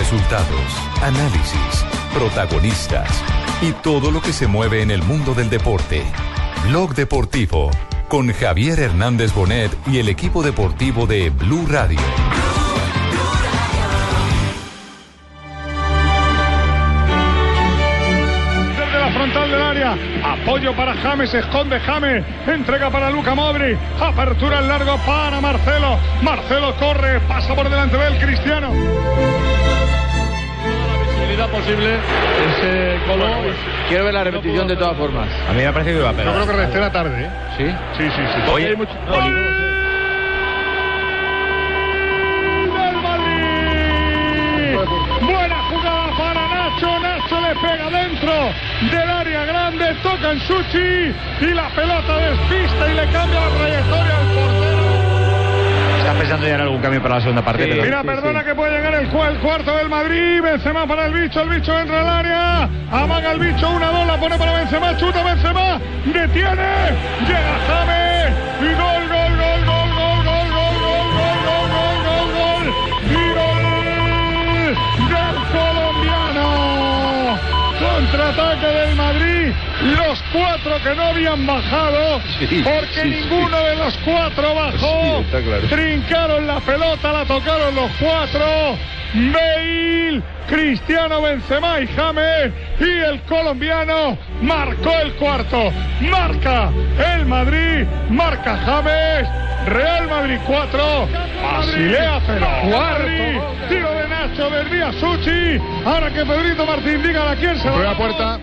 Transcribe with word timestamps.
Resultados, 0.00 0.72
análisis, 1.02 1.84
protagonistas 2.14 3.22
y 3.60 3.72
todo 3.82 4.10
lo 4.10 4.22
que 4.22 4.32
se 4.32 4.46
mueve 4.46 4.80
en 4.80 4.90
el 4.90 5.02
mundo 5.02 5.34
del 5.34 5.50
deporte. 5.50 6.02
Blog 6.66 6.94
Deportivo 6.94 7.70
con 8.08 8.32
Javier 8.32 8.80
Hernández 8.80 9.34
Bonet 9.34 9.70
y 9.86 9.98
el 9.98 10.08
equipo 10.08 10.42
deportivo 10.42 11.06
de 11.06 11.28
Blue 11.28 11.66
Radio. 11.68 12.00
Desde 18.78 19.00
la 19.00 19.12
frontal 19.12 19.50
del 19.50 19.62
área, 19.62 19.96
apoyo 20.24 20.74
para 20.74 20.94
James, 20.94 21.34
esconde 21.34 21.78
James, 21.80 22.24
entrega 22.46 22.88
para 22.88 23.10
Luca 23.10 23.34
Modri, 23.34 23.76
apertura 24.00 24.60
en 24.60 24.68
largo 24.68 24.96
para 25.04 25.42
Marcelo, 25.42 25.98
Marcelo 26.22 26.74
corre, 26.76 27.20
pasa 27.28 27.54
por 27.54 27.68
delante 27.68 27.98
del 27.98 28.18
Cristiano. 28.18 29.59
Posible 31.38 31.96
ese 31.96 32.98
colo. 33.06 33.24
Quiero 33.88 34.04
ver 34.04 34.14
la 34.14 34.24
repetición 34.24 34.66
de 34.68 34.76
todas 34.76 34.96
formas. 34.96 35.28
A 35.48 35.52
mí 35.52 35.58
me 35.58 35.66
ha 35.66 35.72
parecido 35.72 35.96
que 35.96 36.00
iba 36.02 36.10
a 36.10 36.12
Yo 36.12 36.18
pegar. 36.18 36.34
creo 36.34 36.46
que 36.46 36.52
resté 36.52 36.80
la 36.80 36.92
tarde, 36.92 37.22
¿eh? 37.24 37.30
¿Sí? 37.56 37.66
Sí, 37.98 38.04
sí, 38.10 38.22
sí. 38.34 38.50
Oye, 38.52 38.66
Hay 38.68 38.76
mucho- 38.76 38.92
¡Gol 39.08 39.24
del 42.74 42.96
Madrid! 43.02 44.76
Buena 45.22 45.62
jugada 45.70 46.16
para 46.18 46.48
Nacho. 46.48 47.00
Nacho 47.00 47.40
le 47.40 47.54
pega 47.56 47.90
dentro 47.90 48.32
del 48.90 49.10
área 49.10 49.44
grande. 49.44 49.94
Toca 50.02 50.32
en 50.32 50.40
Suchi 50.40 51.14
y 51.40 51.54
la 51.54 51.68
pelota 51.70 52.16
despista 52.18 52.90
y 52.90 52.94
le 52.94 53.06
cambia 53.12 53.40
la 53.40 53.48
trayectoria 53.56 54.16
al 54.18 54.26
portero. 54.34 54.89
Pensando 56.20 56.46
ya 56.46 56.56
en 56.56 56.60
algún 56.60 56.82
cambio 56.82 57.00
para 57.00 57.14
la 57.14 57.20
segunda 57.22 57.42
parte, 57.42 57.66
pero 57.66 57.82
Mira, 57.82 58.04
perdona 58.04 58.44
que 58.44 58.54
puede 58.54 58.76
llegar 58.76 58.92
el, 58.92 59.06
el 59.06 59.38
cuarto 59.38 59.74
del 59.74 59.88
Madrid. 59.88 60.42
Benzema 60.42 60.86
para 60.86 61.06
el 61.06 61.14
bicho, 61.14 61.40
el 61.40 61.48
bicho 61.48 61.80
entra 61.80 62.02
al 62.02 62.08
área. 62.08 62.68
Amaga 62.92 63.32
el 63.32 63.38
bicho, 63.38 63.70
una, 63.70 63.86
dos, 63.86 64.06
la 64.06 64.20
pone 64.20 64.36
para 64.36 64.52
Benzema, 64.52 64.94
chuta 64.98 65.22
Benzema. 65.22 65.80
Detiene, 66.04 66.92
llega 67.26 67.58
James. 67.66 68.34
Y 68.60 68.66
gol, 68.66 69.08
gol, 69.08 69.32
gol, 69.40 69.64
gol, 69.64 69.88
gol, 69.96 70.20
gol, 70.20 70.36
gol, 70.52 70.76
gol, 70.76 71.08
gol, 71.16 71.40
gol, 71.48 71.68
gol, 71.72 71.96
gol, 72.04 72.28
gol. 72.36 72.66
Y 73.08 73.22
gol 73.38 73.64
del 75.08 75.34
colombiano. 75.56 76.48
Contraataque 77.80 78.66
del 78.66 78.94
Madrid. 78.94 79.39
Cuatro 80.32 80.80
que 80.82 80.94
no 80.94 81.02
habían 81.02 81.46
bajado. 81.46 82.20
Sí, 82.38 82.62
porque 82.64 83.02
sí, 83.02 83.08
ninguno 83.08 83.56
de 83.56 83.76
los 83.76 83.96
cuatro 83.98 84.54
bajó. 84.54 85.24
Claro. 85.30 85.66
Trincaron 85.68 86.46
la 86.46 86.60
pelota, 86.60 87.12
la 87.12 87.24
tocaron 87.24 87.74
los 87.74 87.90
cuatro. 87.98 88.78
Bale, 89.12 90.22
Cristiano 90.46 91.20
Benzema 91.22 91.80
y 91.80 91.86
James. 91.88 92.52
Y 92.78 92.98
el 93.10 93.20
colombiano 93.22 94.16
marcó 94.42 94.92
el 95.02 95.12
cuarto. 95.14 95.72
Marca 96.00 96.70
el 97.14 97.26
Madrid, 97.26 97.86
marca 98.08 98.56
James. 98.64 99.28
Real 99.66 100.08
Madrid 100.08 100.38
4, 100.46 101.08
Basilea 101.42 102.20
0. 102.26 102.46
Madrid, 102.70 103.40
tiro 103.68 103.90
de 103.92 104.08
Nacho, 104.08 104.48
desvía 104.48 104.90
Suchi. 104.92 105.60
Ahora 105.84 106.10
que 106.10 106.24
Pedrito 106.24 106.64
Martín 106.64 107.02
diga 107.02 107.30
a 107.30 107.36
quién 107.36 107.58
se 107.58 107.68
va. 107.68 107.94
Puerta. 107.94 108.40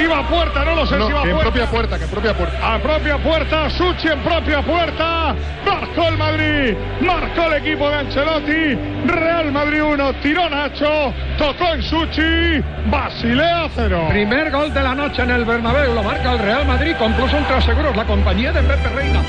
Iba 0.00 0.18
a 0.18 0.28
puerta, 0.28 0.64
no 0.64 0.74
lo 0.74 0.86
sé 0.86 0.96
No, 0.96 1.06
si 1.06 1.12
va 1.12 1.20
a 1.20 1.22
que 1.22 1.28
en 1.30 1.34
puerta. 1.36 1.50
propia 1.52 1.70
puerta, 1.70 1.98
que 1.98 2.04
en 2.04 2.10
propia 2.10 2.34
puerta. 2.34 2.74
A 2.74 2.78
propia 2.78 3.18
puerta, 3.18 3.70
Suchi 3.70 4.08
en 4.08 4.20
propia 4.20 4.62
puerta. 4.62 5.34
Marcó 5.66 6.08
el 6.08 6.16
Madrid. 6.18 6.74
Marcó 7.00 7.42
el 7.52 7.66
equipo 7.66 7.88
de 7.88 7.96
Ancelotti. 7.96 8.78
Real 9.06 9.52
Madrid 9.52 9.82
1. 9.82 10.12
Tiró 10.14 10.48
Nacho. 10.48 11.12
Tocó 11.38 11.74
en 11.74 11.82
Suchi. 11.82 12.62
Basilea 12.86 13.68
0. 13.74 14.06
Primer 14.10 14.50
gol 14.50 14.72
de 14.72 14.82
la 14.82 14.94
noche 14.94 15.22
en 15.22 15.30
el 15.30 15.44
Bernabéu, 15.44 15.94
lo 15.94 16.02
marca 16.02 16.32
el 16.32 16.38
Real 16.38 16.66
Madrid 16.66 16.94
con 16.98 17.12
plus 17.14 17.32
ultra 17.32 17.60
seguros, 17.60 17.94
la 17.96 18.04
compañía 18.04 18.52
de 18.52 18.62
Pepe 18.62 18.88
Reina. 18.94 19.20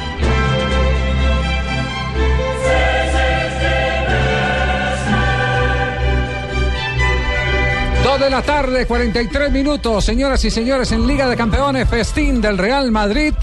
De 8.19 8.29
la 8.29 8.43
tarde, 8.43 8.85
43 8.85 9.51
minutos, 9.51 10.05
señoras 10.05 10.45
y 10.45 10.51
señores, 10.51 10.91
en 10.91 11.07
Liga 11.07 11.27
de 11.27 11.35
Campeones, 11.35 11.89
festín 11.89 12.41
del 12.41 12.59
Real 12.59 12.91
Madrid. 12.91 13.33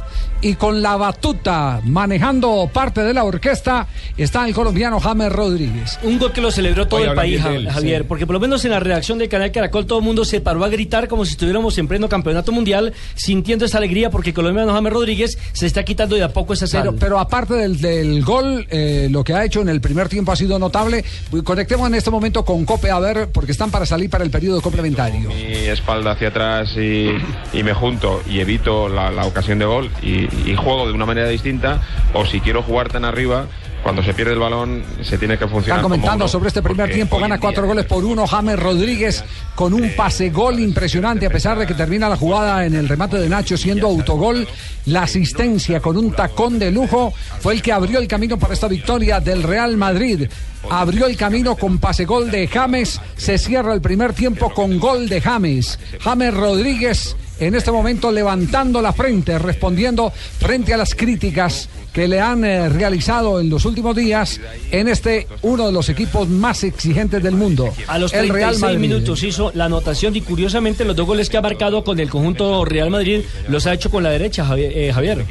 Y 0.42 0.54
con 0.54 0.80
la 0.80 0.96
batuta 0.96 1.80
manejando 1.84 2.70
parte 2.72 3.02
de 3.02 3.12
la 3.12 3.24
orquesta 3.24 3.86
está 4.16 4.46
el 4.46 4.54
colombiano 4.54 4.98
James 4.98 5.30
Rodríguez. 5.30 5.98
Un 6.02 6.18
gol 6.18 6.32
que 6.32 6.40
lo 6.40 6.50
celebró 6.50 6.88
todo 6.88 7.04
el 7.04 7.14
país, 7.14 7.44
él, 7.44 7.68
Javier, 7.68 8.02
sí. 8.02 8.06
porque 8.08 8.26
por 8.26 8.34
lo 8.34 8.40
menos 8.40 8.64
en 8.64 8.70
la 8.70 8.80
redacción 8.80 9.18
del 9.18 9.28
canal 9.28 9.52
Caracol 9.52 9.86
todo 9.86 9.98
el 9.98 10.04
mundo 10.04 10.24
se 10.24 10.40
paró 10.40 10.64
a 10.64 10.68
gritar 10.68 11.08
como 11.08 11.24
si 11.26 11.32
estuviéramos 11.32 11.76
en 11.76 11.88
pleno 11.88 12.08
campeonato 12.08 12.52
mundial, 12.52 12.94
sintiendo 13.14 13.66
esa 13.66 13.78
alegría 13.78 14.10
porque 14.10 14.30
el 14.30 14.34
colombiano 14.34 14.72
James 14.72 14.92
Rodríguez 14.92 15.38
se 15.52 15.66
está 15.66 15.84
quitando 15.84 16.16
de 16.16 16.22
a 16.22 16.32
poco 16.32 16.54
esa 16.54 16.66
sal. 16.66 16.84
Pero, 16.84 16.96
pero 16.96 17.18
aparte 17.18 17.54
del, 17.54 17.80
del 17.80 18.24
gol, 18.24 18.66
eh, 18.70 19.08
lo 19.10 19.22
que 19.22 19.34
ha 19.34 19.44
hecho 19.44 19.60
en 19.60 19.68
el 19.68 19.80
primer 19.80 20.08
tiempo 20.08 20.32
ha 20.32 20.36
sido 20.36 20.58
notable. 20.58 21.04
Conectemos 21.44 21.86
en 21.88 21.94
este 21.96 22.10
momento 22.10 22.44
con 22.44 22.64
Cope 22.64 22.90
a 22.90 22.98
ver, 22.98 23.28
porque 23.30 23.52
están 23.52 23.70
para 23.70 23.84
salir 23.84 24.08
para 24.08 24.24
el 24.24 24.30
periodo 24.30 24.60
complementario. 24.62 25.28
mi 25.28 25.52
espalda 25.68 26.12
hacia 26.12 26.28
atrás 26.28 26.70
y, 26.76 27.10
y 27.52 27.62
me 27.62 27.74
junto 27.74 28.22
y 28.28 28.40
evito 28.40 28.88
la, 28.88 29.10
la 29.10 29.26
ocasión 29.26 29.58
de 29.58 29.64
gol 29.66 29.90
y, 30.02 30.29
y 30.44 30.54
juego 30.54 30.86
de 30.86 30.92
una 30.92 31.06
manera 31.06 31.28
distinta 31.28 31.80
o 32.14 32.24
si 32.24 32.40
quiero 32.40 32.62
jugar 32.62 32.88
tan 32.88 33.04
arriba 33.04 33.46
cuando 33.82 34.02
se 34.02 34.12
pierde 34.12 34.32
el 34.32 34.38
balón 34.38 34.82
se 35.02 35.16
tiene 35.16 35.38
que 35.38 35.46
funcionar 35.46 35.78
Están 35.78 35.82
comentando 35.82 36.24
uno, 36.24 36.28
sobre 36.28 36.48
este 36.48 36.62
primer 36.62 36.92
tiempo, 36.92 37.18
gana 37.18 37.38
cuatro 37.40 37.66
goles 37.66 37.86
por 37.86 38.04
uno, 38.04 38.26
James 38.26 38.58
Rodríguez 38.58 39.24
con 39.54 39.72
un 39.72 39.94
pase 39.96 40.30
gol 40.30 40.60
impresionante, 40.60 41.26
a 41.26 41.30
pesar 41.30 41.58
de 41.58 41.66
que 41.66 41.74
termina 41.74 42.08
la 42.08 42.16
jugada 42.16 42.64
en 42.66 42.74
el 42.74 42.88
remate 42.88 43.18
de 43.18 43.28
Nacho 43.28 43.56
siendo 43.56 43.86
autogol, 43.86 44.46
la 44.86 45.02
asistencia 45.02 45.80
con 45.80 45.96
un 45.96 46.12
tacón 46.12 46.58
de 46.58 46.70
lujo 46.70 47.12
fue 47.40 47.54
el 47.54 47.62
que 47.62 47.72
abrió 47.72 47.98
el 47.98 48.08
camino 48.08 48.38
para 48.38 48.54
esta 48.54 48.68
victoria 48.68 49.20
del 49.20 49.42
Real 49.42 49.76
Madrid. 49.76 50.28
Abrió 50.70 51.06
el 51.06 51.16
camino 51.16 51.56
con 51.56 51.78
pase 51.78 52.04
gol 52.04 52.30
de 52.30 52.46
James, 52.46 53.00
se 53.16 53.38
cierra 53.38 53.72
el 53.72 53.80
primer 53.80 54.12
tiempo 54.12 54.52
con 54.52 54.78
gol 54.78 55.08
de 55.08 55.20
James. 55.20 55.78
James 56.00 56.34
Rodríguez 56.34 57.16
en 57.40 57.54
este 57.54 57.72
momento 57.72 58.12
levantando 58.12 58.80
la 58.82 58.92
frente, 58.92 59.38
respondiendo 59.38 60.10
frente 60.10 60.74
a 60.74 60.76
las 60.76 60.94
críticas 60.94 61.68
que 61.92 62.08
le 62.08 62.20
han 62.20 62.44
eh, 62.44 62.68
realizado 62.68 63.40
en 63.40 63.50
los 63.50 63.64
últimos 63.64 63.96
días 63.96 64.40
en 64.70 64.88
este 64.88 65.26
uno 65.42 65.66
de 65.66 65.72
los 65.72 65.88
equipos 65.88 66.28
más 66.28 66.62
exigentes 66.64 67.22
del 67.22 67.34
mundo. 67.34 67.72
A 67.88 67.98
los 67.98 68.12
el 68.12 68.28
36 68.28 68.32
Real 68.32 68.58
Madrid. 68.58 68.78
minutos 68.78 69.22
hizo 69.22 69.50
la 69.54 69.64
anotación 69.66 70.14
y 70.16 70.20
curiosamente 70.20 70.84
los 70.84 70.94
dos 70.96 71.06
goles 71.06 71.28
que 71.28 71.36
ha 71.36 71.42
marcado 71.42 71.82
con 71.84 71.98
el 72.00 72.08
conjunto 72.08 72.64
Real 72.64 72.90
Madrid 72.90 73.22
los 73.48 73.66
ha 73.66 73.74
hecho 73.74 73.90
con 73.90 74.02
la 74.02 74.10
derecha, 74.10 74.44
Javier. 74.44 74.72
eh, 74.74 74.92
Javier. 74.92 75.24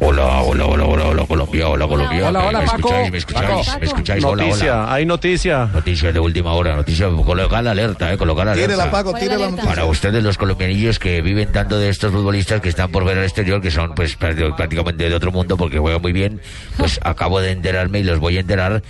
Hola, 0.00 0.42
hola, 0.42 0.66
hola, 0.66 0.84
hola, 0.84 1.04
hola, 1.06 1.26
Colombia, 1.26 1.68
hola, 1.68 1.86
Colombia. 1.86 2.28
Hola, 2.28 2.44
hola, 2.46 2.60
¿Me 2.60 2.66
Paco. 2.66 2.76
escucháis? 2.88 3.10
¿Me 3.12 3.18
escucháis? 3.18 3.66
Paco. 3.66 3.78
¿Me 3.80 3.86
escucháis? 3.86 4.24
Hola, 4.24 4.44
Noticia, 4.44 4.72
hola. 4.82 4.94
hay 4.94 5.06
noticia. 5.06 5.64
Noticia 5.72 6.12
de 6.12 6.20
última 6.20 6.52
hora, 6.54 6.76
noticia, 6.76 7.08
colocar 7.10 7.64
la 7.64 7.70
alerta, 7.72 8.12
eh, 8.12 8.16
colocar 8.18 8.46
la 8.46 8.52
alerta. 8.52 8.72
Tírela, 8.74 8.90
Paco, 8.90 9.14
tire 9.14 9.36
la 9.38 9.50
noticia. 9.50 9.68
Para 9.68 9.84
ustedes 9.86 10.22
los 10.22 10.36
colombianillos 10.38 10.98
que 10.98 11.22
viven 11.22 11.50
tanto 11.52 11.78
de 11.78 11.88
estos 11.88 12.12
futbolistas 12.12 12.60
que 12.60 12.68
están 12.68 12.90
por 12.90 13.04
ver 13.04 13.18
al 13.18 13.24
exterior, 13.24 13.60
que 13.60 13.70
son 13.70 13.94
pues 13.94 14.18
prácti- 14.18 14.54
prácticamente 14.56 15.08
de 15.08 15.14
otro 15.14 15.32
mundo 15.32 15.56
porque 15.56 15.78
juegan 15.78 16.02
muy 16.04 16.12
bien, 16.12 16.42
pues 16.76 17.00
acabo 17.02 17.40
de 17.40 17.50
enterarme 17.50 18.00
y 18.00 18.02
los 18.02 18.20
voy 18.20 18.36
a 18.36 18.40
enterar 18.40 18.82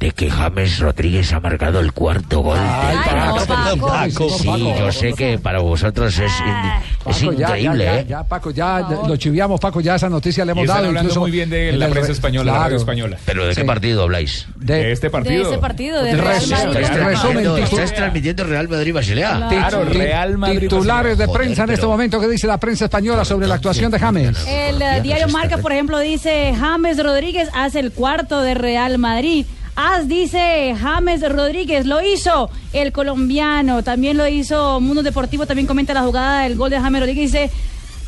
de 0.00 0.12
que 0.12 0.30
James 0.30 0.78
Rodríguez 0.78 1.32
ha 1.32 1.40
marcado 1.40 1.80
el 1.80 1.92
cuarto 1.92 2.38
gol. 2.40 2.56
del 2.56 3.46
Paco, 3.48 3.88
Madrid. 3.88 4.14
Paco. 4.14 4.30
Sí, 4.38 4.46
Paco. 4.46 4.78
yo 4.78 4.92
sé 4.92 5.12
que 5.12 5.38
para 5.38 5.58
vosotros 5.58 6.16
es, 6.18 6.20
in- 6.40 7.10
es 7.10 7.16
Paco, 7.18 7.32
increíble, 7.32 7.84
ya, 7.84 7.92
ya, 7.94 8.00
¿eh? 8.00 8.06
ya, 8.08 8.22
Paco, 8.22 8.50
ya 8.52 8.78
lo 9.08 9.16
chiviamos, 9.16 9.58
Paco, 9.58 9.80
ya 9.80 9.96
esa 9.96 10.08
noticia 10.08 10.44
le 10.44 10.52
hemos 10.52 10.62
Y 10.62 10.64
están 10.66 10.76
dado. 10.76 10.86
hablando 10.88 11.08
incluso 11.08 11.20
muy 11.20 11.30
bien 11.32 11.50
de 11.50 11.72
la 11.72 11.88
prensa 11.88 12.06
re- 12.08 12.12
española, 12.12 12.44
la 12.44 12.52
claro. 12.52 12.64
radio 12.66 12.76
española. 12.76 13.18
¿Pero 13.24 13.42
de 13.46 13.54
qué 13.56 13.60
Sí. 13.62 13.66
partido 13.66 14.02
habláis? 14.04 14.46
De 14.54 14.92
este 14.92 15.10
partido. 15.10 15.44
De 15.44 15.50
ese 15.50 15.58
partido, 15.58 16.02
de 16.04 16.12
Real 16.14 16.46
Madrid. 16.48 16.94
resumen, 17.04 17.46
¿Estáis 17.64 17.94
transmitiendo 17.94 18.44
Real 18.44 18.68
Madrid 18.68 18.94
Basilea? 18.94 19.46
Claro, 19.48 19.84
Real 19.84 20.38
Madrid. 20.38 20.60
Titulares 20.60 21.18
de 21.18 21.26
prensa 21.26 21.64
en 21.64 21.70
este 21.70 21.86
momento 21.86 22.20
que 22.20 22.28
dice 22.28 22.46
la 22.46 22.58
prensa 22.58 22.84
española 22.84 23.24
sobre 23.24 23.48
la 23.48 23.56
actuación 23.56 23.90
de 23.90 23.98
James. 23.98 24.46
El 24.46 25.02
diario 25.02 25.26
Marca, 25.28 25.58
por 25.58 25.72
ejemplo, 25.72 25.98
dice 25.98 26.54
James 26.56 27.02
Rodríguez 27.02 27.48
hace 27.52 27.80
el 27.80 27.90
cuarto 27.90 28.42
de 28.42 28.54
Real 28.54 28.98
Madrid. 28.98 29.44
As 29.80 30.08
dice 30.08 30.74
James 30.76 31.20
Rodríguez, 31.32 31.86
lo 31.86 32.02
hizo 32.02 32.50
el 32.72 32.90
colombiano, 32.90 33.84
también 33.84 34.16
lo 34.16 34.26
hizo 34.26 34.80
Mundo 34.80 35.04
Deportivo, 35.04 35.46
también 35.46 35.68
comenta 35.68 35.94
la 35.94 36.02
jugada 36.02 36.42
del 36.42 36.56
gol 36.56 36.70
de 36.70 36.80
James 36.80 37.00
Rodríguez, 37.00 37.30
dice 37.30 37.50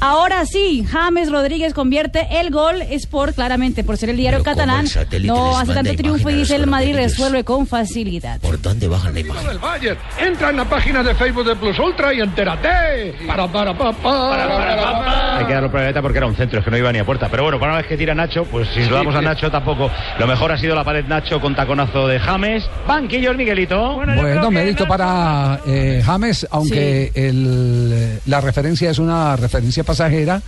Ahora 0.01 0.47
sí, 0.47 0.85
James 0.91 1.31
Rodríguez 1.31 1.75
convierte 1.75 2.27
el 2.41 2.51
gol 2.51 2.81
Sport, 2.81 3.35
claramente 3.35 3.85
por 3.85 3.99
ser 3.99 4.09
el 4.09 4.17
diario 4.17 4.43
Pero 4.43 4.57
¿cómo 4.57 4.67
catalán. 4.67 5.07
el 5.11 5.27
No 5.27 5.59
hace 5.59 5.75
tanto 5.75 5.95
triunfo 5.95 6.31
y 6.31 6.35
dice 6.35 6.57
el 6.57 6.67
Madrid 6.67 6.97
resuelve 6.97 7.45
con 7.45 7.67
facilidad. 7.67 8.41
¿Por 8.41 8.61
dónde 8.61 8.89
bajan 8.89 9.13
la 9.13 9.21
imagen? 9.21 9.47
del 9.47 9.59
Bayern. 9.59 9.99
Entra 10.19 10.51
en 10.51 10.57
la 10.57 10.65
página 10.65 11.03
de 11.03 11.15
Facebook 11.15 11.45
de 11.45 11.57
Plus 11.57 11.79
Ultra 11.79 12.15
y 12.15 12.21
entérate. 12.21 13.15
Para, 13.27 13.47
para, 13.49 13.77
para, 13.77 13.93
para, 13.93 15.39
Hay 15.39 15.47
que 15.47 15.53
darlo 15.53 15.69
probabilidad 15.71 16.03
porque 16.03 16.19
era 16.19 16.27
un 16.27 16.37
centro, 16.37 16.59
es 16.61 16.65
que 16.65 16.71
no 16.71 16.79
iba 16.79 16.93
ni 16.93 16.99
a 16.99 17.05
puerta. 17.05 17.29
Pero 17.31 17.43
bueno, 17.43 17.59
para 17.61 17.73
una 17.73 17.81
vez 17.83 17.89
que 17.89 17.97
tira 17.99 18.15
Nacho, 18.15 18.45
pues 18.45 18.69
si 18.71 18.85
lo 18.87 18.97
damos 18.97 19.15
a 19.15 19.21
Nacho 19.21 19.51
tampoco. 19.51 19.91
Lo 20.19 20.27
mejor 20.27 20.51
ha 20.53 20.59
sido 20.59 20.75
la 20.75 20.85
pared 20.85 21.05
Nacho 21.05 21.41
con 21.41 21.55
taconazo 21.55 22.07
de 22.09 22.19
James. 22.19 22.65
Banquillos, 22.87 23.37
Miguelito. 23.37 23.97
Bueno, 23.97 24.51
mérito 24.51 24.87
para 24.87 25.61
eh, 25.67 26.03
James, 26.05 26.47
aunque 26.51 27.13
el, 27.15 28.19
la 28.27 28.41
referencia 28.41 28.91
es 28.91 28.99
una 28.99 29.37
referencia 29.37 29.85
pasajera. 29.91 30.43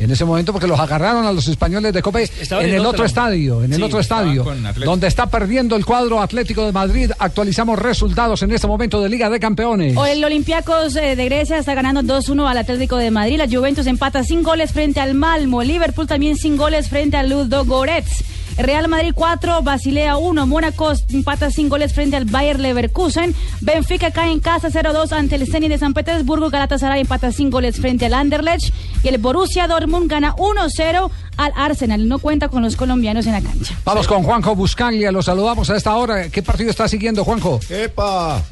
En 0.00 0.08
ese 0.12 0.24
momento, 0.24 0.52
porque 0.52 0.68
los 0.68 0.78
agarraron 0.78 1.26
a 1.26 1.32
los 1.32 1.48
españoles 1.48 1.92
de 1.92 2.02
Cope 2.02 2.22
Estaban 2.22 2.64
en 2.64 2.74
el 2.74 2.86
otro 2.86 3.04
estadio, 3.04 3.64
en 3.64 3.72
el 3.72 3.78
Sí, 3.78 3.82
otro 3.82 3.98
estadio, 3.98 4.46
donde 4.84 5.08
está 5.08 5.26
perdiendo 5.26 5.74
el 5.74 5.84
cuadro 5.84 6.22
Atlético 6.22 6.64
de 6.64 6.70
Madrid. 6.70 7.10
Actualizamos 7.18 7.80
resultados 7.80 8.40
en 8.44 8.52
este 8.52 8.68
momento 8.68 9.00
de 9.02 9.08
Liga 9.08 9.28
de 9.28 9.40
Campeones. 9.40 9.96
O 9.96 10.06
el 10.06 10.24
Olympiacos 10.24 10.94
eh, 10.94 11.16
de 11.16 11.24
Grecia 11.24 11.58
está 11.58 11.74
ganando 11.74 12.02
2-1 12.02 12.48
al 12.48 12.58
Atlético 12.58 12.96
de 12.96 13.10
Madrid. 13.10 13.38
La 13.38 13.48
Juventus 13.48 13.88
empata 13.88 14.22
sin 14.22 14.44
goles 14.44 14.70
frente 14.70 15.00
al 15.00 15.14
Malmo. 15.14 15.64
Liverpool 15.64 16.06
también 16.06 16.36
sin 16.36 16.56
goles 16.56 16.88
frente 16.88 17.16
al 17.16 17.30
Ludo 17.30 17.64
Goretz. 17.64 18.22
Real 18.56 18.88
Madrid 18.88 19.12
4, 19.14 19.62
Basilea 19.62 20.16
1. 20.16 20.46
Mónaco 20.46 20.92
empata 21.10 21.50
sin 21.50 21.68
goles 21.68 21.92
frente 21.92 22.16
al 22.16 22.24
Bayer 22.24 22.58
Leverkusen. 22.58 23.34
Benfica 23.60 24.10
cae 24.10 24.32
en 24.32 24.40
casa 24.40 24.68
0-2 24.68 25.12
ante 25.12 25.36
el 25.36 25.46
Zenit 25.46 25.70
de 25.70 25.78
San 25.78 25.94
Petersburgo. 25.94 26.50
Galatasaray 26.50 27.02
empata 27.02 27.32
sin 27.32 27.50
goles 27.50 27.76
frente 27.76 28.06
al 28.06 28.14
Anderlecht. 28.14 28.72
Y 29.02 29.08
el 29.08 29.18
Borussia 29.18 29.68
Dortmund 29.68 30.10
gana 30.10 30.34
1-0 30.36 31.10
al 31.36 31.52
Arsenal. 31.56 32.08
No 32.08 32.18
cuenta 32.18 32.48
con 32.48 32.62
los 32.62 32.76
colombianos 32.76 33.26
en 33.26 33.32
la 33.32 33.40
cancha. 33.40 33.74
Vamos 33.84 34.06
con 34.06 34.22
Juanjo 34.22 34.54
Buscaglia, 34.54 35.12
lo 35.12 35.22
saludamos 35.22 35.70
a 35.70 35.76
esta 35.76 35.94
hora. 35.96 36.28
¿Qué 36.28 36.42
partido 36.42 36.70
está 36.70 36.88
siguiendo, 36.88 37.24
Juanjo? 37.24 37.60
¡Epa! 37.68 38.42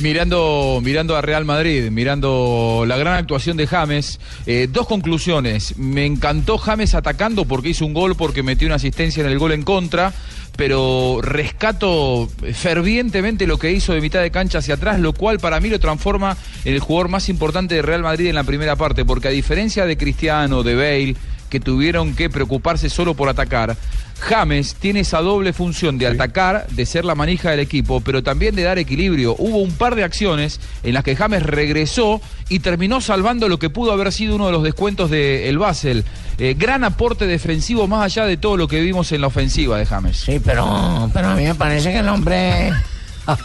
Mirando, 0.00 0.80
mirando 0.82 1.16
a 1.16 1.22
Real 1.22 1.44
Madrid, 1.44 1.90
mirando 1.90 2.84
la 2.86 2.96
gran 2.96 3.14
actuación 3.14 3.56
de 3.56 3.66
James, 3.66 4.20
eh, 4.46 4.68
dos 4.70 4.86
conclusiones. 4.86 5.76
Me 5.76 6.06
encantó 6.06 6.58
James 6.58 6.94
atacando 6.94 7.46
porque 7.46 7.70
hizo 7.70 7.84
un 7.84 7.94
gol, 7.94 8.14
porque 8.14 8.42
metió 8.42 8.66
una 8.66 8.76
asistencia 8.76 9.24
en 9.24 9.30
el 9.30 9.38
gol 9.38 9.52
en 9.52 9.62
contra, 9.62 10.12
pero 10.56 11.20
rescato 11.22 12.28
fervientemente 12.52 13.46
lo 13.46 13.58
que 13.58 13.72
hizo 13.72 13.92
de 13.92 14.00
mitad 14.00 14.20
de 14.20 14.30
cancha 14.30 14.58
hacia 14.58 14.74
atrás, 14.74 15.00
lo 15.00 15.12
cual 15.12 15.38
para 15.38 15.60
mí 15.60 15.68
lo 15.68 15.80
transforma 15.80 16.36
en 16.64 16.74
el 16.74 16.80
jugador 16.80 17.08
más 17.08 17.28
importante 17.28 17.74
de 17.76 17.82
Real 17.82 18.02
Madrid 18.02 18.26
en 18.26 18.34
la 18.34 18.44
primera 18.44 18.76
parte, 18.76 19.04
porque 19.04 19.28
a 19.28 19.30
diferencia 19.32 19.86
de 19.86 19.96
Cristiano, 19.96 20.62
de 20.62 20.74
Bale, 20.74 21.16
que 21.48 21.60
tuvieron 21.60 22.14
que 22.14 22.30
preocuparse 22.30 22.90
solo 22.90 23.14
por 23.14 23.28
atacar. 23.28 23.76
James 24.20 24.74
tiene 24.74 25.00
esa 25.00 25.20
doble 25.20 25.52
función 25.52 25.96
de 25.96 26.06
atacar, 26.06 26.66
de 26.68 26.86
ser 26.86 27.04
la 27.04 27.14
manija 27.14 27.50
del 27.50 27.60
equipo, 27.60 28.00
pero 28.00 28.22
también 28.22 28.54
de 28.54 28.64
dar 28.64 28.78
equilibrio. 28.78 29.36
Hubo 29.38 29.58
un 29.58 29.72
par 29.72 29.94
de 29.94 30.04
acciones 30.04 30.60
en 30.82 30.94
las 30.94 31.04
que 31.04 31.14
James 31.14 31.42
regresó 31.42 32.20
y 32.48 32.58
terminó 32.58 33.00
salvando 33.00 33.48
lo 33.48 33.58
que 33.58 33.70
pudo 33.70 33.92
haber 33.92 34.12
sido 34.12 34.34
uno 34.34 34.46
de 34.46 34.52
los 34.52 34.62
descuentos 34.62 35.10
del 35.10 35.44
el 35.44 35.58
Basel. 35.58 36.04
Eh, 36.38 36.54
gran 36.58 36.84
aporte 36.84 37.26
defensivo 37.26 37.86
más 37.86 38.04
allá 38.04 38.26
de 38.26 38.36
todo 38.36 38.56
lo 38.56 38.66
que 38.66 38.80
vimos 38.80 39.12
en 39.12 39.20
la 39.20 39.28
ofensiva 39.28 39.78
de 39.78 39.86
James. 39.86 40.16
Sí, 40.16 40.40
pero, 40.44 41.10
pero 41.12 41.28
a 41.28 41.34
mí 41.34 41.44
me 41.44 41.54
parece 41.54 41.92
que 41.92 41.98
el 41.98 42.08
hombre 42.08 42.72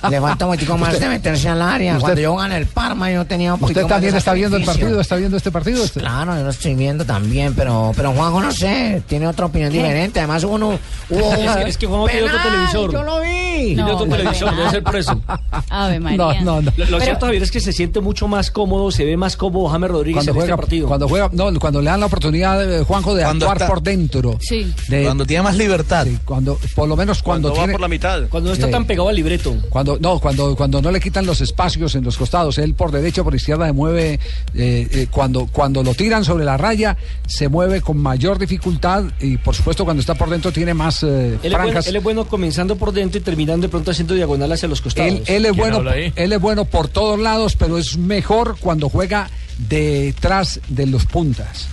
le 0.09 0.21
falta 0.21 0.45
un 0.45 0.51
poquitico 0.51 0.77
más 0.77 0.99
de 0.99 1.07
meterse 1.09 1.49
al 1.49 1.61
área. 1.61 1.93
usted- 1.93 2.01
Cuando 2.05 2.21
yo 2.21 2.35
gané 2.35 2.57
el 2.57 2.65
Parma, 2.67 3.11
yo 3.11 3.25
tenía 3.25 3.53
un 3.53 3.63
¿Usted 3.63 3.81
más 3.81 3.89
también 3.89 4.11
de 4.13 4.17
está 4.19 4.33
viendo 4.33 4.57
el 4.57 4.63
partido? 4.63 4.99
¿Está 5.01 5.15
viendo 5.15 5.37
este 5.37 5.51
partido? 5.51 5.83
Claro, 5.93 6.35
yo 6.35 6.43
lo 6.43 6.49
estoy 6.49 6.75
viendo 6.75 7.05
también, 7.05 7.53
pero, 7.55 7.91
pero 7.95 8.11
Juanjo 8.13 8.41
no 8.41 8.51
sé, 8.51 9.01
tiene 9.07 9.27
otra 9.27 9.45
opinión 9.47 9.71
diferente. 9.71 10.19
Además, 10.19 10.43
uno 10.43 10.79
hubo 11.09 11.33
Es 11.33 11.55
que- 11.55 11.69
es 11.69 11.77
que 11.77 11.87
Juanjo 11.87 12.07
tiene 12.07 12.23
otro 12.27 12.37
televisor. 12.43 12.91
Yo 12.93 13.03
lo 13.03 13.19
vi. 13.21 13.75
Tiene 13.75 13.83
otro 13.91 14.07
televisor, 14.07 14.55
debe 14.55 14.69
ser 14.69 14.83
por 14.83 14.95
eso. 14.95 15.21
Ave 15.69 15.99
María. 15.99 16.17
No, 16.17 16.33
no, 16.41 16.61
no. 16.61 16.71
Lo, 16.77 16.85
lo 16.85 16.97
Pero- 16.97 16.99
cierto, 17.01 17.25
Javier, 17.25 17.43
es 17.43 17.51
que 17.51 17.59
se 17.59 17.73
siente 17.73 17.99
mucho 18.01 18.27
más 18.27 18.51
cómodo, 18.51 18.91
se 18.91 19.05
ve 19.05 19.17
más 19.17 19.37
cómodo 19.37 19.69
James 19.69 19.89
Rodríguez 19.91 20.15
Cuando 20.17 20.31
en 20.31 20.35
juega, 20.35 20.53
este 20.53 20.61
partido. 20.61 20.87
cuando 20.87 21.07
juega, 21.07 21.29
no, 21.33 21.59
cuando 21.59 21.81
le 21.81 21.89
dan 21.89 21.99
la 21.99 22.05
oportunidad, 22.07 22.63
eh, 22.79 22.83
Juanjo, 22.83 23.15
de 23.15 23.23
Cuando 23.23 23.45
actuar 23.45 23.57
está- 23.57 23.67
por 23.67 23.81
dentro. 23.83 24.37
Sí. 24.41 24.73
De- 24.87 25.03
Cuando 25.03 25.25
tiene 25.25 25.43
más 25.43 25.55
libertad. 25.55 26.05
sí, 26.05 26.17
cuando, 26.25 26.57
por 26.75 26.87
lo 26.87 26.95
menos 26.95 27.21
cuando, 27.23 27.49
Cuando 27.49 27.67
va 27.67 27.71
por 27.71 27.81
la 27.81 27.87
mitad. 27.87 28.21
Cuando 28.29 28.49
no 28.49 28.53
está 28.53 28.67
Sí. 28.67 28.71
tan 28.71 28.85
pegado 28.85 29.09
al 29.09 29.15
libreto. 29.15 29.55
Cuando, 29.73 29.97
no, 29.99 30.19
cuando, 30.19 30.55
cuando 30.55 30.83
no 30.83 30.91
le 30.91 30.99
quitan 30.99 31.25
los 31.25 31.41
espacios 31.41 31.95
en 31.95 32.03
los 32.03 32.15
costados, 32.15 32.59
él 32.59 32.75
por 32.75 32.91
derecha, 32.91 33.23
por 33.23 33.33
izquierda 33.33 33.65
se 33.65 33.73
mueve, 33.73 34.19
eh, 34.53 34.87
eh, 34.91 35.07
cuando, 35.09 35.47
cuando 35.47 35.81
lo 35.81 35.95
tiran 35.95 36.23
sobre 36.23 36.45
la 36.45 36.57
raya, 36.57 36.95
se 37.25 37.49
mueve 37.49 37.81
con 37.81 37.97
mayor 37.97 38.37
dificultad 38.37 39.05
y 39.19 39.37
por 39.37 39.55
supuesto 39.55 39.83
cuando 39.83 40.01
está 40.01 40.13
por 40.13 40.29
dentro 40.29 40.51
tiene 40.51 40.75
más 40.75 41.01
eh, 41.01 41.07
Él 41.07 41.37
es, 41.41 41.41
bueno, 41.41 41.57
franjas. 41.57 41.87
él 41.87 41.95
es 41.95 42.03
bueno 42.03 42.25
comenzando 42.25 42.75
por 42.75 42.91
dentro 42.91 43.19
y 43.19 43.23
terminando 43.23 43.65
de 43.65 43.69
pronto 43.69 43.89
haciendo 43.89 44.13
diagonal 44.13 44.51
hacia 44.51 44.69
los 44.69 44.79
costados. 44.79 45.11
Él, 45.11 45.23
él 45.25 45.45
es 45.47 45.57
bueno, 45.57 45.81
él 45.91 46.33
es 46.33 46.39
bueno 46.39 46.65
por 46.65 46.87
todos 46.87 47.19
lados, 47.19 47.55
pero 47.55 47.79
es 47.79 47.97
mejor 47.97 48.57
cuando 48.59 48.89
juega 48.89 49.31
detrás 49.57 50.59
de 50.67 50.85
los 50.85 51.07
puntas. 51.07 51.67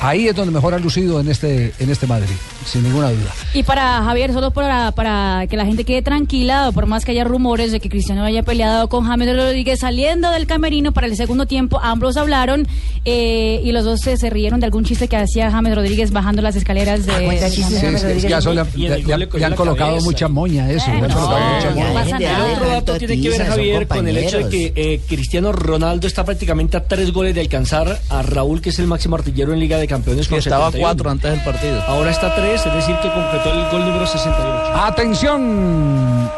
Ahí 0.00 0.28
es 0.28 0.34
donde 0.34 0.52
mejor 0.52 0.74
ha 0.74 0.78
lucido 0.78 1.20
en 1.20 1.28
este, 1.30 1.72
en 1.78 1.88
este 1.90 2.06
Madrid, 2.06 2.34
sin 2.66 2.82
ninguna 2.82 3.10
duda. 3.10 3.30
Y 3.54 3.62
para 3.62 4.02
Javier, 4.02 4.32
solo 4.32 4.50
para, 4.50 4.90
para 4.92 5.46
que 5.48 5.56
la 5.56 5.64
gente 5.64 5.84
quede 5.84 6.02
tranquila, 6.02 6.70
por 6.74 6.86
más 6.86 7.04
que 7.04 7.12
haya 7.12 7.24
rumores 7.24 7.72
de 7.72 7.80
que 7.80 7.88
Cristiano 7.88 8.24
haya 8.24 8.42
peleado 8.42 8.88
con 8.88 9.04
James 9.06 9.34
Rodríguez 9.34 9.80
saliendo 9.80 10.30
del 10.30 10.46
camerino 10.46 10.92
para 10.92 11.06
el 11.06 11.16
segundo 11.16 11.46
tiempo, 11.46 11.80
ambos 11.82 12.16
hablaron 12.16 12.66
eh, 13.04 13.60
y 13.64 13.72
los 13.72 13.84
dos 13.84 14.00
se, 14.00 14.16
se 14.16 14.30
rieron 14.30 14.60
de 14.60 14.66
algún 14.66 14.84
chiste 14.84 15.08
que 15.08 15.16
hacía 15.16 15.50
James 15.50 15.74
Rodríguez 15.74 16.10
bajando 16.10 16.42
las 16.42 16.56
escaleras 16.56 17.06
de... 17.06 17.12
James 17.12 17.54
Sí, 17.54 17.62
es 17.62 18.22
que 18.24 18.28
ya, 18.28 18.40
son- 18.40 18.58
el 18.58 18.64
le 18.74 19.02
ya 19.04 19.14
han 19.14 19.50
la 19.50 19.56
colocado 19.56 19.90
cabeza. 19.90 20.04
mucha 20.04 20.28
moña 20.28 20.70
eso. 20.70 20.86
ya 20.86 20.92
han 20.94 21.08
no, 21.08 21.14
colocado 21.14 21.54
mucha 21.54 21.70
moña. 21.70 21.88
no 21.88 21.94
pasa 21.94 22.16
El 22.16 22.22
nada. 22.22 22.52
otro 22.52 22.68
dato 22.68 22.96
tiene 22.98 23.20
que 23.20 23.28
ver, 23.30 23.46
Javier, 23.46 23.86
con 23.88 24.08
el 24.08 24.16
hecho 24.18 24.38
de 24.38 24.48
que 24.48 24.72
eh, 24.74 25.00
Cristiano 25.08 25.52
Ronaldo 25.52 26.06
está 26.06 26.24
prácticamente 26.24 26.76
a 26.76 26.84
tres 26.84 27.12
goles 27.12 27.34
de 27.34 27.40
alcanzar 27.42 28.00
a 28.08 28.22
Raúl, 28.22 28.60
que 28.60 28.70
es 28.70 28.78
el 28.78 28.86
máximo 28.86 29.16
artillero 29.16 29.52
en 29.52 29.60
Liga 29.60 29.78
de 29.78 29.83
Campeones. 29.86 30.26
Que 30.26 30.30
con 30.30 30.38
estaba 30.38 30.66
71. 30.66 30.82
cuatro 30.86 31.10
antes 31.10 31.30
del 31.30 31.40
partido. 31.42 31.82
Ahora 31.86 32.10
está 32.10 32.34
tres, 32.34 32.64
es 32.64 32.74
decir, 32.74 32.96
que 33.02 33.10
completó 33.10 33.50
el 33.50 33.70
gol 33.70 33.84
número 33.84 34.06
68. 34.06 34.72
Atención. 34.74 36.30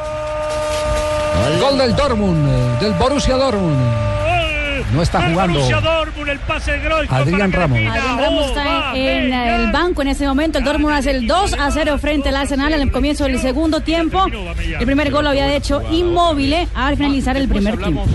Gol 1.61 1.79
del 1.79 1.95
Dortmund, 1.95 2.49
eh, 2.49 2.85
del 2.85 2.93
Borussia 2.95 3.37
Dortmund. 3.37 4.16
No 4.97 5.03
está 5.03 5.31
jugando. 5.31 5.61
el 6.27 6.39
pase 6.41 6.75
heroico 6.75 7.15
Adrián 7.15 7.53
Ramos. 7.53 7.79
Adrián 7.79 8.19
Ramos 8.19 8.47
está 8.47 8.97
en, 8.97 9.33
en 9.33 9.33
el 9.35 9.73
banco 9.73 10.01
en 10.01 10.09
ese 10.09 10.27
momento. 10.27 10.59
El 10.59 10.65
Dortmund 10.65 10.95
hace 10.95 11.11
el 11.11 11.27
2 11.27 11.53
a 11.53 11.71
0 11.71 11.99
frente 11.99 12.31
al 12.31 12.37
Arsenal 12.37 12.73
en 12.73 12.81
el 12.81 12.91
comienzo 12.91 13.25
del 13.25 13.39
segundo 13.39 13.81
tiempo. 13.81 14.25
El 14.27 14.87
primer 14.87 15.11
gol 15.11 15.25
lo 15.25 15.31
había 15.31 15.55
hecho 15.55 15.83
inmóvil 15.93 16.57
al 16.75 16.97
finalizar 16.97 17.37
el 17.37 17.47
primer 17.47 17.77
tiempo. 17.77 18.07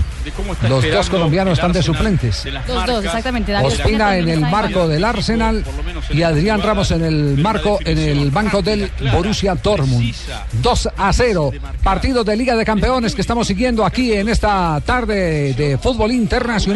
Los 0.67 0.91
dos 0.91 1.09
colombianos 1.09 1.53
están 1.53 1.71
de 1.71 1.83
suplentes. 1.83 2.45
Los 2.67 2.85
dos, 2.87 3.05
exactamente. 3.05 3.55
Ospina 3.55 4.17
en 4.17 4.27
el 4.27 4.39
marco 4.41 4.87
del 4.87 5.03
Arsenal 5.05 5.63
y 6.09 6.23
Adrián 6.23 6.63
Ramos 6.63 6.89
en 6.89 7.03
el 7.03 7.37
marco 7.37 7.77
en 7.85 7.97
el 7.99 8.31
banco 8.31 8.63
del 8.63 8.91
Borussia 9.13 9.53
Dortmund. 9.53 10.15
2 10.63 10.89
a 10.97 11.13
0. 11.13 11.51
Partido 11.83 12.23
de 12.23 12.35
Liga 12.35 12.55
de 12.55 12.65
Campeones 12.65 13.13
que 13.13 13.21
estamos 13.21 13.45
siguiendo 13.45 13.85
aquí 13.85 14.13
en 14.13 14.29
esta 14.29 14.81
tarde 14.83 15.53
de 15.53 15.77
fútbol 15.77 16.11
internacional 16.11 16.70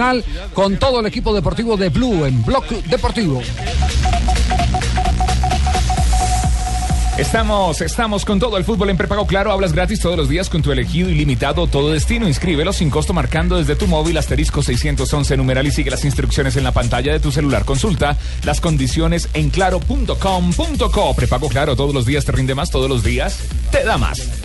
con 0.54 0.78
todo 0.78 1.00
el 1.00 1.06
equipo 1.06 1.34
deportivo 1.34 1.78
de 1.78 1.90
Blue 1.90 2.26
en 2.26 2.44
Block 2.44 2.68
Deportivo. 2.86 3.42
Estamos, 7.18 7.80
estamos 7.80 8.26
con 8.26 8.40
todo 8.40 8.58
el 8.58 8.66
fútbol 8.66 8.90
en 8.90 8.98
prepago 8.98 9.26
claro. 9.26 9.54
Hablas 9.54 9.72
gratis 9.72 10.02
todos 10.02 10.18
los 10.18 10.28
días 10.28 10.50
con 10.50 10.62
tu 10.62 10.74
elegido 10.74 11.10
ilimitado 11.10 11.66
todo 11.68 11.94
destino. 11.94 12.28
Inscríbelo 12.28 12.74
sin 12.74 12.90
costo 12.90 13.14
marcando 13.14 13.58
desde 13.58 13.78
tu 13.78 13.88
móvil 13.88 14.18
asterisco 14.18 14.62
611 14.62 15.38
numeral 15.38 15.66
y 15.66 15.72
sigue 15.72 15.92
las 15.92 16.04
instrucciones 16.04 16.58
en 16.58 16.66
la 16.66 16.74
pantalla 16.74 17.14
de 17.14 17.22
tu 17.22 17.32
celular. 17.32 17.64
Consulta 17.64 18.18
las 18.44 18.60
condiciones 18.60 19.30
en 19.34 19.50
claro.com.co. 19.50 21.14
Prepago 21.16 21.48
claro 21.48 21.78
todos 21.78 21.94
los 21.94 22.06
días 22.06 22.26
te 22.26 22.34
rinde 22.34 22.54
más, 22.54 22.70
todos 22.70 22.90
los 22.90 23.02
días 23.02 23.40
te 23.72 23.86
da 23.86 23.98
más. 23.98 24.45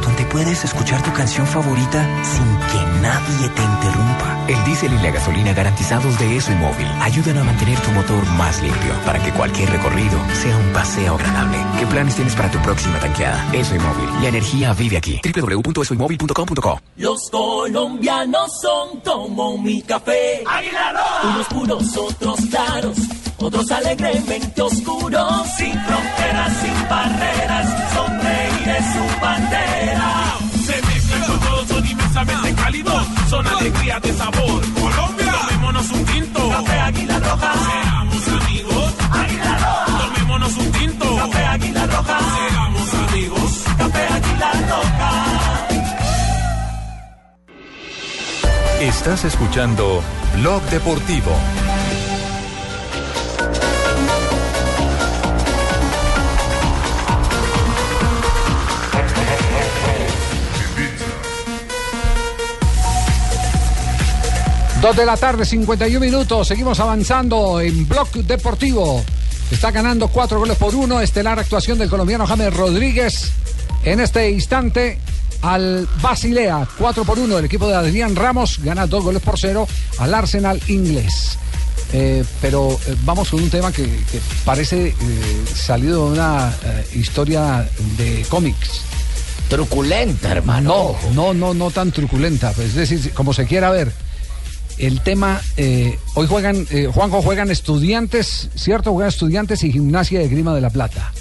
puedes 0.31 0.63
escuchar 0.63 1.03
tu 1.03 1.11
canción 1.13 1.45
favorita 1.45 2.07
sin 2.23 2.45
que 2.71 3.01
nadie 3.01 3.49
te 3.49 3.63
interrumpa. 3.63 4.45
El 4.47 4.63
diésel 4.65 4.93
y 4.93 4.97
la 4.97 5.11
gasolina 5.11 5.53
garantizados 5.53 6.17
de 6.19 6.37
Eso 6.37 6.51
y 6.51 6.55
Móvil 6.55 6.87
ayudan 7.01 7.37
a 7.37 7.43
mantener 7.43 7.79
tu 7.79 7.91
motor 7.91 8.25
más 8.37 8.61
limpio 8.61 8.93
para 9.05 9.21
que 9.23 9.31
cualquier 9.31 9.69
recorrido 9.69 10.17
sea 10.33 10.57
un 10.57 10.73
paseo 10.73 11.15
agradable. 11.15 11.57
¿Qué 11.79 11.85
planes 11.85 12.15
tienes 12.15 12.35
para 12.35 12.49
tu 12.49 12.59
próxima 12.59 12.97
tanqueada? 12.99 13.45
Eso 13.53 13.75
y 13.75 13.79
Móvil. 13.79 14.21
La 14.21 14.29
energía 14.29 14.73
vive 14.73 14.97
aquí. 14.97 15.21
www.esoymóvil.com.co 15.23 16.81
Los 16.97 17.29
colombianos 17.29 18.51
son 18.61 18.99
como 19.01 19.57
mi 19.57 19.81
café. 19.81 20.43
Unos 21.23 21.47
puros, 21.47 21.97
otros 21.97 22.39
claros, 22.49 22.97
otros 23.37 23.71
alegremente 23.71 24.61
oscuros. 24.61 25.47
Sin 25.57 25.73
fronteras, 25.73 26.57
sin 26.61 26.89
barreras, 26.89 27.90
es 28.69 28.85
su 28.93 29.21
bandera. 29.21 30.37
Se 30.65 30.81
mezclan 30.81 31.21
con 31.23 31.39
todos, 31.39 31.67
son 31.67 31.85
inmensamente 31.85 32.53
cálidos, 32.55 33.07
son 33.29 33.47
alegría 33.47 33.99
de 33.99 34.13
sabor. 34.13 34.61
Colombia, 34.73 35.33
tomémonos 35.47 35.91
un 35.91 36.05
tinto. 36.05 36.49
Café 36.49 36.79
Águila 36.79 37.19
Roja. 37.19 37.53
Seamos 37.53 38.27
amigos. 38.27 38.93
Águila 39.11 39.57
Roja. 39.57 39.97
Tomémonos 40.07 40.57
un 40.57 40.71
tinto. 40.71 41.15
Café 41.17 41.45
Águila 41.45 41.85
Roja. 41.87 42.19
Seamos 42.19 42.93
amigos. 43.09 43.63
Café 43.77 44.07
Águila 44.13 44.51
Roja. 44.69 45.11
Estás 48.81 49.25
escuchando 49.25 50.03
Blog 50.37 50.61
Deportivo. 50.69 51.31
Dos 64.81 64.95
de 64.95 65.05
la 65.05 65.15
tarde, 65.15 65.45
51 65.45 65.99
minutos. 65.99 66.47
Seguimos 66.47 66.79
avanzando 66.79 67.61
en 67.61 67.87
Blog 67.87 68.09
Deportivo. 68.13 69.03
Está 69.51 69.69
ganando 69.69 70.07
cuatro 70.07 70.39
goles 70.39 70.57
por 70.57 70.73
uno. 70.73 70.99
Estelar 71.01 71.37
actuación 71.37 71.77
del 71.77 71.87
colombiano 71.87 72.25
James 72.25 72.51
Rodríguez. 72.51 73.31
En 73.83 73.99
este 73.99 74.31
instante 74.31 74.97
al 75.43 75.87
Basilea, 76.01 76.67
4 76.79 77.05
por 77.05 77.19
1. 77.19 77.37
El 77.37 77.45
equipo 77.45 77.67
de 77.67 77.75
Adrián 77.75 78.15
Ramos 78.15 78.57
gana 78.63 78.87
dos 78.87 79.03
goles 79.03 79.21
por 79.21 79.39
cero 79.39 79.67
al 79.99 80.15
Arsenal 80.15 80.59
inglés. 80.67 81.37
Eh, 81.93 82.23
pero 82.41 82.71
eh, 82.87 82.95
vamos 83.03 83.29
con 83.29 83.43
un 83.43 83.51
tema 83.51 83.71
que, 83.71 83.83
que 83.83 84.19
parece 84.43 84.87
eh, 84.87 84.95
salido 85.53 86.07
de 86.07 86.13
una 86.13 86.55
historia 86.95 87.69
de 87.97 88.25
cómics. 88.29 88.81
Truculenta, 89.47 90.31
hermano. 90.31 90.95
No, 91.03 91.13
no, 91.13 91.33
no, 91.35 91.53
no 91.53 91.69
tan 91.69 91.91
truculenta. 91.91 92.51
pues, 92.53 92.69
es 92.69 92.89
decir, 92.89 93.13
como 93.13 93.31
se 93.31 93.45
quiera 93.45 93.69
ver. 93.69 93.91
El 94.77 95.01
tema, 95.01 95.41
eh, 95.57 95.97
hoy 96.15 96.27
juegan, 96.27 96.65
eh, 96.71 96.89
Juanjo, 96.91 97.21
juegan 97.21 97.51
estudiantes, 97.51 98.49
¿cierto? 98.55 98.91
Juegan 98.93 99.09
estudiantes 99.09 99.63
y 99.63 99.71
gimnasia 99.71 100.19
de 100.19 100.27
Grima 100.27 100.53
de 100.55 100.61
la 100.61 100.69
Plata. 100.69 101.11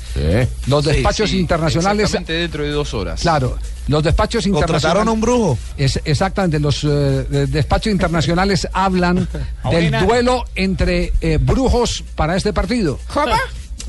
Los 0.66 0.84
despachos 0.84 1.30
sí, 1.30 1.38
internacionales. 1.38 2.04
Exactamente 2.04 2.32
dentro 2.32 2.64
de 2.64 2.70
dos 2.70 2.92
horas. 2.94 3.20
Claro, 3.20 3.58
los 3.88 4.02
despachos 4.02 4.46
internacionales. 4.46 4.82
Contrataron 4.82 5.08
a 5.08 5.12
un 5.12 5.20
brujo. 5.20 5.58
Es, 5.76 6.00
exactamente, 6.04 6.58
los 6.58 6.82
eh, 6.84 6.86
de- 6.88 7.46
despachos 7.46 7.92
internacionales 7.92 8.66
hablan 8.72 9.28
del 9.70 9.90
duelo 10.00 10.44
entre 10.54 11.12
eh, 11.20 11.38
brujos 11.40 12.04
para 12.14 12.36
este 12.36 12.52
partido. 12.52 12.98
¿Cómo? 13.12 13.34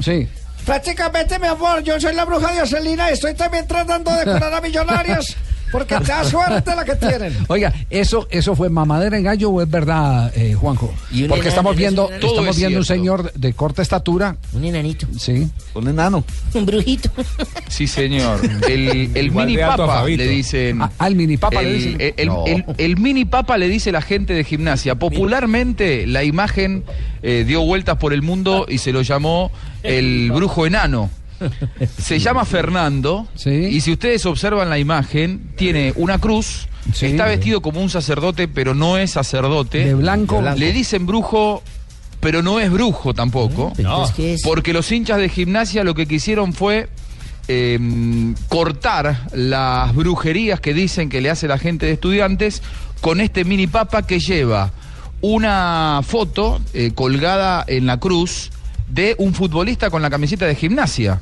Sí. 0.03 0.27
Prácticamente, 0.65 1.39
mi 1.39 1.47
amor, 1.47 1.81
yo 1.83 1.99
soy 1.99 2.13
la 2.13 2.23
bruja 2.25 2.53
de 2.53 2.61
Ocelina 2.61 3.09
y 3.09 3.13
estoy 3.13 3.33
también 3.33 3.65
tratando 3.67 4.11
de 4.11 4.23
curar 4.31 4.53
a 4.53 4.61
millonarios. 4.61 5.35
Porque 5.71 5.95
te 5.97 6.03
da 6.05 6.23
suerte 6.23 6.75
la 6.75 6.83
que 6.85 6.95
tienen. 6.95 7.35
Oiga, 7.47 7.73
¿eso, 7.89 8.27
¿eso 8.29 8.55
fue 8.55 8.69
mamadera 8.69 9.17
en 9.17 9.23
gallo 9.23 9.49
o 9.49 9.61
es 9.61 9.69
verdad, 9.69 10.31
eh, 10.35 10.53
Juanjo? 10.53 10.93
Y 11.11 11.23
Porque 11.23 11.47
estamos 11.49 11.73
es 11.73 11.77
viendo, 11.79 12.09
estamos 12.11 12.47
es 12.49 12.57
viendo 12.57 12.79
un 12.79 12.85
señor 12.85 13.31
de 13.33 13.53
corta 13.53 13.81
estatura. 13.81 14.35
Un 14.53 14.65
enanito. 14.65 15.07
Sí. 15.17 15.47
Un 15.73 15.87
enano. 15.87 16.23
Un 16.53 16.65
brujito. 16.65 17.09
Sí, 17.69 17.87
señor. 17.87 18.39
El, 18.67 19.31
mini 19.31 19.57
papa 19.57 20.03
le 20.05 20.27
dicen. 20.27 20.81
Ah, 20.81 20.91
al 20.97 21.15
mini 21.15 21.37
papa 21.37 21.61
le 21.61 21.73
dicen. 21.73 21.95
El, 22.01 22.13
el- 22.17 22.27
No. 22.27 22.45
el- 22.45 22.65
el 22.77 22.97
mini 22.97 23.25
papa 23.25 23.57
le 23.57 23.67
dice 23.67 23.91
la 23.91 24.01
gente 24.01 24.33
de 24.33 24.43
gimnasia. 24.43 24.95
Popularmente 24.95 26.05
la 26.07 26.23
imagen 26.23 26.83
eh, 27.23 27.43
dio 27.47 27.61
vueltas 27.61 27.97
por 27.97 28.13
el 28.13 28.21
mundo 28.21 28.65
y 28.67 28.77
se 28.79 28.91
lo 28.91 29.01
llamó 29.01 29.51
el 29.83 30.31
brujo 30.31 30.65
enano. 30.65 31.09
Se 31.97 32.19
llama 32.19 32.45
Fernando 32.45 33.27
y 33.45 33.81
si 33.81 33.91
ustedes 33.91 34.25
observan 34.25 34.69
la 34.69 34.79
imagen, 34.79 35.51
tiene 35.55 35.93
una 35.95 36.19
cruz, 36.19 36.67
está 36.99 37.25
vestido 37.25 37.61
como 37.61 37.81
un 37.81 37.89
sacerdote, 37.89 38.47
pero 38.47 38.73
no 38.73 38.97
es 38.97 39.11
sacerdote. 39.11 39.85
De 39.85 39.93
blanco. 39.93 40.35
De 40.35 40.41
blanco. 40.41 40.59
Le 40.59 40.73
dicen 40.73 41.05
brujo, 41.05 41.63
pero 42.19 42.41
no 42.41 42.59
es 42.59 42.71
brujo 42.71 43.13
tampoco. 43.13 43.73
entonces, 43.77 44.15
¿qué 44.15 44.33
es? 44.33 44.41
Porque 44.43 44.73
los 44.73 44.91
hinchas 44.91 45.17
de 45.17 45.29
gimnasia 45.29 45.83
lo 45.83 45.95
que 45.95 46.07
quisieron 46.07 46.53
fue 46.53 46.89
eh, 47.47 47.79
cortar 48.47 49.27
las 49.33 49.93
brujerías 49.95 50.59
que 50.59 50.73
dicen 50.73 51.09
que 51.09 51.21
le 51.21 51.29
hace 51.29 51.47
la 51.47 51.57
gente 51.57 51.85
de 51.85 51.93
estudiantes 51.93 52.61
con 53.01 53.19
este 53.19 53.43
mini 53.43 53.67
papa 53.67 54.05
que 54.05 54.19
lleva 54.19 54.71
una 55.21 56.01
foto 56.03 56.61
eh, 56.73 56.91
colgada 56.93 57.63
en 57.67 57.85
la 57.85 57.99
cruz 57.99 58.51
de 58.91 59.15
un 59.17 59.33
futbolista 59.33 59.89
con 59.89 60.01
la 60.01 60.09
camiseta 60.09 60.45
de 60.45 60.55
gimnasia, 60.55 61.21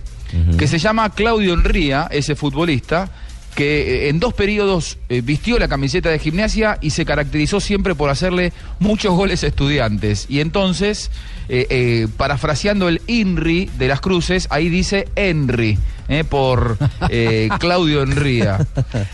que 0.57 0.67
se 0.67 0.77
llama 0.77 1.09
Claudio 1.09 1.53
Enría, 1.53 2.07
ese 2.11 2.35
futbolista, 2.35 3.09
que 3.55 4.05
eh, 4.05 4.09
en 4.09 4.19
dos 4.19 4.33
periodos 4.33 4.97
eh, 5.09 5.21
vistió 5.21 5.57
la 5.57 5.67
camiseta 5.67 6.09
de 6.09 6.19
gimnasia 6.19 6.77
y 6.81 6.91
se 6.91 7.03
caracterizó 7.03 7.59
siempre 7.59 7.95
por 7.95 8.09
hacerle 8.09 8.53
muchos 8.79 9.15
goles 9.15 9.43
a 9.43 9.47
estudiantes. 9.47 10.27
Y 10.29 10.39
entonces, 10.39 11.09
eh, 11.49 11.65
eh, 11.69 12.07
parafraseando 12.15 12.87
el 12.87 13.01
INRI 13.07 13.71
de 13.77 13.87
las 13.87 14.01
cruces, 14.01 14.47
ahí 14.51 14.69
dice 14.69 15.07
Henry, 15.15 15.79
por 16.29 16.77
Claudio 17.59 18.03
Enría. 18.03 18.65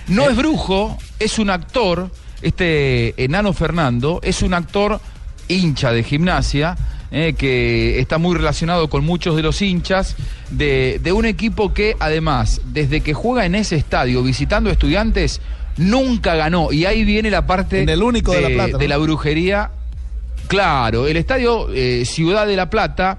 No 0.07 0.29
es 0.29 0.35
brujo, 0.35 0.97
es 1.19 1.39
un 1.39 1.49
actor, 1.49 2.11
este 2.41 3.21
enano 3.23 3.53
Fernando, 3.53 4.19
es 4.21 4.41
un 4.41 4.53
actor 4.53 4.99
hincha 5.47 5.91
de 5.91 6.03
gimnasia, 6.03 6.77
eh, 7.11 7.33
que 7.37 7.99
está 7.99 8.17
muy 8.17 8.35
relacionado 8.35 8.89
con 8.89 9.05
muchos 9.05 9.35
de 9.35 9.43
los 9.43 9.61
hinchas 9.61 10.15
de, 10.49 10.99
de 11.03 11.11
un 11.11 11.25
equipo 11.25 11.73
que 11.73 11.95
además, 11.99 12.61
desde 12.65 13.01
que 13.01 13.13
juega 13.13 13.45
en 13.45 13.55
ese 13.55 13.75
estadio 13.75 14.23
visitando 14.23 14.69
estudiantes, 14.69 15.41
nunca 15.77 16.35
ganó. 16.35 16.71
Y 16.71 16.85
ahí 16.85 17.03
viene 17.03 17.29
la 17.29 17.45
parte 17.45 17.81
En 17.81 17.89
el 17.89 18.03
único 18.03 18.31
de 18.31 18.41
La 18.41 18.49
Plata, 18.49 18.71
¿no? 18.73 18.77
de 18.77 18.87
la 18.87 18.97
brujería. 18.97 19.71
Claro, 20.47 21.07
el 21.07 21.17
estadio 21.17 21.67
eh, 21.73 22.03
Ciudad 22.05 22.45
de 22.45 22.55
la 22.55 22.69
Plata, 22.69 23.17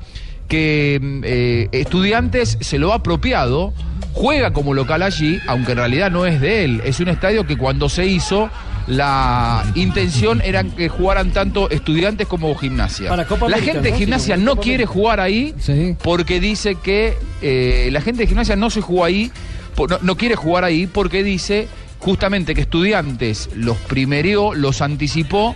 que 0.48 0.98
mm, 1.00 1.20
eh, 1.24 1.68
estudiantes 1.72 2.58
se 2.60 2.78
lo 2.78 2.92
ha 2.92 2.96
apropiado, 2.96 3.72
juega 4.12 4.52
como 4.52 4.74
local 4.74 5.02
allí, 5.02 5.38
aunque 5.46 5.72
en 5.72 5.78
realidad 5.78 6.10
no 6.10 6.24
es 6.24 6.40
de 6.40 6.64
él. 6.64 6.82
Es 6.84 7.00
un 7.00 7.08
estadio 7.08 7.46
que 7.46 7.56
cuando 7.56 7.88
se 7.88 8.06
hizo, 8.06 8.48
la 8.86 9.64
intención 9.74 10.40
era 10.44 10.62
que 10.64 10.88
jugaran 10.88 11.30
tanto 11.32 11.68
estudiantes 11.70 12.26
como 12.26 12.54
gimnasia. 12.54 13.08
Para 13.08 13.26
Copa 13.26 13.48
la 13.48 13.56
América, 13.56 13.72
gente 13.74 13.90
de 13.90 13.98
gimnasia 13.98 14.36
no 14.36 14.52
Copa 14.52 14.62
quiere 14.62 14.84
América. 14.84 14.92
jugar 14.92 15.20
ahí 15.20 15.54
porque 16.02 16.40
dice 16.40 16.76
que 16.76 17.14
eh, 17.42 17.88
la 17.92 18.00
gente 18.00 18.22
de 18.22 18.26
gimnasia 18.28 18.56
no 18.56 18.70
se 18.70 18.80
jugó 18.80 19.04
ahí, 19.04 19.30
no, 19.76 19.98
no 20.02 20.16
quiere 20.16 20.36
jugar 20.36 20.64
ahí 20.64 20.86
porque 20.86 21.22
dice 21.22 21.68
justamente 21.98 22.54
que 22.54 22.60
estudiantes 22.60 23.48
los 23.54 23.76
primerió, 23.78 24.54
los 24.54 24.80
anticipó 24.82 25.54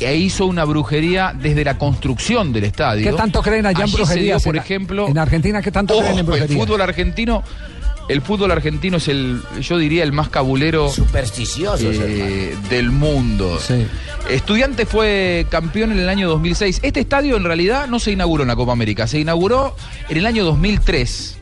e 0.00 0.16
hizo 0.16 0.46
una 0.46 0.64
brujería 0.64 1.32
desde 1.40 1.64
la 1.64 1.78
construcción 1.78 2.52
del 2.52 2.64
estadio. 2.64 3.08
¿Qué 3.08 3.16
tanto 3.16 3.40
creen 3.42 3.64
allá 3.66 3.84
en 3.84 3.92
brujerías? 3.92 4.42
por 4.42 4.56
En- 4.56 4.62
ejemplo, 4.62 5.06
En 5.06 5.16
Argentina, 5.18 5.62
¿qué 5.62 5.70
tanto 5.70 5.96
creen 5.98 6.18
en 6.18 6.28
Ojo, 6.28 6.34
el 6.34 6.48
fútbol 6.48 6.80
argentino, 6.80 7.44
el 8.08 8.20
fútbol 8.22 8.50
argentino 8.50 8.98
es 8.98 9.08
el, 9.08 9.40
yo 9.60 9.78
diría, 9.78 10.02
el 10.04 10.12
más 10.12 10.28
cabulero 10.28 10.90
Supersticioso. 10.90 11.90
eh, 11.90 12.56
del 12.68 12.90
mundo. 12.90 13.58
Estudiante 14.28 14.86
fue 14.86 15.46
campeón 15.50 15.92
en 15.92 15.98
el 15.98 16.08
año 16.08 16.28
2006. 16.28 16.80
Este 16.82 17.00
estadio 17.00 17.36
en 17.36 17.44
realidad 17.44 17.86
no 17.88 17.98
se 17.98 18.12
inauguró 18.12 18.42
en 18.42 18.48
la 18.48 18.56
Copa 18.56 18.72
América, 18.72 19.06
se 19.06 19.18
inauguró 19.20 19.76
en 20.08 20.16
el 20.16 20.26
año 20.26 20.44
2003. 20.44 21.38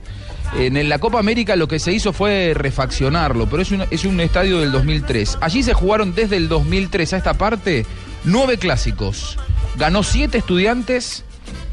En 0.58 0.88
la 0.88 0.98
Copa 0.98 1.18
América 1.18 1.56
lo 1.56 1.66
que 1.66 1.78
se 1.78 1.92
hizo 1.92 2.12
fue 2.12 2.52
refaccionarlo, 2.54 3.48
pero 3.48 3.62
es 3.62 3.70
un, 3.70 3.84
es 3.90 4.04
un 4.04 4.20
estadio 4.20 4.60
del 4.60 4.70
2003. 4.70 5.38
Allí 5.40 5.62
se 5.62 5.72
jugaron 5.72 6.14
desde 6.14 6.36
el 6.36 6.48
2003 6.48 7.14
a 7.14 7.16
esta 7.16 7.34
parte 7.34 7.86
nueve 8.24 8.58
clásicos. 8.58 9.38
Ganó 9.78 10.02
siete 10.02 10.38
estudiantes 10.38 11.24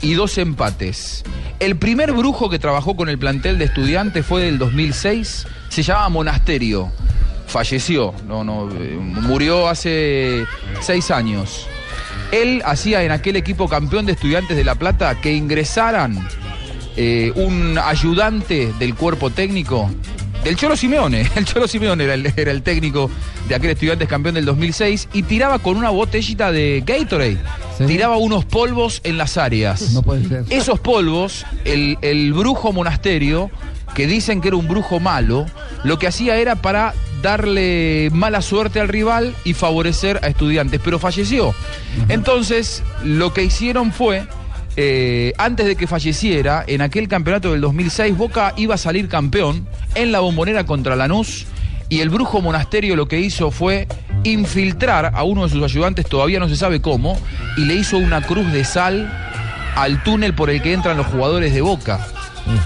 y 0.01 0.13
dos 0.13 0.37
empates. 0.37 1.23
El 1.59 1.75
primer 1.75 2.13
brujo 2.13 2.49
que 2.49 2.57
trabajó 2.57 2.95
con 2.95 3.09
el 3.09 3.19
plantel 3.19 3.57
de 3.57 3.65
estudiantes 3.65 4.25
fue 4.25 4.41
del 4.43 4.57
2006, 4.57 5.45
se 5.67 5.83
llamaba 5.83 6.07
Monasterio. 6.07 6.89
Falleció, 7.47 8.13
no, 8.25 8.45
no, 8.45 8.69
eh, 8.71 8.97
murió 8.99 9.67
hace 9.67 10.45
seis 10.79 11.11
años. 11.11 11.67
Él 12.31 12.61
hacía 12.63 13.03
en 13.03 13.11
aquel 13.11 13.35
equipo 13.35 13.67
campeón 13.67 14.05
de 14.05 14.13
estudiantes 14.13 14.55
de 14.55 14.63
La 14.63 14.75
Plata 14.75 15.19
que 15.19 15.33
ingresaran 15.33 16.25
eh, 16.95 17.33
un 17.35 17.77
ayudante 17.77 18.71
del 18.79 18.95
cuerpo 18.95 19.29
técnico 19.29 19.89
del 20.43 20.55
Cholo 20.55 20.75
Simeone. 20.75 21.29
El 21.35 21.45
Cholo 21.45 21.67
Simeone 21.67 22.03
era 22.03 22.13
el, 22.13 22.33
era 22.35 22.51
el 22.51 22.61
técnico 22.63 23.09
de 23.47 23.55
aquel 23.55 23.71
estudiante 23.71 24.07
campeón 24.07 24.35
del 24.35 24.45
2006 24.45 25.09
y 25.13 25.23
tiraba 25.23 25.59
con 25.59 25.77
una 25.77 25.89
botellita 25.89 26.51
de 26.51 26.83
Gatorade. 26.85 27.37
Tiraba 27.85 28.17
unos 28.17 28.45
polvos 28.45 29.01
en 29.03 29.17
las 29.17 29.37
áreas. 29.37 29.91
No 29.93 30.01
puede 30.01 30.27
ser. 30.27 30.45
Esos 30.49 30.79
polvos, 30.79 31.45
el, 31.65 31.97
el 32.01 32.33
brujo 32.33 32.73
monasterio, 32.73 33.49
que 33.95 34.05
dicen 34.07 34.41
que 34.41 34.49
era 34.49 34.57
un 34.57 34.67
brujo 34.67 34.99
malo, 34.99 35.45
lo 35.83 35.97
que 35.97 36.07
hacía 36.07 36.37
era 36.37 36.55
para 36.55 36.93
darle 37.21 38.09
mala 38.13 38.41
suerte 38.41 38.79
al 38.79 38.87
rival 38.87 39.35
y 39.43 39.53
favorecer 39.53 40.19
a 40.23 40.27
estudiantes, 40.27 40.79
pero 40.83 40.99
falleció. 40.99 41.53
Entonces, 42.07 42.83
lo 43.03 43.33
que 43.33 43.43
hicieron 43.43 43.91
fue, 43.91 44.25
eh, 44.77 45.33
antes 45.37 45.65
de 45.65 45.75
que 45.75 45.87
falleciera, 45.87 46.63
en 46.67 46.81
aquel 46.81 47.07
campeonato 47.07 47.51
del 47.51 47.61
2006, 47.61 48.15
Boca 48.17 48.53
iba 48.57 48.75
a 48.75 48.77
salir 48.77 49.07
campeón 49.07 49.67
en 49.95 50.11
la 50.11 50.19
bombonera 50.19 50.65
contra 50.65 50.95
Lanús. 50.95 51.45
Y 51.91 52.01
el 52.01 52.09
brujo 52.09 52.39
monasterio 52.41 52.95
lo 52.95 53.07
que 53.07 53.19
hizo 53.19 53.49
fue 53.49 53.87
infiltrar 54.23 55.11
a 55.15 55.23
uno 55.23 55.43
de 55.43 55.49
sus 55.49 55.63
ayudantes, 55.63 56.05
todavía 56.05 56.39
no 56.39 56.47
se 56.47 56.55
sabe 56.55 56.81
cómo, 56.81 57.19
y 57.57 57.65
le 57.65 57.73
hizo 57.75 57.97
una 57.97 58.21
cruz 58.21 58.51
de 58.51 58.63
sal 58.63 59.11
al 59.75 60.03
túnel 60.03 60.33
por 60.35 60.49
el 60.51 60.61
que 60.61 60.73
entran 60.73 60.97
los 60.97 61.07
jugadores 61.07 61.53
de 61.53 61.61
Boca. 61.61 62.05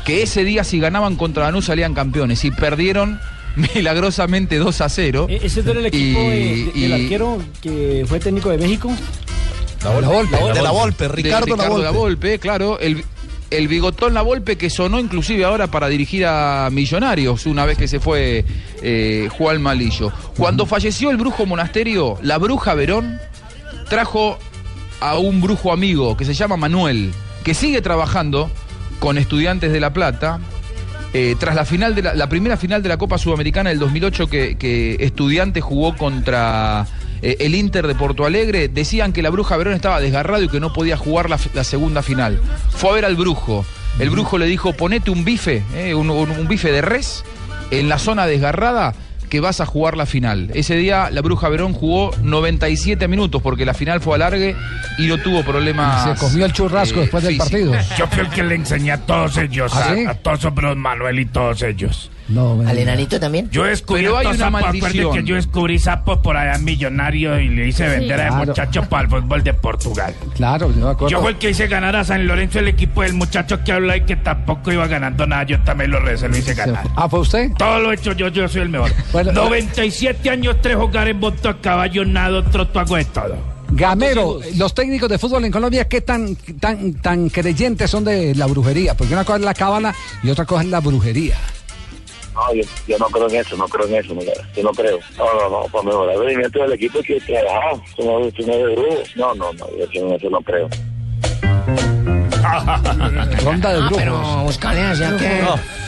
Que 0.05 0.23
ese 0.23 0.43
día 0.43 0.63
si 0.63 0.79
ganaban 0.79 1.15
contra 1.15 1.43
Lanús 1.45 1.65
salían 1.65 1.93
campeones 1.93 2.43
y 2.45 2.51
perdieron 2.51 3.19
milagrosamente 3.75 4.57
2 4.57 4.81
a 4.81 4.89
0. 4.89 5.27
¿E- 5.29 5.39
¿Ese 5.43 5.61
era 5.61 5.71
el 5.79 5.85
equipo 5.85 6.19
Y- 6.19 6.25
de- 6.25 6.35
de- 6.35 6.71
y- 6.75 6.81
del 6.81 6.93
arquero 6.93 7.41
que 7.61 8.05
fue 8.07 8.19
técnico 8.19 8.49
de 8.49 8.57
México? 8.57 8.91
La 9.83 10.07
Volpe. 10.07 10.37
De 10.53 10.61
la 10.61 10.71
Volpe, 10.71 11.07
Ricardo 11.09 11.47
La 11.47 11.55
Ricardo 11.55 11.71
Volpe. 11.71 11.83
La 11.83 11.91
Volpe, 11.91 12.39
claro. 12.39 12.79
El, 12.79 13.03
el 13.51 13.67
bigotón 13.67 14.13
La 14.13 14.21
Volpe 14.21 14.57
que 14.57 14.69
sonó 14.69 14.99
inclusive 14.99 15.43
ahora 15.43 15.67
para 15.67 15.87
dirigir 15.89 16.25
a 16.25 16.69
Millonarios 16.71 17.45
una 17.45 17.65
vez 17.65 17.77
que 17.77 17.87
se 17.87 17.99
fue 17.99 18.45
eh, 18.81 19.27
Juan 19.37 19.61
Malillo. 19.61 20.11
Cuando 20.37 20.65
falleció 20.65 21.11
el 21.11 21.17
brujo 21.17 21.45
monasterio, 21.45 22.17
la 22.21 22.37
bruja 22.37 22.73
Verón 22.75 23.19
trajo 23.89 24.39
a 25.01 25.17
un 25.17 25.41
brujo 25.41 25.73
amigo 25.73 26.15
que 26.15 26.23
se 26.25 26.33
llama 26.33 26.55
Manuel, 26.55 27.11
que 27.43 27.53
sigue 27.53 27.81
trabajando 27.81 28.49
con 28.99 29.17
estudiantes 29.17 29.71
de 29.73 29.79
La 29.79 29.91
Plata. 29.93 30.39
Eh, 31.15 31.35
tras 31.39 31.55
la 31.55 31.63
final 31.65 31.93
de 31.93 32.01
la, 32.01 32.15
la 32.15 32.27
primera 32.27 32.57
final 32.57 32.81
de 32.81 32.89
la 32.89 32.97
Copa 32.97 33.19
Sudamericana 33.19 33.69
del 33.69 33.77
2008 33.77 34.27
que, 34.27 34.57
que 34.57 34.95
Estudiante 34.99 35.61
jugó 35.61 35.95
contra 35.95 36.87
eh, 37.23 37.37
el 37.39 37.55
Inter 37.55 37.87
de 37.87 37.95
Porto 37.95 38.25
Alegre, 38.25 38.67
decían 38.67 39.13
que 39.13 39.21
la 39.23 39.29
Bruja 39.31 39.57
Verón 39.57 39.73
estaba 39.73 39.99
desgarrado 39.99 40.43
y 40.43 40.49
que 40.49 40.59
no 40.59 40.71
podía 40.73 40.97
jugar 40.97 41.29
la, 41.29 41.39
la 41.55 41.63
segunda 41.63 42.03
final. 42.03 42.39
Fue 42.69 42.91
a 42.91 42.93
ver 42.93 43.05
al 43.05 43.15
Brujo. 43.15 43.65
El 43.99 44.09
Brujo 44.09 44.37
le 44.37 44.45
dijo, 44.45 44.73
ponete 44.73 45.09
un 45.11 45.23
bife, 45.25 45.63
eh, 45.75 45.93
un, 45.95 46.09
un- 46.09 46.31
un 46.31 46.47
bife 46.47 46.71
de 46.71 46.81
res 46.81 47.23
en 47.71 47.89
la 47.89 47.97
zona 47.99 48.25
desgarrada 48.27 48.93
que 49.29 49.39
vas 49.39 49.61
a 49.61 49.65
jugar 49.65 49.97
la 49.97 50.05
final. 50.05 50.51
Ese 50.53 50.75
día 50.75 51.09
la 51.09 51.21
Bruja 51.21 51.49
Verón 51.49 51.73
jugó 51.73 52.11
97 52.21 53.07
minutos 53.07 53.41
porque 53.41 53.65
la 53.65 53.73
final 53.73 53.99
fue 53.99 54.13
alargue 54.15 54.55
y 54.99 55.07
no 55.07 55.17
tuvo 55.17 55.43
problemas. 55.43 56.03
Se 56.19 56.23
comió 56.25 56.45
el 56.45 56.53
churrasco 56.53 56.99
eh, 56.99 57.01
después 57.01 57.23
del 57.23 57.37
partido. 57.37 57.73
Yo 57.97 58.05
fui 58.07 58.19
el 58.19 58.29
que 58.29 58.43
le 58.43 58.55
enseñé 58.55 58.91
a 58.91 58.97
todos 58.99 59.37
ellos, 59.37 59.71
¿Ah, 59.75 59.89
a, 59.91 59.95
sí? 59.95 60.05
a 60.05 60.13
todos 60.13 60.39
esos 60.39 60.53
Manuel 60.77 61.19
y 61.19 61.25
todos 61.25 61.63
ellos. 61.63 62.11
No, 62.29 62.61
¿Al 62.65 62.77
enanito 62.77 63.19
también? 63.19 63.49
Yo 63.51 63.65
descubrí 63.65 64.03
Pero 64.03 64.17
hay 64.17 64.27
una 64.27 64.35
sapos, 64.37 64.59
acuérdate 64.59 64.81
maldición. 64.81 65.13
que 65.13 65.23
yo 65.23 65.35
descubrí 65.35 65.77
sapos 65.77 66.19
por 66.19 66.37
allá 66.37 66.57
Millonario 66.57 67.39
y 67.39 67.49
le 67.49 67.67
hice 67.67 67.87
vender 67.87 68.21
a 68.21 68.27
Claro. 68.29 68.43
ese 68.43 68.49
muchacho 68.51 68.83
para 68.89 69.03
el 69.03 69.09
fútbol 69.09 69.43
de 69.43 69.53
Portugal. 69.53 70.13
Claro, 70.35 70.69
yo 70.71 70.85
me 70.85 70.91
acuerdo. 70.91 71.09
Yo 71.09 71.21
fue 71.21 71.31
el 71.31 71.37
que 71.37 71.49
hice 71.49 71.67
ganar 71.67 71.95
a 71.97 72.03
San 72.05 72.25
Lorenzo 72.25 72.59
el 72.59 72.69
equipo 72.69 73.01
del 73.01 73.13
muchacho 73.13 73.61
que 73.63 73.71
habla 73.73 73.97
y 73.97 74.01
que 74.05 74.15
tampoco 74.15 74.71
iba 74.71 74.87
ganando 74.87 75.27
nada. 75.27 75.43
Yo 75.43 75.59
también 75.63 75.91
lo, 75.91 75.99
re- 75.99 76.17
se 76.17 76.29
lo 76.29 76.37
hice 76.37 76.53
ganar. 76.53 76.87
Ah, 76.95 77.09
¿fue 77.09 77.19
usted? 77.19 77.51
Todo 77.57 77.79
lo 77.79 77.91
he 77.91 77.95
hecho 77.95 78.13
yo, 78.13 78.29
yo 78.29 78.47
soy 78.47 78.61
el 78.61 78.69
mejor. 78.69 78.91
Bueno, 79.11 79.31
97 79.33 80.29
años, 80.29 80.55
tres 80.61 80.75
jugar 80.77 81.07
en 81.09 81.19
boto 81.19 81.49
a 81.49 81.59
caballo, 81.61 82.05
nado, 82.05 82.43
troto, 82.45 82.79
hago 82.79 82.95
de 82.95 83.05
todo. 83.05 83.35
Gamero, 83.75 84.39
los 84.55 84.73
técnicos 84.73 85.09
de 85.09 85.17
fútbol 85.17 85.45
en 85.45 85.51
Colombia, 85.51 85.87
¿qué 85.87 86.01
tan, 86.01 86.35
tan, 86.59 86.93
tan 86.95 87.29
creyentes 87.29 87.89
son 87.89 88.03
de 88.03 88.35
la 88.35 88.45
brujería? 88.45 88.95
Porque 88.95 89.13
una 89.13 89.23
cosa 89.25 89.39
es 89.39 89.45
la 89.45 89.53
cábala 89.55 89.95
y 90.21 90.29
otra 90.29 90.45
cosa 90.45 90.61
es 90.63 90.69
la 90.69 90.79
brujería. 90.79 91.35
No, 92.33 92.53
yo, 92.53 92.63
yo 92.87 92.97
no 92.97 93.05
creo 93.07 93.29
en 93.29 93.35
eso, 93.35 93.55
no 93.55 93.67
creo 93.67 93.87
en 93.87 93.95
eso, 93.95 94.15
mira, 94.15 94.33
yo 94.55 94.63
no 94.63 94.71
creo. 94.71 94.99
No, 95.17 95.25
no, 95.33 95.49
no, 95.49 95.65
para 95.67 95.83
mejorar 95.83 96.15
el 96.15 96.21
rendimiento 96.21 96.61
del 96.61 96.73
equipo 96.73 96.99
que 97.03 97.19
trabajar, 97.21 97.75
tú 97.95 98.03
no, 98.03 98.31
tú 98.31 98.45
no 98.47 98.53
eres 98.53 98.75
brujo. 98.75 99.03
No, 99.15 99.35
no, 99.35 99.53
no, 99.53 99.67
yo 99.77 99.85
en 100.07 100.13
eso 100.13 100.29
no 100.29 100.41
creo. 100.41 100.67
Ronda 103.43 103.73
de 103.73 103.79
Ah, 103.81 103.89
pero 103.95 104.19
buscale, 104.43 104.81
hacía 104.81 105.15
que 105.17 105.43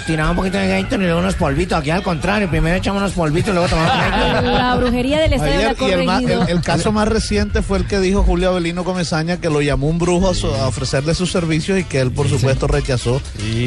tiraba 0.05 0.29
un 0.31 0.35
poquito 0.37 0.57
de 0.57 0.67
Gator 0.81 0.99
y 1.01 1.03
luego 1.05 1.19
unos 1.19 1.35
polvitos. 1.35 1.77
Aquí 1.79 1.89
al 1.89 2.03
contrario, 2.03 2.49
primero 2.49 2.75
echamos 2.75 3.01
unos 3.01 3.13
polvitos 3.13 3.49
y 3.49 3.53
luego 3.53 3.67
tomamos 3.67 3.91
La 4.43 4.75
brujería 4.75 5.19
del 5.19 5.33
estadio 5.33 5.53
Ayer, 5.53 6.05
la 6.05 6.21
y 6.21 6.51
el, 6.51 6.61
caso 6.61 6.91
más 6.91 7.07
reciente 7.07 7.61
fue 7.61 7.77
el 7.79 7.85
que 7.87 7.99
dijo 7.99 8.23
Julio 8.23 8.49
Avelino 8.51 8.83
Comesaña 8.83 9.37
que 9.37 9.49
lo 9.49 9.61
llamó 9.61 9.87
un 9.87 9.97
brujo 9.97 10.29
a, 10.29 10.33
su- 10.35 10.53
a 10.53 10.67
ofrecerle 10.67 11.13
sus 11.15 11.31
servicios 11.31 11.79
y 11.79 11.83
que 11.83 11.99
él 11.99 12.11
por 12.11 12.27
supuesto 12.29 12.67
rechazó, 12.67 13.21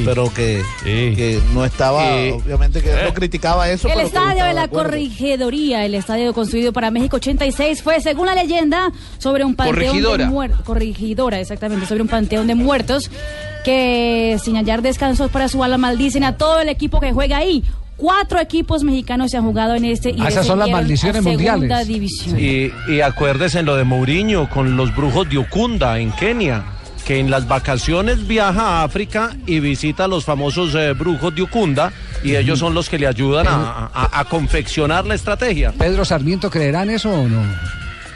pero 0.04 0.33
que, 0.33 0.62
que 0.85 1.40
no 1.53 1.64
estaba, 1.64 2.03
Sí. 2.09 2.31
obviamente 2.31 2.81
que 2.83 2.90
él 2.92 3.05
lo 3.07 3.14
criticaba 3.14 3.68
eso. 3.70 3.88
El 3.88 3.94
pero 3.94 4.03
no 4.03 4.07
estadio 4.09 4.44
de 4.44 4.53
la 4.55 4.62
acuerdo. 4.64 4.90
corregidoría, 4.90 5.85
el 5.85 5.94
estadio 5.94 6.33
construido 6.33 6.72
para 6.72 6.90
México 6.90 7.16
86, 7.16 7.83
fue, 7.83 8.01
según 8.01 8.27
la 8.27 8.35
leyenda, 8.35 8.90
sobre 9.18 9.44
un 9.44 9.55
panteón 9.55 9.77
Corregidora. 9.77 10.24
de 10.24 10.31
muertos. 10.31 10.61
Corregidora, 10.62 11.40
exactamente, 11.40 11.87
sobre 11.87 12.03
un 12.03 12.09
panteón 12.09 12.46
de 12.46 12.55
muertos 12.55 13.11
que, 13.72 14.38
sin 14.42 14.57
hallar 14.57 14.81
descansos 14.81 15.31
para 15.31 15.46
su 15.48 15.62
alma, 15.62 15.76
maldicen 15.76 16.24
a 16.24 16.37
todo 16.38 16.59
el 16.61 16.70
equipo 16.70 17.00
que 17.00 17.12
juega 17.12 17.37
ahí. 17.37 17.62
Cuatro 17.98 18.40
equipos 18.40 18.83
mexicanos 18.83 19.31
se 19.31 19.37
han 19.37 19.44
jugado 19.44 19.74
en 19.74 19.85
este 19.85 20.11
y 20.11 20.20
Ah, 20.22 20.28
esas 20.28 20.46
son 20.46 20.59
las 20.61 20.70
maldiciones 20.70 21.22
segunda 21.22 21.57
mundiales. 21.57 21.87
división. 21.88 22.38
Y, 22.38 22.70
y 22.90 23.00
acuérdese 23.02 23.59
en 23.59 23.66
lo 23.66 23.76
de 23.76 23.85
Mourinho 23.85 24.48
con 24.48 24.76
los 24.76 24.94
brujos 24.96 25.28
de 25.28 25.37
Ukunda 25.37 25.98
en 25.98 26.12
Kenia, 26.12 26.64
que 27.04 27.18
en 27.18 27.31
las 27.31 27.46
vacaciones 27.46 28.26
viaja 28.26 28.81
a 28.81 28.85
África 28.85 29.37
y 29.46 29.61
visita 29.61 30.04
a 30.04 30.09
los 30.09 30.24
famosos 30.24 30.74
eh, 30.74 30.92
brujos 30.94 31.35
de 31.35 31.42
Ukunda 31.42 31.92
y 32.24 32.37
ellos 32.37 32.59
son 32.61 32.72
los 32.72 32.88
que 32.88 32.98
le 32.98 33.07
ayudan 33.07 33.46
a, 33.48 33.90
a- 33.92 34.20
a 34.20 34.24
confeccionar 34.26 35.04
la 35.07 35.14
estrategia. 35.14 35.72
¿Pedro 35.72 36.04
Sarmiento 36.07 36.48
creerá 36.50 36.85
en 36.85 36.90
eso 36.90 37.11
o 37.11 37.28
no? 37.28 37.42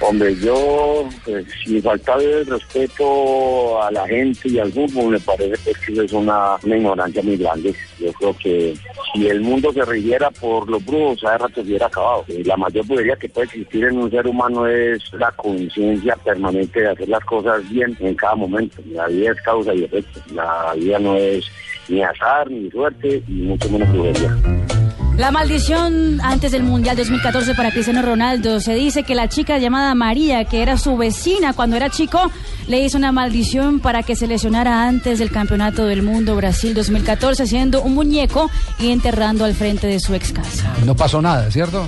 Hombre, 0.04 0.34
yo, 0.34 1.08
pues, 1.24 1.46
sin 1.64 1.80
faltar 1.80 2.20
el 2.20 2.44
respeto 2.44 3.80
a 3.80 3.90
la 3.92 4.04
gente 4.08 4.48
y 4.48 4.58
al 4.58 4.72
fútbol, 4.72 5.12
me 5.12 5.20
parece 5.20 5.72
que 5.86 6.04
es 6.04 6.12
una, 6.12 6.56
ignorancia 6.64 7.22
muy 7.22 7.36
grande. 7.36 7.72
Yo 8.00 8.12
creo 8.14 8.36
que 8.36 8.74
si 9.14 9.28
el 9.28 9.40
mundo 9.40 9.72
se 9.72 9.84
rigiera 9.84 10.30
por 10.32 10.68
los 10.68 10.84
brujos, 10.84 11.22
hace 11.24 11.38
rato 11.38 11.54
se 11.54 11.60
hubiera 11.60 11.86
acabado. 11.86 12.24
Y 12.26 12.42
la 12.42 12.56
mayor 12.56 12.86
podería 12.86 13.14
que 13.14 13.28
puede 13.28 13.46
existir 13.46 13.84
en 13.84 13.98
un 13.98 14.10
ser 14.10 14.26
humano 14.26 14.66
es 14.66 15.00
la 15.12 15.30
conciencia 15.30 16.16
permanente 16.16 16.80
de 16.80 16.88
hacer 16.88 17.08
las 17.08 17.24
cosas 17.24 17.68
bien 17.70 17.96
en 18.00 18.16
cada 18.16 18.34
momento. 18.34 18.82
La 18.90 19.06
vida 19.06 19.30
es 19.30 19.40
causa 19.42 19.72
y 19.72 19.84
efecto. 19.84 20.20
La 20.34 20.74
vida 20.74 20.98
no 20.98 21.16
es 21.16 21.44
ni 21.88 22.02
azar, 22.02 22.50
ni 22.50 22.68
suerte, 22.70 23.22
y 23.28 23.32
mucho 23.32 23.68
menos 23.70 23.92
brujería. 23.92 24.81
La 25.18 25.30
maldición 25.30 26.20
antes 26.22 26.52
del 26.52 26.62
Mundial 26.62 26.96
2014 26.96 27.54
para 27.54 27.70
Cristiano 27.70 28.00
Ronaldo. 28.00 28.60
Se 28.60 28.74
dice 28.74 29.02
que 29.02 29.14
la 29.14 29.28
chica 29.28 29.58
llamada 29.58 29.94
María, 29.94 30.44
que 30.46 30.62
era 30.62 30.78
su 30.78 30.96
vecina 30.96 31.52
cuando 31.52 31.76
era 31.76 31.90
chico, 31.90 32.30
le 32.66 32.80
hizo 32.80 32.96
una 32.96 33.12
maldición 33.12 33.80
para 33.80 34.02
que 34.02 34.16
se 34.16 34.26
lesionara 34.26 34.88
antes 34.88 35.18
del 35.18 35.30
Campeonato 35.30 35.84
del 35.84 36.02
Mundo 36.02 36.34
Brasil 36.34 36.72
2014, 36.74 37.42
haciendo 37.42 37.82
un 37.82 37.94
muñeco 37.94 38.50
y 38.80 38.90
enterrando 38.90 39.44
al 39.44 39.54
frente 39.54 39.86
de 39.86 40.00
su 40.00 40.14
ex 40.14 40.32
casa. 40.32 40.74
No 40.86 40.96
pasó 40.96 41.20
nada, 41.20 41.50
¿cierto? 41.50 41.86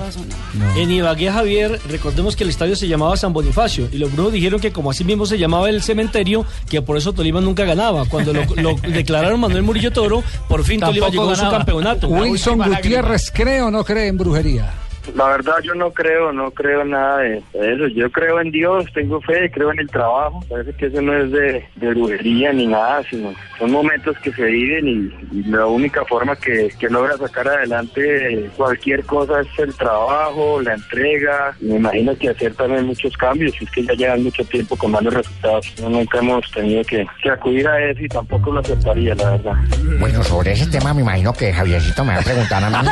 En 0.77 0.91
Ibagué, 0.91 1.31
Javier, 1.31 1.79
recordemos 1.89 2.35
que 2.35 2.43
el 2.43 2.51
estadio 2.51 2.75
se 2.75 2.87
llamaba 2.87 3.17
San 3.17 3.33
Bonifacio 3.33 3.89
y 3.91 3.97
los 3.97 4.11
brujos 4.11 4.33
dijeron 4.33 4.59
que 4.59 4.71
como 4.71 4.91
así 4.91 5.03
mismo 5.03 5.25
se 5.25 5.39
llamaba 5.39 5.69
el 5.69 5.81
cementerio, 5.81 6.45
que 6.69 6.81
por 6.83 6.95
eso 6.95 7.11
Tolima 7.11 7.41
nunca 7.41 7.65
ganaba. 7.65 8.05
Cuando 8.05 8.33
lo, 8.33 8.43
lo 8.55 8.75
declararon 8.87 9.39
Manuel 9.39 9.63
Murillo 9.63 9.91
Toro, 9.91 10.23
por 10.47 10.63
fin 10.63 10.79
Tolima 10.79 11.09
llegó 11.09 11.31
a 11.31 11.35
su 11.35 11.49
campeonato. 11.49 12.07
Wilson 12.07 12.59
Gutiérrez, 12.59 13.14
¿cree 13.33 13.61
o 13.61 13.71
no 13.71 13.83
cree 13.83 14.07
en 14.07 14.17
brujería? 14.17 14.84
La 15.13 15.29
verdad 15.29 15.55
yo 15.63 15.75
no 15.75 15.91
creo, 15.91 16.31
no 16.31 16.51
creo 16.51 16.83
nada 16.83 17.19
de 17.19 17.43
eso. 17.53 17.87
Yo 17.87 18.09
creo 18.11 18.39
en 18.41 18.51
Dios, 18.51 18.85
tengo 18.93 19.21
fe, 19.21 19.49
creo 19.51 19.71
en 19.71 19.79
el 19.79 19.89
trabajo. 19.89 20.43
Parece 20.49 20.73
que 20.73 20.87
eso 20.87 21.01
no 21.01 21.13
es 21.13 21.31
de, 21.31 21.65
de 21.75 21.89
brujería 21.89 22.51
ni 22.53 22.67
nada, 22.67 23.03
sino 23.09 23.33
son 23.59 23.71
momentos 23.71 24.17
que 24.19 24.31
se 24.33 24.43
viven 24.43 24.87
y, 24.87 25.37
y 25.37 25.43
la 25.43 25.65
única 25.65 26.03
forma 26.05 26.35
que, 26.35 26.69
que 26.79 26.89
logra 26.89 27.17
sacar 27.17 27.47
adelante 27.47 28.49
cualquier 28.55 29.03
cosa 29.05 29.41
es 29.41 29.59
el 29.59 29.73
trabajo, 29.75 30.61
la 30.61 30.73
entrega. 30.73 31.55
Me 31.59 31.75
imagino 31.75 32.17
que 32.17 32.29
hacer 32.29 32.53
también 32.55 32.85
muchos 32.85 33.15
cambios, 33.17 33.53
y 33.59 33.65
es 33.65 33.71
que 33.71 33.83
ya 33.83 33.93
llevan 33.93 34.23
mucho 34.23 34.43
tiempo 34.45 34.75
con 34.75 34.91
malos 34.91 35.13
resultados. 35.13 35.73
No, 35.81 35.89
nunca 35.89 36.19
hemos 36.19 36.49
tenido 36.51 36.83
que, 36.83 37.05
que 37.21 37.29
acudir 37.29 37.67
a 37.67 37.91
eso 37.91 38.01
y 38.01 38.07
tampoco 38.07 38.51
lo 38.51 38.59
aceptaría, 38.59 39.15
la 39.15 39.31
verdad. 39.31 39.53
Bueno, 39.99 40.23
sobre 40.23 40.53
ese 40.53 40.67
tema 40.67 40.93
me 40.93 41.01
imagino 41.01 41.33
que 41.33 41.53
Javiercito 41.53 42.03
me 42.03 42.13
va 42.13 42.19
a 42.19 42.23
preguntar 42.23 42.63
a 42.63 42.69
mí. 42.69 42.89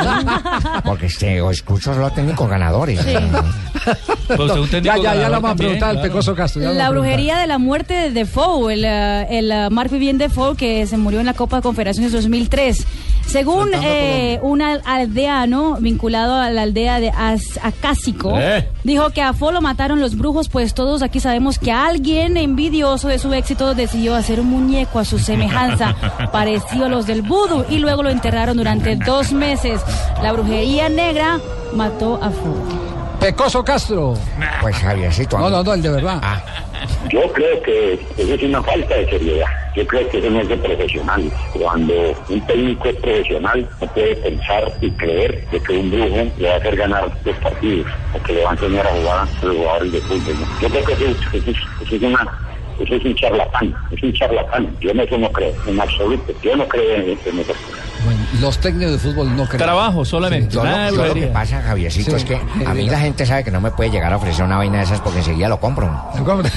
Porque 0.84 1.06
este, 1.06 1.40
o 1.40 1.50
escucho 1.50 1.92
solo 2.04 2.14
técnicos 2.14 2.48
ganadores. 2.48 3.04
ya, 4.82 4.96
ya, 4.96 5.14
ya 5.14 5.28
lo 5.28 5.40
vamos 5.40 5.52
a 5.52 5.56
preguntar 5.56 5.90
al 5.90 6.02
Pecoso 6.02 6.34
Castro. 6.34 6.72
La 6.72 6.86
a 6.86 6.90
brujería 6.90 7.38
de 7.38 7.46
la 7.46 7.58
muerte 7.58 7.94
de 7.94 8.10
Defoe, 8.10 8.74
el, 8.74 8.84
eh, 8.84 9.26
el 9.38 9.50
eh, 9.50 9.70
Marc 9.70 9.90
Vivien 9.90 10.18
Defoe, 10.18 10.56
que 10.56 10.86
se 10.86 10.96
murió 10.96 11.20
en 11.20 11.26
la 11.26 11.34
Copa 11.34 11.56
de 11.56 11.62
Confederaciones 11.62 12.12
2003. 12.12 12.86
Según 13.26 13.70
eh, 13.74 14.38
un 14.42 14.62
al- 14.62 14.80
aldeano 14.84 15.76
vinculado 15.80 16.34
a 16.36 16.50
la 16.50 16.62
aldea 16.62 17.00
de 17.00 17.10
Acásico, 17.62 18.38
Eh. 18.38 18.68
dijo 18.84 19.10
que 19.10 19.22
a 19.22 19.32
Fo 19.32 19.50
lo 19.50 19.60
mataron 19.60 20.00
los 20.00 20.16
brujos, 20.16 20.48
pues 20.48 20.72
todos 20.74 21.02
aquí 21.02 21.18
sabemos 21.18 21.58
que 21.58 21.72
alguien 21.72 22.36
envidioso 22.36 23.08
de 23.08 23.18
su 23.18 23.32
éxito 23.34 23.74
decidió 23.74 24.14
hacer 24.14 24.38
un 24.38 24.46
muñeco 24.50 24.98
a 25.00 25.04
su 25.04 25.18
semejanza, 25.18 25.96
parecido 26.32 26.86
a 26.86 26.88
los 26.88 27.06
del 27.06 27.22
vudú, 27.22 27.64
y 27.68 27.78
luego 27.78 28.02
lo 28.04 28.10
enterraron 28.10 28.56
durante 28.56 28.94
dos 28.96 29.32
meses. 29.32 29.80
La 30.22 30.32
brujería 30.32 30.88
negra 30.88 31.40
mató 31.74 32.20
a 32.22 32.30
Fo. 32.30 32.54
Pecoso 33.18 33.64
Castro. 33.64 34.14
Pues 34.60 34.76
Javiercito. 34.76 35.38
No, 35.38 35.50
no, 35.50 35.62
no, 35.64 35.74
el 35.74 35.82
de 35.82 35.90
verdad. 35.90 36.20
Yo 37.10 37.20
creo 37.32 37.62
que 37.62 37.94
eso 38.18 38.34
es 38.34 38.42
una 38.42 38.62
falta 38.62 38.94
de 38.94 39.06
seriedad. 39.08 39.46
Yo 39.74 39.86
creo 39.86 40.08
que 40.08 40.18
eso 40.18 40.30
no 40.30 40.40
es 40.40 40.48
de 40.48 40.56
profesional. 40.58 41.32
Cuando 41.50 41.94
un 42.28 42.46
técnico 42.46 42.88
es 42.88 42.96
profesional, 42.96 43.68
no 43.80 43.88
puede 43.88 44.16
pensar 44.16 44.72
y 44.80 44.90
creer 44.92 45.48
de 45.50 45.62
que 45.62 45.72
un 45.78 45.90
brujo 45.90 46.32
le 46.36 46.48
va 46.48 46.54
a 46.54 46.58
hacer 46.58 46.76
ganar 46.76 47.18
los 47.24 47.36
partidos 47.38 47.86
o 48.12 48.22
que 48.22 48.34
le 48.34 48.44
va 48.44 48.50
a 48.50 48.52
enseñar 48.54 48.86
a 48.86 48.90
jugar 48.92 49.18
a 49.40 49.46
los 49.46 49.56
jugadores 49.56 49.92
de 49.92 50.02
fútbol. 50.02 50.48
Yo 50.60 50.70
creo 50.70 50.84
que 50.84 50.92
eso, 50.94 51.04
es- 51.06 51.18
eso 51.32 51.50
es, 51.50 51.56
eso 51.80 51.96
es 51.96 52.02
una 52.02 52.34
eso 52.76 52.96
es 52.96 53.04
un 53.04 53.14
charlatán, 53.14 53.78
es 53.90 54.02
un 54.02 54.12
charlatán. 54.12 54.76
Yo 54.80 54.90
en 54.90 55.00
eso 55.00 55.16
no 55.16 55.30
creo, 55.30 55.54
en 55.64 55.80
absoluto. 55.80 56.32
Yo 56.42 56.56
no 56.56 56.66
creo 56.66 56.96
en, 56.96 57.20
en 57.24 57.44
cosas. 57.44 57.62
Bueno, 58.04 58.20
los 58.40 58.58
técnicos 58.58 58.92
de 58.92 58.98
fútbol 58.98 59.36
no 59.36 59.44
creen. 59.46 59.58
Trabajo 59.62 60.04
solamente. 60.04 60.54
Yo 60.54 60.62
lo, 60.62 60.70
nada 60.70 60.90
de 60.90 60.96
yo 60.96 61.04
lo 61.06 61.14
que 61.14 61.26
pasa, 61.28 61.62
Javiercito, 61.62 62.10
Sí. 62.10 62.16
es 62.16 62.24
que 62.24 62.40
a 62.66 62.74
mí 62.74 62.88
la 62.88 62.98
gente 63.00 63.24
sabe 63.24 63.44
que 63.44 63.50
no 63.50 63.60
me 63.60 63.70
puede 63.70 63.90
llegar 63.90 64.12
a 64.12 64.16
ofrecer 64.16 64.44
una 64.44 64.56
vaina 64.58 64.78
de 64.78 64.84
esas 64.84 65.00
porque 65.00 65.18
enseguida 65.20 65.48
lo 65.48 65.58
compro. 65.60 65.90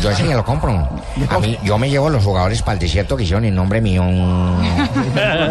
Yo 0.01 0.10
enseguida 0.10 0.36
lo 0.36 0.45
compro. 0.45 0.67
A 1.29 1.39
mí, 1.39 1.57
yo 1.63 1.77
me 1.77 1.89
llevo 1.89 2.10
los 2.10 2.23
jugadores 2.23 2.62
para 2.62 2.73
el 2.73 2.79
desierto 2.79 3.15
que 3.17 3.23
hicieron 3.23 3.45
en 3.45 3.55
nombre 3.55 3.81
mío, 3.81 4.03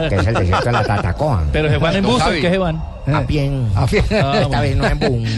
que 0.09 0.15
es 0.17 0.27
el 0.27 0.35
desierto 0.35 0.65
de 0.67 0.73
la 0.73 0.85
Tatacoa. 0.85 1.45
Pero 1.53 1.69
se 1.69 1.79
van 1.79 1.97
en 1.97 2.05
bus, 2.05 2.23
¿en 2.27 2.41
qué 2.41 2.51
se 2.51 2.59
van? 2.59 2.83
A 3.13 3.21
pie. 3.23 3.51
A 3.75 3.87
pie. 3.87 4.01
Esta 4.11 4.61
vez 4.61 4.77
no 4.77 4.87
en 4.87 4.99
bus. 4.99 5.29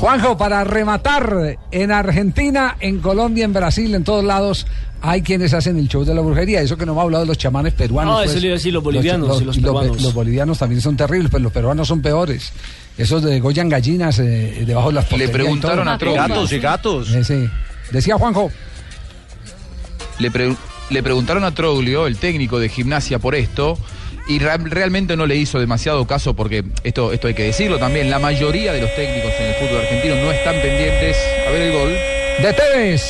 Juanjo, 0.00 0.36
para 0.36 0.64
rematar, 0.64 1.56
en 1.70 1.92
Argentina, 1.92 2.76
en 2.80 2.98
Colombia, 3.00 3.44
en 3.44 3.52
Brasil, 3.52 3.94
en 3.94 4.02
todos 4.04 4.24
lados, 4.24 4.66
hay 5.02 5.20
quienes 5.22 5.52
hacen 5.52 5.78
el 5.78 5.88
show 5.88 6.04
de 6.04 6.14
la 6.14 6.20
brujería. 6.20 6.60
Eso 6.62 6.76
que 6.76 6.86
no 6.86 6.94
me 6.94 7.00
ha 7.00 7.02
hablado 7.02 7.24
de 7.24 7.28
los 7.28 7.36
chamanes 7.38 7.72
peruanos. 7.74 8.20
Ah, 8.20 8.24
eso 8.24 8.34
le 8.38 8.46
iba 8.46 8.54
a 8.54 8.56
decir, 8.58 8.72
los 8.72 8.82
bolivianos 8.82 9.40
y 9.40 9.44
los 9.44 9.56
pe- 9.56 9.62
peruanos. 9.62 10.00
los 10.00 10.14
bolivianos 10.14 10.58
también 10.58 10.80
son 10.80 10.96
terribles, 10.96 11.30
pero 11.30 11.42
los 11.44 11.52
peruanos 11.52 11.88
son 11.88 12.00
peores. 12.00 12.52
Esos 12.96 13.22
de 13.22 13.40
Goyan 13.40 13.68
gallinas 13.68 14.18
eh, 14.18 14.64
debajo 14.66 14.88
de 14.88 14.94
las 14.94 15.10
Le 15.12 15.28
preguntaron 15.28 15.88
a 15.88 15.98
Troglio. 15.98 16.22
Gatos 16.22 16.52
y 16.52 16.58
gatos. 16.58 17.10
Eh, 17.12 17.24
sí. 17.24 17.48
Decía 17.90 18.16
Juanjo. 18.16 18.50
Le, 20.18 20.30
pre- 20.30 20.54
le 20.90 21.02
preguntaron 21.02 21.44
a 21.44 21.52
Troglio, 21.54 22.06
el 22.06 22.16
técnico 22.18 22.58
de 22.58 22.68
gimnasia, 22.68 23.18
por 23.18 23.34
esto. 23.34 23.78
Y 24.28 24.38
realmente 24.38 25.16
no 25.16 25.26
le 25.26 25.34
hizo 25.36 25.58
demasiado 25.58 26.06
caso 26.06 26.34
porque 26.34 26.62
esto, 26.84 27.12
esto 27.12 27.26
hay 27.26 27.34
que 27.34 27.42
decirlo 27.42 27.78
también. 27.78 28.08
La 28.08 28.20
mayoría 28.20 28.72
de 28.72 28.80
los 28.82 28.94
técnicos 28.94 29.32
en 29.40 29.46
el 29.46 29.54
fútbol 29.54 29.80
argentino 29.80 30.14
no 30.14 30.30
están 30.30 30.54
pendientes. 30.62 31.16
A 31.48 31.50
ver 31.50 31.62
el 31.62 31.72
gol. 31.72 31.88
De 32.40 32.52
Tevez. 32.52 33.02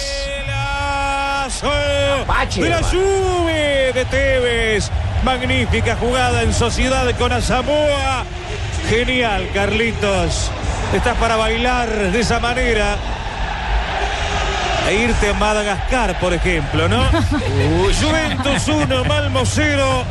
De 2.56 2.68
la 2.68 2.82
Juve 2.82 3.92
de 3.92 4.04
Tevez. 4.04 4.90
Magnífica 5.24 5.96
jugada 5.96 6.42
en 6.42 6.52
sociedad 6.52 7.10
con 7.18 7.32
Asamoa. 7.32 8.24
Genial, 8.88 9.48
Carlitos. 9.52 10.50
Estás 10.94 11.16
para 11.18 11.36
bailar 11.36 11.88
de 11.88 12.20
esa 12.20 12.38
manera. 12.38 12.96
E 14.88 14.94
irte 14.94 15.30
a 15.30 15.34
Madagascar, 15.34 16.18
por 16.18 16.32
ejemplo, 16.32 16.88
¿no? 16.88 17.02
Juventus 18.00 18.68
1, 18.68 19.04
Malmo 19.04 19.42
0. 19.44 20.04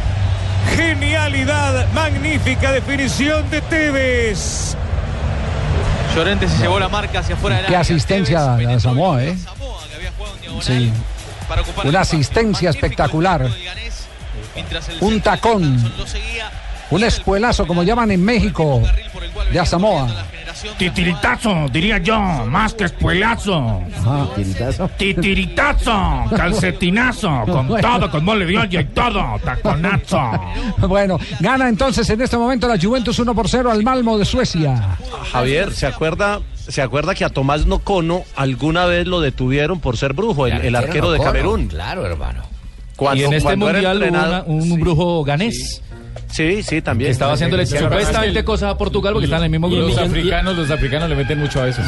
Genialidad, 0.76 1.88
magnífica 1.94 2.72
definición 2.72 3.50
de 3.50 3.62
Tevez. 3.62 4.76
Llorente 6.16 6.48
se 6.48 6.58
llevó 6.58 6.80
la 6.80 6.90
marca 6.90 7.20
hacia 7.20 7.36
afuera 7.36 7.58
del 7.58 7.66
Qué 7.68 7.76
asistencia 7.76 8.56
de 8.56 8.80
Samoa, 8.80 9.24
¿eh? 9.24 9.36
Sí. 10.62 10.92
Una 11.84 12.02
asistencia 12.02 12.70
espectacular. 12.70 13.50
Un 15.02 15.22
tacón. 15.22 15.92
Un 16.90 17.04
espuelazo, 17.04 17.66
como 17.66 17.84
llaman 17.84 18.12
en 18.12 18.24
México, 18.24 18.82
de 19.52 19.60
Asamoa. 19.60 20.10
Titiritazo, 20.78 21.68
diría 21.72 21.98
yo, 22.00 22.20
más 22.20 22.74
que 22.74 22.84
espuelazo. 22.84 23.82
¿Titiritazo? 24.36 24.90
Titiritazo, 24.90 26.24
calcetinazo, 26.36 27.44
con 27.46 27.68
todo, 27.80 28.12
con 28.12 28.26
mole 28.26 28.46
de 28.46 28.58
olla 28.58 28.82
y 28.82 28.86
todo, 28.86 29.40
taconazo. 29.44 30.32
Bueno, 30.88 31.18
gana 31.40 31.70
entonces 31.70 32.10
en 32.10 32.22
este 32.22 32.38
momento 32.38 32.68
la 32.68 32.78
Juventus 32.80 33.18
1 33.18 33.34
por 33.34 33.48
0 33.48 33.72
al 33.72 33.84
Malmo 33.84 34.18
de 34.18 34.26
Suecia. 34.26 34.98
Javier, 35.32 35.74
¿se 35.74 35.88
acuerda, 35.88 36.42
¿se 36.68 36.82
acuerda 36.82 37.16
que 37.16 37.26
a 37.26 37.30
Tomás 37.30 37.66
Nocono 37.66 38.24
alguna 38.36 38.86
vez 38.86 39.08
lo 39.08 39.20
detuvieron 39.22 39.80
por 39.80 39.98
ser 39.98 40.14
brujo, 40.14 40.48
el, 40.48 40.54
el 40.62 40.76
arquero 40.76 41.12
de 41.12 41.20
Camerún? 41.20 41.68
Claro, 41.68 42.06
hermano. 42.06 42.44
Cuando- 42.96 43.22
y 43.22 43.26
en 43.26 43.34
este 43.34 43.56
mundial 43.56 43.98
hubo 43.98 44.06
entrenado- 44.06 44.44
una- 44.46 44.64
un 44.64 44.80
brujo 44.80 45.24
ganés. 45.24 45.82
Sí, 45.90 45.91
sí, 46.32 46.82
también. 46.82 47.10
Que 47.10 47.12
estaba 47.12 47.34
haciéndole 47.34 47.66
Sí, 47.66 47.74
sí, 47.74 47.78
sí. 47.78 47.84
supuestamente 47.84 48.44
cosas 48.44 48.72
a 48.72 48.78
Portugal 48.78 49.14
porque 49.14 49.26
están 49.26 49.40
en 49.40 49.46
el 49.46 49.50
mismo 49.52 49.70
grupo. 49.70 49.88
Los 49.90 49.98
africanos, 49.98 50.56
los 50.58 50.72
africanos 50.72 51.10
le 51.10 51.16
meten 51.16 51.40
mucho 51.40 51.62
a 51.62 51.68
eso. 51.68 51.82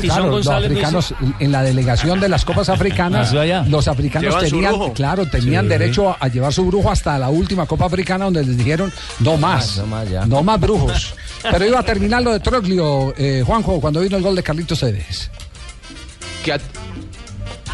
Claro, 0.00 0.30
los 0.30 0.46
africanos 0.48 1.14
en 1.40 1.52
la 1.52 1.62
delegación 1.62 2.20
de 2.20 2.28
las 2.28 2.44
copas 2.44 2.68
africanas, 2.68 3.32
allá. 3.32 3.64
los 3.68 3.88
africanos 3.88 4.38
tenían, 4.40 4.90
claro, 4.92 5.26
tenían 5.26 5.64
Sí. 5.64 5.68
derecho 5.68 6.10
a, 6.10 6.16
a 6.20 6.28
llevar 6.28 6.52
su 6.52 6.64
brujo 6.66 6.90
hasta 6.90 7.18
la 7.18 7.28
última 7.30 7.66
copa 7.66 7.86
africana 7.86 8.24
donde 8.26 8.44
les 8.44 8.56
dijeron 8.56 8.92
no 9.20 9.36
más, 9.36 9.78
no 9.78 9.86
más, 9.86 10.08
ya. 10.10 10.26
no 10.26 10.42
más 10.42 10.60
brujos. 10.60 11.14
Pero 11.42 11.66
iba 11.66 11.78
a 11.80 11.82
terminar 11.82 12.22
lo 12.22 12.32
de 12.32 12.40
Troglio, 12.40 13.14
eh, 13.16 13.42
Juanjo, 13.46 13.80
cuando 13.80 14.00
vino 14.00 14.16
el 14.16 14.22
gol 14.22 14.34
de 14.34 14.42
Carlitos 14.42 14.78
Cedes. 14.80 15.30
que 16.44 16.52
a, 16.52 16.58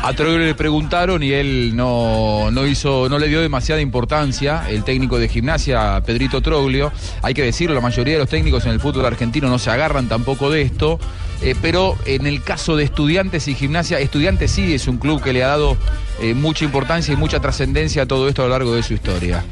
a 0.02 0.12
Troglio 0.14 0.38
le 0.38 0.54
preguntaron 0.54 1.22
y 1.22 1.32
él 1.32 1.76
no, 1.76 2.50
no 2.50 2.66
hizo, 2.66 3.08
no 3.08 3.18
le 3.18 3.28
dio 3.28 3.40
demasiada 3.40 3.80
importancia. 3.80 4.64
El 4.68 4.82
técnico 4.82 5.18
de 5.18 5.28
gimnasia, 5.28 6.00
Pedrito 6.04 6.40
Troglio, 6.40 6.90
hay 7.22 7.34
que 7.34 7.42
decirlo, 7.42 7.74
la 7.74 7.82
mayoría 7.82 8.14
de 8.14 8.20
los 8.20 8.28
técnicos 8.28 8.64
en 8.64 8.72
el 8.72 8.80
fútbol 8.80 9.04
argentino 9.04 9.48
no 9.48 9.58
se 9.58 9.70
agarran 9.70 10.08
tampoco 10.08 10.50
de 10.50 10.62
esto. 10.62 10.98
eh, 11.42 11.54
pero 11.60 11.96
en 12.06 12.26
el 12.26 12.42
caso 12.42 12.76
de 12.76 12.84
estudiantes 12.84 13.48
y 13.48 13.54
gimnasia, 13.54 13.98
estudiantes 13.98 14.50
sí 14.50 14.74
es 14.74 14.88
un 14.88 14.98
club 14.98 15.22
que 15.22 15.32
le 15.32 15.44
ha 15.44 15.48
dado 15.48 15.76
eh, 16.20 16.34
mucha 16.34 16.64
importancia 16.64 17.14
y 17.14 17.16
mucha 17.16 17.40
trascendencia 17.40 18.02
a 18.02 18.06
todo 18.06 18.28
esto 18.28 18.42
a 18.42 18.46
lo 18.46 18.50
largo 18.52 18.74
de 18.74 18.82
su 18.82 18.94
historia. 18.94 19.44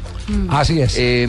Así 0.48 0.80
es. 0.80 0.94
Eh, 0.96 1.26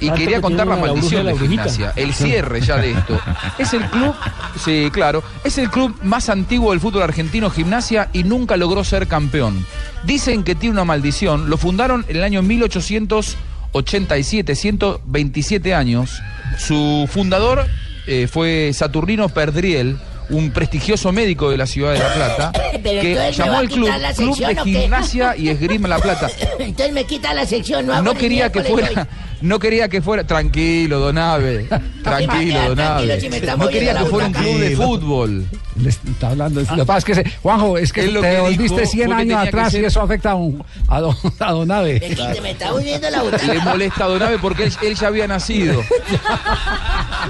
y 0.00 0.10
quería 0.10 0.36
que 0.36 0.42
contar 0.42 0.66
la 0.66 0.76
maldición 0.76 1.24
de 1.24 1.24
la 1.24 1.32
de 1.32 1.38
brujita. 1.38 1.64
gimnasia, 1.64 1.92
el 1.96 2.14
cierre 2.14 2.60
ya 2.60 2.76
de 2.76 2.92
esto. 2.92 3.18
Es 3.58 3.72
el 3.74 3.84
club, 3.86 4.14
sí, 4.62 4.88
claro, 4.92 5.24
es 5.44 5.58
el 5.58 5.70
club 5.70 5.96
más 6.02 6.28
antiguo 6.28 6.70
del 6.70 6.78
fútbol 6.80 7.02
argentino, 7.02 7.50
gimnasia, 7.50 8.08
y 8.12 8.22
nunca 8.22 8.56
logró 8.56 8.84
ser 8.84 9.08
campeón. 9.08 9.66
Dicen 10.04 10.44
que 10.44 10.54
tiene 10.54 10.74
una 10.74 10.84
maldición, 10.84 11.50
lo 11.50 11.56
fundaron 11.56 12.04
en 12.08 12.16
el 12.16 12.22
año 12.22 12.40
1887, 12.42 14.54
127 14.54 15.74
años. 15.74 16.22
Su 16.56 17.08
fundador 17.10 17.66
eh, 18.06 18.28
fue 18.28 18.70
Saturnino 18.72 19.28
Perdriel, 19.28 19.98
un 20.30 20.50
prestigioso 20.50 21.12
médico 21.12 21.50
de 21.50 21.56
la 21.56 21.66
ciudad 21.66 21.92
de 21.92 21.98
La 21.98 22.14
Plata, 22.14 22.52
Pero 22.82 23.00
que 23.00 23.32
llamó 23.32 23.58
al 23.58 23.68
club 23.68 23.90
Club 24.16 24.36
de. 24.36 24.62
Gimnasia 24.64 25.36
y 25.36 25.48
Esgrima 25.48 25.88
La 25.88 25.98
Plata. 25.98 26.28
Entonces 26.58 26.92
me 26.92 27.04
quita 27.04 27.34
la 27.34 27.46
sección, 27.46 27.86
no 27.86 27.94
hago 27.94 28.02
No 28.02 28.14
quería 28.14 28.50
que 28.50 28.60
miércoles 28.60 28.90
fuera, 28.90 29.08
no 29.40 29.58
quería 29.58 29.88
que 29.88 30.02
fuera, 30.02 30.24
tranquilo, 30.26 30.98
Donave, 30.98 31.66
tranquilo, 32.02 32.60
Donave. 32.70 33.20
No 33.56 33.68
quería 33.68 33.96
que 33.96 34.04
fuera 34.06 34.26
un 34.28 34.32
club 34.32 34.58
de 34.58 34.76
fútbol. 34.76 35.46
Le 35.76 35.90
está 35.90 36.30
hablando. 36.30 36.60
Lo 36.60 36.66
que 36.76 36.84
pasa 36.84 36.98
es 36.98 37.04
que, 37.04 37.14
se- 37.14 37.30
Juanjo, 37.40 37.78
es 37.78 37.92
que 37.92 38.08
lo 38.08 38.20
te 38.20 38.30
que 38.32 38.40
volviste 38.40 38.62
dijo 38.80 38.86
100 38.86 39.06
fue 39.06 39.16
que 39.16 39.22
años 39.22 39.46
atrás 39.48 39.74
y 39.74 39.84
eso 39.84 40.00
afecta 40.00 40.30
a, 40.32 40.34
un, 40.34 40.64
a, 40.88 41.00
don, 41.00 41.14
a. 41.38 42.00
Me 42.42 42.50
está 42.50 42.74
hundiendo 42.74 43.08
la 43.10 43.22
butaca. 43.22 43.54
Le 43.54 43.60
molesta 43.60 44.04
a 44.04 44.08
Donave 44.08 44.38
porque 44.38 44.64
él, 44.64 44.72
él 44.82 44.94
ya 44.96 45.06
había 45.06 45.28
nacido. 45.28 45.82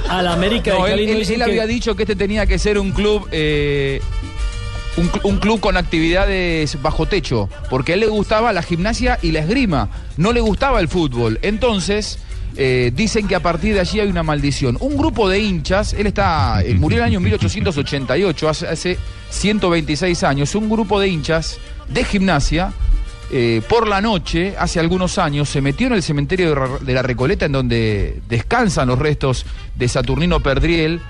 A 0.08 0.22
la 0.22 0.32
América 0.32 0.72
No, 0.72 0.84
de 0.84 0.92
él, 0.92 0.98
Cali 0.98 1.02
él- 1.04 1.10
él 1.10 1.26
que- 1.36 1.42
había 1.44 1.66
dicho 1.66 1.94
que 1.94 2.04
este 2.04 2.16
tenía 2.16 2.46
que 2.46 2.58
ser 2.58 2.78
un 2.78 2.92
club. 2.92 3.28
eh, 3.32 4.00
un, 4.98 5.10
cl- 5.10 5.20
un 5.24 5.38
club 5.38 5.60
con 5.60 5.76
actividades 5.76 6.80
bajo 6.82 7.06
techo, 7.06 7.48
porque 7.70 7.92
a 7.92 7.94
él 7.94 8.00
le 8.00 8.06
gustaba 8.08 8.52
la 8.52 8.62
gimnasia 8.62 9.18
y 9.22 9.32
la 9.32 9.40
esgrima, 9.40 9.88
no 10.16 10.32
le 10.32 10.40
gustaba 10.40 10.80
el 10.80 10.88
fútbol. 10.88 11.38
Entonces, 11.42 12.18
eh, 12.56 12.90
dicen 12.94 13.28
que 13.28 13.36
a 13.36 13.40
partir 13.40 13.74
de 13.74 13.80
allí 13.80 14.00
hay 14.00 14.08
una 14.08 14.22
maldición. 14.22 14.76
Un 14.80 14.96
grupo 14.96 15.28
de 15.28 15.38
hinchas, 15.40 15.92
él 15.92 16.06
está, 16.08 16.60
eh, 16.62 16.74
murió 16.74 16.98
en 16.98 17.04
el 17.04 17.10
año 17.10 17.20
1888, 17.20 18.48
hace, 18.48 18.66
hace 18.68 18.98
126 19.30 20.24
años, 20.24 20.54
un 20.54 20.68
grupo 20.68 20.98
de 21.00 21.08
hinchas 21.08 21.58
de 21.88 22.04
gimnasia 22.04 22.72
eh, 23.30 23.60
por 23.68 23.86
la 23.86 24.00
noche, 24.00 24.54
hace 24.58 24.80
algunos 24.80 25.18
años, 25.18 25.48
se 25.50 25.60
metió 25.60 25.86
en 25.86 25.92
el 25.92 26.02
cementerio 26.02 26.78
de 26.80 26.94
la 26.94 27.02
Recoleta, 27.02 27.46
en 27.46 27.52
donde 27.52 28.20
descansan 28.28 28.88
los 28.88 28.98
restos 28.98 29.44
de 29.74 29.86
Saturnino 29.86 30.40
Perdriel, 30.40 31.00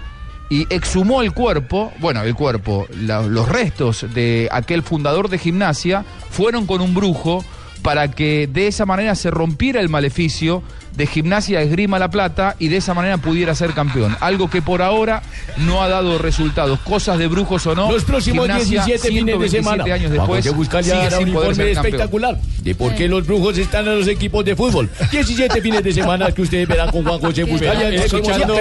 y 0.51 0.67
exhumó 0.73 1.23
el 1.23 1.33
cuerpo, 1.33 1.93
bueno, 1.99 2.23
el 2.23 2.35
cuerpo, 2.35 2.87
los 2.91 3.49
restos 3.49 4.07
de 4.15 4.49
aquel 4.51 4.83
fundador 4.83 5.29
de 5.29 5.39
gimnasia, 5.39 6.05
fueron 6.31 6.67
con 6.67 6.81
un 6.81 6.95
brujo, 6.95 7.45
para 7.83 8.11
que 8.11 8.49
de 8.53 8.67
esa 8.67 8.87
manera 8.87 9.15
se 9.15 9.31
rompiera 9.31 9.81
el 9.81 9.89
maleficio 9.89 10.63
de 10.97 11.07
Gimnasia 11.07 11.61
Esgrima 11.63 12.01
La 12.01 12.11
Plata 12.11 12.57
y 12.59 12.67
de 12.69 12.79
esa 12.79 12.93
manera 12.93 13.19
pudiera 13.19 13.55
ser 13.55 13.73
campeón. 13.73 14.17
Algo 14.19 14.51
que 14.51 14.63
por 14.63 14.83
ahora 14.83 15.23
no 15.59 15.81
ha 15.81 15.89
dado 15.89 16.19
resultados. 16.19 16.81
Cosas 16.81 17.19
de 17.19 17.29
brujos 17.29 17.65
o 17.69 17.75
no. 17.77 17.93
Los 17.93 18.03
próximos 18.03 18.47
Gimnasia, 18.47 18.85
17 18.85 19.09
fines 19.09 19.39
de 19.39 19.49
127 19.49 19.63
semana. 19.63 19.95
años 19.95 20.11
después, 20.11 20.55
Buscalia 20.55 20.93
sigue 20.95 21.07
hará 21.07 21.19
un 21.21 21.29
informe 21.29 21.49
campeón. 21.57 21.69
espectacular 21.87 22.37
de 22.63 22.75
por 22.75 22.95
qué 22.97 23.07
los 23.07 23.25
brujos 23.25 23.57
están 23.59 23.87
en 23.87 23.97
los 24.01 24.09
equipos 24.09 24.45
de 24.45 24.57
fútbol. 24.57 24.91
17 25.13 25.61
fines 25.63 25.85
de 25.85 25.93
semana 25.93 26.33
que 26.33 26.43
ustedes 26.43 26.67
verán 26.67 26.91
con 26.91 27.05
Juan 27.05 27.21
José 27.21 27.45
Buscalia. 27.45 27.91
Escuchando- 28.05 28.55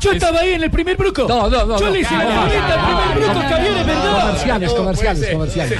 Yo 0.00 0.10
estaba 0.12 0.40
ahí 0.40 0.54
en 0.54 0.64
el 0.64 0.70
primer 0.72 0.96
bruco. 0.96 1.26
No, 1.28 1.48
no, 1.48 1.64
no. 1.64 1.78
Yo 1.78 1.90
le 1.90 2.00
hice 2.00 2.12
la 2.12 2.42
al 2.42 2.48
primer 3.14 3.36
Javier, 3.48 3.76
es 3.76 3.86
verdad. 3.86 4.20
Comerciales, 4.20 4.72
comerciales, 4.72 5.30
comerciales. 5.32 5.78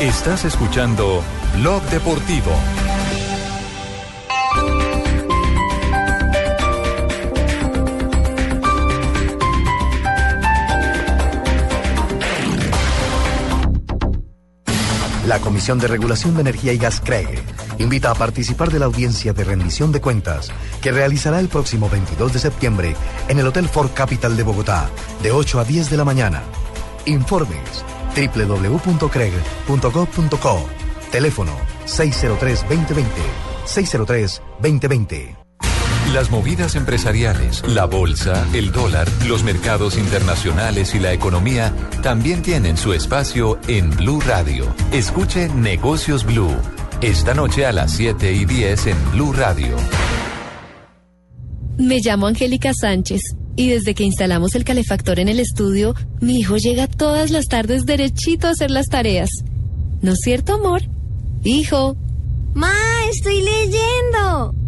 Estás 0.00 0.44
escuchando 0.44 1.22
Blog 1.54 1.82
Deportivo. 1.84 2.52
La 15.26 15.40
Comisión 15.40 15.78
de 15.80 15.88
Regulación 15.88 16.34
de 16.34 16.42
Energía 16.42 16.72
y 16.72 16.78
Gas 16.78 17.00
CREG 17.00 17.42
invita 17.78 18.12
a 18.12 18.14
participar 18.14 18.70
de 18.70 18.78
la 18.78 18.86
audiencia 18.86 19.32
de 19.32 19.42
rendición 19.42 19.90
de 19.90 20.00
cuentas 20.00 20.52
que 20.80 20.92
realizará 20.92 21.40
el 21.40 21.48
próximo 21.48 21.90
22 21.90 22.32
de 22.32 22.38
septiembre 22.38 22.94
en 23.26 23.40
el 23.40 23.46
Hotel 23.48 23.68
Ford 23.68 23.90
Capital 23.92 24.36
de 24.36 24.44
Bogotá, 24.44 24.88
de 25.24 25.32
8 25.32 25.58
a 25.58 25.64
10 25.64 25.90
de 25.90 25.96
la 25.96 26.04
mañana. 26.04 26.44
Informes 27.06 27.84
www.creg.gov.co. 28.14 30.68
Teléfono 31.10 31.56
603-2020. 31.86 33.04
603-2020. 33.66 35.45
Las 36.16 36.30
movidas 36.30 36.76
empresariales, 36.76 37.62
la 37.68 37.84
bolsa, 37.84 38.48
el 38.54 38.72
dólar, 38.72 39.06
los 39.28 39.44
mercados 39.44 39.98
internacionales 39.98 40.94
y 40.94 40.98
la 40.98 41.12
economía 41.12 41.74
también 42.02 42.40
tienen 42.40 42.78
su 42.78 42.94
espacio 42.94 43.58
en 43.68 43.90
Blue 43.90 44.22
Radio. 44.22 44.64
Escuche 44.92 45.50
Negocios 45.50 46.24
Blue. 46.24 46.56
Esta 47.02 47.34
noche 47.34 47.66
a 47.66 47.72
las 47.72 47.92
7 47.92 48.32
y 48.32 48.46
10 48.46 48.86
en 48.86 49.10
Blue 49.12 49.34
Radio. 49.34 49.76
Me 51.76 51.98
llamo 52.00 52.28
Angélica 52.28 52.72
Sánchez 52.72 53.20
y 53.54 53.68
desde 53.68 53.94
que 53.94 54.04
instalamos 54.04 54.54
el 54.54 54.64
calefactor 54.64 55.20
en 55.20 55.28
el 55.28 55.38
estudio, 55.38 55.94
mi 56.22 56.38
hijo 56.38 56.56
llega 56.56 56.86
todas 56.86 57.30
las 57.30 57.44
tardes 57.44 57.84
derechito 57.84 58.46
a 58.46 58.52
hacer 58.52 58.70
las 58.70 58.86
tareas. 58.86 59.28
¿No 60.00 60.12
es 60.12 60.20
cierto, 60.24 60.54
amor? 60.54 60.80
Hijo. 61.44 61.94
Ma, 62.54 62.72
estoy 63.12 63.42
leyendo. 63.42 64.65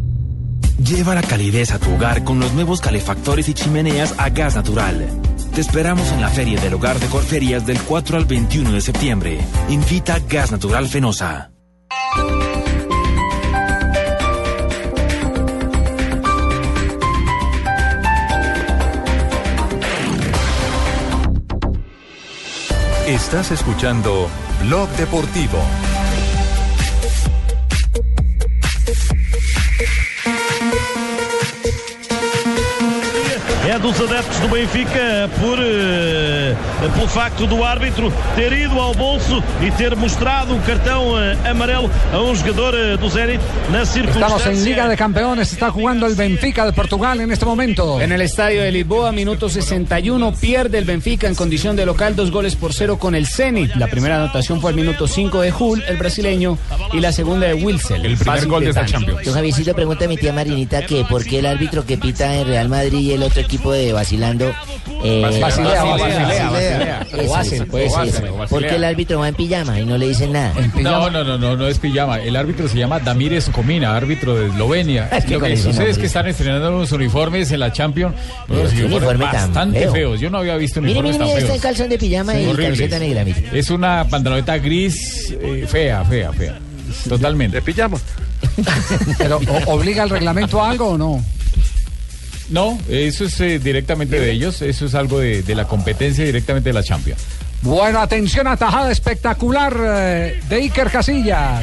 Lleva 0.79 1.13
la 1.17 1.23
calidez 1.23 1.73
a 1.73 1.81
tu 1.81 1.93
hogar 1.93 2.23
con 2.23 2.39
los 2.39 2.53
nuevos 2.53 2.81
calefactores 2.81 3.49
y 3.49 3.55
chimeneas 3.55 4.15
a 4.17 4.29
gas 4.31 4.55
natural. 4.55 5.09
Te 5.53 5.61
esperamos 5.61 6.13
en 6.13 6.21
la 6.21 6.29
Feria 6.29 6.61
del 6.61 6.75
Hogar 6.75 7.01
de 7.01 7.09
Corferías 7.09 7.67
del 7.67 7.81
4 7.81 8.17
al 8.17 8.25
21 8.27 8.73
de 8.73 8.81
septiembre. 8.81 9.41
Invita 9.69 10.21
Gas 10.29 10.53
Natural 10.53 10.87
Fenosa. 10.87 11.51
Estás 23.09 23.51
escuchando 23.51 24.29
Blog 24.63 24.89
Deportivo. 24.91 25.59
É 33.79 33.81
dos 33.81 34.01
adeptos 34.01 34.39
do 34.41 34.49
Benfica 34.49 35.31
por, 35.41 35.59
eh, 35.61 36.55
pelo 36.95 37.09
facto 37.09 37.47
do 37.47 37.63
árbitro 37.63 38.13
ter 38.35 38.53
ido 38.53 38.79
ao 38.81 38.93
bolso 38.95 39.43
e 39.63 39.71
ter 39.71 39.95
mostrado 39.95 40.53
um 40.55 40.61
cartão 40.61 41.19
eh, 41.19 41.37
amarelo 41.49 41.91
a 42.13 42.19
um 42.19 42.35
jogador 42.35 42.75
eh, 42.75 42.97
do 42.97 43.09
Zenit 43.09 43.43
na 43.71 43.83
Estamos 43.83 43.97
en 43.97 44.13
circunstância. 44.13 44.65
Liga 44.65 44.89
de 44.89 44.97
Campeones, 44.97 45.53
está 45.53 45.71
jugando 45.71 46.07
el 46.07 46.15
Benfica 46.15 46.67
de 46.67 46.73
Portugal 46.73 47.21
en 47.21 47.31
este 47.31 47.45
momento. 47.45 48.01
En 48.01 48.11
el 48.13 48.21
estadio 48.21 48.63
de 48.63 48.73
Lisboa, 48.73 49.13
minuto 49.13 49.49
61, 49.49 50.33
pierde 50.33 50.79
el 50.79 50.85
Benfica 50.85 51.29
en 51.29 51.35
condición 51.35 51.77
de 51.77 51.87
local, 51.87 52.17
dos 52.17 52.31
goles 52.31 52.57
por 52.57 52.73
cero 52.73 52.99
con 52.99 53.15
el 53.15 53.27
Zenit. 53.27 53.75
La 53.77 53.87
primera 53.87 54.17
anotación 54.17 54.61
fue 54.61 54.71
al 54.71 54.77
minuto 54.77 55.07
5 55.07 55.41
de 55.41 55.53
Hull, 55.53 55.85
el 55.87 55.97
brasileño, 55.97 56.59
y 56.93 57.01
la 57.01 57.13
segunda 57.13 57.47
de 57.47 57.55
Wilson. 57.55 58.05
El 58.05 58.17
primer 58.17 58.47
gol 58.47 58.65
de 58.65 58.71
esta 58.71 58.87
Champions. 58.87 59.23
Yo, 59.25 59.33
Javiercito, 59.33 59.75
pregunta 59.75 60.05
a 60.05 60.09
mi 60.09 60.17
tía 60.17 60.33
Marinita 60.33 60.83
que 60.83 61.05
por 61.05 61.25
qué 61.25 61.39
el 61.39 61.47
árbitro 61.47 61.85
que 61.87 61.97
pita 61.97 62.35
en 62.35 62.47
Real 62.47 62.69
Madrid 62.69 62.99
y 62.99 63.13
el 63.13 63.23
otro 63.23 63.41
equipo 63.41 63.68
de 63.73 63.93
vacilando. 63.93 64.53
Eh, 65.05 65.21
Basilea, 65.23 65.85
Basilea, 65.85 65.85
Basilea. 65.85 66.51
Basilea. 66.51 67.07
Eso 67.13 67.31
O 67.31 67.33
Basel, 67.35 67.63
es, 67.63 67.69
puede 67.69 67.87
eso 67.87 68.05
ser. 68.05 68.09
es. 68.09 68.31
O 68.31 68.37
Basilea. 68.37 68.47
¿Por 68.49 68.67
qué 68.67 68.75
el 68.77 68.85
árbitro 68.85 69.19
va 69.21 69.29
en 69.29 69.35
pijama 69.35 69.79
y 69.81 69.85
no 69.85 69.97
le 69.97 70.09
dicen 70.09 70.33
nada? 70.33 70.53
No, 70.81 71.09
no, 71.11 71.23
no, 71.23 71.39
no, 71.39 71.57
no 71.57 71.69
es 71.69 71.79
pijama. 71.79 72.19
El 72.21 72.35
árbitro 72.37 72.67
se 72.69 72.77
llama 72.79 72.99
Damírez 72.99 73.49
Comina, 73.51 73.97
árbitro 73.97 74.35
de 74.35 74.49
Eslovenia. 74.49 75.09
Es 75.13 75.25
que 75.25 75.35
Lo 75.35 75.41
que 75.41 75.57
sucede 75.57 75.91
es 75.91 75.99
que 75.99 76.07
están 76.07 76.27
estrenando 76.27 76.71
unos 76.77 76.91
uniformes 76.93 77.51
en 77.53 77.61
la 77.61 77.73
Champions. 77.73 78.15
Pero 78.49 78.61
Unos 78.61 78.73
qué 78.73 78.85
uniforme 78.85 79.25
tan 79.27 79.33
bastante 79.35 79.79
feo. 79.81 79.93
feos. 79.93 80.21
Yo 80.21 80.31
no 80.31 80.39
había 80.39 80.57
visto 80.57 80.81
uniformes 80.81 81.13
mire, 81.15 81.25
mire, 81.25 81.29
tan 81.35 81.39
está 81.39 81.41
en 81.55 81.61
feos. 81.61 81.63
calzón 81.63 81.89
de 81.91 81.99
pijama 81.99 82.35
y 82.35 82.45
Horribles. 82.47 82.67
camiseta 82.67 82.99
negra, 82.99 83.25
mire. 83.25 83.45
Es 83.53 83.71
una 83.71 84.05
pantaloneta 84.09 84.59
gris 84.59 85.31
eh, 85.41 85.65
fea, 85.69 86.05
fea, 86.05 86.33
fea. 86.33 86.59
Totalmente. 87.09 87.57
De 87.59 87.63
pijama. 87.63 87.99
Pero 89.19 89.39
¿o- 89.39 89.75
obliga 89.75 90.03
el 90.03 90.11
reglamento 90.11 90.63
a 90.63 90.71
algo 90.71 90.89
o 90.91 90.99
no? 90.99 91.25
No, 92.51 92.79
eso 92.89 93.25
es 93.27 93.41
eh, 93.41 93.59
directamente 93.59 94.19
de 94.19 94.31
ellos. 94.31 94.63
Eso 94.63 94.87
es 94.87 94.95
algo 94.95 95.19
de, 95.21 95.43
de 95.43 95.55
la 95.55 95.67
competencia 95.67 96.25
directamente 96.25 96.71
de 96.71 96.73
la 96.75 96.83
Champions. 96.83 97.23
Bueno, 97.63 97.99
atención, 98.01 98.47
atajada 98.47 98.91
espectacular 98.93 99.77
eh, 99.85 100.41
de 100.49 100.57
Iker 100.57 100.91
Casillas. 100.91 101.61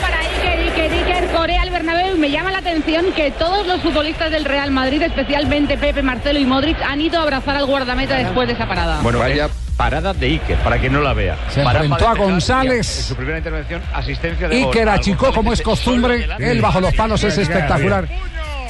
para 0.00 0.18
Iker, 0.20 0.58
Iker, 0.60 0.92
Iker, 0.92 1.30
Corea 1.34 1.62
al 1.62 1.70
Bernabéu. 1.70 2.16
Me 2.18 2.30
llama 2.30 2.50
la 2.52 2.58
atención 2.58 3.06
que 3.16 3.30
todos 3.30 3.66
los 3.66 3.80
futbolistas 3.80 4.30
del 4.30 4.44
Real 4.44 4.70
Madrid, 4.70 5.00
especialmente 5.02 5.78
Pepe, 5.78 6.02
Marcelo 6.02 6.38
y 6.38 6.44
Modric, 6.44 6.76
han 6.82 7.00
ido 7.00 7.18
a 7.18 7.22
abrazar 7.22 7.56
al 7.56 7.66
guardameta 7.66 8.16
después 8.16 8.48
de 8.48 8.54
esa 8.54 8.68
parada. 8.68 9.00
Bueno, 9.00 9.18
vaya 9.18 9.48
parada 9.78 10.12
de 10.12 10.26
Iker, 10.26 10.58
para 10.58 10.78
quien 10.78 10.92
no 10.92 11.00
la 11.00 11.14
vea. 11.14 11.38
Se 11.50 11.62
Parada 11.62 11.84
enfrentó 11.86 12.08
a 12.08 12.14
de 12.14 12.20
González. 12.20 12.98
En 12.98 13.04
su 13.04 13.14
primera 13.16 13.38
intervención, 13.38 13.80
asistencia 13.94 14.48
de. 14.48 14.56
Iker 14.56 14.88
achicó 14.88 15.32
como 15.32 15.52
es 15.52 15.60
dice, 15.60 15.62
costumbre. 15.70 16.28
Él 16.38 16.60
bajo 16.60 16.80
los 16.80 16.92
palos 16.94 17.22
es 17.24 17.38
espectacular. 17.38 18.08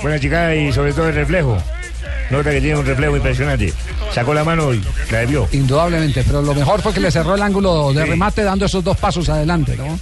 Buena 0.02 0.18
chica 0.20 0.54
y 0.54 0.72
sobre 0.72 0.92
todo 0.92 1.08
el 1.08 1.14
reflejo. 1.14 1.58
Nota 2.30 2.50
que 2.50 2.60
tiene 2.60 2.78
un 2.78 2.84
reflejo 2.84 3.16
impresionante. 3.16 3.72
Sacó 4.12 4.34
la 4.34 4.44
mano 4.44 4.74
y 4.74 4.82
la 5.10 5.18
debió. 5.20 5.48
Indudablemente, 5.52 6.22
pero 6.24 6.42
lo 6.42 6.54
mejor 6.54 6.82
fue 6.82 6.92
que 6.92 7.00
le 7.00 7.10
cerró 7.10 7.34
el 7.34 7.42
ángulo 7.42 7.92
de 7.92 8.04
remate 8.04 8.42
dando 8.42 8.66
esos 8.66 8.84
dos 8.84 8.96
pasos 8.98 9.28
adelante, 9.30 9.76
¿no? 9.76 9.98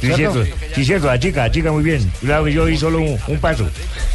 Sí, 0.00 0.12
¿Cierto? 0.14 0.44
Sí, 0.74 0.84
cierto. 0.84 1.06
La 1.06 1.18
chica, 1.18 1.42
la 1.44 1.50
chica 1.50 1.70
muy 1.70 1.82
bien. 1.82 2.10
Claro 2.20 2.44
que 2.44 2.52
yo 2.52 2.68
hice 2.68 2.80
solo 2.80 2.98
un, 2.98 3.18
un 3.28 3.38
paso. 3.38 3.68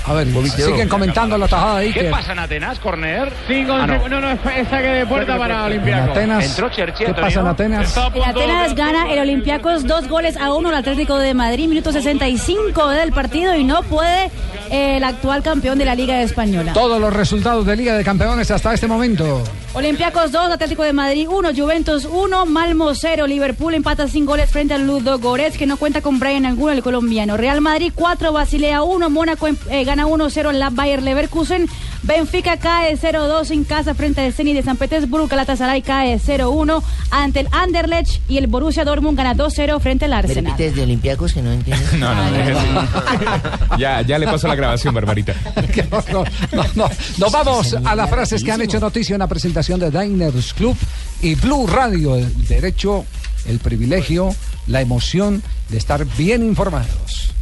A 0.05 0.13
ver, 0.13 0.27
siguen 0.51 0.87
comentando 0.89 1.37
la 1.37 1.47
tajada 1.47 1.79
de 1.79 1.91
¿Qué 1.93 2.03
pasa 2.05 2.31
en 2.33 2.39
Atenas, 2.39 2.79
Corner? 2.79 3.31
Cinco, 3.47 3.73
Ah, 3.73 3.87
no. 3.87 4.07
no, 4.09 4.21
no, 4.21 4.31
es 4.31 4.39
saque 4.69 4.87
de 4.87 5.05
puerta 5.05 5.37
para 5.37 5.65
Olympiacos. 5.65 6.09
Atenas, 6.11 6.45
Entró 6.45 6.69
Cherchi, 6.69 7.05
¿qué 7.05 7.13
pasa 7.13 7.39
en 7.41 7.47
Atenas? 7.47 7.97
En 8.13 8.23
Atenas 8.23 8.75
gana 8.75 9.11
el 9.11 9.19
Olympiacos 9.19 9.85
dos 9.85 10.07
goles 10.07 10.37
a 10.37 10.53
uno 10.53 10.69
al 10.69 10.75
Atlético 10.75 11.17
de 11.19 11.33
Madrid, 11.33 11.67
minuto 11.67 11.91
65 11.91 12.89
del 12.89 13.11
partido 13.11 13.55
y 13.55 13.63
no 13.63 13.83
puede 13.83 14.29
el 14.71 15.03
actual 15.03 15.43
campeón 15.43 15.77
de 15.77 15.85
la 15.85 15.95
Liga 15.95 16.21
Española. 16.21 16.73
Todos 16.73 16.99
los 16.99 17.13
resultados 17.13 17.65
de 17.65 17.75
Liga 17.75 17.95
de 17.95 18.03
Campeones 18.03 18.49
hasta 18.51 18.73
este 18.73 18.87
momento. 18.87 19.43
Olympiacos 19.73 20.31
2, 20.31 20.51
Atlético 20.51 20.83
de 20.83 20.93
Madrid 20.93 21.27
1, 21.29 21.49
Juventus 21.55 22.05
1, 22.05 22.45
Malmo 22.45 22.95
0, 22.95 23.27
Liverpool 23.27 23.73
empata 23.73 24.07
sin 24.07 24.25
goles 24.25 24.49
frente 24.49 24.73
al 24.73 24.87
Ludo 24.87 25.19
Goretz, 25.19 25.57
que 25.57 25.65
no 25.65 25.77
cuenta 25.77 26.01
con 26.01 26.19
Brian 26.19 26.45
Angulo, 26.45 26.71
el 26.71 26.81
colombiano. 26.81 27.37
Real 27.37 27.61
Madrid 27.61 27.91
4, 27.93 28.31
Basilea 28.31 28.81
1, 28.81 29.09
Mónaco 29.09 29.47
eh, 29.47 29.83
gana 29.83 30.07
1-0 30.07 30.49
en 30.49 30.59
la 30.59 30.69
Bayer 30.69 31.03
Leverkusen. 31.03 31.67
Benfica 32.03 32.57
cae 32.57 32.97
0-2 32.97 33.51
en 33.51 33.63
casa 33.63 33.93
frente 33.93 34.21
al 34.21 34.33
Zenit 34.33 34.55
de 34.55 34.63
San 34.63 34.77
Petersburgo. 34.77 35.27
Galatasaray 35.27 35.81
cae 35.81 36.17
0-1 36.19 36.81
ante 37.11 37.41
el 37.41 37.47
Anderlecht 37.51 38.21
y 38.29 38.37
el 38.37 38.47
Borussia 38.47 38.85
Dortmund 38.85 39.17
gana 39.17 39.35
2-0 39.35 39.79
frente 39.79 40.05
al 40.05 40.11
¿Me 40.11 40.17
Arsenal. 40.17 40.45
repites 40.51 40.75
de 40.75 40.83
Olympiacos 40.83 41.33
que 41.33 41.41
no 41.41 41.51
entiendo? 41.51 41.85
No, 41.97 42.13
no, 42.13 42.31
no. 42.31 43.77
ya, 43.77 44.01
ya 44.01 44.19
le 44.19 44.25
paso 44.25 44.47
la 44.47 44.55
grabación, 44.55 44.93
Barbarita. 44.93 45.33
No, 45.91 46.01
no, 46.11 46.23
no, 46.51 46.63
no. 46.75 46.89
Nos 47.17 47.31
vamos 47.31 47.75
a 47.83 47.95
las 47.95 48.09
frases 48.09 48.43
que 48.43 48.51
han 48.51 48.61
hecho 48.61 48.79
noticia 48.79 49.13
en 49.15 49.19
la 49.19 49.27
presentación 49.27 49.79
de 49.79 49.91
Diners 49.91 50.53
Club 50.53 50.75
y 51.21 51.35
Blue 51.35 51.67
Radio. 51.67 52.15
El 52.15 52.47
derecho, 52.47 53.05
el 53.47 53.59
privilegio, 53.59 54.33
la 54.67 54.81
emoción 54.81 55.41
de 55.69 55.77
estar 55.77 56.05
bien 56.17 56.43
informados. 56.43 57.33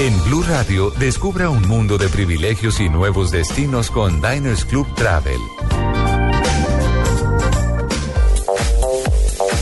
En 0.00 0.24
Blue 0.24 0.42
Radio, 0.42 0.90
descubra 0.98 1.50
un 1.50 1.68
mundo 1.68 1.98
de 1.98 2.08
privilegios 2.08 2.80
y 2.80 2.88
nuevos 2.88 3.30
destinos 3.30 3.90
con 3.90 4.22
Diners 4.22 4.64
Club 4.64 4.86
Travel. 4.94 5.38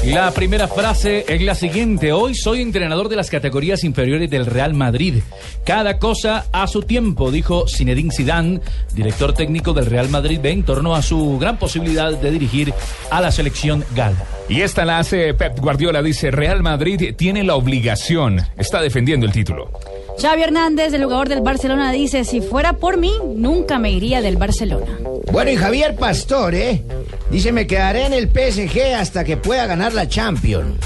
La 0.04 0.30
primera 0.30 0.68
frase 0.68 1.24
es 1.26 1.42
la 1.42 1.56
siguiente. 1.56 2.12
Hoy 2.12 2.36
soy 2.36 2.62
entrenador 2.62 3.08
de 3.08 3.16
las 3.16 3.30
categorías 3.30 3.82
inferiores 3.82 4.30
del 4.30 4.46
Real 4.46 4.74
Madrid. 4.74 5.22
Cada 5.64 5.98
cosa 5.98 6.46
a 6.52 6.68
su 6.68 6.82
tiempo, 6.82 7.32
dijo 7.32 7.66
Zinedine 7.66 8.14
Zidane, 8.14 8.60
director 8.94 9.32
técnico 9.32 9.72
del 9.72 9.86
Real 9.86 10.08
Madrid 10.08 10.38
B, 10.40 10.52
en 10.52 10.62
torno 10.62 10.94
a 10.94 11.02
su 11.02 11.36
gran 11.40 11.58
posibilidad 11.58 12.12
de 12.16 12.30
dirigir 12.30 12.72
a 13.10 13.20
la 13.20 13.32
selección 13.32 13.84
gala. 13.96 14.24
Y 14.48 14.60
esta 14.60 14.84
la 14.84 15.00
hace 15.00 15.34
Pep 15.34 15.58
Guardiola, 15.58 16.00
dice, 16.00 16.30
Real 16.30 16.62
Madrid 16.62 17.16
tiene 17.16 17.42
la 17.42 17.56
obligación, 17.56 18.40
está 18.56 18.80
defendiendo 18.80 19.26
el 19.26 19.32
título. 19.32 19.72
Xavi 20.20 20.42
Hernández, 20.42 20.92
el 20.94 21.04
jugador 21.04 21.28
del 21.28 21.42
Barcelona, 21.42 21.92
dice, 21.92 22.24
si 22.24 22.40
fuera 22.40 22.72
por 22.72 22.96
mí, 22.96 23.12
nunca 23.36 23.78
me 23.78 23.92
iría 23.92 24.20
del 24.20 24.36
Barcelona. 24.36 24.98
Bueno, 25.30 25.52
y 25.52 25.56
Javier 25.56 25.94
Pastor, 25.94 26.56
¿eh? 26.56 26.82
Dice, 27.30 27.52
me 27.52 27.68
quedaré 27.68 28.06
en 28.06 28.12
el 28.12 28.28
PSG 28.28 28.94
hasta 28.96 29.22
que 29.22 29.36
pueda 29.36 29.66
ganar 29.66 29.94
la 29.94 30.08
Champions. 30.08 30.76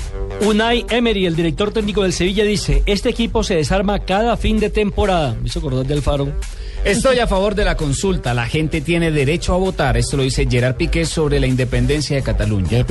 Unai 0.42 0.84
Emery, 0.90 1.24
el 1.24 1.34
director 1.34 1.72
técnico 1.72 2.02
del 2.02 2.12
Sevilla, 2.12 2.44
dice, 2.44 2.82
este 2.84 3.08
equipo 3.08 3.42
se 3.42 3.54
desarma 3.54 4.00
cada 4.00 4.36
fin 4.36 4.60
de 4.60 4.68
temporada. 4.68 5.34
Me 5.40 5.46
hizo 5.46 5.60
acordar 5.60 5.86
del 5.86 6.02
Faro. 6.02 6.28
Estoy 6.84 7.20
a 7.20 7.28
favor 7.28 7.54
de 7.54 7.64
la 7.64 7.76
consulta. 7.76 8.34
La 8.34 8.46
gente 8.46 8.80
tiene 8.80 9.12
derecho 9.12 9.54
a 9.54 9.56
votar. 9.56 9.96
Esto 9.96 10.16
lo 10.16 10.24
dice 10.24 10.48
Gerard 10.50 10.74
Piqué 10.74 11.06
sobre 11.06 11.38
la 11.38 11.46
independencia 11.46 12.16
de 12.16 12.22
Cataluña. 12.22 12.84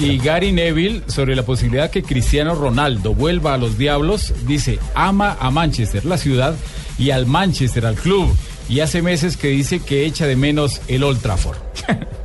Y 0.00 0.18
Gary 0.18 0.50
Neville 0.50 1.02
sobre 1.08 1.36
la 1.36 1.42
posibilidad 1.42 1.90
que 1.90 2.02
Cristiano 2.02 2.54
Ronaldo 2.54 3.14
vuelva 3.14 3.52
a 3.54 3.58
los 3.58 3.76
Diablos, 3.76 4.32
dice, 4.46 4.78
ama 4.94 5.36
a 5.38 5.50
Manchester, 5.50 6.06
la 6.06 6.16
ciudad, 6.16 6.54
y 6.98 7.10
al 7.10 7.26
Manchester, 7.26 7.84
al 7.84 7.96
club. 7.96 8.34
Y 8.68 8.80
hace 8.80 9.02
meses 9.02 9.36
que 9.36 9.48
dice 9.48 9.80
que 9.80 10.06
echa 10.06 10.26
de 10.26 10.36
menos 10.36 10.80
el 10.88 11.02
Old 11.02 11.20
Trafford. 11.20 11.58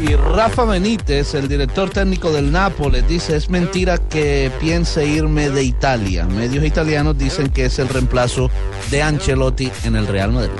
Y 0.00 0.14
Rafa 0.14 0.64
Benítez, 0.64 1.34
el 1.34 1.48
director 1.48 1.88
técnico 1.88 2.30
del 2.30 2.52
Nápoles, 2.52 3.08
dice 3.08 3.34
es 3.34 3.48
mentira 3.48 3.96
que 3.96 4.50
piense 4.60 5.06
irme 5.06 5.48
de 5.48 5.64
Italia. 5.64 6.26
Medios 6.26 6.64
italianos 6.64 7.16
dicen 7.16 7.48
que 7.48 7.64
es 7.64 7.78
el 7.78 7.88
reemplazo 7.88 8.50
de 8.90 9.02
Ancelotti 9.02 9.70
en 9.84 9.96
el 9.96 10.06
Real 10.06 10.32
Madrid. 10.32 10.52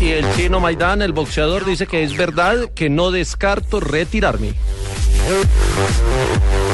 Y 0.00 0.10
el 0.10 0.24
chino 0.36 0.60
Maidán, 0.60 1.02
el 1.02 1.12
boxeador, 1.12 1.64
dice 1.64 1.88
que 1.88 2.04
es 2.04 2.16
verdad 2.16 2.70
que 2.74 2.88
no 2.88 3.10
descarto 3.10 3.80
retirarme. 3.80 4.54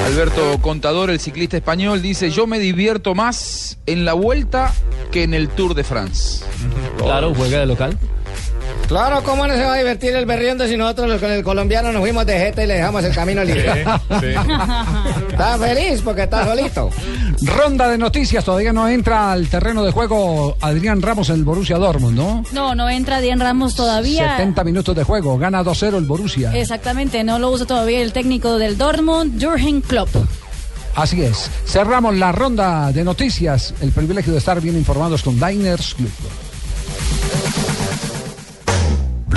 Alberto 0.06 0.58
Contador, 0.60 1.10
el 1.10 1.18
ciclista 1.18 1.56
español, 1.56 2.02
dice, 2.02 2.30
yo 2.30 2.46
me 2.46 2.58
divierto 2.58 3.14
más 3.14 3.78
en 3.86 4.04
la 4.04 4.12
vuelta 4.12 4.72
que 5.10 5.22
en 5.22 5.32
el 5.32 5.48
Tour 5.48 5.74
de 5.74 5.82
France. 5.82 6.44
Claro, 6.98 7.34
juega 7.34 7.60
de 7.60 7.66
local. 7.66 7.98
Claro, 8.88 9.20
¿cómo 9.24 9.48
no 9.48 9.54
se 9.54 9.64
va 9.64 9.74
a 9.74 9.78
divertir 9.78 10.14
el 10.14 10.26
berriendo 10.26 10.66
si 10.66 10.76
nosotros 10.76 11.08
los 11.08 11.20
con 11.20 11.32
el 11.32 11.42
colombiano 11.42 11.90
nos 11.90 12.00
fuimos 12.02 12.24
de 12.24 12.38
jeta 12.38 12.62
y 12.62 12.68
le 12.68 12.74
dejamos 12.74 13.02
el 13.02 13.12
camino 13.12 13.42
libre? 13.42 13.82
Está 15.28 15.58
feliz 15.58 16.00
porque 16.04 16.22
está 16.22 16.44
solito. 16.44 16.90
Ronda 17.42 17.88
de 17.88 17.98
noticias, 17.98 18.44
todavía 18.44 18.72
no 18.72 18.88
entra 18.88 19.32
al 19.32 19.48
terreno 19.48 19.84
de 19.84 19.90
juego 19.90 20.56
Adrián 20.60 21.02
Ramos 21.02 21.28
en 21.30 21.36
el 21.36 21.44
Borussia 21.44 21.78
Dortmund, 21.78 22.16
¿no? 22.16 22.44
No, 22.52 22.74
no 22.74 22.88
entra 22.88 23.20
Dian 23.20 23.40
Ramos 23.40 23.74
todavía. 23.74 24.36
70 24.36 24.64
minutos 24.64 24.94
de 24.94 25.02
juego, 25.02 25.36
gana 25.36 25.64
2-0 25.64 25.98
el 25.98 26.04
Borussia. 26.04 26.56
Exactamente, 26.56 27.24
no 27.24 27.38
lo 27.38 27.50
usa 27.50 27.66
todavía 27.66 28.00
el 28.00 28.12
técnico 28.12 28.56
del 28.56 28.78
Dortmund, 28.78 29.40
Jürgen 29.40 29.80
Klopp. 29.80 30.10
Así 30.94 31.22
es. 31.22 31.50
Cerramos 31.66 32.16
la 32.16 32.32
ronda 32.32 32.90
de 32.92 33.04
noticias. 33.04 33.74
El 33.82 33.92
privilegio 33.92 34.32
de 34.32 34.38
estar 34.38 34.60
bien 34.62 34.76
informados 34.76 35.22
con 35.22 35.38
Diners 35.38 35.94
Club. 35.94 36.10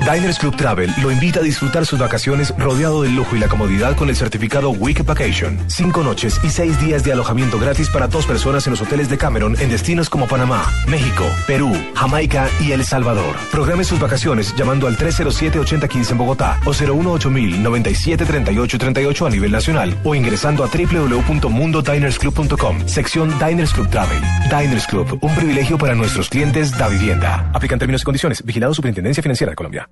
Diners 0.00 0.38
Club 0.38 0.56
Travel 0.56 0.90
lo 1.02 1.12
invita 1.12 1.40
a 1.40 1.42
disfrutar 1.42 1.84
sus 1.84 1.98
vacaciones 1.98 2.54
rodeado 2.56 3.02
del 3.02 3.14
lujo 3.14 3.36
y 3.36 3.38
la 3.38 3.48
comodidad 3.48 3.94
con 3.96 4.08
el 4.08 4.16
certificado 4.16 4.70
Week 4.70 5.04
Vacation. 5.04 5.58
Cinco 5.68 6.02
noches 6.02 6.40
y 6.42 6.48
seis 6.48 6.80
días 6.80 7.04
de 7.04 7.12
alojamiento 7.12 7.58
gratis 7.58 7.90
para 7.90 8.08
dos 8.08 8.24
personas 8.26 8.66
en 8.66 8.70
los 8.72 8.80
hoteles 8.80 9.10
de 9.10 9.18
Cameron 9.18 9.56
en 9.60 9.68
destinos 9.68 10.08
como 10.08 10.26
Panamá, 10.26 10.64
México, 10.88 11.26
Perú, 11.46 11.70
Jamaica 11.94 12.48
y 12.60 12.72
El 12.72 12.82
Salvador. 12.84 13.36
Programe 13.52 13.84
sus 13.84 14.00
vacaciones 14.00 14.56
llamando 14.56 14.86
al 14.86 14.96
307-8015 14.96 16.12
en 16.12 16.18
Bogotá 16.18 16.58
o 16.64 16.72
018-973838 16.72 19.26
a 19.26 19.30
nivel 19.30 19.52
nacional 19.52 19.94
o 20.02 20.14
ingresando 20.14 20.64
a 20.64 20.68
www.mundodinersclub.com, 20.68 22.88
sección 22.88 23.38
Diners 23.38 23.74
Club 23.74 23.90
Travel. 23.90 24.22
Diners 24.44 24.86
Club, 24.86 25.18
un 25.20 25.34
privilegio 25.34 25.76
para 25.76 25.94
nuestros 25.94 26.30
clientes 26.30 26.70
da 26.76 26.88
vivienda. 26.88 27.50
Aplican 27.52 27.78
términos 27.78 28.00
y 28.02 28.04
condiciones. 28.04 28.42
Vigilado 28.42 28.72
Superintendencia 28.72 29.22
Financiera 29.22 29.50
de 29.50 29.56
Colombia. 29.56 29.89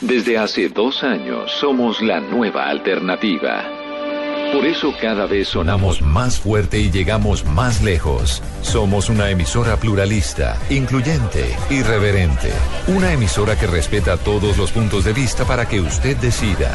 Desde 0.00 0.38
hace 0.38 0.68
dos 0.68 1.02
años 1.02 1.50
somos 1.50 2.00
la 2.00 2.20
nueva 2.20 2.68
alternativa. 2.68 3.64
Por 4.52 4.64
eso 4.64 4.94
cada 4.98 5.26
vez 5.26 5.48
sonamos 5.48 6.00
más 6.00 6.40
fuerte 6.40 6.78
y 6.78 6.90
llegamos 6.90 7.44
más 7.44 7.82
lejos. 7.82 8.42
Somos 8.62 9.10
una 9.10 9.28
emisora 9.28 9.76
pluralista, 9.76 10.56
incluyente, 10.70 11.54
irreverente. 11.68 12.50
Una 12.86 13.12
emisora 13.12 13.58
que 13.58 13.66
respeta 13.66 14.16
todos 14.16 14.56
los 14.56 14.70
puntos 14.72 15.04
de 15.04 15.12
vista 15.12 15.44
para 15.44 15.66
que 15.66 15.80
usted 15.80 16.16
decida. 16.16 16.74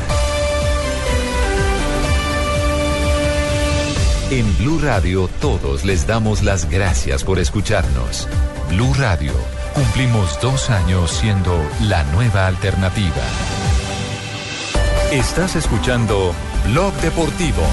En 4.29 4.57
Blue 4.57 4.79
Radio 4.79 5.29
todos 5.39 5.83
les 5.85 6.05
damos 6.05 6.43
las 6.43 6.69
gracias 6.69 7.23
por 7.23 7.39
escucharnos. 7.39 8.27
Blue 8.69 8.93
Radio, 8.97 9.33
cumplimos 9.73 10.39
dos 10.41 10.69
años 10.69 11.11
siendo 11.11 11.59
la 11.81 12.03
nueva 12.05 12.47
alternativa. 12.47 13.23
Estás 15.11 15.55
escuchando 15.55 16.33
Blog 16.67 16.93
Deportivo. 16.95 17.63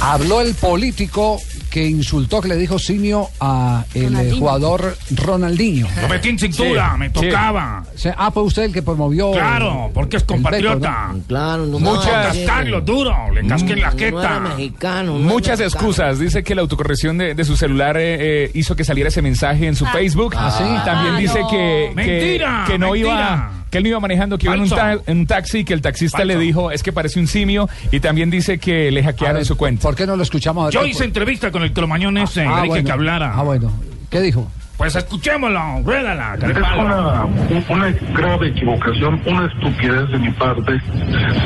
Habló 0.00 0.40
el 0.40 0.54
político 0.54 1.40
que 1.74 1.84
insultó, 1.88 2.40
que 2.40 2.46
le 2.46 2.56
dijo 2.56 2.78
simio 2.78 3.26
a 3.40 3.84
el 3.94 4.04
Ronaldinho. 4.04 4.36
jugador 4.38 4.96
Ronaldinho. 5.10 5.88
Lo 6.02 6.08
metí 6.08 6.28
en 6.28 6.38
cintura, 6.38 6.90
Sí, 6.92 6.98
me 7.00 7.10
tocaba. 7.10 7.82
Sí, 7.96 8.10
Ah, 8.16 8.30
fue 8.30 8.44
usted 8.44 8.62
el 8.62 8.72
que 8.72 8.80
promovió. 8.80 9.32
Claro, 9.32 9.90
porque 9.92 10.18
es 10.18 10.22
compatriota. 10.22 11.10
¿no? 11.12 11.20
Claro, 11.26 11.66
no 11.66 11.80
Muchas 11.80 12.28
cascarlo 12.36 12.80
duro, 12.80 13.12
le 13.34 13.44
casqué 13.48 13.72
en 13.72 13.80
la 13.80 13.90
No 13.90 13.98
era 13.98 14.06
jeta. 14.28 14.40
mexicano. 14.40 15.12
no 15.14 15.18
Muchas 15.18 15.58
era 15.58 15.66
mexicano. 15.66 15.88
excusas. 15.90 16.18
Dice 16.20 16.44
que 16.44 16.54
la 16.54 16.60
autocorrección 16.60 17.18
de, 17.18 17.34
de 17.34 17.44
su 17.44 17.56
celular 17.56 17.96
eh, 17.96 18.44
eh, 18.44 18.50
hizo 18.54 18.76
que 18.76 18.84
saliera 18.84 19.08
ese 19.08 19.20
mensaje 19.20 19.66
en 19.66 19.74
su 19.74 19.84
Facebook. 19.86 20.34
Ah, 20.38 20.52
¿sí? 20.56 20.62
También 20.84 21.14
Ah, 21.16 21.18
dice 21.18 21.40
no. 21.40 21.50
que, 21.50 21.90
que, 21.90 21.92
Mentira, 21.96 22.64
que 22.68 22.78
no 22.78 22.90
mentira. 22.92 23.10
iba. 23.14 23.50
Que 23.74 23.78
él 23.78 23.82
no 23.82 23.88
iba 23.90 23.98
manejando, 23.98 24.38
que 24.38 24.46
iba 24.46 24.54
en 24.54 24.60
un, 24.60 24.68
ta- 24.70 24.98
en 25.04 25.18
un 25.18 25.26
taxi 25.26 25.58
y 25.58 25.64
que 25.64 25.74
el 25.74 25.82
taxista 25.82 26.24
le 26.24 26.38
dijo 26.38 26.70
es 26.70 26.84
que 26.84 26.92
parece 26.92 27.18
un 27.18 27.26
simio 27.26 27.68
y 27.90 27.98
también 27.98 28.30
dice 28.30 28.58
que 28.58 28.88
le 28.92 29.02
hackearon 29.02 29.44
su 29.44 29.56
cuenta. 29.56 29.82
¿Por 29.82 29.96
qué 29.96 30.06
no 30.06 30.14
lo 30.14 30.22
escuchamos? 30.22 30.72
Yo 30.72 30.86
hice 30.86 31.02
entrevista 31.02 31.50
con 31.50 31.64
el 31.64 31.72
cromañón 31.72 32.16
ese, 32.18 32.42
Ah, 32.42 32.50
le 32.58 32.62
dije 32.62 32.68
bueno. 32.68 32.86
que 32.86 32.92
hablara. 32.92 33.32
Ah, 33.34 33.42
bueno. 33.42 33.72
¿Qué 34.10 34.20
dijo? 34.20 34.48
Pues 34.76 34.96
escuchémoslo, 34.96 35.60
ruédala, 35.84 36.34
Es 36.34 36.56
una, 36.76 37.24
una 37.68 37.94
grave 38.12 38.48
equivocación, 38.48 39.20
una 39.24 39.46
estupidez 39.46 40.08
de 40.10 40.18
mi 40.18 40.30
parte, 40.32 40.80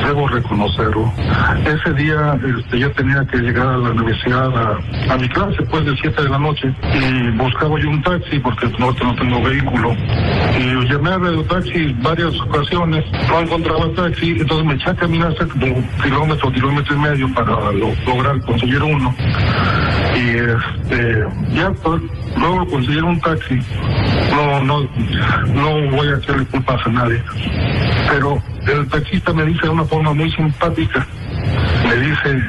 debo 0.06 0.26
reconocerlo. 0.28 1.12
Ese 1.66 1.92
día 1.92 2.38
este, 2.58 2.78
yo 2.78 2.90
tenía 2.92 3.24
que 3.30 3.36
llegar 3.36 3.66
a 3.66 3.76
la 3.76 3.90
universidad 3.90 4.48
a, 4.56 5.12
a 5.12 5.16
mi 5.18 5.28
clase, 5.28 5.62
pues 5.70 5.84
de 5.84 5.94
7 6.00 6.22
de 6.22 6.28
la 6.30 6.38
noche, 6.38 6.72
y 6.94 7.30
buscaba 7.36 7.78
yo 7.78 7.90
un 7.90 8.02
taxi 8.02 8.38
porque 8.38 8.66
no, 8.78 8.92
no 8.92 9.14
tengo 9.16 9.42
vehículo. 9.42 9.92
Y 10.58 10.88
llamé 10.90 11.10
a 11.10 11.18
Radio 11.18 11.44
Taxi 11.44 11.94
varias 12.00 12.34
ocasiones, 12.40 13.04
no 13.28 13.40
encontraba 13.40 13.90
taxi, 13.94 14.30
entonces 14.40 14.66
me 14.66 14.74
eché 14.74 14.88
a 14.90 14.94
caminar 14.94 15.32
hasta 15.32 15.44
un 15.44 15.86
kilómetro, 16.02 16.50
kilómetro 16.50 16.96
y 16.96 16.98
medio 16.98 17.34
para 17.34 17.50
lo- 17.72 17.94
lograr 18.06 18.40
conseguir 18.40 18.82
uno. 18.82 19.14
Y 20.16 20.28
este, 20.30 21.24
ya 21.52 21.70
pues, 21.82 22.00
luego 22.36 22.66
conseguir 22.66 23.04
un 23.04 23.20
taxi. 23.20 23.58
No, 24.30 24.62
no, 24.62 24.88
no 25.54 25.90
voy 25.96 26.08
a 26.08 26.16
echarle 26.18 26.44
culpas 26.46 26.86
a 26.86 26.90
nadie. 26.90 27.22
Pero 28.08 28.42
el 28.66 28.88
taxista 28.88 29.32
me 29.32 29.44
dice 29.44 29.62
de 29.62 29.70
una 29.70 29.84
forma 29.84 30.12
muy 30.12 30.30
simpática. 30.32 31.06
Me 31.84 31.96
dice, 31.96 32.42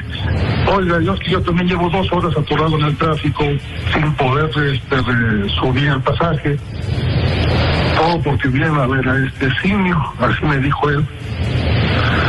oiga, 0.66 1.00
yo, 1.00 1.14
yo 1.16 1.40
también 1.42 1.68
llevo 1.68 1.88
dos 1.90 2.12
horas 2.12 2.36
atorado 2.36 2.76
en 2.78 2.84
el 2.84 2.96
tráfico 2.96 3.44
sin 3.92 4.12
poder 4.14 4.50
este, 4.66 4.96
subir 5.60 5.88
el 5.88 6.00
pasaje. 6.02 6.56
Todo 7.96 8.22
porque 8.22 8.48
viene 8.48 8.66
a 8.66 8.86
ver 8.86 9.08
a 9.08 9.26
este 9.26 9.50
simio, 9.62 9.98
así 10.20 10.44
me 10.44 10.58
dijo 10.58 10.90
él. 10.90 11.06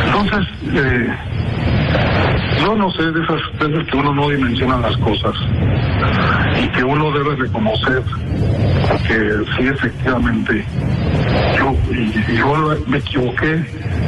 Entonces, 0.06 0.48
eh, 0.74 1.08
yo 2.62 2.76
no 2.76 2.92
sé 2.92 3.12
de 3.12 3.24
esas 3.24 3.42
veces 3.60 3.88
que 3.90 3.98
uno 3.98 4.14
no 4.14 4.30
dimensiona 4.30 4.78
las 4.78 4.96
cosas 4.98 5.34
y 6.64 6.68
que 6.70 6.84
uno 6.84 7.12
debe 7.12 7.36
reconocer 7.36 8.04
que 9.08 9.44
sí, 9.58 9.68
efectivamente, 9.68 10.66
yo 11.58 11.74
yo, 12.36 12.78
me 12.88 12.98
equivoqué 12.98 13.64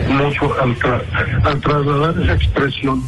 mucho 0.09 0.53
al, 0.61 0.75
tra- 0.79 1.01
al 1.45 1.59
trasladar 1.61 2.21
esa 2.21 2.33
expresión. 2.33 3.01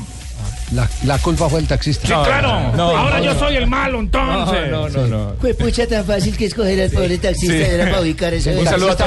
La, 0.74 0.90
la 1.04 1.20
culpa 1.20 1.48
fue 1.48 1.60
el 1.60 1.68
taxista. 1.68 2.08
Sí, 2.08 2.14
claro. 2.14 2.50
Ahora 2.98 3.22
yo 3.22 3.38
soy 3.38 3.56
el 3.56 3.68
malo, 3.68 4.00
entonces. 4.00 4.72
No, 4.72 4.90
no, 4.90 5.08
no. 5.08 5.34
Fue 5.40 5.54
pucha 5.54 5.86
tan 5.86 6.04
fácil 6.04 6.36
que 6.36 6.46
escoger 6.46 6.82
al 6.82 6.90
pobre 6.90 7.18
taxista 7.20 7.54
Sí. 7.56 7.62
era 7.62 7.86
para 7.86 8.02
ubicar 8.02 8.34
ese 8.34 8.52
El 8.52 8.64
taxista- 8.66 9.06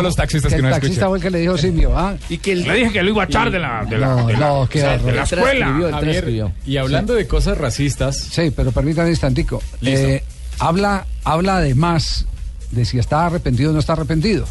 El 0.57 0.71
taxista 0.71 1.09
fue 1.09 1.19
el 1.19 1.23
que 1.23 1.31
le 1.31 1.39
dijo 1.41 1.59
simio, 1.59 1.99
¿ah? 1.99 2.15
Y 2.29 2.39
que 2.39 2.55
le 2.55 2.73
dije 2.75 2.93
que 2.93 3.03
lo 3.03 3.11
iba 3.11 3.23
a 3.23 3.27
echar 3.27 3.51
de 3.51 3.59
la, 3.59 3.85
de 3.85 3.99
la, 3.99 4.07
No, 4.07 4.27
de 4.29 4.33
la- 4.35 4.39
no, 4.39 4.69
qué 4.69 4.83
de 4.83 5.13
la 5.13 5.23
escuela. 5.25 5.91
Javier, 5.91 6.53
y 6.65 6.77
hablando 6.77 7.15
de 7.15 7.27
cosas 7.27 7.59
racistas. 7.59 8.17
Sí, 8.31 8.53
pero 8.55 8.71
permítame 8.71 9.07
un 9.09 9.13
instantico. 9.13 9.61
Eh, 9.83 10.23
habla, 10.61 11.07
habla 11.25 11.57
además 11.57 12.27
de 12.71 12.85
si 12.85 12.99
está 12.99 13.27
arrepentido 13.27 13.71
o 13.71 13.73
no 13.73 13.81
está 13.81 13.95
arrepentido. 13.95 14.47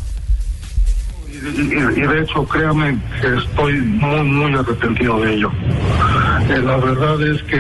Y, 1.30 1.36
y- 1.62 2.04
y 2.04 2.08
de 2.08 2.22
hecho, 2.22 2.46
créame 2.46 2.98
que 3.22 3.28
estoy 3.38 3.74
muy, 3.80 4.22
muy 4.24 4.54
arrepentido 4.56 5.20
de 5.22 5.34
ello. 5.36 5.52
Eh, 6.50 6.62
la 6.64 6.78
verdad 6.78 7.22
es 7.22 7.44
que 7.44 7.58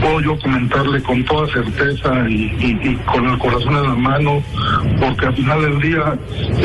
puedo 0.00 0.20
yo 0.20 0.38
comentarle 0.40 1.02
con 1.02 1.24
toda 1.24 1.46
certeza 1.52 2.28
y, 2.28 2.34
y- 2.60 2.78
y 2.90 2.94
con 3.06 3.26
el 3.26 3.38
corazón 3.38 3.76
en 3.76 3.82
la 3.84 3.94
mano, 3.94 4.42
porque 5.00 5.26
al 5.26 5.34
final 5.34 5.62
del 5.62 5.80
día 5.80 6.14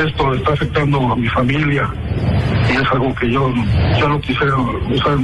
esto 0.05 0.33
está 0.33 0.53
afectando 0.53 0.99
a 1.11 1.15
mi 1.15 1.27
familia 1.29 1.89
y 2.69 2.75
es 2.75 2.91
algo 2.91 3.13
que 3.15 3.31
yo, 3.31 3.53
yo 3.99 4.09
no 4.09 4.19
quisiera, 4.21 4.55
o 4.57 4.97
sea, 5.03 5.15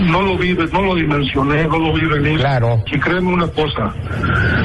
no 0.00 0.22
lo 0.22 0.36
vive, 0.38 0.66
no 0.72 0.82
lo 0.82 0.94
dimensioné, 0.94 1.64
no 1.66 1.78
lo 1.78 1.92
vi 1.94 2.06
venir. 2.06 2.38
Claro. 2.40 2.82
Y 2.92 2.98
créeme 2.98 3.32
una 3.32 3.46
cosa, 3.48 3.92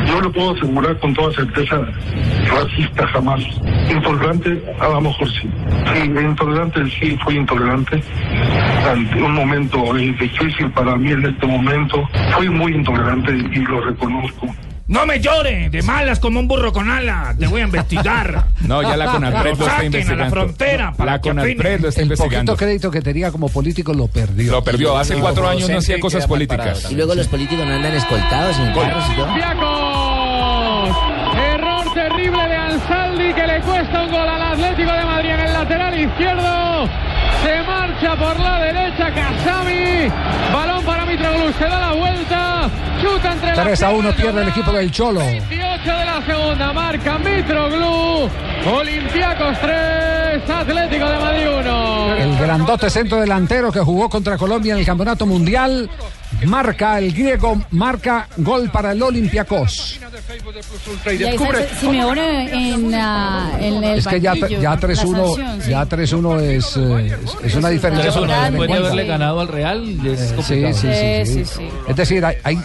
yo 0.07 0.21
le 0.21 0.29
puedo 0.29 0.51
asegurar 0.55 0.97
con 0.99 1.13
toda 1.13 1.33
certeza, 1.33 1.79
racista 2.49 3.07
jamás. 3.07 3.41
Intolerante, 3.89 4.61
a 4.79 4.87
lo 4.89 5.01
mejor 5.01 5.29
sí. 5.29 5.49
Sí, 5.93 6.00
intolerante, 6.05 6.79
sí, 6.99 7.17
fui 7.23 7.37
intolerante. 7.37 8.01
Ante 8.89 9.21
un 9.23 9.33
momento 9.33 9.95
eh, 9.97 10.15
difícil 10.19 10.69
para 10.71 10.95
mí 10.95 11.11
en 11.11 11.25
este 11.25 11.45
momento, 11.45 12.07
fui 12.35 12.49
muy 12.49 12.73
intolerante 12.75 13.31
y 13.31 13.59
lo 13.59 13.81
reconozco. 13.81 14.47
No 14.87 15.05
me 15.05 15.21
llore, 15.21 15.69
de 15.69 15.81
malas 15.83 16.19
como 16.19 16.41
un 16.41 16.49
burro 16.49 16.73
con 16.73 16.89
alas. 16.91 17.37
Te 17.37 17.47
voy 17.47 17.61
a 17.61 17.63
investigar. 17.65 18.45
No, 18.61 18.81
ya 18.83 18.95
la 18.95 19.07
Conalpred 19.07 19.57
Lo 19.57 19.65
está 19.65 19.65
saquen 19.65 19.81
a 19.81 19.85
investigando. 19.85 20.23
la 20.23 20.29
frontera 20.29 20.93
para 20.93 21.11
La 21.13 21.21
que 21.21 21.29
Conalpred 21.29 21.79
lo 21.81 21.87
está 21.89 22.01
El 22.01 22.05
investigando. 22.07 22.51
poquito 22.53 22.57
crédito 22.57 22.91
que 22.91 23.01
tenía 23.01 23.31
como 23.31 23.49
político 23.49 23.93
lo 23.93 24.07
perdió. 24.07 24.51
Lo 24.51 24.63
perdió. 24.63 24.97
Hace 24.97 25.15
cuatro 25.15 25.47
años 25.47 25.69
no 25.69 25.77
hacía 25.79 25.99
cosas 25.99 26.27
políticas. 26.27 26.91
Y 26.91 26.95
luego 26.95 27.15
los 27.15 27.27
políticos 27.27 27.65
no 27.65 27.73
andan 27.73 27.93
escoltados 27.93 28.59
en 28.59 28.73
carros 28.73 29.03
y 29.11 29.15
todo. 29.15 29.27
Error 31.37 31.93
terrible 31.93 32.47
de 32.47 32.55
Ansaldi 32.55 33.33
que 33.33 33.47
le 33.47 33.61
cuesta 33.61 34.03
un 34.03 34.11
gol 34.11 34.27
al 34.29 34.41
Atlético 34.53 34.91
de 34.91 34.99
el 34.99 35.00
lateral 35.71 35.99
izquierdo. 35.99 36.89
Se 37.43 37.63
marcha 37.63 38.15
por 38.15 38.39
la 38.39 38.59
derecha 38.59 39.13
Casami. 39.13 40.11
Balón 40.53 40.83
para 40.83 41.05
Mitroglou. 41.05 41.53
Se 41.53 41.63
da 41.63 41.79
la 41.79 41.93
vuelta. 41.93 42.69
Chuta 43.01 43.31
entre 43.31 43.55
las 43.55 43.65
3 43.65 43.83
a 43.83 43.89
1 43.89 43.99
piernas, 43.99 44.15
pierde 44.15 44.41
el 44.41 44.49
equipo 44.49 44.71
del 44.71 44.91
Cholo. 44.91 45.19
28 45.21 45.83
de 45.83 46.05
la 46.05 46.25
segunda. 46.25 46.73
Marca 46.73 47.17
Mitroglou. 47.19 48.29
Olympiacos 48.73 49.59
3. 49.59 50.49
Atlético 50.49 51.09
de 51.09 51.17
Madrid 51.17 51.47
1. 51.59 52.15
El 52.15 52.37
grandote 52.37 52.89
centro 52.89 53.19
delantero 53.19 53.71
que 53.71 53.79
jugó 53.79 54.09
contra 54.09 54.37
Colombia 54.37 54.73
en 54.73 54.79
el 54.79 54.85
Campeonato 54.85 55.25
Mundial. 55.25 55.89
Marca 56.45 56.97
el 56.97 57.13
griego, 57.13 57.61
marca 57.71 58.27
gol 58.37 58.69
para 58.71 58.93
el 58.93 59.03
Olympiacos. 59.03 59.99
Y 61.05 61.23
ahí 61.23 61.35
está 61.35 61.75
Simeone 61.79 62.51
en, 62.73 62.93
en 62.93 63.83
el 63.83 63.99
Es 63.99 64.07
que 64.07 64.19
ya, 64.19 64.31
banquillo, 64.33 64.61
ya 64.61 64.69
la 64.71 64.79
3-1 64.79 64.95
sanción, 64.95 65.61
sí. 65.61 65.69
ya 65.71 65.85
3-1 65.87 66.41
es, 66.41 66.77
eh, 66.77 67.17
es, 67.23 67.45
es 67.45 67.55
una 67.55 67.69
diferencia. 67.69 68.11
3-1 68.11 68.13
para 68.27 68.27
tener 68.27 68.45
en 68.45 68.51
después 68.53 68.69
de 68.69 68.77
haberle 68.77 69.05
ganado 69.05 69.39
al 69.39 69.47
Real, 69.49 70.07
es 70.07 70.19
Sí, 70.29 70.35
complicado. 70.35 70.73
sí, 70.73 70.87
sí, 70.87 71.25
sí. 71.25 71.25
Sí, 71.25 71.45
sí, 71.45 71.53
sí. 71.57 71.69
Es 71.87 71.95
decir, 71.95 72.25
hay, 72.25 72.37
hay, 72.43 72.57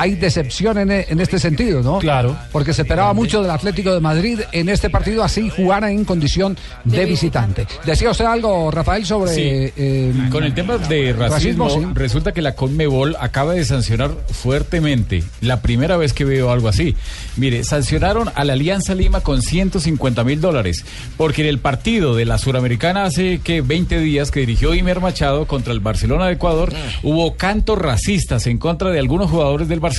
hay 0.00 0.14
decepción 0.14 0.78
en, 0.78 0.90
en 0.90 1.20
este 1.20 1.38
sentido, 1.38 1.82
¿no? 1.82 1.98
Claro. 1.98 2.34
Porque 2.52 2.72
se 2.72 2.82
esperaba 2.82 3.12
mucho 3.12 3.42
del 3.42 3.50
Atlético 3.50 3.92
de 3.92 4.00
Madrid 4.00 4.40
en 4.52 4.70
este 4.70 4.88
partido, 4.88 5.22
así 5.22 5.50
jugara 5.50 5.90
en 5.90 6.06
condición 6.06 6.56
de 6.84 7.04
visitante. 7.04 7.66
¿Decía 7.84 8.10
usted 8.10 8.24
algo, 8.24 8.70
Rafael, 8.70 9.04
sobre... 9.04 9.34
Sí. 9.34 9.42
eh, 9.76 10.12
Con 10.32 10.44
el 10.44 10.54
tema 10.54 10.78
de 10.78 11.12
racismo, 11.12 11.68
sí. 11.68 11.80
resulta 11.92 12.32
que 12.32 12.40
la 12.40 12.54
Conmebol 12.54 13.14
acaba 13.20 13.52
de 13.52 13.62
sancionar 13.66 14.10
fuertemente. 14.30 15.22
La 15.42 15.60
primera 15.60 15.98
vez 15.98 16.14
que 16.14 16.24
veo 16.24 16.50
algo 16.50 16.68
así. 16.68 16.96
Mire, 17.36 17.62
sancionaron 17.64 18.30
a 18.34 18.44
la 18.44 18.54
Alianza 18.54 18.94
Lima 18.94 19.20
con 19.20 19.42
150 19.42 20.24
mil 20.24 20.40
dólares. 20.40 20.82
Porque 21.18 21.42
en 21.42 21.48
el 21.48 21.58
partido 21.58 22.14
de 22.14 22.24
la 22.24 22.38
Suramericana 22.38 23.04
hace 23.04 23.40
que 23.44 23.60
20 23.60 23.98
días 24.00 24.30
que 24.30 24.40
dirigió 24.40 24.72
Imer 24.74 25.00
Machado 25.00 25.46
contra 25.46 25.74
el 25.74 25.80
Barcelona 25.80 26.26
de 26.26 26.32
Ecuador, 26.32 26.72
hubo 27.02 27.36
cantos 27.36 27.78
racistas 27.78 28.46
en 28.46 28.56
contra 28.56 28.90
de 28.90 28.98
algunos 28.98 29.30
jugadores 29.30 29.68
del 29.68 29.78
Barcelona. 29.80 29.89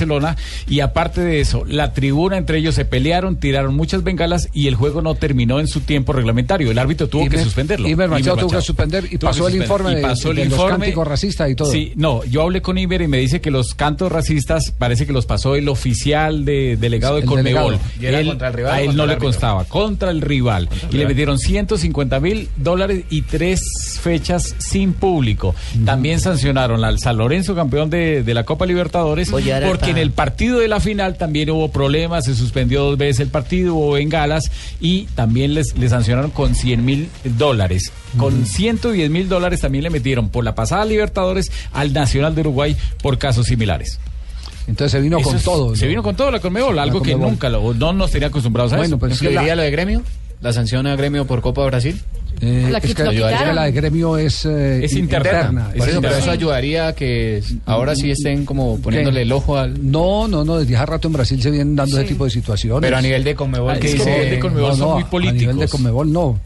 Y 0.67 0.79
aparte 0.79 1.21
de 1.21 1.39
eso, 1.41 1.63
la 1.67 1.93
tribuna 1.93 2.37
entre 2.37 2.57
ellos 2.57 2.75
se 2.75 2.85
pelearon, 2.85 3.37
tiraron 3.37 3.75
muchas 3.75 4.03
bengalas 4.03 4.49
y 4.53 4.67
el 4.67 4.75
juego 4.75 5.01
no 5.01 5.15
terminó 5.15 5.59
en 5.59 5.67
su 5.67 5.81
tiempo 5.81 6.13
reglamentario. 6.13 6.71
El 6.71 6.79
árbitro 6.79 7.07
tuvo 7.07 7.27
que 7.29 7.41
suspenderlo. 7.43 7.87
Imer 7.87 8.09
Machado 8.09 8.37
tuvo 8.37 8.51
que 8.51 8.61
suspender 8.61 9.07
y 9.11 9.17
pasó 9.17 9.47
el 9.47 9.55
informe 9.55 9.91
Y 9.91 9.95
de- 9.95 10.01
pasó 10.01 10.31
el 10.31 10.37
de 10.37 10.45
los 10.45 10.53
informe. 10.53 10.77
cánticos 10.79 11.07
racistas 11.07 11.49
y 11.49 11.55
todo. 11.55 11.71
Sí, 11.71 11.93
no, 11.95 12.23
yo 12.25 12.41
hablé 12.43 12.61
con 12.61 12.77
Iber 12.77 13.01
y 13.01 13.07
me 13.07 13.17
dice 13.17 13.41
que 13.41 13.51
los 13.51 13.73
cantos 13.75 14.11
racistas 14.11 14.71
parece 14.77 15.05
que 15.05 15.13
los 15.13 15.25
pasó 15.25 15.55
el 15.55 15.67
oficial 15.69 16.45
de 16.45 16.77
delegado 16.79 17.15
de 17.15 17.21
El 17.21 17.27
Conmebol. 17.27 17.73
delegado. 17.77 17.99
¿Y 17.99 18.05
era 18.05 18.23
contra 18.29 18.47
el 18.49 18.53
rival 18.53 18.73
A 18.73 18.81
él 18.81 18.95
no 18.95 19.05
le 19.05 19.17
constaba, 19.17 19.65
contra 19.65 20.11
el 20.11 20.21
rival. 20.21 20.69
y 20.91 20.97
le 20.97 21.05
metieron 21.05 21.37
150 21.39 22.19
mil 22.19 22.49
dólares 22.57 23.03
y 23.09 23.21
tres 23.23 23.61
fechas 24.01 24.55
sin 24.57 24.93
público. 24.93 25.55
También 25.85 26.19
sancionaron 26.19 26.83
al 26.83 26.99
San 26.99 27.17
Lorenzo, 27.17 27.55
campeón 27.55 27.89
de, 27.89 28.23
de 28.23 28.33
la 28.33 28.43
Copa 28.43 28.65
Libertadores, 28.65 29.31
Oye, 29.33 29.53
ahora 29.53 29.67
está- 29.81 29.89
en 29.91 29.97
el 29.97 30.11
partido 30.11 30.59
de 30.59 30.67
la 30.67 30.79
final 30.79 31.17
también 31.17 31.49
hubo 31.51 31.71
problemas, 31.71 32.25
se 32.25 32.35
suspendió 32.35 32.83
dos 32.83 32.97
veces 32.97 33.19
el 33.21 33.27
partido, 33.29 33.75
hubo 33.75 33.91
bengalas 33.93 34.43
y 34.79 35.03
también 35.15 35.53
les, 35.53 35.77
le 35.77 35.89
sancionaron 35.89 36.31
con 36.31 36.55
100 36.55 36.83
mil 36.85 37.09
dólares. 37.37 37.91
Con 38.17 38.45
110 38.45 39.09
mil 39.09 39.29
dólares 39.29 39.61
también 39.61 39.83
le 39.83 39.89
metieron 39.89 40.29
por 40.29 40.43
la 40.43 40.55
pasada 40.55 40.85
Libertadores 40.85 41.51
al 41.73 41.93
Nacional 41.93 42.33
de 42.35 42.41
Uruguay 42.41 42.75
por 43.01 43.17
casos 43.17 43.47
similares. 43.47 43.99
Entonces 44.67 44.91
se 44.91 45.01
vino 45.01 45.17
Eso 45.17 45.27
con 45.29 45.37
es- 45.37 45.43
todo. 45.43 45.75
Se 45.75 45.85
¿no? 45.85 45.89
vino 45.89 46.03
con 46.03 46.15
todo 46.15 46.31
la 46.31 46.39
Conmebol, 46.39 46.75
La 46.75 46.83
algo 46.83 47.01
que 47.01 47.15
nunca 47.15 47.49
lo, 47.49 47.73
no 47.73 47.93
nos 47.93 48.11
tenía 48.11 48.27
acostumbrados 48.27 48.71
a 48.73 48.77
Bueno, 48.77 48.95
eso. 48.95 48.99
pues 48.99 49.13
es 49.13 49.19
que 49.19 49.25
¿Incluiría 49.25 49.55
lo 49.55 49.63
de 49.63 49.71
gremio? 49.71 50.03
¿La 50.41 50.53
sanción 50.53 50.87
a 50.87 50.95
gremio 50.95 51.25
por 51.25 51.41
Copa 51.41 51.65
Brasil? 51.65 51.99
Eh, 52.41 52.67
La 52.71 52.79
es 52.79 52.83
que, 52.85 52.95
que 52.95 53.03
la 53.53 53.63
de 53.65 53.71
gremio 53.71 54.17
es, 54.17 54.45
eh, 54.45 54.83
Es 54.83 54.93
interna. 54.93 55.69
Por 55.77 55.83
es 55.87 55.93
eso, 55.93 56.01
pero 56.01 56.15
eso 56.15 56.31
ayudaría 56.31 56.87
a 56.87 56.95
que 56.95 57.43
ahora 57.65 57.95
sí 57.95 58.09
estén 58.09 58.45
como 58.45 58.79
poniéndole 58.79 59.21
el 59.21 59.31
ojo 59.31 59.57
al... 59.57 59.91
No, 59.91 60.27
no, 60.27 60.43
no, 60.43 60.57
desde 60.57 60.75
hace 60.75 60.85
rato 60.87 61.07
en 61.07 61.13
Brasil 61.13 61.41
se 61.41 61.51
vienen 61.51 61.75
dando 61.75 61.99
ese 61.99 62.07
tipo 62.07 62.25
de 62.25 62.31
situaciones. 62.31 62.81
Pero 62.81 62.97
a 62.97 63.01
nivel 63.01 63.23
de 63.23 63.35
Conmebol, 63.35 63.71
Ah, 63.73 63.79
que 63.79 63.89
dice- 63.91 64.03
que 64.03 64.09
a 64.11 64.13
nivel 64.15 64.29
de 64.31 64.39
Conmebol 64.39 64.75
son 64.75 64.89
muy 64.93 65.01
A 65.03 65.31
nivel 65.31 65.37
de 65.37 65.41
políticos. 65.43 65.71
Conmebol 65.71 66.11
no, 66.11 66.39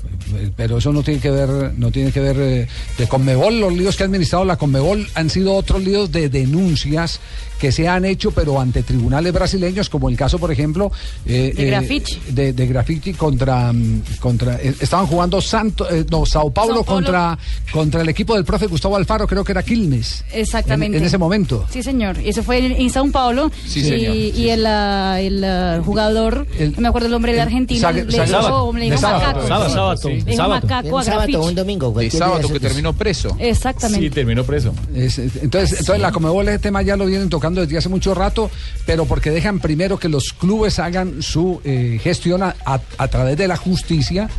pero 0.57 0.77
eso 0.79 0.91
no 0.91 1.01
tiene 1.01 1.19
que 1.21 1.31
ver, 1.31 1.49
no 1.77 1.91
tiene 1.91 2.11
que 2.11 2.19
ver 2.19 2.35
eh, 2.39 2.67
de 2.97 3.07
Conmebol, 3.07 3.59
los 3.59 3.73
líos 3.73 3.95
que 3.95 4.03
ha 4.03 4.05
administrado 4.07 4.43
la 4.43 4.57
Conmebol 4.57 5.07
han 5.15 5.29
sido 5.29 5.53
otros 5.53 5.81
líos 5.81 6.11
de 6.11 6.27
denuncias 6.29 7.19
que 7.59 7.71
se 7.71 7.87
han 7.87 8.05
hecho, 8.05 8.31
pero 8.31 8.59
ante 8.59 8.83
tribunales 8.83 9.31
brasileños, 9.33 9.89
como 9.89 10.09
el 10.09 10.17
caso, 10.17 10.37
por 10.39 10.51
ejemplo, 10.51 10.91
eh, 11.25 11.53
De 11.55 11.63
eh, 11.67 11.71
Graffiti. 11.71 12.19
de, 12.29 12.53
de 12.53 12.67
Graffiti 12.67 13.13
contra, 13.13 13.71
mm, 13.71 14.01
contra 14.19 14.55
eh, 14.55 14.75
estaban 14.79 15.07
jugando 15.07 15.39
Santo, 15.41 15.89
eh, 15.89 16.05
no, 16.09 16.25
Sao 16.25 16.51
Paulo, 16.51 16.75
Sao 16.75 16.83
Paulo. 16.83 17.05
contra 17.05 17.37
contra 17.71 18.01
el 18.01 18.09
equipo 18.09 18.35
del 18.35 18.43
profe 18.45 18.67
Gustavo 18.67 18.95
Alfaro, 18.95 19.27
creo 19.27 19.43
que 19.43 19.51
era 19.51 19.63
Quilmes. 19.63 20.23
Exactamente. 20.31 20.97
En, 20.97 21.03
en 21.03 21.07
ese 21.07 21.17
momento. 21.17 21.65
Sí, 21.69 21.81
señor. 21.83 22.17
Y 22.21 22.29
eso 22.29 22.43
fue 22.43 22.57
en, 22.65 22.71
en 22.73 22.89
Sao 22.89 23.09
Paulo. 23.11 23.51
Sí, 23.67 23.79
y, 23.79 23.83
señor. 23.83 24.15
y 24.15 24.49
el, 24.49 24.65
ah, 24.65 25.19
el, 25.21 25.43
ah, 25.43 25.81
jugador, 25.85 26.47
no 26.75 26.81
me 26.81 26.87
acuerdo 26.87 27.05
el 27.07 27.11
nombre 27.11 27.33
de 27.33 27.41
Argentina, 27.41 27.91
le 27.91 28.03
dijo, 28.05 28.25
Sábato. 28.27 28.73
le 28.73 28.85
dijo 28.85 28.97
sábado. 28.97 29.19
macaco. 29.25 29.47
Sábado, 29.47 29.67
sí. 29.69 29.73
sábado. 29.75 29.99
Le 30.09 30.15
dijo 30.15 30.37
Sábado. 30.37 30.61
macaco 30.61 30.87
a 30.97 30.99
Un 30.99 31.05
sábado 31.05 31.21
o 31.23 31.27
Graffiti. 31.27 31.49
un 31.49 31.55
domingo. 31.55 31.93
Cualquier 31.93 32.19
sábado 32.21 32.49
que 32.49 32.59
terminó 32.59 32.93
preso. 32.93 33.35
Exactamente. 33.39 34.05
Sí, 34.05 34.09
terminó 34.09 34.43
preso. 34.43 34.73
Es- 34.93 35.19
es- 35.19 35.35
entonces, 35.37 35.79
entonces 35.79 36.01
la 36.01 36.11
Comebol 36.11 36.47
ese 36.49 36.59
tema 36.59 36.81
ya 36.81 36.95
lo 36.95 37.05
vienen 37.05 37.29
tocando 37.29 37.44
desde 37.53 37.77
hace 37.77 37.89
mucho 37.89 38.13
rato, 38.15 38.49
pero 38.85 39.05
porque 39.05 39.29
dejan 39.29 39.59
primero 39.59 39.99
que 39.99 40.09
los 40.09 40.33
clubes 40.33 40.79
hagan 40.79 41.21
su 41.21 41.61
eh, 41.63 41.99
gestión 42.01 42.41
a, 42.43 42.55
a- 42.65 42.79
a 42.97 43.07
través 43.07 43.37
de 43.37 43.47
la 43.47 43.57
justicia 43.57 44.29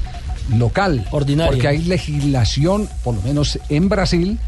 local. 0.57 1.07
Ordinaria. 1.11 1.51
Porque 1.53 1.69
hay 1.69 1.79
legislación, 1.83 2.89
por 3.05 3.15
lo 3.15 3.23
menos 3.23 3.59
en 3.69 3.89
Brasil. 3.89 4.39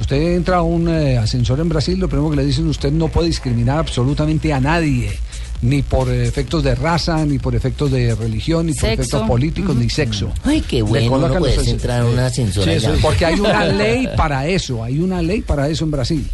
Usted 0.00 0.34
entra 0.34 0.56
a 0.56 0.62
un 0.62 0.88
eh, 0.88 1.18
ascensor 1.18 1.60
en 1.60 1.68
Brasil, 1.68 1.98
lo 2.00 2.08
primero 2.08 2.30
que 2.30 2.36
le 2.36 2.44
dicen, 2.44 2.66
usted 2.66 2.90
no 2.90 3.06
puede 3.06 3.28
discriminar 3.28 3.78
absolutamente 3.78 4.52
a 4.52 4.58
nadie, 4.58 5.16
ni 5.62 5.82
por 5.82 6.12
efectos 6.12 6.64
de 6.64 6.74
raza, 6.74 7.24
ni 7.24 7.38
por 7.38 7.54
efectos 7.54 7.92
de 7.92 8.16
religión, 8.16 8.66
ni 8.66 8.72
por 8.74 8.88
efectos 8.90 9.22
políticos, 9.28 9.76
ni 9.76 9.88
sexo. 9.88 10.32
Ay, 10.42 10.62
qué 10.62 10.82
bueno, 10.82 11.28
no 11.28 11.34
puedes 11.38 11.58
entrar 11.68 12.02
a 12.02 12.06
un 12.06 12.18
ascensor 12.18 12.64
Sí, 12.64 12.86
porque 13.00 13.24
hay 13.24 13.38
una 13.38 13.64
ley 13.66 14.08
para 14.16 14.48
eso, 14.48 14.82
hay 14.82 14.98
una 14.98 15.22
ley 15.22 15.42
para 15.42 15.68
eso 15.68 15.84
en 15.84 15.90
Brasil. 15.92 16.26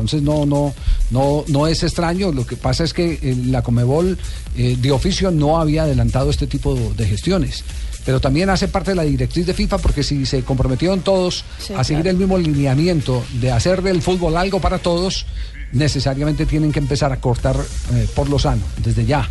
Entonces 0.00 0.22
no, 0.22 0.46
no, 0.46 0.74
no, 1.10 1.44
no 1.48 1.66
es 1.66 1.82
extraño. 1.82 2.30
Lo 2.32 2.46
que 2.46 2.56
pasa 2.56 2.84
es 2.84 2.92
que 2.94 3.18
eh, 3.20 3.36
la 3.46 3.62
Comebol 3.62 4.16
eh, 4.56 4.76
de 4.80 4.90
oficio 4.92 5.30
no 5.30 5.60
había 5.60 5.82
adelantado 5.82 6.30
este 6.30 6.46
tipo 6.46 6.74
de 6.96 7.06
gestiones. 7.06 7.64
pero 8.06 8.20
también 8.20 8.48
hace 8.48 8.68
parte 8.68 8.92
de 8.92 8.94
la 8.94 9.02
directriz 9.02 9.44
de 9.46 9.52
FIFA 9.54 9.78
porque 9.78 10.02
si 10.02 10.24
se 10.24 10.42
comprometieron 10.42 11.00
todos 11.00 11.44
Sí, 11.58 11.74
a 11.74 11.84
seguir 11.84 12.02
claro. 12.04 12.16
el 12.16 12.16
mismo 12.18 12.38
lineamiento 12.38 13.22
de 13.40 13.50
hacer 13.50 13.82
del 13.82 14.00
fútbol 14.00 14.36
algo 14.36 14.60
para 14.60 14.78
todos, 14.78 15.26
necesariamente 15.72 16.46
tienen 16.46 16.72
que 16.72 16.78
empezar 16.78 17.12
a 17.12 17.20
cortar 17.20 17.56
eh, 17.94 18.08
por 18.14 18.28
lo 18.30 18.38
sano, 18.38 18.62
desde 18.82 19.04
ya. 19.04 19.28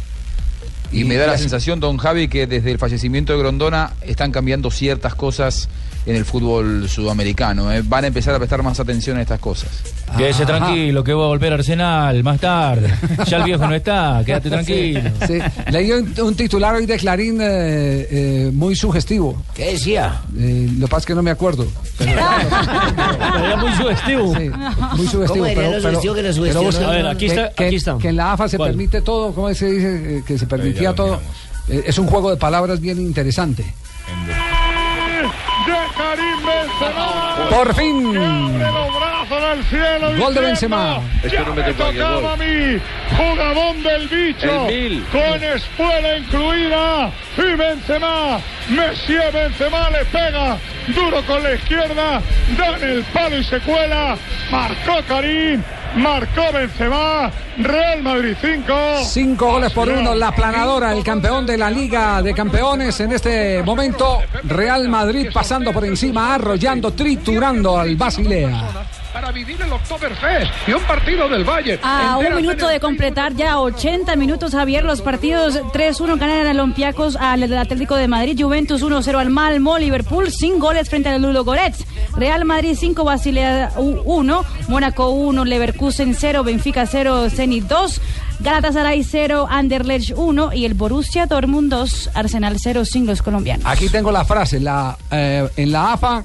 Y, 0.91 1.03
me 1.03 1.15
da 1.15 1.27
la 1.27 1.33
así- 1.33 1.43
sensación, 1.43 1.79
don 1.79 1.97
Javi, 1.97 2.27
que 2.27 2.45
desde 2.47 2.71
el 2.71 2.77
fallecimiento 2.77 3.33
de 3.33 3.39
Grondona 3.39 3.93
están 4.01 4.31
cambiando 4.31 4.69
ciertas 4.71 5.15
cosas 5.15 5.67
en 6.07 6.15
el 6.15 6.25
fútbol 6.25 6.87
sudamericano. 6.89 7.71
¿eh? 7.71 7.83
Van 7.85 8.05
a 8.05 8.07
empezar 8.07 8.33
a 8.33 8.37
prestar 8.39 8.63
más 8.63 8.79
atención 8.79 9.17
a 9.17 9.21
estas 9.21 9.39
cosas. 9.39 9.69
Quédese 10.17 10.45
tranquilo, 10.45 11.03
que 11.03 11.13
voy 11.13 11.25
a 11.25 11.27
volver 11.27 11.51
a 11.51 11.55
Arsenal 11.55 12.23
más 12.23 12.39
tarde. 12.39 12.91
Ya 13.27 13.37
el 13.37 13.43
viejo 13.43 13.67
no 13.67 13.75
está, 13.75 14.23
quédate 14.25 14.49
tranquilo. 14.49 15.01
Sí. 15.27 15.37
Leí 15.69 15.91
un, 15.91 16.13
un 16.21 16.33
titular 16.35 16.73
hoy 16.75 16.85
de 16.85 16.97
Clarín 16.97 17.39
eh, 17.41 18.07
eh, 18.09 18.51
muy 18.53 18.75
sugestivo. 18.75 19.43
¿Qué 19.53 19.73
decía? 19.73 20.21
Eh, 20.37 20.69
lo 20.77 20.87
que 20.87 20.91
pasa 20.91 20.99
es 21.01 21.05
que 21.07 21.15
no 21.15 21.21
me 21.23 21.31
acuerdo. 21.31 21.67
Pero- 21.97 22.11
Era 23.45 23.57
muy 23.57 23.71
sugestivo. 23.73 24.33
Sí, 24.37 24.49
muy 24.49 25.07
sugestivo. 25.07 25.27
¿Cómo 25.27 25.45
diría 25.45 25.55
pero- 25.55 25.67
lo 25.67 25.71
pero- 25.71 25.81
sugestivo 25.81 26.13
que 26.15 26.21
lo 26.21 26.27
pero 26.29 26.33
sugestiona? 26.33 26.65
busca- 26.67 26.87
A 26.87 26.91
ver, 26.95 27.07
aquí 27.07 27.25
está, 27.25 27.49
que, 27.51 27.65
aquí 27.65 27.75
está. 27.75 27.97
que 27.97 28.07
en 28.09 28.15
la 28.15 28.31
AFA 28.31 28.47
se 28.47 28.57
¿Cuál? 28.57 28.69
permite 28.69 29.01
todo, 29.01 29.33
¿cómo 29.33 29.53
se 29.53 29.65
dice? 29.71 30.23
Que 30.25 30.37
se 30.37 30.47
permitía 30.47 30.93
todo. 30.93 31.19
Es 31.67 31.97
un 31.99 32.07
juego 32.07 32.29
de 32.31 32.37
palabras 32.37 32.79
bien 32.79 32.97
interesante. 33.01 33.65
Por 37.49 37.73
fin. 37.75 38.13
Que 38.13 38.19
abre 38.19 38.71
los 38.71 38.99
brazos 38.99 39.43
al 39.43 39.63
cielo. 39.65 40.17
Gol 40.17 40.33
de 40.33 40.41
diciendo, 40.41 40.41
Benzema. 40.41 41.01
Ya 41.31 41.43
me 41.43 41.73
tocaba 41.73 42.33
a 42.33 42.37
mí, 42.37 42.79
jugadón 43.17 43.83
del 43.83 44.07
bicho, 44.07 44.67
con 45.11 45.43
espuela 45.43 46.17
incluida. 46.17 47.11
Y 47.37 47.55
Benzema, 47.55 48.39
Messi 48.69 49.13
Benzema 49.33 49.89
le 49.89 50.05
pega 50.05 50.57
duro 50.87 51.21
con 51.23 51.43
la 51.43 51.53
izquierda, 51.53 52.21
dan 52.57 52.83
el 52.83 53.03
palo 53.05 53.37
y 53.37 53.43
se 53.43 53.59
cuela. 53.59 54.17
Marcó 54.51 55.01
Karim, 55.07 55.61
marcó 55.97 56.51
Benzema, 56.53 57.31
Real 57.57 58.03
Madrid 58.03 58.35
5. 58.39 58.73
Cinco 59.03 59.51
goles 59.53 59.71
por 59.73 59.89
uno, 59.89 60.15
la 60.15 60.31
planadora, 60.31 60.93
el 60.93 61.03
campeón 61.03 61.45
de 61.45 61.57
la 61.57 61.69
Liga 61.69 62.21
de 62.21 62.33
Campeones 62.33 62.99
en 62.99 63.11
este 63.11 63.63
momento. 63.63 64.19
Real 64.43 64.87
Madrid 64.87 65.29
pasando 65.33 65.73
por 65.73 65.85
encima, 65.85 66.35
arrollando, 66.35 66.91
triturando 66.93 67.77
al 67.77 67.95
Basilea. 67.95 68.87
Para 69.19 69.31
vivir 69.31 69.59
el 69.59 69.73
Oktoberfest 69.73 70.51
y 70.67 70.73
un 70.73 70.83
partido 70.83 71.27
del 71.27 71.43
Valle. 71.43 71.79
A 71.81 72.19
un 72.19 72.35
minuto 72.35 72.67
de 72.67 72.79
completar 72.79 73.33
ya 73.33 73.59
80 73.59 74.15
minutos, 74.15 74.51
Javier, 74.51 74.83
los 74.83 75.01
partidos 75.01 75.55
3-1 75.73 76.19
ganan 76.19 76.45
el 76.45 76.59
Olympiacos 76.59 77.15
al 77.15 77.51
Atlético 77.51 77.95
de 77.95 78.07
Madrid, 78.07 78.39
Juventus 78.39 78.83
1-0 78.83 79.17
al 79.17 79.31
Malmo, 79.31 79.79
Liverpool 79.79 80.29
sin 80.29 80.59
goles 80.59 80.87
frente 80.87 81.09
al 81.09 81.19
Ludo 81.19 81.43
Goretz, 81.43 81.83
Real 82.15 82.45
Madrid 82.45 82.77
5, 82.79 83.03
Basilea 83.03 83.71
1, 83.75 84.45
Mónaco 84.67 85.09
1, 85.09 85.45
Leverkusen 85.45 86.13
0, 86.13 86.43
Benfica 86.43 86.85
0, 86.85 87.31
Zenit 87.31 87.63
2, 87.63 88.01
Galatasaray 88.41 89.03
0, 89.03 89.47
Anderlecht 89.49 90.13
1 90.15 90.53
y 90.53 90.65
el 90.65 90.75
Borussia 90.75 91.25
Dortmund 91.25 91.71
2, 91.71 92.11
Arsenal 92.13 92.57
0 92.59 92.85
sin 92.85 93.07
los 93.07 93.23
colombianos. 93.23 93.65
Aquí 93.65 93.89
tengo 93.89 94.11
la 94.11 94.25
frase, 94.25 94.59
la, 94.59 94.95
eh, 95.09 95.49
en 95.57 95.71
la 95.71 95.93
AFA 95.93 96.23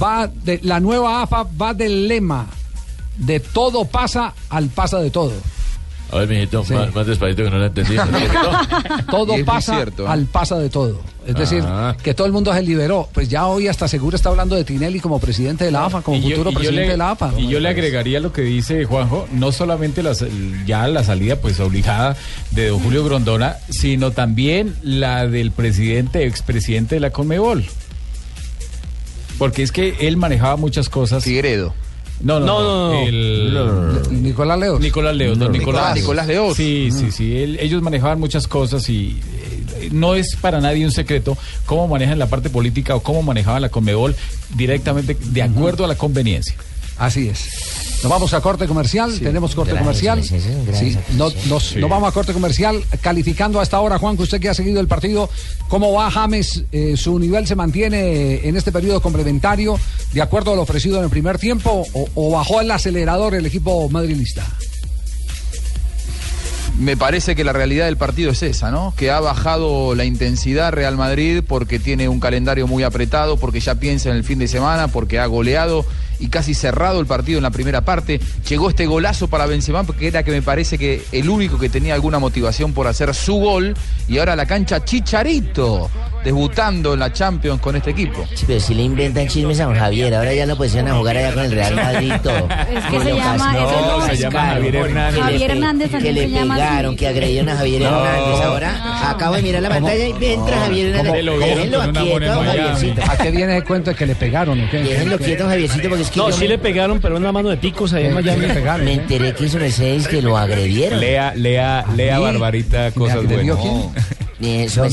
va 0.00 0.26
de, 0.28 0.60
la 0.62 0.80
nueva 0.80 1.22
AFA 1.22 1.44
va 1.60 1.74
del 1.74 2.08
lema 2.08 2.46
de 3.16 3.40
todo 3.40 3.84
pasa 3.84 4.32
al 4.48 4.68
pasa 4.68 4.98
de 4.98 5.10
todo. 5.10 5.32
A 6.10 6.16
ver, 6.18 6.28
mijito, 6.28 6.62
Sí. 6.62 6.74
más, 6.74 6.94
más 6.94 7.06
despacito 7.06 7.42
que 7.44 7.50
no 7.50 7.56
lo 7.56 7.64
entendí. 7.66 7.96
Todo 9.10 9.34
es 9.34 9.44
pasa 9.44 9.76
cierto, 9.76 10.04
¿eh? 10.04 10.08
al 10.08 10.26
pasa 10.26 10.58
de 10.58 10.68
todo. 10.68 11.00
Es 11.26 11.34
decir, 11.34 11.62
Ah. 11.66 11.96
que 12.02 12.12
todo 12.12 12.26
el 12.26 12.32
mundo 12.34 12.52
se 12.52 12.62
liberó. 12.62 13.08
Pues 13.14 13.28
ya 13.30 13.46
hoy 13.46 13.68
hasta 13.68 13.88
seguro 13.88 14.16
está 14.16 14.28
hablando 14.28 14.54
de 14.56 14.64
Tinelli 14.64 15.00
como 15.00 15.18
presidente 15.20 15.64
de 15.64 15.70
la 15.70 15.86
AFA, 15.86 16.02
como 16.02 16.18
Y 16.18 16.22
futuro 16.22 16.50
yo 16.50 16.54
presidente 16.58 16.82
le- 16.86 16.90
de 16.90 16.96
la 16.98 17.12
AFA. 17.12 17.32
Y 17.38 17.48
yo 17.48 17.60
le 17.60 17.68
agregaría 17.70 18.20
lo 18.20 18.30
que 18.32 18.42
dice 18.42 18.84
Juanjo, 18.84 19.26
no 19.32 19.52
solamente 19.52 20.02
la, 20.02 20.14
sal- 20.14 20.30
ya 20.66 20.86
la 20.88 21.02
salida 21.04 21.36
pues 21.36 21.60
obligada 21.60 22.16
de 22.50 22.68
don 22.68 22.80
Julio 22.80 23.04
Grondona, 23.04 23.56
sino 23.70 24.10
también 24.10 24.74
la 24.82 25.26
del 25.26 25.50
presidente, 25.52 26.26
expresidente 26.26 26.96
de 26.96 27.00
la 27.00 27.10
Conmebol. 27.10 27.64
Porque 29.42 29.64
es 29.64 29.72
que 29.72 29.96
él 30.06 30.16
manejaba 30.16 30.54
muchas 30.54 30.88
cosas. 30.88 31.24
Figueredo. 31.24 31.74
No, 32.20 32.38
no, 32.38 32.46
No, 32.46 32.60
no. 32.60 32.92
no, 32.92 33.92
no. 33.92 33.98
el- 34.08 34.22
Nicolás 34.22 34.56
Leos. 34.56 34.80
Nicolás 34.80 35.16
Leos, 35.16 35.36
don 35.36 35.50
Nicolás. 35.50 35.96
Nicolás 35.96 36.28
Leos. 36.28 36.56
Sí, 36.56 36.90
sí, 36.92 37.10
sí. 37.10 37.36
él- 37.42 37.58
ellos 37.60 37.82
manejaban 37.82 38.20
muchas 38.20 38.46
cosas 38.46 38.88
y 38.88 39.18
eh, 39.80 39.88
no 39.90 40.14
es 40.14 40.36
para 40.36 40.60
nadie 40.60 40.84
un 40.84 40.92
secreto 40.92 41.36
cómo 41.66 41.88
manejan 41.88 42.20
la 42.20 42.28
parte 42.28 42.50
política 42.50 42.94
o 42.94 43.02
cómo 43.02 43.20
manejaban 43.24 43.62
la 43.62 43.68
Conmebol 43.68 44.14
directamente 44.54 45.16
de 45.20 45.42
acuerdo 45.42 45.84
a 45.84 45.88
la 45.88 45.96
conveniencia. 45.96 46.54
Así 47.02 47.28
es. 47.28 47.48
Nos 48.04 48.10
vamos 48.10 48.32
a 48.32 48.40
corte 48.40 48.66
comercial. 48.68 49.18
Tenemos 49.18 49.56
corte 49.56 49.72
Gracias, 49.72 50.14
comercial. 50.14 50.18
gracias, 50.20 50.78
Sí, 50.78 50.90
gracias. 50.92 51.16
no- 51.16 51.30
nos, 51.48 51.74
nos 51.76 51.90
vamos 51.90 52.08
a 52.08 52.12
corte 52.12 52.32
comercial. 52.32 52.80
Calificando 53.00 53.60
hasta 53.60 53.76
ahora, 53.76 53.98
Juan, 53.98 54.16
que 54.16 54.22
usted 54.22 54.40
que 54.40 54.48
ha 54.48 54.54
seguido 54.54 54.80
el 54.80 54.86
partido, 54.86 55.28
¿cómo 55.68 55.92
va 55.92 56.10
James? 56.12 56.62
Eh, 56.70 56.94
¿Su 56.96 57.18
nivel 57.18 57.46
se 57.48 57.56
mantiene 57.56 58.46
en 58.46 58.56
este 58.56 58.70
periodo 58.70 59.02
complementario 59.02 59.78
de 60.12 60.22
acuerdo 60.22 60.52
a 60.52 60.56
lo 60.56 60.62
ofrecido 60.62 60.98
en 60.98 61.04
el 61.04 61.10
primer 61.10 61.38
tiempo 61.38 61.84
o, 61.92 62.08
o 62.14 62.30
bajó 62.30 62.60
el 62.60 62.70
acelerador 62.70 63.34
el 63.34 63.46
equipo 63.46 63.88
madrilista? 63.88 64.46
Me 66.78 66.96
parece 66.96 67.34
que 67.36 67.44
la 67.44 67.52
realidad 67.52 67.84
del 67.84 67.96
partido 67.98 68.30
es 68.32 68.42
esa, 68.42 68.70
¿no? 68.70 68.94
Que 68.96 69.10
ha 69.10 69.20
bajado 69.20 69.94
la 69.94 70.04
intensidad 70.04 70.72
Real 70.72 70.96
Madrid 70.96 71.42
porque 71.46 71.78
tiene 71.78 72.08
un 72.08 72.18
calendario 72.18 72.66
muy 72.66 72.82
apretado, 72.82 73.36
porque 73.36 73.60
ya 73.60 73.74
piensa 73.74 74.08
en 74.10 74.16
el 74.16 74.24
fin 74.24 74.38
de 74.38 74.48
semana, 74.48 74.88
porque 74.88 75.18
ha 75.18 75.26
goleado 75.26 75.84
y 76.20 76.28
casi 76.28 76.54
cerrado 76.54 77.00
el 77.00 77.06
partido 77.06 77.38
en 77.38 77.42
la 77.42 77.50
primera 77.50 77.80
parte. 77.82 78.20
Llegó 78.48 78.68
este 78.70 78.86
golazo 78.86 79.28
para 79.28 79.46
Benzema 79.46 79.82
porque 79.84 80.08
era 80.08 80.22
que 80.22 80.30
me 80.30 80.42
parece 80.42 80.78
que 80.78 81.02
el 81.12 81.28
único 81.28 81.58
que 81.58 81.68
tenía 81.68 81.94
alguna 81.94 82.18
motivación 82.18 82.72
por 82.72 82.86
hacer 82.86 83.14
su 83.14 83.34
gol 83.36 83.74
y 84.08 84.18
ahora 84.18 84.36
la 84.36 84.46
cancha 84.46 84.84
Chicharito 84.84 85.90
debutando 86.24 86.94
en 86.94 87.00
la 87.00 87.12
Champions 87.12 87.60
con 87.60 87.74
este 87.76 87.90
equipo. 87.90 88.24
Sí, 88.34 88.44
pero 88.46 88.60
si 88.60 88.74
le 88.74 88.82
inventan 88.82 89.26
chismes 89.26 89.58
a 89.60 89.64
don 89.64 89.74
Javier, 89.74 90.14
ahora 90.14 90.32
ya 90.32 90.46
lo 90.46 90.56
pusieron 90.56 90.90
a 90.90 90.94
jugar 90.96 91.16
allá 91.16 91.34
con 91.34 91.44
el 91.44 91.50
Real 91.52 91.74
Madrid 91.74 92.12
todo. 92.22 92.48
Es 92.48 92.84
que 92.84 92.98
se 93.00 93.10
Lo 93.10 93.16
llama- 93.16 93.52
no 93.52 94.06
se 94.06 94.16
llama 94.16 94.40
Javier 94.46 94.76
Hernández. 94.76 95.14
que 95.14 95.20
le 95.20 95.22
Javier 95.32 95.50
Hernández 95.50 95.90
Que 95.90 96.12
le 96.12 96.20
se 96.22 96.30
llama 96.30 96.54
así. 96.54 96.62
pegaron, 96.62 96.96
que 96.96 97.08
agredieron 97.08 97.48
a 97.48 97.56
Javier 97.56 97.82
Hernández. 97.82 98.40
Ahora 98.44 99.10
acabo 99.10 99.34
de 99.34 99.42
mirar 99.42 99.62
la 99.62 99.68
pantalla 99.70 100.06
y 100.06 100.24
entra 100.24 100.58
Javier 100.60 100.86
Hernández. 100.94 101.24
lo 101.24 101.32
con 101.32 101.90
una 101.90 102.02
quieto. 102.02 102.42
Javiercito. 102.44 103.02
¿A 103.10 103.16
qué 103.16 103.30
viene 103.30 103.56
el 103.56 103.64
cuento 103.64 103.90
de 103.90 103.96
que 103.96 104.06
le 104.06 104.14
pegaron 104.14 104.60
o 104.62 104.70
qué? 104.70 104.78
Déjenlo 104.78 105.18
quieto, 105.18 105.44
Javiercito, 105.48 105.88
porque 105.88 106.01
es 106.02 106.10
que 106.10 106.18
No, 106.20 106.30
sí 106.32 106.40
me, 106.40 106.48
le 106.48 106.58
pegaron, 106.58 107.00
pero 107.00 107.16
una 107.16 107.32
mano 107.32 107.48
de 107.48 107.56
picos 107.56 107.92
ahí 107.92 108.04
en 108.04 108.10
Sí, 108.10 108.14
Miami. 108.14 108.46
le 108.46 108.54
pegaron. 108.54 108.84
me 108.84 108.92
enteré 108.94 109.32
que 109.34 109.44
hizo 109.46 109.58
Mercedes 109.58 110.06
que 110.08 110.20
lo 110.22 110.36
agredieron. 110.36 111.00
Lea, 111.00 111.32
lea, 111.34 111.84
lea? 111.96 112.18
Barbarita, 112.18 112.84
¿Me 112.86 112.92
cosas 112.92 113.16
buenas. 113.16 113.30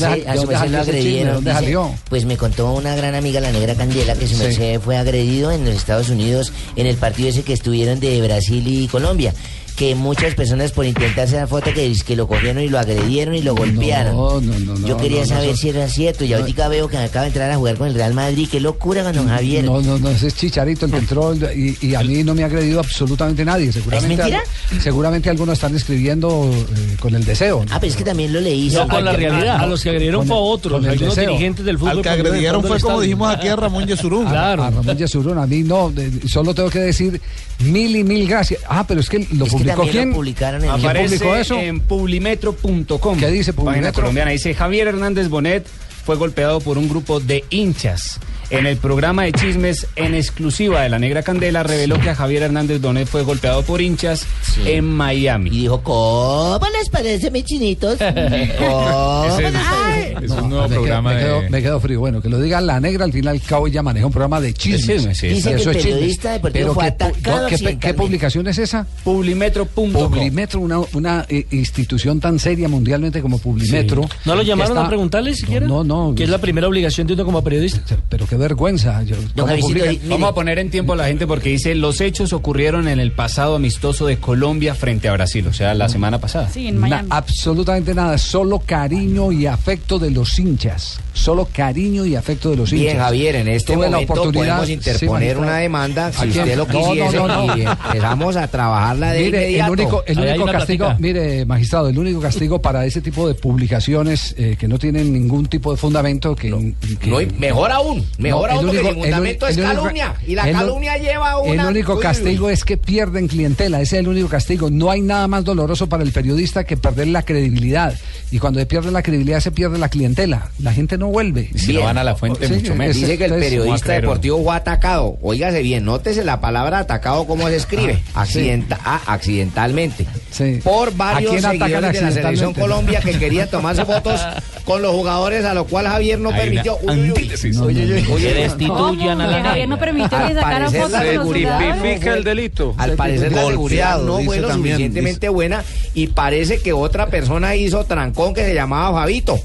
sal- 0.00 0.24
a 0.28 0.36
su 0.36 0.46
merced 0.46 0.52
lo 0.52 0.78
chisme? 0.78 0.78
agredieron. 0.78 1.34
¿Dónde 1.34 1.50
dice, 1.50 1.60
salió? 1.62 1.94
Pues 2.08 2.24
me 2.24 2.36
contó 2.36 2.72
una 2.72 2.94
gran 2.94 3.14
amiga, 3.16 3.40
la 3.40 3.50
negra 3.50 3.74
Candela, 3.74 4.14
que 4.14 4.28
su 4.28 4.36
Sí. 4.36 4.42
merced 4.44 4.80
fue 4.80 4.96
agredido 4.96 5.50
en 5.50 5.64
los 5.64 5.74
Estados 5.74 6.08
Unidos 6.08 6.52
en 6.76 6.86
el 6.86 6.96
partido 6.96 7.28
ese 7.30 7.42
que 7.42 7.52
estuvieron 7.52 7.98
de 8.00 8.20
Brasil 8.22 8.64
y 8.66 8.86
Colombia. 8.88 9.34
Que 9.80 9.94
muchas 9.94 10.34
personas 10.34 10.72
por 10.72 10.84
intentarse 10.84 11.36
dar 11.36 11.48
foto 11.48 11.72
que, 11.72 11.90
que 12.06 12.14
lo 12.14 12.28
cogieron 12.28 12.62
y 12.62 12.68
lo 12.68 12.78
agredieron 12.78 13.34
y 13.34 13.40
lo 13.40 13.54
golpearon. 13.54 14.14
No, 14.14 14.38
no, 14.38 14.58
no, 14.58 14.74
no, 14.78 14.86
Yo 14.86 14.98
quería 14.98 15.22
no, 15.22 15.26
no, 15.28 15.34
saber 15.36 15.56
si 15.56 15.70
era 15.70 15.88
cierto. 15.88 16.22
Y 16.26 16.34
ahorita 16.34 16.68
veo 16.68 16.86
que 16.86 16.98
acaba 16.98 17.22
de 17.22 17.28
entrar 17.28 17.50
a 17.50 17.56
jugar 17.56 17.76
con 17.78 17.88
el 17.88 17.94
Real 17.94 18.12
Madrid. 18.12 18.46
Qué 18.52 18.60
locura 18.60 19.02
con 19.02 19.14
don 19.14 19.28
Javier. 19.28 19.64
No, 19.64 19.80
no, 19.80 19.98
no, 19.98 20.10
ese 20.10 20.26
es 20.26 20.34
Chicharito 20.36 20.84
el 20.84 20.92
que 20.92 20.98
entró 20.98 21.34
y, 21.34 21.78
y 21.80 21.94
a 21.94 22.02
mí 22.02 22.22
no 22.22 22.34
me 22.34 22.42
ha 22.42 22.46
agredido 22.46 22.78
absolutamente 22.80 23.42
nadie. 23.42 23.72
Seguramente, 23.72 24.12
¿Es 24.12 24.18
mentira? 24.18 24.42
al- 24.70 24.80
seguramente 24.82 25.30
algunos 25.30 25.54
están 25.54 25.74
escribiendo 25.74 26.50
eh, 26.52 26.96
con 27.00 27.14
el 27.14 27.24
deseo. 27.24 27.64
¿no? 27.64 27.74
Ah, 27.74 27.80
pero 27.80 27.90
es 27.90 27.96
que 27.96 28.04
también 28.04 28.34
lo 28.34 28.40
leí. 28.40 28.68
No, 28.68 28.86
con 28.86 29.02
la 29.02 29.12
realidad. 29.12 29.56
A 29.62 29.66
los 29.66 29.82
que 29.82 29.88
agredieron 29.88 30.26
fue 30.26 30.36
a 30.36 30.40
otros, 30.40 30.74
con 30.74 30.84
el 30.84 30.90
algunos 30.90 31.16
deseo. 31.16 31.30
dirigentes 31.30 31.64
del 31.64 31.78
fútbol. 31.78 31.96
Al 31.96 32.02
que 32.02 32.08
agredieron 32.10 32.62
fue 32.62 32.78
como 32.80 33.00
dijimos 33.00 33.34
aquí 33.34 33.48
a 33.48 33.56
Ramón 33.56 33.86
Yesurún. 33.86 34.26
Claro. 34.30 34.62
A 34.64 34.70
Ramón 34.70 34.98
Yesurún, 34.98 35.38
a 35.38 35.46
mí 35.46 35.62
no, 35.62 35.90
de- 35.90 36.28
solo 36.28 36.52
tengo 36.54 36.68
que 36.68 36.80
decir 36.80 37.18
mil 37.60 37.96
y 37.96 38.04
mil 38.04 38.28
gracias. 38.28 38.60
Ah, 38.68 38.84
pero 38.86 39.00
es 39.00 39.08
que 39.08 39.18
lo 39.18 39.44
Es 39.46 39.50
que 39.52 39.56
publicó 39.58 39.69
también 39.76 39.92
quién. 39.92 40.08
lo 40.10 40.14
publicaron 40.16 40.64
en 40.64 40.70
¿Quién 40.70 40.80
Aparece 40.80 41.16
publicó 41.18 41.36
eso? 41.36 41.58
en 41.58 41.80
publimetro.com. 41.80 43.18
¿Qué 43.18 43.28
dice 43.28 43.52
Página 43.52 43.70
Publimetro? 43.72 44.02
colombiana. 44.02 44.30
Dice 44.30 44.54
Javier 44.54 44.88
Hernández 44.88 45.28
Bonet 45.28 45.66
fue 46.04 46.16
golpeado 46.16 46.60
por 46.60 46.78
un 46.78 46.88
grupo 46.88 47.20
de 47.20 47.44
hinchas. 47.50 48.18
En 48.50 48.66
el 48.66 48.76
programa 48.78 49.22
de 49.24 49.32
chismes 49.32 49.86
en 49.94 50.14
exclusiva 50.14 50.82
de 50.82 50.88
La 50.88 50.98
Negra 50.98 51.22
Candela 51.22 51.62
reveló 51.62 52.00
que 52.00 52.10
a 52.10 52.14
Javier 52.16 52.42
Hernández 52.42 52.80
Bonet 52.80 53.06
fue 53.06 53.22
golpeado 53.22 53.62
por 53.62 53.80
hinchas 53.80 54.26
en 54.66 54.84
Miami. 54.86 55.50
Y 55.50 55.60
dijo, 55.62 55.80
¿cómo 55.82 56.66
les 56.76 56.88
parece, 56.90 57.30
mis 57.30 57.44
chinitos? 57.44 57.98
¿Cómo 58.58 59.38
es- 59.38 60.30
un 60.30 60.48
nuevo 60.50 60.68
me 60.68 60.74
programa 60.74 61.10
quedo, 61.10 61.18
me, 61.18 61.24
quedo, 61.24 61.40
de... 61.42 61.50
me 61.50 61.62
quedo 61.62 61.80
frío. 61.80 62.00
Bueno, 62.00 62.20
que 62.20 62.28
lo 62.28 62.40
diga 62.40 62.60
la 62.60 62.80
negra, 62.80 63.04
al 63.04 63.12
final 63.12 63.36
y 63.36 63.38
al 63.38 63.44
cabo 63.46 63.66
ella 63.68 63.82
maneja 63.82 64.06
un 64.06 64.12
programa 64.12 64.40
de 64.40 64.52
chismes. 64.52 65.16
Sí. 65.16 65.26
Y 65.28 65.30
Dice 65.34 65.50
que 65.54 65.56
eso 65.60 65.70
el 65.70 65.76
es 65.76 65.82
chismes. 65.82 65.94
periodista 65.94 66.32
deportivo 66.32 66.74
fue 66.74 66.84
¿qué 66.84 66.90
pu- 66.90 66.92
atacado 66.94 67.14
¿qué, 67.14 67.22
pe- 67.22 67.38
¿Qué 67.48 67.54
accidentalmente. 67.54 67.94
publicación 67.94 68.48
es 68.48 68.58
esa? 68.58 68.86
Publimetro.com. 69.04 69.92
Publimetro, 69.92 70.60
una, 70.60 70.80
una 70.94 71.24
eh, 71.28 71.46
institución 71.52 72.20
tan 72.20 72.38
seria 72.38 72.68
mundialmente 72.68 73.22
como 73.22 73.38
Publimetro. 73.38 74.02
Sí. 74.02 74.08
¿No 74.24 74.34
lo 74.34 74.42
llamaron 74.42 74.76
que 74.76 74.82
a 74.82 74.88
preguntarle 74.88 75.34
siquiera? 75.34 75.66
No, 75.66 75.84
no. 75.84 76.14
Que 76.14 76.24
es 76.24 76.28
la 76.30 76.38
primera 76.38 76.66
obligación 76.68 77.06
de 77.06 77.14
uno 77.14 77.24
como 77.24 77.42
periodista. 77.44 77.80
Pero 78.08 78.26
qué 78.26 78.36
vergüenza. 78.40 79.02
Yo-. 79.04 79.16
Vamos 79.36 80.28
a 80.30 80.34
poner 80.34 80.58
en 80.58 80.70
tiempo 80.70 80.94
a 80.94 80.96
la 80.96 81.06
gente 81.06 81.26
porque 81.26 81.50
dice 81.50 81.74
los 81.74 82.00
hechos 82.00 82.32
ocurrieron 82.32 82.88
en 82.88 82.98
el 82.98 83.12
pasado 83.12 83.54
amistoso 83.56 84.06
de 84.06 84.18
Colombia 84.18 84.74
frente 84.74 85.08
a 85.08 85.12
Brasil, 85.12 85.46
o 85.46 85.52
sea, 85.52 85.74
la 85.74 85.88
semana 85.88 86.18
pasada. 86.18 86.48
Sí, 86.50 86.66
en 86.68 86.78
Miami. 86.78 87.08
Na- 87.08 87.16
absolutamente 87.16 87.94
nada, 87.94 88.18
solo 88.18 88.58
cariño 88.58 89.30
y 89.32 89.46
afecto 89.46 89.98
de 89.98 90.10
los 90.10 90.38
hinchas. 90.38 90.98
Solo 91.12 91.48
cariño 91.52 92.04
y 92.06 92.16
afecto 92.16 92.50
de 92.50 92.56
los 92.56 92.72
hinchas. 92.72 92.84
Bien, 92.86 92.98
Javier, 92.98 93.36
en 93.36 93.48
este 93.48 93.74
Tuve 93.74 93.84
la 93.86 93.90
momento 93.92 94.12
oportunidad- 94.14 94.56
podemos 94.58 94.70
interponer 94.70 95.38
una 95.38 95.56
demanda 95.58 96.12
si 96.12 96.28
usted 96.28 96.56
lo 96.56 96.66
No, 96.66 96.72
no, 96.72 96.78
quisiese 96.92 97.16
no, 97.16 97.28
no. 97.46 97.56
y 97.56 97.60
empezamos 97.62 98.36
a 98.36 98.48
trabajarla 98.48 99.12
de 99.12 99.18
Mire, 99.24 99.38
el 99.38 99.44
inmediato. 99.50 99.72
único, 99.72 100.02
el 100.06 100.18
único 100.18 100.46
castigo, 100.46 100.94
mire, 100.98 101.44
magistrado, 101.44 101.88
el 101.88 101.98
único 101.98 102.20
castigo 102.20 102.60
para 102.62 102.84
ese 102.86 103.00
tipo 103.00 103.28
de 103.28 103.34
publicaciones 103.34 104.34
eh, 104.38 104.56
que 104.58 104.68
no 104.68 104.78
tienen 104.78 105.12
ningún 105.12 105.46
tipo 105.46 105.70
de 105.72 105.76
fundamento, 105.76 106.34
que, 106.34 106.74
que- 107.00 107.28
mejor 107.38 107.70
aún, 107.72 108.06
mejor 108.18 108.29
No, 108.30 108.36
aún, 108.36 108.66
porque 108.66 108.78
el 108.78 108.84
único- 108.86 109.00
fundamento 109.02 109.46
el 109.46 109.50
es 109.52 109.58
único- 109.58 109.74
calumnia, 109.74 110.14
y 110.26 110.34
la 110.34 110.48
el- 110.48 110.56
calumnia 110.56 110.96
lleva 110.98 111.38
una... 111.38 111.62
El 111.62 111.68
único 111.68 111.92
Uy, 111.92 111.98
uy, 111.98 112.02
castigo 112.02 112.50
es 112.50 112.64
que 112.64 112.76
pierden 112.76 113.28
clientela, 113.28 113.80
ese 113.80 113.96
es 113.96 114.00
el 114.00 114.08
único 114.08 114.28
castigo. 114.28 114.70
No 114.70 114.90
hay 114.90 115.00
nada 115.02 115.26
más 115.28 115.44
doloroso 115.44 115.88
para 115.88 116.02
el 116.02 116.12
periodista 116.12 116.64
que 116.64 116.76
perder 116.76 117.08
la 117.08 117.22
credibilidad. 117.22 117.94
Y 118.30 118.38
cuando 118.38 118.60
se 118.60 118.66
pierde 118.66 118.90
la 118.92 119.02
credibilidad 119.02 119.40
se 119.40 119.50
pierde 119.50 119.78
la 119.78 119.88
clientela. 119.88 120.50
La 120.60 120.72
gente 120.72 120.96
no 120.98 121.08
vuelve. 121.08 121.50
si 121.56 121.72
no 121.72 121.82
van 121.82 121.98
a 121.98 122.04
la 122.04 122.14
fuente, 122.14 122.46
Sí, 122.46 122.54
mucho 122.54 122.74
menos. 122.74 122.96
Dice 122.96 123.18
que 123.18 123.24
el 123.24 123.34
periodista 123.34 123.92
deportivo 123.92 124.42
fue 124.42 124.54
atacado. 124.56 125.18
Óigase 125.22 125.62
bien, 125.62 125.84
nótese 125.84 126.24
la 126.24 126.40
palabra 126.40 126.78
atacado 126.80 127.26
cómo 127.26 127.48
se 127.48 127.56
escribe. 127.56 128.02
Ah, 128.14 128.22
Accidenta- 128.22 128.78
ah, 128.84 129.00
accidentalmente. 129.06 130.06
Sí. 130.30 130.60
Por 130.62 130.88
¿A 130.88 130.92
varios 130.92 131.40
seguidores 131.42 131.60
de 131.70 131.80
la 131.80 131.92
selección 131.92 132.06
accidentalmente? 132.06 132.60
Colombia 132.60 133.00
que 133.00 133.18
querían 133.18 133.48
tomarse 133.50 133.84
fotos 133.86 134.20
con 134.64 134.82
los 134.82 134.92
jugadores 134.94 135.44
a 135.44 135.54
lo 135.54 135.64
cual 135.64 135.86
Javier 135.88 136.18
no 136.20 136.28
Hay 136.30 136.34
una 136.34 136.42
permitió. 136.42 136.78
Uy, 136.82 136.90
uy, 136.90 137.00
uy. 137.00 137.08
antítesis. 137.08 137.56
Uy, 137.56 137.74
uy, 137.76 137.92
uy. 137.92 138.19
Que 138.20 138.34
destituyan 138.34 139.20
a 139.20 139.26
la 139.26 139.42
Javier 139.42 139.68
no 139.68 139.78
permitió 139.78 140.08
que 140.10 140.16
Al 140.16 140.34
sacaran 140.34 140.62
parecer 140.72 140.82
fotos 140.82 141.14
los. 141.14 141.32
Tipifica 141.34 142.14
el 142.14 142.24
delito. 142.24 142.74
Al 142.76 142.92
parecer 142.92 143.32
la 143.32 143.46
seguridad 143.46 143.98
Golpeado, 143.98 144.06
no 144.18 144.24
fue 144.24 144.38
lo 144.40 144.48
también, 144.48 144.76
suficientemente 144.76 145.28
buena 145.28 145.62
y 145.94 146.06
parece 146.08 146.60
que 146.60 146.72
otra 146.72 147.06
persona 147.08 147.54
hizo 147.56 147.84
trancón 147.84 148.34
que 148.34 148.44
se 148.44 148.54
llamaba 148.54 149.00
Fabito. 149.00 149.38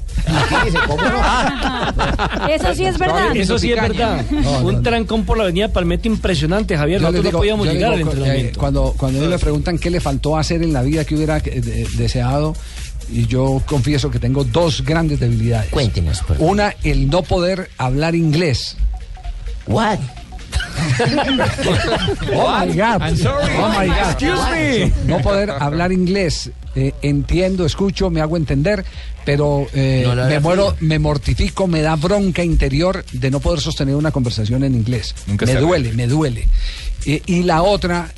Fíjese, 0.48 0.78
¿cómo 0.86 1.02
no? 1.02 2.48
Eso 2.48 2.74
sí 2.74 2.84
es 2.84 2.98
verdad. 2.98 3.36
Eso 3.36 3.58
sí 3.58 3.72
es 3.72 3.80
verdad. 3.80 4.24
No, 4.30 4.40
no, 4.60 4.66
Un 4.68 4.74
no. 4.76 4.82
trancón 4.82 5.24
por 5.24 5.36
la 5.38 5.44
avenida 5.44 5.68
Palmetto 5.68 6.08
impresionante, 6.08 6.76
Javier. 6.76 7.00
Le 7.00 7.06
Nosotros 7.08 7.24
digo- 7.24 7.32
no 7.32 7.38
podíamos 7.38 7.66
le 7.66 7.72
llegar 7.74 7.92
al 7.92 7.98
eh, 7.98 8.02
entrenamiento. 8.02 8.60
cuando 8.60 8.94
mí 9.20 9.26
me 9.26 9.38
preguntan 9.38 9.78
qué 9.78 9.90
le 9.90 10.00
faltó 10.00 10.36
hacer 10.36 10.62
en 10.62 10.72
la 10.72 10.82
vida 10.82 11.04
que 11.04 11.14
hubiera 11.14 11.38
eh, 11.38 11.60
de- 11.60 11.86
deseado, 11.96 12.54
y 13.10 13.26
yo 13.26 13.62
confieso 13.66 14.10
que 14.10 14.18
tengo 14.18 14.44
dos 14.44 14.82
grandes 14.82 15.20
debilidades. 15.20 15.70
Cuéntenos, 15.70 16.20
por 16.20 16.36
favor. 16.36 16.52
Una, 16.52 16.74
el 16.82 17.08
no 17.08 17.22
poder 17.22 17.70
hablar 17.78 18.14
inglés. 18.14 18.76
What? 19.66 19.98
Oh 22.32 22.66
my 22.66 22.72
God. 22.72 23.02
I'm 23.02 23.16
sorry. 23.16 23.52
Oh 23.58 23.68
my 23.68 23.86
God. 23.86 24.10
Excuse 24.10 24.50
me. 24.50 24.92
No 25.06 25.20
poder 25.20 25.50
hablar 25.50 25.92
inglés. 25.92 26.50
Eh, 26.74 26.92
entiendo, 27.02 27.64
escucho, 27.64 28.10
me 28.10 28.20
hago 28.20 28.36
entender, 28.36 28.84
pero 29.24 29.66
eh, 29.72 30.04
No 30.06 30.26
me 30.26 30.40
muero, 30.40 30.76
me 30.80 30.98
mortifico, 30.98 31.66
me 31.66 31.80
da 31.80 31.96
bronca 31.96 32.44
interior 32.44 33.04
de 33.12 33.30
no 33.30 33.40
poder 33.40 33.60
sostener 33.60 33.94
una 33.96 34.10
conversación 34.10 34.62
en 34.64 34.74
inglés. 34.74 35.14
Nunca 35.26 35.46
me 35.46 35.54
duele, 35.54 35.92
me 35.92 36.06
duele. 36.06 36.46
Eh, 37.06 37.22
y 37.26 37.42
la 37.44 37.62
otra 37.62 38.12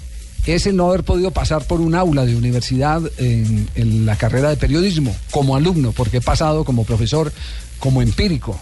es 0.53 0.67
el 0.67 0.77
no 0.77 0.89
haber 0.89 1.05
podido 1.05 1.31
pasar 1.31 1.65
por 1.65 1.81
un 1.81 1.95
aula 1.95 2.25
de 2.25 2.37
universidad 2.37 3.03
en, 3.19 3.69
en 3.75 4.07
la 4.07 4.17
carrera 4.17 4.49
de 4.51 4.57
periodismo 4.57 5.15
como 5.31 5.57
alumno, 5.57 5.93
porque 5.93 6.19
he 6.19 6.21
pasado 6.21 6.65
como 6.65 6.85
profesor, 6.85 7.33
como 7.79 8.03
empírico. 8.03 8.59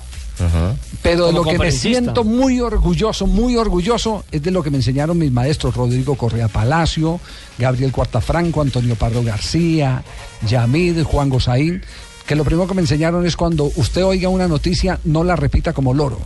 Pero 1.03 1.29
de 1.29 1.33
lo 1.33 1.45
que 1.45 1.59
me 1.59 1.73
siento 1.73 2.25
muy 2.25 2.61
orgulloso, 2.61 3.27
muy 3.27 3.57
orgulloso, 3.57 4.25
es 4.31 4.43
de 4.43 4.51
lo 4.51 4.63
que 4.63 4.71
me 4.71 4.77
enseñaron 4.77 5.17
mis 5.19 5.33
maestros, 5.33 5.75
Rodrigo 5.75 6.15
Correa 6.15 6.49
Palacio, 6.49 7.21
Gabriel 7.59 7.93
Cuartafranco, 7.93 8.61
Antonio 8.61 8.97
Pardo 8.97 9.23
García, 9.23 10.05
Yamid, 10.47 11.03
Juan 11.05 11.31
Gozaín, 11.31 11.83
que 12.27 12.35
lo 12.35 12.45
primero 12.45 12.69
que 12.69 12.75
me 12.75 12.83
enseñaron 12.83 13.25
es 13.27 13.37
cuando 13.37 13.71
usted 13.77 14.05
oiga 14.05 14.29
una 14.29 14.49
noticia, 14.49 14.99
no 15.05 15.25
la 15.25 15.37
repita 15.37 15.73
como 15.73 15.95
loro. 15.95 16.19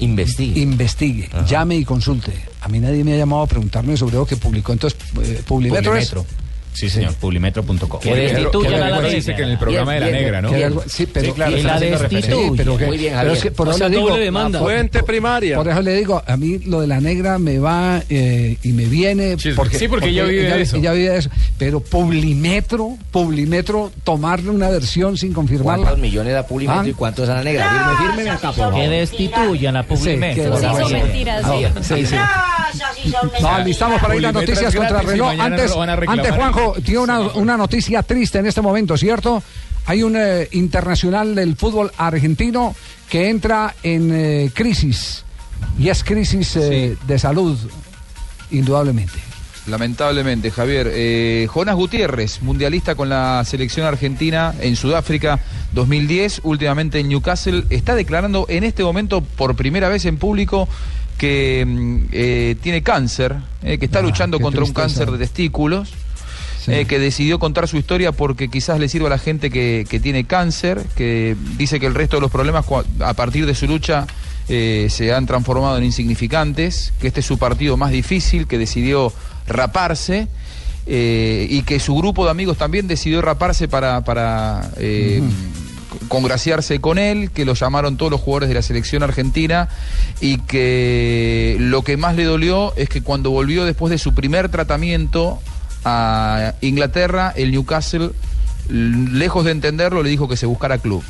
Investigue. 0.00 0.60
Investigue, 0.60 1.28
llame 1.46 1.76
y 1.76 1.84
consulte. 1.84 2.32
A 2.60 2.68
mí 2.68 2.78
nadie 2.78 3.04
me 3.04 3.14
ha 3.14 3.16
llamado 3.16 3.42
a 3.42 3.46
preguntarme 3.46 3.96
sobre 3.96 4.16
lo 4.16 4.26
que 4.26 4.36
publicó. 4.36 4.72
Entonces, 4.72 4.98
eh, 5.22 5.42
Publimetro 5.46 5.92
Publimetro. 5.92 6.26
Sí, 6.78 6.88
señor, 6.88 7.14
publimetro.com. 7.14 8.00
Que 8.00 8.14
destituyan 8.14 8.82
a 8.82 8.88
la 8.90 9.00
dice 9.00 9.34
que 9.34 9.42
en 9.42 9.48
el 9.50 9.58
programa 9.58 9.94
de 9.94 10.00
la 10.00 10.10
negra, 10.10 10.40
¿no? 10.42 10.50
sí, 10.86 11.06
pero, 11.12 11.34
que 11.34 11.42
referencia. 11.44 12.20
Sí, 12.20 12.50
pero 12.56 12.76
que- 12.76 12.86
Muy 12.86 12.98
bien, 12.98 13.14
pero 13.18 13.32
es 13.32 13.38
Javier. 13.38 13.42
que 13.42 13.50
por 13.50 13.68
eso 13.68 13.88
le 13.88 13.96
digo. 13.96 14.58
Fuente 14.60 15.02
primaria. 15.02 15.56
Por 15.56 15.68
eso 15.68 15.82
le 15.82 15.92
digo, 15.94 16.22
a 16.24 16.36
mí 16.36 16.58
lo 16.58 16.80
de 16.80 16.86
la 16.86 17.00
negra 17.00 17.38
me 17.38 17.58
va 17.58 18.02
eh, 18.08 18.56
y 18.62 18.72
me 18.72 18.84
viene. 18.86 19.36
Sí, 19.38 19.50
sí, 19.72 19.88
porque 19.88 20.08
ella 20.10 20.24
vive 20.24 20.44
de 20.44 20.62
eso. 20.62 20.76
ella 20.76 20.92
vive 20.92 21.10
de 21.10 21.18
eso. 21.18 21.30
Pero 21.58 21.80
Publimetro, 21.80 22.96
Publimetro, 23.10 23.90
tomarle 24.04 24.50
una 24.50 24.68
versión 24.68 25.16
sin 25.16 25.32
confirmarla. 25.32 25.82
¿Cuántos 25.84 25.98
millones 25.98 26.32
da 26.32 26.46
Pulimetro 26.46 26.82
Ah. 26.82 26.88
y 26.88 26.92
cuántos 26.92 27.28
a 27.28 27.34
la 27.34 27.42
negra? 27.42 27.68
Firme, 27.96 28.12
firme 28.16 28.30
acá, 28.30 28.48
por 28.52 28.56
favor. 28.56 28.74
Que 28.80 28.88
destituyan 28.88 29.76
a 29.76 29.82
Publimetro. 29.82 30.56
Sí, 30.58 30.62
son 30.62 30.92
mentiras. 30.92 31.42
Ah, 31.44 31.56
sí, 31.82 32.06
sí. 32.06 32.16
No, 33.40 33.58
listamos 33.64 34.00
para 34.00 34.14
ir 34.16 34.22
las 34.22 34.32
Publimetro 34.32 34.54
noticias 34.54 34.74
contra 34.74 35.02
reloj. 35.02 35.32
Antes, 35.38 35.70
lo 35.74 36.67
tiene 36.84 37.00
una, 37.00 37.20
una 37.20 37.56
noticia 37.56 38.02
triste 38.02 38.38
en 38.38 38.46
este 38.46 38.60
momento, 38.60 38.96
¿cierto? 38.96 39.42
Hay 39.86 40.02
un 40.02 40.16
eh, 40.16 40.48
internacional 40.52 41.34
del 41.34 41.56
fútbol 41.56 41.90
argentino 41.96 42.74
que 43.08 43.28
entra 43.28 43.74
en 43.82 44.10
eh, 44.12 44.50
crisis. 44.54 45.24
Y 45.78 45.88
es 45.88 46.04
crisis 46.04 46.56
eh, 46.56 46.96
de 47.06 47.18
salud, 47.18 47.56
indudablemente. 48.50 49.28
Lamentablemente, 49.68 50.50
Javier. 50.50 50.90
Eh, 50.92 51.46
Jonas 51.52 51.76
Gutiérrez, 51.76 52.42
mundialista 52.42 52.94
con 52.94 53.08
la 53.08 53.44
selección 53.44 53.86
argentina 53.86 54.54
en 54.60 54.76
Sudáfrica 54.76 55.38
2010, 55.72 56.40
últimamente 56.44 57.00
en 57.00 57.08
Newcastle, 57.08 57.64
está 57.70 57.94
declarando 57.94 58.46
en 58.48 58.64
este 58.64 58.82
momento 58.82 59.20
por 59.20 59.56
primera 59.56 59.88
vez 59.88 60.06
en 60.06 60.16
público 60.16 60.68
que 61.18 61.64
mm, 61.66 61.98
eh, 62.12 62.56
tiene 62.62 62.82
cáncer, 62.82 63.36
eh, 63.62 63.78
que 63.78 63.84
está 63.86 63.98
Ah, 63.98 64.02
luchando 64.02 64.40
contra 64.40 64.64
un 64.64 64.72
cáncer 64.72 65.10
de 65.10 65.18
testículos. 65.18 65.92
Sí. 66.68 66.74
eh, 66.74 66.84
que 66.86 66.98
decidió 66.98 67.38
contar 67.38 67.66
su 67.68 67.76
historia 67.76 68.12
porque 68.12 68.48
quizás 68.48 68.78
le 68.78 68.88
sirva 68.88 69.08
a 69.08 69.10
la 69.10 69.18
gente 69.18 69.50
que, 69.50 69.86
que 69.88 70.00
tiene 70.00 70.24
cáncer, 70.24 70.84
que 70.94 71.36
dice 71.56 71.80
que 71.80 71.86
el 71.86 71.94
resto 71.94 72.16
de 72.16 72.22
los 72.22 72.30
problemas 72.30 72.64
a 73.00 73.14
partir 73.14 73.46
de 73.46 73.54
su 73.54 73.66
lucha 73.66 74.06
eh, 74.50 74.86
se 74.88 75.12
han 75.12 75.26
transformado 75.26 75.76
en 75.76 75.84
insignificantes, 75.84 76.94
que 77.00 77.08
este 77.08 77.20
es 77.20 77.26
su 77.26 77.36
partido 77.36 77.76
más 77.76 77.90
difícil, 77.90 78.46
que 78.46 78.56
decidió 78.56 79.12
raparse 79.46 80.26
eh, 80.86 81.46
y 81.50 81.62
que 81.62 81.78
su 81.80 81.94
grupo 81.94 82.24
de 82.24 82.30
amigos 82.30 82.56
también 82.56 82.86
decidió 82.86 83.20
raparse 83.20 83.68
para, 83.68 84.02
para 84.04 84.70
eh, 84.78 85.22
congraciarse 86.08 86.80
con 86.80 86.96
él, 86.96 87.30
que 87.30 87.44
lo 87.44 87.52
llamaron 87.52 87.98
todos 87.98 88.10
los 88.10 88.22
jugadores 88.22 88.48
de 88.48 88.54
la 88.54 88.62
selección 88.62 89.02
argentina 89.02 89.68
y 90.22 90.38
que 90.38 91.56
lo 91.60 91.82
que 91.82 91.98
más 91.98 92.16
le 92.16 92.24
dolió 92.24 92.72
es 92.76 92.88
que 92.88 93.02
cuando 93.02 93.30
volvió 93.30 93.66
después 93.66 93.90
de 93.90 93.98
su 93.98 94.14
primer 94.14 94.48
tratamiento 94.48 95.40
a 95.84 96.54
Inglaterra, 96.60 97.32
el 97.36 97.50
Newcastle, 97.52 98.10
lejos 98.68 99.44
de 99.44 99.52
entenderlo, 99.52 100.02
le 100.02 100.10
dijo 100.10 100.28
que 100.28 100.36
se 100.36 100.46
buscara 100.46 100.78
club. 100.78 101.02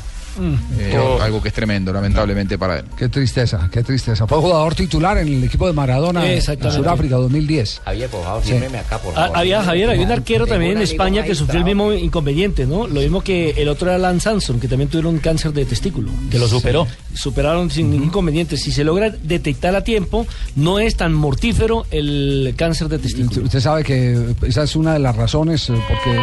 Eh, 0.77 0.97
Oh. 0.99 1.21
Algo 1.21 1.41
que 1.41 1.49
es 1.49 1.53
tremendo, 1.53 1.91
lamentablemente, 1.93 2.57
para 2.57 2.79
él. 2.79 2.85
Qué 2.97 3.09
tristeza, 3.09 3.69
qué 3.71 3.83
tristeza. 3.83 4.25
Fue 4.27 4.37
jugador 4.39 4.75
titular 4.75 5.17
en 5.17 5.27
el 5.27 5.43
equipo 5.43 5.67
de 5.67 5.73
Maradona 5.73 6.29
en. 6.31 6.41
Sudáfrica 6.41 7.15
2010. 7.15 7.81
Javier, 7.85 8.09
por 8.09 8.23
favor, 8.23 8.43
Sí. 8.43 8.53
acá, 8.53 8.97
por 8.99 9.13
Ah, 9.15 9.21
favor. 9.23 9.37
Había, 9.37 9.63
Javier, 9.63 9.89
había 9.91 10.05
un 10.05 10.11
arquero 10.11 10.45
Tengo 10.45 10.55
también 10.55 10.71
un 10.73 10.77
en 10.77 10.83
España 10.83 11.23
que 11.23 11.35
sufrió 11.35 11.59
el 11.59 11.65
mismo 11.65 11.93
inconveniente, 11.93 12.65
¿no? 12.65 12.87
Lo 12.87 13.01
mismo 13.01 13.21
que 13.21 13.51
el 13.57 13.67
otro 13.69 13.89
era 13.89 13.97
Lance 13.97 14.23
Samson, 14.25 14.59
que 14.59 14.67
también 14.67 14.89
tuvieron 14.89 15.17
cáncer 15.19 15.53
de 15.53 15.65
testículo. 15.65 16.11
Que 16.29 16.39
lo 16.39 16.47
superó. 16.47 16.87
Superaron 17.13 17.69
sin 17.69 17.89
ningún 17.91 18.07
inconveniente. 18.07 18.57
Si 18.57 18.71
se 18.71 18.83
logra 18.83 19.09
detectar 19.09 19.75
a 19.75 19.83
tiempo, 19.83 20.25
no 20.55 20.79
es 20.79 20.95
tan 20.95 21.13
mortífero 21.13 21.85
el 21.91 22.53
cáncer 22.57 22.87
de 22.89 22.99
testículo. 22.99 23.45
Usted 23.45 23.59
sabe 23.59 23.83
que 23.83 24.35
esa 24.47 24.63
es 24.63 24.75
una 24.75 24.93
de 24.93 24.99
las 24.99 25.15
razones, 25.15 25.69
eh, 25.69 25.73
porque 25.87 26.19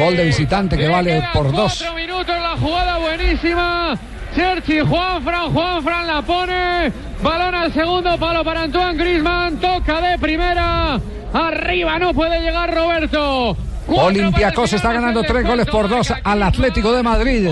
Gol 0.00 0.16
de 0.16 0.24
visitante 0.24 0.78
que 0.78 0.88
vale 0.88 1.22
por 1.34 1.52
dos. 1.52 1.76
Cuatro 1.76 1.94
minutos 1.94 2.34
la 2.40 2.56
jugada 2.56 2.96
buenísima. 2.96 3.98
Cherchi, 4.34 4.80
Juanfran, 4.80 5.52
Juanfran 5.52 6.06
la 6.06 6.22
pone. 6.22 6.90
Balón 7.22 7.54
al 7.54 7.70
segundo 7.74 8.16
palo 8.16 8.42
para 8.42 8.62
Antoine 8.62 8.94
Grisman. 8.94 9.58
Toca 9.58 10.00
de 10.00 10.18
primera. 10.18 10.98
Arriba 11.34 11.98
no 11.98 12.14
puede 12.14 12.40
llegar 12.40 12.74
Roberto. 12.74 13.54
Olympiacos 13.98 14.72
está 14.72 14.92
ganando 14.92 15.22
tres 15.22 15.46
goles 15.46 15.66
por 15.66 15.88
dos 15.88 16.12
al 16.22 16.42
Atlético 16.42 16.92
de 16.92 17.02
Madrid. 17.02 17.48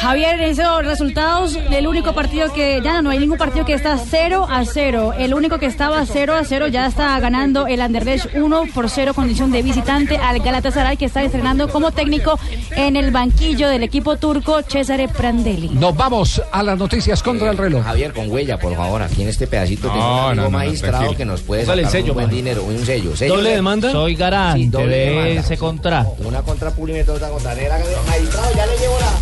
Javier, 0.00 0.40
en 0.40 0.50
esos 0.50 0.84
resultados, 0.84 1.56
el 1.70 1.86
único 1.86 2.12
partido 2.12 2.52
que 2.52 2.80
ya 2.82 3.02
no 3.02 3.10
hay 3.10 3.18
ningún 3.18 3.38
partido 3.38 3.64
que 3.64 3.74
está 3.74 3.96
0 3.98 4.46
a 4.50 4.64
0. 4.64 5.14
El 5.18 5.34
único 5.34 5.58
que 5.58 5.66
estaba 5.66 6.04
0 6.06 6.34
a 6.34 6.44
0 6.44 6.68
ya 6.68 6.86
está 6.86 7.18
ganando 7.20 7.66
el 7.66 7.80
Anderlecht 7.80 8.34
1 8.34 8.62
por 8.74 8.90
0 8.90 9.14
condición 9.14 9.50
de 9.50 9.62
visitante 9.62 10.16
al 10.18 10.38
Galatasaray 10.40 10.96
que 10.96 11.06
está 11.06 11.22
estrenando 11.22 11.68
como 11.68 11.90
técnico 11.92 12.38
en 12.76 12.96
el 12.96 13.10
banquillo 13.10 13.68
del 13.68 13.82
equipo 13.82 14.16
turco 14.16 14.60
Cesare 14.62 15.08
Prandelli. 15.08 15.70
Nos 15.70 15.96
vamos 15.96 16.42
a 16.52 16.62
las 16.62 16.78
noticias 16.78 17.22
contra 17.22 17.50
el 17.50 17.56
reloj. 17.58 17.82
Javier, 17.84 18.12
con 18.12 18.30
huella, 18.30 18.58
por 18.58 18.74
favor, 18.76 19.02
aquí 19.02 19.22
en 19.22 19.28
este 19.28 19.46
pedacito 19.46 19.88
tengo 19.88 19.98
No, 20.00 20.04
un 20.04 20.18
amigo 20.20 20.34
no, 20.34 20.34
no, 20.34 20.42
no, 20.42 20.50
magistrado 20.50 20.96
tranquilo. 20.98 21.18
que 21.18 21.24
nos 21.24 21.42
puede 21.42 21.62
sacar 21.64 21.78
el 21.78 21.88
sello, 21.88 22.12
un 22.12 22.14
buen 22.14 22.30
dinero, 22.30 22.62
un 22.64 22.84
sello. 22.84 23.16
sello 23.16 23.34
¿Doble 23.36 23.50
de- 23.50 23.54
demanda? 23.56 23.90
Soy 23.90 24.14
garante 24.14 24.60
Sí, 24.60 24.66
doble 24.66 24.86
de 25.24 25.36
ese 25.38 25.56
contrato. 25.56 26.16
Una 26.24 26.42
contra 26.42 26.70
Pulimetro, 26.70 27.14
otra 27.14 27.30
contra. 27.30 27.54
Magistrado, 27.54 28.54
ya 28.54 28.66
le 28.66 28.78
llevo 28.78 28.98
la... 29.00 29.12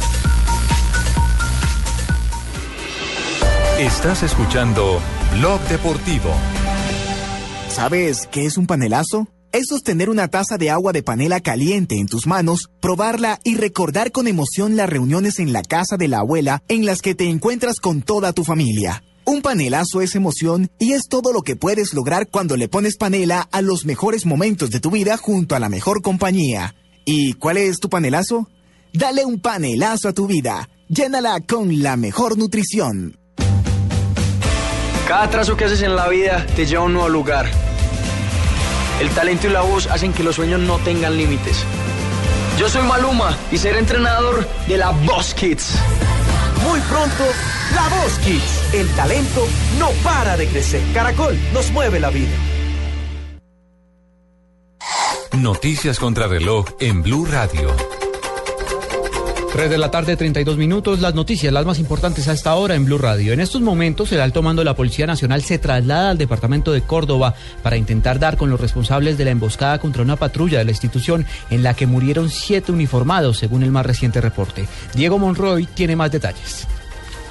Estás 3.79 4.23
escuchando 4.23 5.01
Blog 5.39 5.61
Deportivo. 5.63 6.31
¿Sabes 7.69 8.29
qué 8.31 8.45
es 8.47 8.59
un 8.59 8.67
panelazo? 8.67 9.29
Es 9.53 9.67
sostener 9.69 10.09
una 10.09 10.29
taza 10.29 10.57
de 10.57 10.71
agua 10.71 10.93
de 10.93 11.03
panela 11.03 11.41
caliente 11.41 11.97
en 11.97 12.07
tus 12.07 12.27
manos, 12.27 12.71
probarla 12.81 13.39
y 13.45 13.57
recordar 13.57 14.13
con 14.13 14.27
emoción 14.29 14.77
las 14.77 14.89
reuniones 14.89 15.39
en 15.39 15.53
la 15.53 15.63
casa 15.63 15.97
de 15.97 16.09
la 16.09 16.21
abuela 16.21 16.63
en 16.69 16.87
las 16.87 17.03
que 17.03 17.15
te 17.15 17.29
encuentras 17.29 17.81
con 17.81 18.03
toda 18.03 18.33
tu 18.33 18.45
familia. 18.45 19.03
Un 19.25 19.41
panelazo 19.41 20.01
es 20.01 20.17
emoción 20.17 20.69
y 20.79 20.95
es 20.95 21.09
todo 21.09 21.33
lo 21.33 21.43
que 21.43 21.55
puedes 21.55 21.95
lograr 21.95 22.29
cuando 22.29 22.57
le 22.57 22.69
pones 22.69 22.97
panela 22.97 23.49
a 23.53 23.63
los 23.63 23.85
mejores 23.85 24.27
momentos 24.27 24.71
de 24.71 24.81
tu 24.81 24.91
vida 24.91 25.17
junto 25.17 25.55
a 25.55 25.61
la 25.61 25.69
mejor 25.69 26.03
compañía. 26.03 26.75
¿Y 27.05 27.35
cuál 27.35 27.57
es 27.57 27.79
tu 27.79 27.89
panelazo? 27.89 28.49
Dale 28.93 29.25
un 29.25 29.41
panelazo 29.41 30.09
a 30.09 30.13
tu 30.13 30.27
vida. 30.27 30.69
Llénala 30.89 31.41
con 31.41 31.83
la 31.83 31.97
mejor 31.97 32.37
nutrición. 32.37 33.17
Cada 35.07 35.31
trazo 35.31 35.57
que 35.57 35.65
haces 35.65 35.83
en 35.83 35.95
la 35.95 36.09
vida 36.09 36.45
te 36.57 36.67
lleva 36.67 36.83
a 36.83 36.87
un 36.87 36.95
nuevo 36.95 37.09
lugar. 37.09 37.49
El 39.01 39.09
talento 39.11 39.47
y 39.47 39.51
la 39.51 39.63
voz 39.63 39.87
hacen 39.87 40.13
que 40.13 40.25
los 40.25 40.35
sueños 40.37 40.61
no 40.61 40.79
tengan 40.79 41.17
límites. 41.17 41.65
Yo 42.59 42.69
soy 42.69 42.83
Maluma 42.83 43.37
y 43.51 43.59
seré 43.59 43.79
entrenador 43.79 44.47
de 44.67 44.77
la 44.77 44.91
Boss 44.91 45.33
Kids. 45.35 45.77
Pronto, 46.89 47.25
La 47.75 47.89
Voz 47.89 48.19
Kids. 48.19 48.75
El 48.75 48.89
talento 48.95 49.47
no 49.79 49.91
para 50.05 50.37
de 50.37 50.47
crecer. 50.49 50.83
Caracol 50.93 51.39
nos 51.53 51.71
mueve 51.71 52.01
la 52.01 52.11
vida. 52.11 52.31
Noticias 55.33 55.99
contra 55.99 56.27
reloj 56.27 56.67
en 56.79 57.03
Blue 57.03 57.25
Radio. 57.25 57.75
3 59.53 59.69
de 59.69 59.77
la 59.77 59.91
tarde, 59.91 60.17
32 60.17 60.57
minutos. 60.57 61.01
Las 61.01 61.15
noticias, 61.15 61.53
las 61.53 61.67
más 61.67 61.79
importantes 61.79 62.27
a 62.27 62.33
esta 62.33 62.55
hora 62.55 62.75
en 62.75 62.87
Blue 62.87 62.97
Radio. 62.97 63.35
En 63.35 63.41
estos 63.41 63.61
momentos, 63.61 64.11
el 64.11 64.23
alto 64.23 64.41
mando 64.41 64.61
de 64.61 64.65
la 64.65 64.75
Policía 64.75 65.07
Nacional 65.07 65.43
se 65.43 65.59
traslada 65.59 66.09
al 66.09 66.17
departamento 66.17 66.73
de 66.73 66.81
Córdoba 66.81 67.35
para 67.63 67.77
intentar 67.77 68.19
dar 68.19 68.39
con 68.39 68.49
los 68.49 68.59
responsables 68.59 69.19
de 69.19 69.27
la 69.27 69.31
emboscada 69.31 69.79
contra 69.79 70.03
una 70.03 70.17
patrulla 70.17 70.57
de 70.57 70.65
la 70.65 70.71
institución 70.71 71.27
en 71.51 71.63
la 71.63 71.75
que 71.75 71.87
murieron 71.87 72.31
siete 72.31 72.73
uniformados, 72.73 73.37
según 73.37 73.63
el 73.63 73.73
más 73.73 73.85
reciente 73.85 74.23
reporte. 74.23 74.67
Diego 74.95 75.19
Monroy 75.19 75.67
tiene 75.67 75.97
más 75.97 76.11
detalles. 76.11 76.67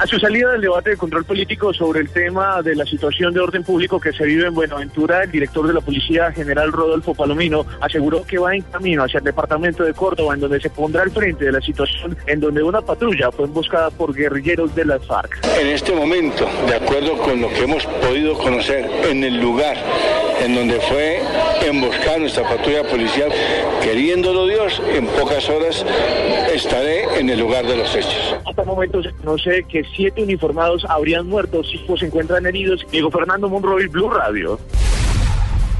A 0.01 0.07
su 0.07 0.17
salida 0.17 0.53
del 0.53 0.61
debate 0.61 0.89
de 0.89 0.97
control 0.97 1.25
político 1.25 1.71
sobre 1.75 1.99
el 1.99 2.09
tema 2.09 2.63
de 2.63 2.73
la 2.73 2.87
situación 2.87 3.35
de 3.35 3.39
orden 3.39 3.63
público 3.63 3.99
que 3.99 4.11
se 4.11 4.25
vive 4.25 4.47
en 4.47 4.55
Buenaventura, 4.55 5.21
el 5.21 5.29
director 5.29 5.67
de 5.67 5.75
la 5.75 5.81
Policía 5.81 6.31
General 6.31 6.71
Rodolfo 6.71 7.13
Palomino 7.13 7.67
aseguró 7.79 8.23
que 8.23 8.39
va 8.39 8.55
en 8.55 8.63
camino 8.63 9.03
hacia 9.03 9.19
el 9.19 9.25
departamento 9.25 9.83
de 9.83 9.93
Córdoba, 9.93 10.33
en 10.33 10.39
donde 10.39 10.59
se 10.59 10.71
pondrá 10.71 11.03
al 11.03 11.11
frente 11.11 11.45
de 11.45 11.51
la 11.51 11.61
situación 11.61 12.17
en 12.25 12.39
donde 12.39 12.63
una 12.63 12.81
patrulla 12.81 13.31
fue 13.31 13.45
emboscada 13.45 13.91
por 13.91 14.15
guerrilleros 14.15 14.73
de 14.73 14.85
las 14.85 15.05
FARC. 15.05 15.39
En 15.61 15.67
este 15.67 15.93
momento, 15.93 16.49
de 16.65 16.77
acuerdo 16.77 17.15
con 17.19 17.39
lo 17.39 17.49
que 17.49 17.65
hemos 17.65 17.85
podido 17.85 18.35
conocer 18.39 18.89
en 19.07 19.23
el 19.23 19.39
lugar 19.39 19.77
en 20.43 20.55
donde 20.55 20.79
fue 20.79 21.21
emboscada 21.67 22.17
nuestra 22.17 22.43
patrulla 22.49 22.83
policial, 22.83 23.31
queriéndolo 23.83 24.47
Dios, 24.47 24.81
en 24.95 25.05
pocas 25.05 25.47
horas 25.47 25.85
estaré 26.51 27.19
en 27.19 27.29
el 27.29 27.39
lugar 27.39 27.67
de 27.67 27.77
los 27.77 27.95
hechos. 27.95 28.35
Hasta 28.47 28.63
el 28.63 28.67
momento 28.67 29.03
se 29.03 29.11
conoce 29.11 29.63
que 29.69 29.83
siete 29.95 30.23
uniformados 30.23 30.85
habrían 30.87 31.27
muerto, 31.27 31.61
cinco 31.63 31.97
se 31.97 32.05
encuentran 32.05 32.45
heridos. 32.45 32.85
Diego 32.91 33.11
Fernando 33.11 33.49
Monroy, 33.49 33.87
Blue 33.87 34.09
Radio. 34.09 34.59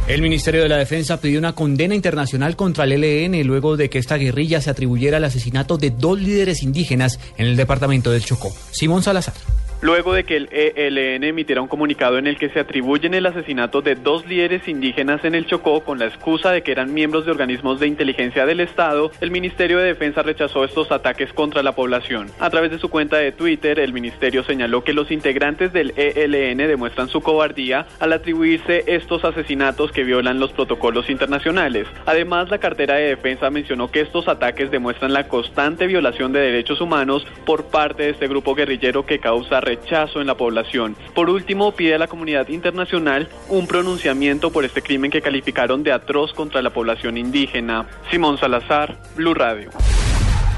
El 0.08 0.22
Ministerio 0.22 0.64
de 0.64 0.70
la 0.70 0.78
Defensa 0.78 1.22
pidió 1.22 1.40
una 1.40 1.54
condena 1.54 1.96
internacional 1.96 2.56
contra 2.56 2.86
el 2.86 3.04
ELN 3.04 3.46
luego 3.46 3.78
de 3.78 3.90
que 3.90 4.00
esta 4.00 4.18
guerrilla 4.18 4.60
se 4.60 4.70
atribuyera 4.70 5.18
el 5.18 5.24
asesinato 5.24 5.78
de 5.78 5.92
dos 5.92 6.20
líderes 6.20 6.64
indígenas 6.64 7.20
en 7.38 7.46
el 7.46 7.56
departamento 7.56 8.12
del 8.12 8.26
Chocó. 8.26 8.52
Simón 8.72 9.04
Salazar. 9.04 9.36
Luego 9.82 10.14
de 10.14 10.26
que 10.26 10.38
el 10.38 10.48
ELN 10.52 11.24
emitiera 11.24 11.60
un 11.60 11.68
comunicado 11.68 12.20
en 12.20 12.28
el 12.28 12.38
que 12.38 12.50
se 12.50 12.60
atribuyen 12.60 13.16
el 13.16 13.26
asesinato 13.26 13.82
de 13.82 13.96
dos 13.96 14.28
líderes 14.28 14.68
indígenas 14.68 15.26
en 15.26 15.34
el 15.34 15.48
Chocó 15.48 15.82
con 15.84 15.98
la 15.98 16.06
excusa 16.06 16.52
de 16.52 16.62
que 16.62 16.72
eran 16.72 16.94
miembros 16.94 17.26
de 17.26 17.32
organismos 17.32 17.80
de 17.80 17.88
inteligencia 17.88 18.46
del 18.46 18.60
Estado, 18.60 19.12
el 19.22 19.32
Ministerio 19.32 19.80
de 19.80 19.86
Defensa 19.86 20.22
rechazó 20.22 20.66
estos 20.66 20.92
ataques 20.92 21.34
contra 21.34 21.64
la 21.64 21.72
población. 21.72 22.30
A 22.40 22.52
través 22.52 22.70
de 22.70 22.78
su 22.78 22.90
cuenta 22.90 23.18
de 23.18 23.32
Twitter, 23.32 23.80
el 23.80 23.92
ministerio 23.92 24.44
señaló 24.44 24.84
que 24.84 24.94
los 24.94 25.10
integrantes 25.10 25.74
del 25.74 25.94
ELN 25.96 26.58
demuestran 26.58 27.10
su 27.10 27.22
cobardía 27.22 27.88
al 28.00 28.14
atribuirse 28.14 28.84
estos 28.86 29.26
asesinatos 29.26 29.92
que 29.92 30.04
violan 30.04 30.40
los 30.40 30.54
protocolos 30.54 31.10
internacionales. 31.10 31.88
Además, 32.06 32.52
la 32.52 32.60
cartera 32.60 32.98
de 32.98 33.08
defensa 33.08 33.50
mencionó 33.50 33.90
que 33.90 34.02
estos 34.02 34.28
ataques 34.28 34.70
demuestran 34.70 35.12
la 35.12 35.28
constante 35.28 35.88
violación 35.88 36.34
de 36.34 36.42
derechos 36.42 36.82
humanos 36.82 37.26
por 37.48 37.66
parte 37.66 38.04
de 38.04 38.10
este 38.12 38.28
grupo 38.28 38.54
guerrillero 38.54 39.08
que 39.08 39.18
causa 39.18 39.60
rechazo 39.72 40.20
en 40.20 40.28
la 40.28 40.36
población. 40.36 40.96
Por 41.16 41.30
último, 41.30 41.72
pide 41.72 41.96
a 41.96 41.98
la 41.98 42.08
comunidad 42.08 42.50
internacional 42.50 43.30
un 43.48 43.68
pronunciamiento 43.68 44.52
por 44.52 44.66
este 44.66 44.82
crimen 44.82 45.12
que 45.12 45.22
calificaron 45.22 45.84
de 45.84 45.94
atroz 45.94 46.34
contra 46.34 46.62
la 46.62 46.72
población 46.72 47.18
indígena. 47.18 47.88
Simón 48.10 48.38
Salazar, 48.38 48.98
Blue 49.16 49.34
Radio. 49.34 49.70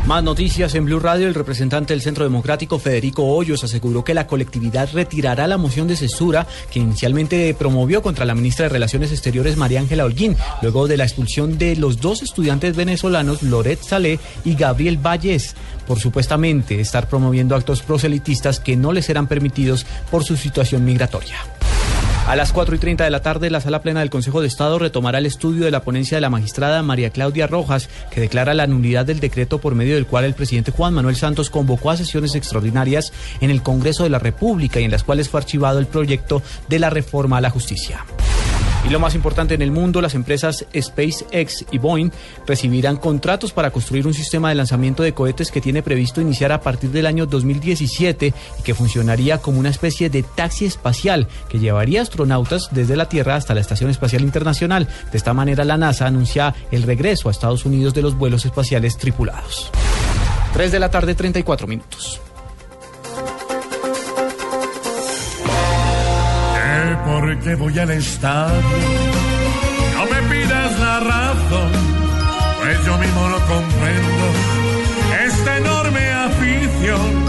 Más 0.05 0.21
noticias 0.21 0.75
en 0.75 0.83
Blue 0.83 0.99
Radio. 0.99 1.29
El 1.29 1.33
representante 1.33 1.93
del 1.93 2.01
Centro 2.01 2.25
Democrático, 2.25 2.77
Federico 2.77 3.23
Hoyos, 3.23 3.63
aseguró 3.63 4.03
que 4.03 4.13
la 4.13 4.27
colectividad 4.27 4.89
retirará 4.91 5.47
la 5.47 5.57
moción 5.57 5.87
de 5.87 5.95
censura 5.95 6.45
que 6.69 6.79
inicialmente 6.79 7.55
promovió 7.57 8.01
contra 8.01 8.25
la 8.25 8.35
ministra 8.35 8.63
de 8.63 8.69
Relaciones 8.69 9.13
Exteriores, 9.13 9.55
María 9.55 9.79
Ángela 9.79 10.03
Holguín, 10.03 10.35
luego 10.61 10.89
de 10.89 10.97
la 10.97 11.05
expulsión 11.05 11.57
de 11.57 11.77
los 11.77 12.01
dos 12.01 12.21
estudiantes 12.21 12.75
venezolanos, 12.75 13.43
Loret 13.43 13.81
Saleh 13.81 14.19
y 14.43 14.55
Gabriel 14.55 14.97
Valles, 14.97 15.55
por 15.87 15.99
supuestamente 15.99 16.81
estar 16.81 17.07
promoviendo 17.07 17.55
actos 17.55 17.81
proselitistas 17.81 18.59
que 18.59 18.75
no 18.75 18.91
les 18.91 19.05
serán 19.05 19.27
permitidos 19.27 19.85
por 20.11 20.25
su 20.25 20.35
situación 20.35 20.83
migratoria. 20.83 21.37
A 22.25 22.37
las 22.37 22.53
4 22.53 22.75
y 22.75 22.79
30 22.79 23.03
de 23.03 23.09
la 23.09 23.21
tarde, 23.21 23.49
la 23.49 23.59
sala 23.59 23.81
plena 23.81 23.99
del 23.99 24.09
Consejo 24.09 24.39
de 24.39 24.47
Estado 24.47 24.79
retomará 24.79 25.17
el 25.17 25.25
estudio 25.25 25.65
de 25.65 25.71
la 25.71 25.83
ponencia 25.83 26.15
de 26.15 26.21
la 26.21 26.29
magistrada 26.29 26.81
María 26.81 27.09
Claudia 27.09 27.47
Rojas, 27.47 27.89
que 28.11 28.21
declara 28.21 28.53
la 28.53 28.65
nulidad 28.65 29.05
del 29.05 29.19
decreto 29.19 29.59
por 29.59 29.75
medio 29.75 29.95
del 29.95 30.05
cual 30.05 30.23
el 30.23 30.33
presidente 30.33 30.71
Juan 30.71 30.93
Manuel 30.93 31.17
Santos 31.17 31.49
convocó 31.49 31.91
a 31.91 31.97
sesiones 31.97 32.33
extraordinarias 32.35 33.11
en 33.41 33.49
el 33.49 33.61
Congreso 33.61 34.03
de 34.03 34.09
la 34.09 34.19
República 34.19 34.79
y 34.79 34.85
en 34.85 34.91
las 34.91 35.03
cuales 35.03 35.27
fue 35.27 35.41
archivado 35.41 35.79
el 35.79 35.85
proyecto 35.85 36.41
de 36.69 36.79
la 36.79 36.89
reforma 36.89 37.39
a 37.39 37.41
la 37.41 37.49
justicia. 37.49 38.05
Y 38.85 38.89
lo 38.89 38.99
más 38.99 39.15
importante 39.15 39.53
en 39.53 39.61
el 39.61 39.71
mundo, 39.71 40.01
las 40.01 40.13
empresas 40.13 40.65
SpaceX 40.77 41.65
y 41.71 41.77
Boeing 41.77 42.11
recibirán 42.45 42.97
contratos 42.97 43.53
para 43.53 43.71
construir 43.71 44.05
un 44.05 44.13
sistema 44.13 44.49
de 44.49 44.55
lanzamiento 44.55 45.03
de 45.03 45.13
cohetes 45.13 45.51
que 45.51 45.61
tiene 45.61 45.81
previsto 45.81 46.19
iniciar 46.19 46.51
a 46.51 46.59
partir 46.59 46.89
del 46.91 47.05
año 47.05 47.25
2017 47.25 48.33
y 48.59 48.61
que 48.61 48.73
funcionaría 48.73 49.37
como 49.37 49.59
una 49.59 49.69
especie 49.69 50.09
de 50.09 50.23
taxi 50.23 50.65
espacial 50.65 51.29
que 51.47 51.59
llevaría 51.59 52.01
astronautas 52.01 52.69
desde 52.71 52.97
la 52.97 53.07
Tierra 53.07 53.35
hasta 53.35 53.53
la 53.53 53.61
Estación 53.61 53.89
Espacial 53.89 54.23
Internacional. 54.23 54.87
De 55.11 55.17
esta 55.17 55.33
manera, 55.33 55.63
la 55.63 55.77
NASA 55.77 56.05
anuncia 56.05 56.53
el 56.69 56.83
regreso 56.83 57.29
a 57.29 57.31
Estados 57.31 57.65
Unidos 57.65 57.93
de 57.93 58.01
los 58.01 58.17
vuelos 58.17 58.45
espaciales 58.45 58.97
tripulados. 58.97 59.71
3 60.53 60.71
de 60.73 60.79
la 60.79 60.91
tarde, 60.91 61.15
34 61.15 61.67
minutos. 61.67 62.21
¿Qué 67.33 67.39
por 67.39 67.45
qué 67.45 67.55
voy 67.55 67.79
al 67.79 67.89
estadio? 67.89 68.61
No 69.95 70.05
me 70.05 70.21
pidas 70.35 70.79
la 70.79 70.99
razón, 70.99 71.71
pues 72.61 72.85
yo 72.85 72.97
mismo 72.99 73.27
lo 73.27 73.39
comprendo. 73.39 74.25
Esta 75.25 75.57
enorme 75.57 76.11
afición, 76.11 77.25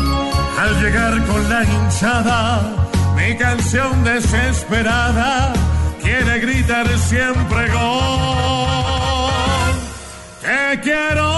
al 0.60 0.82
llegar 0.82 1.24
con 1.24 1.48
la 1.48 1.64
hinchada, 1.64 2.88
mi 3.16 3.34
canción 3.38 4.04
desesperada 4.04 5.54
quiere 6.02 6.38
gritar 6.38 6.86
siempre 6.98 7.70
gol. 7.70 8.68
Te 10.42 10.80
quiero, 10.80 11.32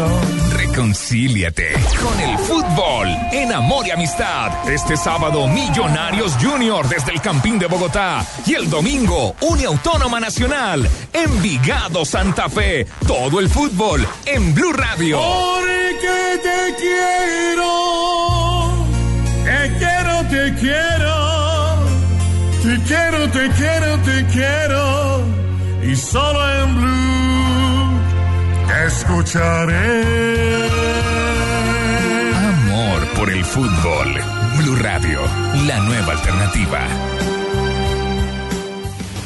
pasión. 0.00 0.50
Reconcíliate 0.52 1.72
con 2.00 2.20
el 2.20 2.38
fútbol 2.38 3.08
en 3.32 3.52
Amor 3.52 3.86
y 3.86 3.90
Amistad. 3.90 4.68
Este 4.68 4.96
sábado, 4.96 5.46
Millonarios 5.48 6.36
Junior 6.40 6.88
desde 6.88 7.12
el 7.12 7.20
Campín 7.20 7.58
de 7.58 7.66
Bogotá. 7.66 8.24
Y 8.46 8.54
el 8.54 8.70
domingo, 8.70 9.34
Uniautónoma 9.40 10.20
Nacional. 10.20 10.88
Envigado 11.12 12.04
Santa 12.04 12.48
Fe. 12.48 12.86
Todo 13.06 13.40
el 13.40 13.48
fútbol 13.48 14.06
en 14.26 14.54
Blue 14.54 14.72
Radio. 14.72 15.18
Porque 15.20 16.40
te 16.42 16.74
quiero, 16.78 17.66
te 19.44 19.78
quiero, 19.78 20.22
te 20.28 20.54
quiero, 20.60 21.50
te 22.62 22.78
quiero, 22.86 23.30
te 23.30 23.50
quiero, 23.50 23.98
te 23.98 24.26
quiero, 24.26 25.22
y 25.82 25.96
solo 25.96 26.62
en 26.62 26.76
Blue 26.76 27.19
escucharé. 28.86 30.04
Amor 32.34 33.06
por 33.16 33.30
el 33.30 33.44
fútbol. 33.44 34.14
Blue 34.58 34.76
Radio, 34.76 35.20
la 35.66 35.80
nueva 35.80 36.12
alternativa. 36.12 37.39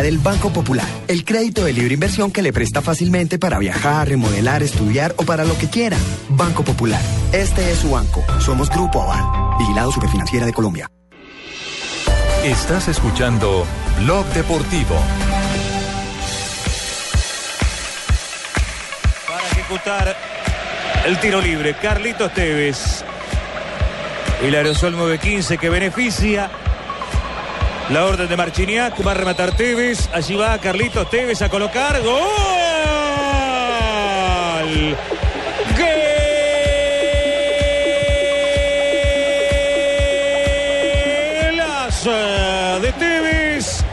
Del 0.00 0.18
Banco 0.18 0.52
Popular. 0.52 0.86
El 1.06 1.24
crédito 1.24 1.64
de 1.64 1.72
libre 1.72 1.94
inversión 1.94 2.32
que 2.32 2.42
le 2.42 2.52
presta 2.52 2.80
fácilmente 2.80 3.38
para 3.38 3.58
viajar, 3.58 4.08
remodelar, 4.08 4.62
estudiar 4.62 5.14
o 5.16 5.24
para 5.24 5.44
lo 5.44 5.56
que 5.58 5.68
quiera. 5.68 5.96
Banco 6.30 6.64
Popular. 6.64 7.00
Este 7.32 7.70
es 7.70 7.78
su 7.78 7.90
banco. 7.90 8.24
Somos 8.40 8.70
Grupo 8.70 9.02
Aval. 9.02 9.58
Vigilado 9.58 9.92
Superfinanciera 9.92 10.46
de 10.46 10.52
Colombia. 10.52 10.90
Estás 12.42 12.88
escuchando 12.88 13.66
Blog 14.00 14.26
Deportivo. 14.32 14.96
para 19.28 19.46
ejecutar 19.52 20.16
el 21.06 21.20
tiro 21.20 21.40
libre. 21.40 21.74
Carlitos 21.74 22.32
Tevez. 22.32 23.04
El 24.42 24.54
aerosol 24.56 24.96
915 24.96 25.58
que 25.58 25.68
beneficia 25.68 26.50
la 27.90 28.04
orden 28.04 28.28
de 28.28 28.36
Marchiniak. 28.36 29.06
Va 29.06 29.12
a 29.12 29.14
rematar 29.14 29.52
Tevez. 29.52 30.08
Allí 30.12 30.34
va 30.34 30.58
Carlitos 30.58 31.08
Tevez 31.10 31.42
a 31.42 31.48
colocar. 31.48 32.00
¡Gol! 32.02 32.22
Golazo 41.50 42.80
de 42.80 42.92
Tevez. 42.92 43.84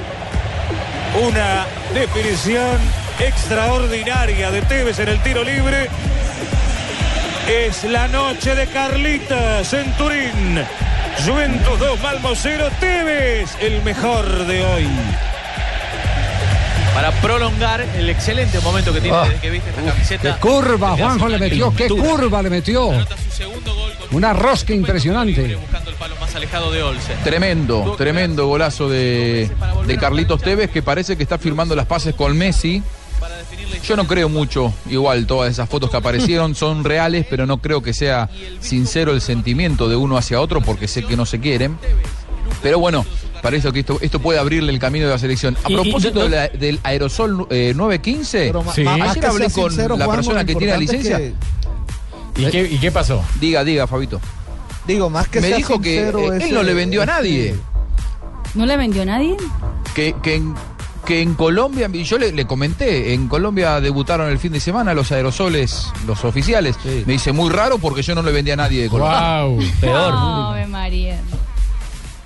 Una 1.22 1.66
definición 1.94 2.78
extraordinaria 3.20 4.52
de 4.52 4.62
Tevez 4.62 5.00
en 5.00 5.10
el 5.10 5.22
tiro 5.22 5.44
libre. 5.44 5.90
Es 7.48 7.84
la 7.84 8.08
noche 8.08 8.54
de 8.56 8.68
Carlitas 8.68 9.74
en 9.74 9.92
Turín. 9.94 10.64
Juventus 11.26 11.80
2, 11.80 12.00
Malmo 12.02 12.30
0, 12.34 12.70
Tevez, 12.80 13.50
el 13.62 13.82
mejor 13.84 14.26
de 14.46 14.66
hoy. 14.66 14.88
Para 16.94 17.12
prolongar 17.22 17.82
el 17.82 18.10
excelente 18.10 18.60
momento 18.60 18.94
que 18.94 19.02
tiene 19.02 19.18
Ah. 19.18 19.24
desde 19.26 19.40
que 19.40 19.50
viste 19.50 19.70
esta 19.70 19.82
camiseta. 19.82 20.34
Qué 20.36 20.40
curva, 20.40 20.96
Juanjo 20.98 21.26
un 21.26 21.32
le 21.32 21.38
metió, 21.40 21.74
qué 21.74 21.88
curva 21.88 22.42
le 22.42 22.50
metió. 22.50 22.92
Una 24.12 24.34
rosca 24.34 24.74
impresionante. 24.74 25.58
más 26.20 26.36
alejado 26.36 26.72
de 26.72 26.84
Olsen. 26.84 27.18
Tremendo, 27.24 27.96
tremendo 27.98 28.48
golazo 28.48 28.90
de, 28.90 29.50
de 29.86 29.98
Carlitos 29.98 30.42
Tevez 30.42 30.70
que 30.72 30.82
parece 30.82 31.16
que 31.16 31.24
está 31.24 31.38
firmando 31.38 31.76
las 31.76 31.86
pases 31.86 32.16
con 32.16 32.38
Messi. 32.38 32.82
Yo 33.88 33.96
no 33.96 34.06
creo 34.06 34.30
mucho, 34.30 34.74
igual 34.90 35.26
todas 35.26 35.52
esas 35.52 35.68
fotos 35.68 35.90
que 35.90 35.98
aparecieron 35.98 36.54
son 36.56 36.84
reales, 36.84 37.26
pero 37.30 37.46
no 37.46 37.58
creo 37.60 37.82
que 37.82 37.94
sea 37.94 38.30
sincero 38.60 39.14
el 39.14 39.22
sentimiento 39.22 39.88
de 39.90 39.96
uno 39.96 40.18
hacia 40.18 40.40
otro 40.42 40.62
porque 40.62 40.88
sé 40.88 41.04
que 41.04 41.16
no 41.18 41.26
se 41.26 41.40
quieren. 41.40 41.78
Pero 42.62 42.78
bueno, 42.80 43.06
parece 43.42 43.72
que 43.72 43.80
esto, 43.80 43.98
esto 44.02 44.20
puede 44.20 44.38
abrirle 44.40 44.72
el 44.74 44.80
camino 44.80 45.06
de 45.06 45.12
la 45.12 45.18
selección. 45.20 45.56
A 45.64 45.70
Y- 45.70 45.74
y 45.74 45.76
propósito 45.76 46.16
no- 46.16 46.22
de 46.26 46.30
la- 46.30 46.48
del 46.50 46.80
aerosol 46.84 47.48
eh, 47.50 47.74
915, 47.76 48.38
Pero 48.48 48.64
ma- 48.64 48.74
sí. 48.74 48.82
ayer 48.86 49.26
hablé 49.26 49.50
con 49.50 49.70
sincero, 49.72 49.98
la 49.98 50.08
persona 50.08 50.44
que 50.44 50.56
tiene 50.56 50.74
la 50.74 50.78
licencia. 50.80 51.20
¿Y 52.38 52.46
qué, 52.52 52.64
¿Y 52.72 52.78
qué 52.80 52.92
pasó? 52.92 53.24
Diga, 53.40 53.64
diga, 53.64 53.88
Fabito. 53.88 54.20
Digo, 54.88 55.10
más 55.10 55.28
que 55.28 55.40
Me 55.42 55.50
sea 55.50 55.58
dijo 55.58 55.80
que 55.80 56.00
eh, 56.10 56.12
él 56.42 56.54
no 56.54 56.64
le 56.64 56.74
vendió 56.74 57.02
a 57.04 57.06
nadie. 57.06 57.56
¿No 58.56 58.66
le 58.66 58.76
vendió 58.78 59.04
a 59.04 59.06
nadie? 59.06 59.36
que, 59.94 60.16
que, 60.24 60.36
en, 60.36 60.56
que 61.10 61.24
en 61.24 61.34
Colombia, 61.34 61.90
yo 61.92 62.20
le, 62.20 62.32
le 62.32 62.46
comenté, 62.46 63.16
en 63.16 63.28
Colombia 63.28 63.82
debutaron 63.82 64.30
el 64.30 64.38
fin 64.38 64.52
de 64.52 64.60
semana 64.60 64.94
los 64.94 65.12
aerosoles, 65.12 65.92
los 66.06 66.24
oficiales. 66.24 66.76
Me 67.08 67.14
dice 67.14 67.32
muy 67.32 67.50
raro 67.50 67.80
porque 67.80 68.04
yo 68.04 68.14
no 68.14 68.22
le 68.22 68.32
vendía 68.32 68.54
a 68.54 68.58
nadie 68.58 68.84
de 68.84 68.90
Colombia. 68.90 69.42
Wow, 69.42 69.60
Ave 70.52 70.68
María. 70.68 71.20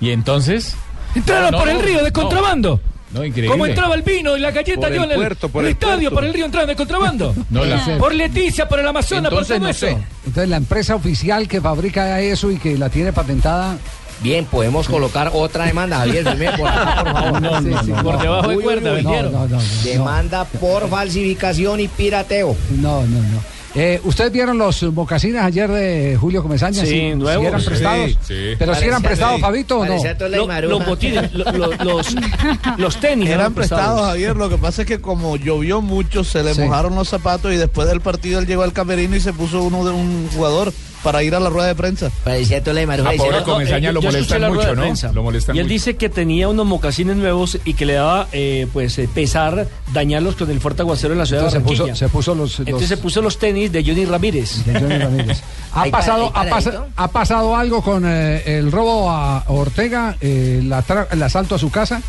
¿Y 0.02 0.10
entonces? 0.10 0.76
Entraron 1.14 1.52
No, 1.52 1.58
por 1.60 1.66
no, 1.66 1.72
el 1.72 1.82
río 1.82 2.04
de 2.04 2.10
no. 2.10 2.12
contrabando. 2.12 2.78
No, 3.10 3.24
increíble. 3.24 3.48
¿Cómo 3.52 3.64
entraba 3.64 3.94
el 3.94 4.02
vino 4.02 4.36
y 4.36 4.40
la 4.40 4.50
galleta 4.50 4.82
Por 4.82 4.90
el 4.92 4.96
yo 4.98 5.04
en 5.04 5.10
el, 5.12 5.16
puerto, 5.16 5.48
por 5.48 5.62
el 5.62 5.68
el 5.68 5.72
estadio, 5.72 5.96
puerto. 6.10 6.14
por 6.16 6.24
el 6.24 6.34
río 6.34 6.44
entraban 6.44 6.68
de 6.68 6.76
contrabando? 6.76 7.34
No 7.48 7.64
la 7.64 7.82
sé. 7.86 7.96
Por 7.96 8.12
Leticia, 8.14 8.68
por 8.68 8.80
el 8.80 8.86
Amazonas, 8.86 9.32
por 9.32 9.46
todo 9.46 9.66
eso. 9.66 9.86
Entonces 10.26 10.48
la 10.50 10.58
empresa 10.58 10.94
oficial 10.94 11.48
que 11.48 11.62
fabrica 11.62 12.20
eso 12.20 12.50
y 12.50 12.58
que 12.58 12.76
la 12.76 12.90
tiene 12.90 13.14
patentada. 13.14 13.78
Bien, 14.20 14.44
podemos 14.46 14.88
colocar 14.88 15.30
otra 15.34 15.66
demanda, 15.66 15.98
Javier. 15.98 16.24
Dime 16.32 16.50
por 16.56 16.68
acá, 16.68 17.04
por 17.04 17.12
favor. 17.12 17.42
No, 17.42 17.60
no, 17.60 17.82
no, 17.82 18.02
Por 18.02 18.14
no. 18.16 18.22
debajo 18.22 18.48
de 18.48 18.56
cuerda, 18.58 18.90
uy, 18.92 18.96
uy. 18.98 19.02
vendieron. 19.02 19.32
No, 19.32 19.38
no, 19.40 19.48
no, 19.48 19.56
no. 19.56 19.62
Demanda 19.84 20.44
por 20.44 20.88
falsificación 20.88 21.80
y 21.80 21.88
pirateo. 21.88 22.56
No, 22.80 23.02
no, 23.02 23.18
no. 23.20 23.54
Eh, 23.76 24.00
¿Ustedes 24.04 24.30
vieron 24.30 24.56
los 24.56 24.84
mocasines 24.84 25.42
ayer 25.42 25.68
de 25.68 26.16
Julio 26.20 26.42
Comesaña? 26.44 26.86
Sí, 26.86 27.12
nuevos. 27.16 27.44
eran 27.48 27.60
Sí, 27.60 27.66
prestados? 27.66 28.10
sí. 28.22 28.34
Pero 28.56 28.72
si 28.76 28.84
eran 28.84 29.02
prestados, 29.02 29.40
Fabito, 29.40 29.80
o 29.80 29.84
no? 29.84 29.96
Lo- 30.28 30.68
los 30.68 30.86
botines, 30.86 31.32
lo- 31.34 31.50
lo- 31.50 31.72
los, 31.84 32.14
los 32.78 32.96
tenis 33.00 33.26
Eran 33.28 33.40
eran 33.40 33.54
prestados, 33.54 33.82
prestados. 33.84 34.06
Javier. 34.10 34.36
Lo 34.36 34.48
que 34.48 34.58
pasa 34.58 34.82
es 34.82 34.88
que 34.88 35.00
como 35.00 35.36
llovió 35.36 35.80
mucho, 35.82 36.22
se 36.22 36.44
le 36.44 36.54
Sí. 36.54 36.60
mojaron 36.60 36.94
los 36.94 37.08
zapatos 37.08 37.52
y 37.52 37.56
después 37.56 37.88
del 37.88 38.00
partido 38.00 38.38
él 38.38 38.46
llegó 38.46 38.62
al 38.62 38.72
camerino 38.72 39.16
y 39.16 39.20
se 39.20 39.32
puso 39.32 39.60
uno 39.64 39.84
de 39.84 39.90
un 39.90 40.28
jugador 40.32 40.72
para 41.04 41.22
ir 41.22 41.34
a 41.36 41.38
la 41.40 41.48
rueda 41.50 41.68
de 41.68 41.76
prensa. 41.76 42.10
Parecía 42.24 42.64
todo 42.64 42.74
la 42.74 42.80
Ah, 42.82 43.12
pobre 43.16 43.42
Comesaña 43.44 43.92
lo 43.92 44.00
Yo 44.00 44.08
escuché 44.08 44.38
molestan 44.40 44.52
mucho, 44.54 44.74
¿no? 44.74 44.82
prensa. 44.82 45.12
Lo 45.12 45.22
molestan 45.22 45.54
y 45.54 45.58
él 45.60 45.66
mucho. 45.66 45.72
dice 45.74 45.96
que 45.96 46.08
tenía 46.08 46.48
unos 46.48 46.66
mocasines 46.66 47.16
nuevos 47.16 47.58
y 47.64 47.74
que 47.74 47.86
le 47.86 47.92
daba 47.92 48.26
eh, 48.32 48.66
pues 48.72 48.98
eh, 48.98 49.08
pesar 49.14 49.68
dañarlos 49.92 50.34
con 50.34 50.50
el 50.50 50.58
fuerte 50.60 50.82
aguacero 50.82 51.12
en 51.12 51.18
la 51.20 51.26
ciudad 51.26 51.44
Entonces 51.44 51.62
de 51.62 51.68
se 51.68 51.72
puso- 51.72 51.82
Barranquilla. 51.84 51.96
se 52.08 52.08
puso 52.12 52.34
los- 52.34 52.58
Entonces 52.58 52.80
los- 52.80 52.88
se 52.88 52.96
puso 52.96 53.22
los 53.22 53.38
tenis 53.38 53.70
de 53.70 53.84
Johnny 53.84 54.04
Ramírez. 54.06 54.64
De 54.64 54.80
Johnny 54.80 54.98
Ramírez. 54.98 55.40
¿Ha 55.72 55.84
pasado, 55.86 56.32
para 56.32 56.50
ha, 56.50 56.58
adentro. 56.58 56.86
ha 56.96 57.08
pasado 57.08 57.54
algo 57.56 57.82
con 57.82 58.04
eh, 58.06 58.42
el 58.58 58.72
robo 58.72 59.10
a 59.10 59.44
Ortega, 59.48 60.16
eh, 60.20 60.62
la 60.64 60.82
tra- 60.84 61.06
el 61.10 61.22
asalto 61.22 61.54
a 61.56 61.58
su 61.58 61.70
casa? 61.70 62.00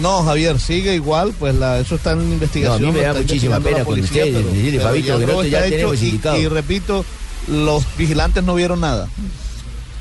No, 0.00 0.24
Javier, 0.24 0.58
sigue 0.58 0.94
igual, 0.96 1.32
pues 1.38 1.54
la, 1.54 1.78
eso 1.78 1.94
está 1.94 2.12
en 2.12 2.20
investigación. 2.22 2.82
No, 2.82 2.88
a 2.88 2.90
mí 2.92 2.98
me 2.98 3.06
lo 3.06 3.14
da 3.14 3.20
muchísima 3.20 3.60
pena 3.60 3.76
con 3.78 3.84
policía, 3.94 4.24
ustedes, 4.24 4.82
Fabito, 4.82 5.42
ya 5.44 5.60
ya 5.60 5.66
hecho 5.66 5.94
y-. 5.94 6.20
Y, 6.38 6.48
repito, 6.48 7.04
los 7.46 7.84
vigilantes 7.96 8.44
no 8.44 8.54
vieron 8.54 8.80
nada. 8.80 9.08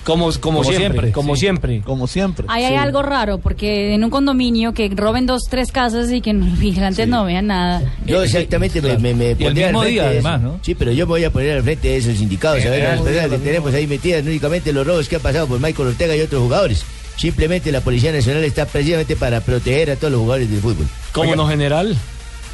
Como, 0.05 0.31
como, 0.39 0.63
siempre, 0.63 1.11
como 1.11 1.35
siempre. 1.35 1.81
Como 1.83 2.05
siempre. 2.05 2.45
Ahí 2.47 2.63
hay 2.63 2.75
algo 2.75 3.01
raro, 3.01 3.39
porque 3.39 3.95
en 3.95 4.03
un 4.03 4.11
condominio 4.11 4.71
que 4.71 4.87
roben 4.95 5.25
dos, 5.25 5.41
tres 5.49 5.71
casas 5.71 6.11
y 6.11 6.21
que 6.21 6.31
los 6.31 6.59
vigilantes 6.59 7.07
no 7.07 7.25
vean 7.25 7.47
nada. 7.47 7.81
Yo 8.05 8.21
exactamente 8.21 8.83
me, 8.83 8.99
me, 8.99 9.15
me 9.15 9.35
Y 9.37 9.43
el 9.43 9.47
al 9.47 9.53
mismo 9.55 9.83
día, 9.83 10.05
además, 10.05 10.41
¿no? 10.41 10.59
Sí, 10.61 10.75
pero 10.75 10.91
yo 10.91 11.07
me 11.07 11.13
voy 11.13 11.23
a 11.23 11.31
poner 11.31 11.57
al 11.57 11.63
frente 11.63 11.87
de 11.87 11.97
esos 11.97 12.17
sindicados, 12.17 12.63
a 12.63 12.69
ver 12.69 12.83
Eh, 12.83 12.87
las 12.87 13.01
personas 13.01 13.29
que 13.31 13.37
tenemos 13.39 13.73
ahí 13.73 13.87
metidas, 13.87 14.23
no 14.23 14.29
únicamente 14.29 14.71
los 14.71 14.85
robos 14.85 15.09
que 15.09 15.15
ha 15.15 15.19
pasado 15.19 15.47
por 15.47 15.59
Michael 15.59 15.87
Ortega 15.89 16.15
y 16.15 16.21
otros 16.21 16.43
jugadores. 16.43 16.85
Simplemente 17.17 17.71
la 17.71 17.81
Policía 17.81 18.11
Nacional 18.11 18.43
está 18.43 18.67
precisamente 18.67 19.15
para 19.15 19.41
proteger 19.41 19.89
a 19.89 19.95
todos 19.95 20.11
los 20.11 20.21
jugadores 20.21 20.51
del 20.51 20.59
fútbol. 20.59 20.85
Como 21.13 21.35
no 21.35 21.47
general. 21.47 21.97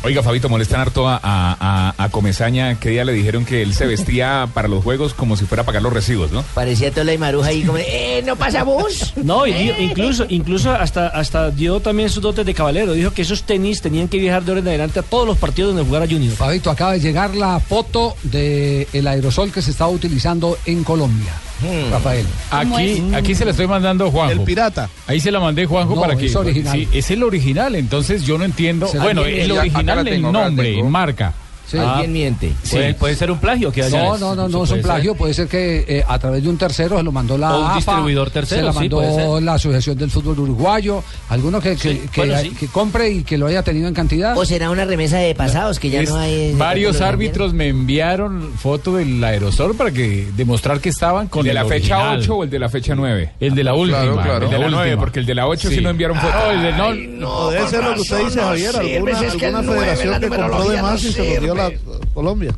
Oiga, 0.04 0.24
Fabito, 0.24 0.50
molestan 0.50 0.82
harto 0.82 1.08
a, 1.08 1.20
a, 1.22 1.94
a, 1.96 2.04
a 2.04 2.10
Comesaña. 2.10 2.80
¿Qué 2.80 2.90
día 2.90 3.06
le 3.06 3.14
dijeron 3.14 3.46
que 3.46 3.62
él 3.62 3.76
se 3.76 3.86
vestía 3.86 4.50
para 4.52 4.68
los 4.68 4.84
juegos 4.84 5.14
como 5.14 5.38
si 5.38 5.46
fuera 5.46 5.62
a 5.62 5.66
pagar 5.66 5.84
los 5.84 5.94
recibos, 5.94 6.32
no? 6.32 6.44
Parecía 6.56 6.90
toda 6.90 7.04
la 7.04 7.16
maruja 7.20 7.50
ahí 7.50 7.62
como, 7.62 7.78
eh, 7.78 8.24
no 8.26 8.36
pasa 8.36 8.64
bus. 8.64 9.14
No, 9.24 9.46
y 9.46 9.54
dio- 9.54 9.80
incluso, 9.80 10.26
incluso 10.28 10.72
hasta, 10.72 11.08
hasta 11.10 11.52
dio 11.52 11.80
también 11.82 12.10
sus 12.10 12.24
dotes 12.24 12.48
de 12.48 12.54
caballero. 12.56 12.94
Dijo 12.94 13.12
que 13.12 13.22
esos 13.22 13.44
tenis 13.44 13.80
tenían 13.82 14.08
que 14.08 14.18
viajar 14.18 14.44
de 14.44 14.52
ahora 14.52 14.62
en 14.62 14.68
adelante 14.70 15.00
a 15.00 15.04
todos 15.04 15.28
los 15.28 15.38
partidos 15.38 15.76
donde 15.76 15.88
jugara 15.88 16.08
Junior. 16.08 16.34
Fabito, 16.36 16.72
acaba 16.72 16.94
de 16.94 17.00
llegar 17.00 17.36
la 17.36 17.60
foto 17.60 18.16
del 18.24 18.88
el 18.94 19.06
aerosol 19.06 19.52
que 19.52 19.62
se 19.62 19.70
estaba 19.70 19.92
utilizando 19.92 20.58
en 20.66 20.84
Colombia. 20.84 21.32
Hmm. 21.62 21.92
Rafael. 21.92 22.26
Aquí, 22.50 23.04
aquí 23.14 23.36
se 23.36 23.46
la 23.46 23.52
estoy 23.52 23.68
mandando 23.68 24.08
a 24.08 24.12
Juanjo. 24.12 24.32
El 24.34 24.42
pirata. 24.42 24.90
Ahí 25.08 25.20
se 25.20 25.32
la 25.32 25.40
mandé 25.40 25.66
Juanjo 25.66 25.96
No, 25.96 26.02
para 26.02 26.16
que. 26.16 26.26
es 26.26 26.36
original. 26.36 26.74
Sí, 26.74 26.88
es 26.92 27.12
el 27.12 27.24
original, 27.24 27.76
entonces 27.76 28.24
yo 28.24 28.38
no 28.38 28.46
entiendo. 28.46 28.88
Se- 28.88 29.00
bueno, 29.00 29.24
el 29.26 29.52
original 29.52 29.90
Acá 29.90 29.96
la 29.96 30.02
el 30.02 30.08
tengo, 30.16 30.30
acá 30.30 30.38
la 30.40 30.46
nombre, 30.46 30.84
marca. 30.84 31.34
Sí. 31.72 31.78
Alguien 31.78 32.12
miente. 32.12 32.52
Sí. 32.64 32.76
Puede, 32.76 32.94
puede 32.96 33.16
ser 33.16 33.32
un 33.32 33.40
plagio 33.40 33.72
que 33.72 33.84
haya. 33.84 34.04
No, 34.04 34.18
no, 34.18 34.36
no, 34.36 34.50
no 34.50 34.64
es 34.66 34.72
un 34.72 34.82
plagio. 34.82 35.16
Puede 35.16 35.34
ser 35.34 35.48
que 35.48 35.86
eh, 35.88 36.04
a 36.08 36.20
través 36.20 36.44
de 36.44 36.50
un 36.50 36.58
tercero 36.58 36.98
se 36.98 37.04
lo 37.04 37.12
mandó 37.14 37.38
la 37.38 37.56
O 37.56 37.60
un 37.60 37.66
AFA, 37.68 37.76
distribuidor 37.78 38.30
tercero, 38.30 38.60
se 38.62 38.66
la 38.66 38.74
sí, 38.74 38.80
mandó 38.80 38.98
puede 38.98 39.16
ser. 39.16 39.44
la 39.44 39.54
Asociación 39.54 39.98
del 39.98 40.12
Fútbol 40.12 40.40
Uruguayo, 40.40 41.04
alguno 41.30 41.62
que, 41.62 41.76
que, 41.78 42.00
que- 42.12 42.22
bueno, 42.22 42.38
sí. 42.42 42.50
que 42.52 42.68
compre 42.68 43.10
y 43.12 43.24
que 43.24 43.38
lo 43.38 43.48
haya 43.48 43.64
tenido 43.64 43.88
en 43.88 43.94
cantidad. 43.94 44.38
O 44.38 44.44
será 44.46 44.70
una 44.70 44.84
remesa 44.86 45.18
de 45.18 45.34
pasados 45.34 45.80
que 45.80 45.90
ya 45.90 46.02
Es- 46.02 46.10
no 46.10 46.18
hay. 46.18 46.54
varios 46.56 47.00
árbitros 47.02 47.54
me 47.54 47.70
enviaron 47.70 48.52
foto 48.58 48.96
del 48.96 49.24
aerosol 49.24 49.76
para 49.76 49.92
que 49.92 50.28
demostrar 50.36 50.80
que 50.82 50.90
estaban 50.90 51.28
con 51.28 51.44
¿De 51.44 51.50
el 51.50 51.56
la 51.56 51.62
fecha 51.66 51.98
original. 52.00 52.20
8 52.20 52.36
o 52.36 52.44
el 52.44 52.50
de 52.50 52.60
la 52.60 52.70
fecha 52.70 52.96
9? 52.96 53.32
El 53.40 53.56
de 53.56 53.64
la 53.64 53.74
última. 53.74 54.00
Claro, 54.02 54.16
claro. 54.22 54.34
el 54.34 54.40
de 54.42 54.46
de 54.48 54.52
la 54.60 54.66
última. 54.66 54.82
9, 54.82 54.98
porque 54.98 55.20
el 55.20 55.26
de 55.26 55.36
la 55.36 55.48
8 55.48 55.70
sí 55.70 55.80
no 55.82 55.90
enviaron 55.90 56.18
foto. 56.18 56.34
Ah, 56.36 56.44
no, 56.48 56.52
el 56.52 56.62
de- 56.62 56.72
no, 56.74 56.94
No, 57.22 57.50
debe 57.52 57.68
ser 57.70 57.84
lo 57.84 57.94
que 57.96 58.02
usted 58.02 58.26
dice, 58.26 58.40
Javier. 58.42 58.76
Alguna, 58.76 59.16
federación 59.62 60.20
que 60.20 60.28
compró 60.30 60.70
de 60.70 60.82
más 60.82 61.04
y 61.04 61.12
se 61.12 61.36
lo 61.36 61.42
dio 61.42 61.56
la 61.70 62.08
Colombia. 62.14 62.56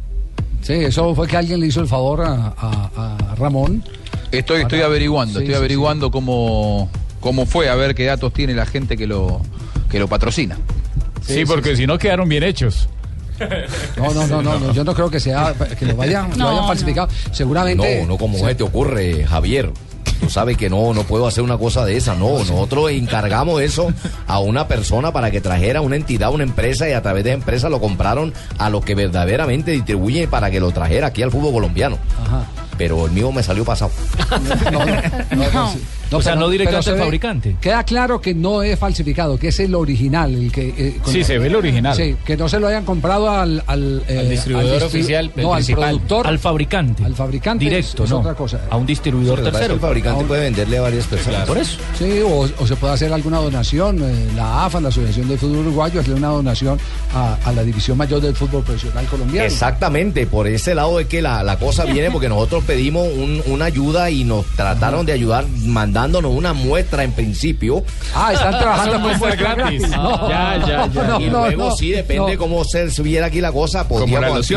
Sí, 0.61 0.73
eso 0.73 1.13
fue 1.13 1.27
que 1.27 1.37
alguien 1.37 1.59
le 1.59 1.67
hizo 1.67 1.81
el 1.81 1.87
favor 1.87 2.21
a, 2.21 2.53
a- 2.57 3.17
a 3.31 3.35
Ramón. 3.35 3.83
Estoy, 4.31 4.61
estoy 4.61 4.79
Para- 4.79 4.85
averiguando, 4.87 5.33
Sí, 5.39 5.43
estoy 5.45 5.53
sí, 5.55 5.57
averiguando 5.59 6.09
cómo, 6.09 6.89
cómo 7.19 7.45
fue, 7.45 7.69
a 7.69 7.75
ver 7.75 7.93
qué 7.95 8.05
datos 8.05 8.33
tiene 8.33 8.53
la 8.53 8.65
gente 8.65 8.95
que 8.97 9.05
lo, 9.07 9.41
que 9.91 9.99
lo 9.99 10.07
patrocina. 10.07 10.57
Sí, 11.21 11.43
porque 11.45 11.75
si 11.75 11.85
no 11.85 11.97
quedaron 11.97 12.27
bien 12.29 12.43
hechos. 12.43 12.87
No, 13.97 14.13
no, 14.13 14.27
no, 14.27 14.41
no, 14.41 14.59
no, 14.59 14.73
yo 14.73 14.83
no 14.83 14.93
creo 14.93 15.09
que 15.09 15.19
sea 15.19 15.53
que 15.77 15.85
lo 15.85 15.95
vayan, 15.95 16.29
lo 16.31 16.35
No, 16.37 16.47
hayan 16.49 16.61
no. 16.61 16.67
falsificado. 16.67 17.09
Seguramente. 17.31 18.01
No, 18.01 18.07
no, 18.07 18.17
como 18.17 18.37
Sí. 18.37 18.43
se 18.45 18.55
te 18.55 18.63
ocurre, 18.63 19.25
Javier. 19.25 19.71
Tú 20.19 20.29
sabes 20.29 20.57
que 20.57 20.69
no, 20.69 20.93
no 20.93 21.03
puedo 21.03 21.27
hacer 21.27 21.43
una 21.43 21.57
cosa 21.57 21.85
de 21.85 21.97
esa. 21.97 22.15
No, 22.15 22.39
nosotros 22.39 22.91
encargamos 22.91 23.61
eso 23.61 23.91
a 24.27 24.39
una 24.39 24.67
persona 24.67 25.11
para 25.11 25.31
que 25.31 25.41
trajera 25.41 25.81
una 25.81 25.95
entidad, 25.95 26.31
una 26.31 26.43
empresa, 26.43 26.87
y 26.89 26.93
a 26.93 27.01
través 27.01 27.23
de 27.23 27.31
esa 27.31 27.39
empresa 27.39 27.69
lo 27.69 27.79
compraron 27.79 28.33
a 28.57 28.69
los 28.69 28.83
que 28.83 28.95
verdaderamente 28.95 29.71
distribuyen 29.71 30.29
para 30.29 30.51
que 30.51 30.59
lo 30.59 30.71
trajera 30.71 31.07
aquí 31.07 31.23
al 31.23 31.31
fútbol 31.31 31.53
colombiano. 31.53 31.97
Ajá. 32.25 32.45
Pero 32.77 33.05
el 33.05 33.11
mío 33.11 33.31
me 33.31 33.43
salió 33.43 33.63
pasado. 33.65 33.91
O 36.17 36.21
sea, 36.21 36.35
no 36.35 36.49
directamente 36.49 36.91
ve- 36.91 36.99
fabricante. 36.99 37.55
Queda 37.61 37.83
claro 37.83 38.19
que 38.21 38.33
no 38.33 38.63
es 38.63 38.77
falsificado, 38.77 39.37
que 39.37 39.49
es 39.49 39.59
el 39.59 39.75
original. 39.75 40.33
El 40.33 40.51
que, 40.51 40.73
eh, 40.77 40.97
con- 41.03 41.13
Sí, 41.13 41.23
se 41.23 41.37
ve 41.39 41.47
el 41.47 41.55
original. 41.55 41.95
Sí, 41.95 42.15
que 42.25 42.37
no 42.37 42.47
se 42.49 42.59
lo 42.59 42.67
hayan 42.67 42.85
comprado 42.85 43.29
al, 43.29 43.63
al, 43.67 44.03
eh, 44.07 44.19
Al 44.19 44.29
distribuidor 44.29 44.81
distri- 44.81 44.85
oficial, 44.85 45.31
el 45.35 45.43
no, 45.43 45.53
al 45.53 45.63
productor. 45.65 46.27
Al 46.27 46.39
fabricante. 46.39 47.03
Al 47.05 47.15
fabricante. 47.15 47.63
Directo, 47.65 48.03
es 48.03 48.09
no. 48.09 48.19
otra 48.19 48.33
cosa. 48.35 48.61
A 48.69 48.77
un 48.77 48.85
distribuidor 48.85 49.39
que 49.43 49.51
tercero. 49.51 49.73
el 49.75 49.79
fabricante 49.79 50.23
puede 50.25 50.43
venderle 50.43 50.77
a 50.77 50.81
varias 50.81 51.05
personas. 51.07 51.47
Por 51.47 51.57
eso. 51.57 51.77
Sí, 51.97 52.19
o, 52.25 52.47
o 52.57 52.67
se 52.67 52.75
puede 52.75 52.93
hacer 52.93 53.11
alguna 53.13 53.37
donación. 53.39 53.99
eh, 54.03 54.27
la 54.35 54.65
AFA, 54.65 54.79
la 54.81 54.89
Asociación 54.89 55.27
del 55.27 55.37
Fútbol 55.37 55.59
Uruguayo, 55.59 55.99
hacerle 55.99 56.17
una 56.19 56.29
donación 56.29 56.77
a, 57.13 57.35
a 57.43 57.51
la 57.53 57.63
División 57.63 57.97
Mayor 57.97 58.21
del 58.21 58.35
Fútbol 58.35 58.63
Profesional 58.63 59.05
Colombiano. 59.05 59.45
Exactamente, 59.45 60.25
por 60.27 60.47
ese 60.47 60.75
lado 60.75 60.99
es 60.99 61.07
que 61.07 61.21
la, 61.21 61.43
la 61.43 61.57
cosa 61.57 61.85
viene 61.85 62.11
porque 62.11 62.29
nosotros 62.29 62.63
pedimos 62.65 63.07
un- 63.07 63.41
una 63.47 63.65
ayuda 63.65 64.09
y 64.09 64.23
nos 64.23 64.45
trataron 64.55 65.05
de 65.05 65.13
ayudar 65.13 65.45
mandándonos 66.03 66.37
una 66.37 66.51
muestra 66.53 67.03
en 67.03 67.11
principio. 67.13 67.83
Ah, 68.13 68.33
están 68.33 68.59
trabajando 68.59 68.93
con 68.93 69.01
muestras 69.03 69.37
gratis. 69.37 69.81
gratis. 69.81 69.89
No, 69.89 70.29
Ya, 70.29 70.57
ya, 70.59 70.87
ya. 70.87 71.03
no, 71.03 71.21
y 71.21 71.25
no, 71.29 71.47
luego 71.47 71.69
no, 71.69 71.75
sí, 71.75 71.91
depende 71.91 72.33
no. 72.33 72.37
cómo 72.37 72.63
se 72.65 72.91
subiera 72.91 73.27
aquí 73.27 73.39
la 73.39 73.51
cosa, 73.53 73.87
podríamos 73.87 74.37
las 74.37 74.51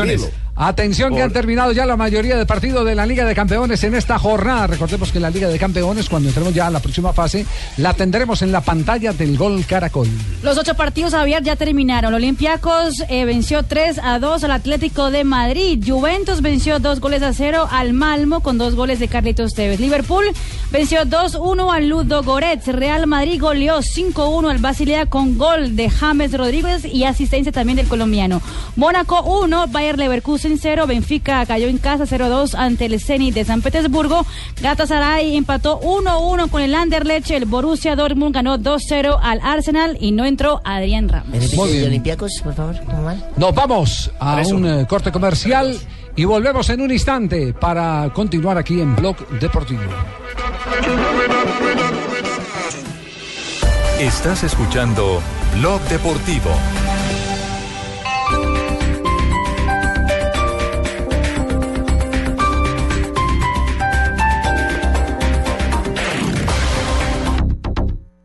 Atención 0.59 1.13
que 1.13 1.21
han 1.21 1.31
terminado 1.31 1.71
ya 1.71 1.85
la 1.85 1.95
mayoría 1.95 2.35
de 2.35 2.47
partidos 2.47 2.83
de 2.83 2.95
la 2.95 3.05
Liga 3.05 3.25
de 3.25 3.35
Campeones 3.35 3.83
en 3.83 3.93
esta 3.93 4.17
jornada. 4.17 4.65
Recordemos 4.65 5.11
que 5.11 5.19
la 5.19 5.29
Liga 5.29 5.49
de 5.49 5.59
Campeones, 5.59 6.09
cuando 6.09 6.29
entremos 6.29 6.51
ya 6.51 6.65
a 6.65 6.71
la 6.71 6.79
próxima 6.79 7.13
fase, 7.13 7.45
la 7.77 7.93
tendremos 7.93 8.41
en 8.41 8.51
la 8.51 8.61
pantalla 8.61 9.13
del 9.13 9.37
Gol 9.37 9.65
Caracol. 9.67 10.07
Los 10.41 10.57
ocho 10.57 10.73
partidos, 10.73 11.13
Javier, 11.13 11.43
ya 11.43 11.55
terminaron. 11.55 12.11
Olympiacos 12.11 13.03
eh, 13.07 13.25
venció 13.25 13.61
3 13.61 13.99
a 14.03 14.17
2 14.17 14.45
al 14.45 14.51
Atlético 14.51 15.11
de 15.11 15.23
Madrid. 15.23 15.83
Juventus 15.85 16.41
venció 16.41 16.79
2 16.79 16.99
goles 17.01 17.21
a 17.21 17.33
0 17.33 17.67
al 17.69 17.93
Malmo 17.93 18.39
con 18.39 18.57
dos 18.57 18.73
goles 18.73 18.97
de 18.97 19.07
Carlitos 19.07 19.53
Tevez. 19.53 19.79
Liverpool 19.79 20.25
venció 20.71 21.01
2-1 21.01 21.71
al 21.71 21.87
Ludo 21.87 22.23
Goretz. 22.23 22.67
Real 22.67 23.05
Madrid 23.05 23.39
goleó 23.39 23.79
5-1 23.81 24.49
al 24.49 24.57
Basilea 24.57 25.05
con 25.05 25.37
gol 25.37 25.75
de 25.75 25.91
James 25.91 26.35
Rodríguez 26.35 26.83
y 26.83 27.03
asistencia 27.03 27.51
también 27.51 27.75
del 27.75 27.87
colombiano. 27.87 28.41
Mónaco 28.75 29.21
1, 29.21 29.67
Bayer 29.67 29.99
Leverkusen 29.99 30.46
0. 30.55 30.87
Benfica 30.87 31.45
cayó 31.45 31.67
en 31.67 31.77
casa 31.77 32.05
0-2 32.05 32.55
ante 32.55 32.85
el 32.85 32.99
Zenit 33.01 33.33
de 33.33 33.43
San 33.43 33.61
Petersburgo. 33.61 34.25
Galatasaray 34.61 35.35
empató 35.35 35.79
1-1 35.81 36.49
con 36.49 36.61
el 36.61 36.73
Anderlecht. 36.73 37.31
El 37.31 37.45
Borussia 37.45 37.95
Dortmund 37.95 38.33
ganó 38.33 38.57
2-0 38.57 39.19
al 39.21 39.39
Arsenal 39.43 39.97
y 39.99 40.11
no 40.11 40.25
entró 40.25 40.61
Adrián 40.63 41.09
Ramos. 41.09 41.53
Muy 41.55 41.71
bien. 41.71 41.85
Olympiacos, 41.87 42.31
por 42.43 42.53
favor. 42.53 42.75
Nos 43.35 43.55
vamos 43.55 44.11
a 44.19 44.41
un 44.47 44.65
eh, 44.65 44.85
corte 44.87 45.11
comercial 45.11 45.77
y 46.15 46.25
volvemos 46.25 46.69
en 46.69 46.81
un 46.81 46.91
instante 46.91 47.53
para 47.53 48.11
continuar 48.13 48.57
aquí 48.57 48.79
en 48.81 48.95
Blog 48.95 49.15
Deportivo. 49.39 49.81
Estás 53.99 54.43
escuchando 54.43 55.21
Blog 55.55 55.81
Deportivo. 55.89 56.51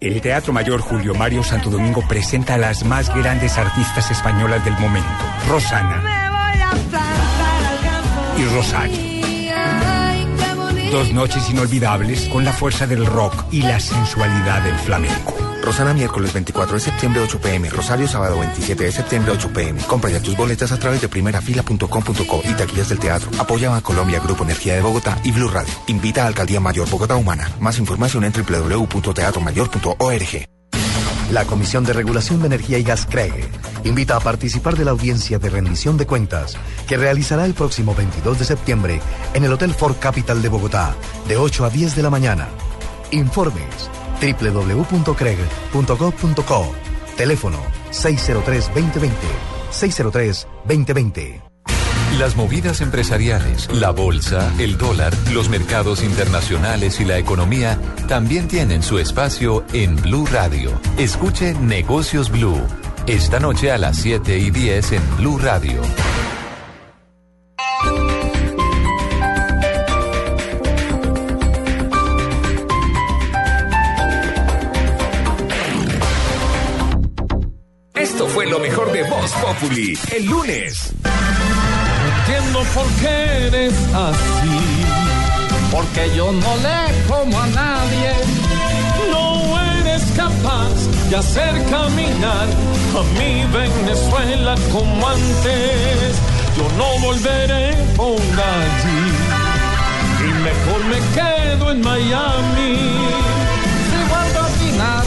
El 0.03 0.21
Teatro 0.21 0.53
Mayor 0.53 0.81
Julio 0.81 1.15
Mario 1.15 1.45
Santo 1.45 1.71
Domingo 1.71 2.03
presenta 2.09 2.55
a 2.55 2.59
las 2.59 2.85
más 2.85 3.15
grandes 3.15 3.57
artistas 3.57 4.11
españolas 4.11 4.65
del 4.65 4.77
momento, 4.79 5.09
Rosana 5.49 6.03
y 8.37 8.45
Rosario. 8.47 8.99
Dos 10.91 11.13
noches 11.13 11.49
inolvidables 11.51 12.29
con 12.31 12.45
la 12.45 12.53
fuerza 12.53 12.89
del 12.89 13.07
rock 13.07 13.45
y 13.53 13.63
la 13.63 13.79
sensualidad 13.79 14.63
del 14.63 14.75
flamenco. 14.75 15.52
Rosana 15.63 15.95
miércoles 15.95 16.33
24 16.33 16.75
de 16.75 16.81
septiembre 16.81 17.23
8 17.23 17.41
pm, 17.41 17.71
Rosario 17.71 18.09
sábado 18.09 18.41
27 18.41 18.85
de 18.85 18.93
septiembre 18.93 19.33
8 19.33 19.53
pm. 19.53 19.81
Compra 19.83 20.11
ya 20.11 20.21
tus 20.21 20.37
boletas 20.37 20.73
a 20.73 20.79
través 20.79 21.01
de 21.01 21.09
primerafila.com.co 21.09 22.43
y 22.45 22.53
taquillas 22.55 22.89
del 22.89 22.99
teatro. 22.99 23.31
Apoya 23.39 23.77
a 23.77 23.81
Colombia, 23.81 24.19
Grupo 24.21 24.43
Energía 24.45 24.75
de 24.75 24.83
Bogotá 24.83 25.19
y 25.23 25.31
Blue 25.31 25.49
Radio. 25.49 25.73
Invita 25.87 26.25
a 26.25 26.27
Alcaldía 26.27 26.59
Mayor 26.61 26.91
Bogotá 26.91 27.15
Humana. 27.17 27.49
Más 27.61 27.79
información 27.79 28.25
en 28.25 28.33
www.teatromayor.org. 28.33 30.47
La 31.31 31.45
Comisión 31.47 31.85
de 31.85 31.93
Regulación 31.93 32.41
de 32.41 32.47
Energía 32.47 32.79
y 32.79 32.83
Gas 32.83 33.07
CREG 33.07 33.49
invita 33.85 34.17
a 34.17 34.21
participar 34.21 34.77
de 34.77 34.85
la 34.85 34.91
audiencia 34.91 35.39
de 35.39 35.49
rendición 35.49 35.97
de 35.97 36.07
cuentas 36.07 36.57
que 36.87 36.99
realizará 36.99 37.47
el 37.47 37.55
próximo 37.55 37.95
22 37.95 38.41
de 38.41 38.45
septiembre 38.45 39.01
en 39.33 39.45
el 39.45 39.53
Hotel 39.53 39.73
Ford 39.73 39.97
Capital 39.99 40.43
de 40.43 40.51
Bogotá 40.51 40.95
de 41.29 41.39
8 41.39 41.65
a 41.65 41.71
10 41.71 41.97
de 41.97 42.03
la 42.03 42.11
mañana. 42.11 42.49
Informes 43.13 43.89
www.creg.gov.co 44.23 46.75
Teléfono 47.17 47.59
603-2020 47.91 49.11
603-2020 49.73 51.43
Las 52.19 52.37
movidas 52.37 52.81
empresariales, 52.81 53.69
la 53.73 53.91
bolsa, 53.91 54.53
el 54.59 54.79
dólar, 54.79 55.13
los 55.33 55.49
mercados 55.49 56.05
internacionales 56.05 57.01
y 57.01 57.05
la 57.05 57.19
economía 57.19 57.79
también 58.07 58.47
tienen 58.49 58.83
su 58.83 58.99
espacio 58.99 59.65
en 59.73 59.97
Blue 59.97 60.27
Radio. 60.27 60.79
Escuche 60.99 61.55
Negocios 61.55 62.31
Blue. 62.31 62.61
Esta 63.07 63.41
noche 63.41 63.73
a 63.73 63.79
las 63.79 63.97
7 63.97 64.39
y 64.39 64.51
10 64.51 64.93
en 64.93 65.17
Blue 65.17 65.39
Radio. 65.39 65.81
Voz 79.23 79.33
Populi 79.35 79.97
el 80.17 80.27
lunes. 80.27 80.91
Entiendo 82.09 82.65
por 82.75 82.87
qué 83.01 83.47
eres 83.47 83.73
así. 83.95 84.59
Porque 85.71 86.11
yo 86.17 86.33
no 86.33 86.57
le 86.57 87.07
como 87.07 87.41
a 87.41 87.47
nadie. 87.47 88.15
No 89.13 89.61
eres 89.79 90.03
capaz 90.17 90.75
y 91.09 91.15
hacer 91.15 91.55
caminar 91.71 92.49
a 92.99 93.03
mi 93.17 93.45
Venezuela 93.45 94.57
como 94.73 95.07
antes. 95.07 96.17
Yo 96.57 96.69
no 96.77 97.07
volveré 97.07 97.77
por 97.95 98.19
allí 98.19 99.03
y 100.19 100.33
mejor 100.49 100.85
me 100.87 100.99
quedo 101.15 101.71
en 101.71 101.81
Miami. 101.81 102.77
Si 103.87 103.99
vuelvo 104.11 104.41
a 104.41 104.47
atinar, 104.47 105.05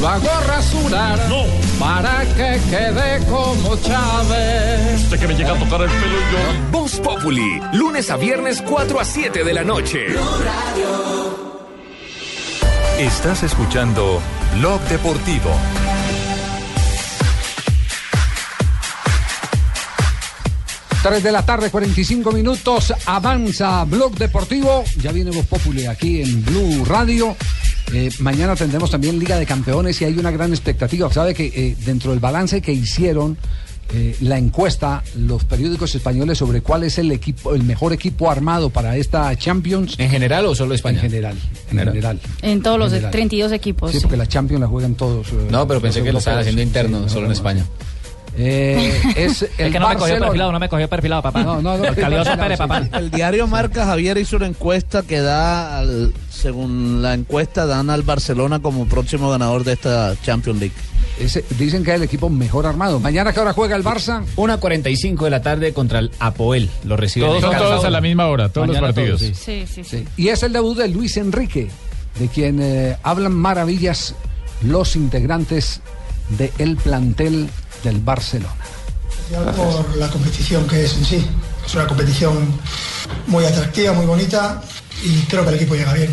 lo 0.00 0.08
hago 0.08 0.40
rasurar. 0.46 1.18
No. 1.28 1.67
Para 1.78 2.24
que 2.34 2.60
quede 2.70 3.24
como 3.26 3.76
Chávez. 3.76 5.02
Usted 5.02 5.20
que 5.20 5.28
me 5.28 5.34
llega 5.34 5.52
a 5.52 5.58
tocar 5.58 5.82
el 5.82 5.88
pelo 5.88 6.18
yo. 6.32 6.70
Voz 6.72 6.98
Populi, 7.00 7.60
lunes 7.72 8.10
a 8.10 8.16
viernes 8.16 8.62
4 8.62 9.00
a 9.00 9.04
7 9.04 9.44
de 9.44 9.54
la 9.54 9.64
noche. 9.64 10.06
Estás 12.98 13.44
escuchando 13.44 14.20
Blog 14.56 14.80
Deportivo. 14.88 15.50
Tres 21.00 21.22
de 21.22 21.30
la 21.30 21.46
tarde, 21.46 21.70
45 21.70 22.32
minutos. 22.32 22.92
Avanza 23.06 23.84
Blog 23.84 24.14
Deportivo. 24.16 24.82
Ya 25.00 25.12
viene 25.12 25.30
Voz 25.30 25.46
Populi 25.46 25.86
aquí 25.86 26.22
en 26.22 26.44
Blue 26.44 26.84
Radio. 26.84 27.36
Eh, 27.92 28.10
mañana 28.20 28.54
tendremos 28.54 28.90
también 28.90 29.18
Liga 29.18 29.38
de 29.38 29.46
Campeones 29.46 30.00
y 30.02 30.04
hay 30.04 30.18
una 30.18 30.30
gran 30.30 30.50
expectativa. 30.50 31.10
Sabe 31.12 31.34
que 31.34 31.46
eh, 31.46 31.76
dentro 31.84 32.10
del 32.10 32.20
balance 32.20 32.60
que 32.60 32.72
hicieron 32.72 33.38
eh, 33.94 34.14
la 34.20 34.36
encuesta, 34.36 35.02
los 35.16 35.44
periódicos 35.44 35.94
españoles 35.94 36.36
sobre 36.36 36.60
cuál 36.60 36.82
es 36.82 36.98
el 36.98 37.10
equipo, 37.10 37.54
el 37.54 37.62
mejor 37.62 37.94
equipo 37.94 38.30
armado 38.30 38.68
para 38.68 38.96
esta 38.98 39.34
Champions. 39.36 39.94
¿En 39.98 40.10
general 40.10 40.44
o 40.44 40.54
solo 40.54 40.74
España? 40.74 40.96
En 40.98 41.02
general. 41.10 41.36
En 41.70 41.78
general. 41.78 42.20
En 42.42 42.62
todos 42.62 42.78
los 42.78 42.90
General. 42.90 43.10
32 43.10 43.52
equipos. 43.52 43.90
Sí, 43.92 44.00
porque 44.02 44.18
la 44.18 44.26
Champions 44.26 44.60
la 44.60 44.66
juegan 44.68 44.94
todos. 44.94 45.28
eh, 45.28 45.48
No, 45.50 45.66
pero 45.66 45.80
pensé 45.80 46.00
los 46.00 46.06
que 46.06 46.12
lo 46.12 46.18
estaban 46.18 46.40
haciendo 46.40 46.60
interno, 46.60 47.04
Sí, 47.04 47.08
solo 47.08 47.20
no, 47.22 47.26
en 47.26 47.28
no, 47.28 47.32
España. 47.32 47.64
Eh, 48.40 49.00
es 49.16 49.42
el 49.42 49.48
Es 49.66 49.72
que 49.72 49.78
no 49.80 49.88
me 49.88 49.96
cogió 49.96 50.18
perfilado, 50.18 50.52
no 50.52 50.60
me 50.60 50.68
cogió 50.68 50.88
perfilado, 50.88 51.22
papá. 51.22 51.42
No, 51.42 51.60
no, 51.60 51.76
no. 51.76 51.84
El 51.84 51.96
calioso 51.96 52.30
Pérez, 52.36 52.58
papá. 52.58 52.88
El 52.92 53.10
diario 53.10 53.46
Marca 53.46 53.84
Javier 53.84 54.16
hizo 54.18 54.36
una 54.36 54.46
encuesta 54.46 55.02
que 55.02 55.20
da, 55.20 55.78
al- 55.80 56.12
según 56.30 57.02
la 57.02 57.14
encuesta, 57.14 57.66
dan 57.66 57.90
al 57.90 58.02
Barcelona 58.02 58.60
como 58.60 58.86
próximo 58.86 59.28
ganador 59.30 59.64
de 59.64 59.72
esta 59.72 60.14
Champions 60.22 60.60
League. 60.60 60.74
Ese- 61.18 61.44
dicen 61.58 61.82
que 61.82 61.90
es 61.90 61.96
el 61.96 62.04
equipo 62.04 62.28
mejor 62.30 62.64
armado. 62.66 63.00
Mañana 63.00 63.32
que 63.32 63.40
hora 63.40 63.52
juega 63.52 63.74
el 63.74 63.82
Barça. 63.82 64.22
1.45 64.36 65.24
de 65.24 65.30
la 65.30 65.42
tarde 65.42 65.72
contra 65.72 65.98
el 65.98 66.12
Apoel. 66.20 66.70
Lo 66.84 66.96
reciben 66.96 67.28
Todos 67.28 67.80
en 67.80 67.86
a 67.86 67.90
la 67.90 68.00
misma 68.00 68.26
hora, 68.28 68.48
todos 68.50 68.68
los 68.68 68.78
partidos. 68.78 69.20
todos, 69.20 69.36
Sí, 69.36 69.64
sí, 69.66 69.82
sí. 69.82 70.04
Y 70.16 70.28
es 70.28 70.42
el 70.44 70.52
debut 70.52 70.78
de 70.78 70.86
Luis 70.88 71.16
Enrique, 71.16 71.68
de 72.20 72.28
quien 72.28 72.60
eh, 72.62 72.96
hablan 73.02 73.34
maravillas 73.34 74.14
los 74.62 74.94
integrantes 74.94 75.80
del 76.38 76.76
plantel 76.76 77.48
del 77.82 78.00
Barcelona. 78.00 78.54
por 79.56 79.96
la 79.96 80.08
competición 80.08 80.66
que 80.66 80.84
es 80.84 80.94
en 80.96 81.04
sí. 81.04 81.26
Es 81.64 81.74
una 81.74 81.86
competición 81.86 82.58
muy 83.26 83.44
atractiva, 83.44 83.92
muy 83.92 84.06
bonita 84.06 84.60
y 85.02 85.22
creo 85.22 85.42
que 85.44 85.50
el 85.50 85.56
equipo 85.56 85.74
llega 85.74 85.92
bien. 85.92 86.12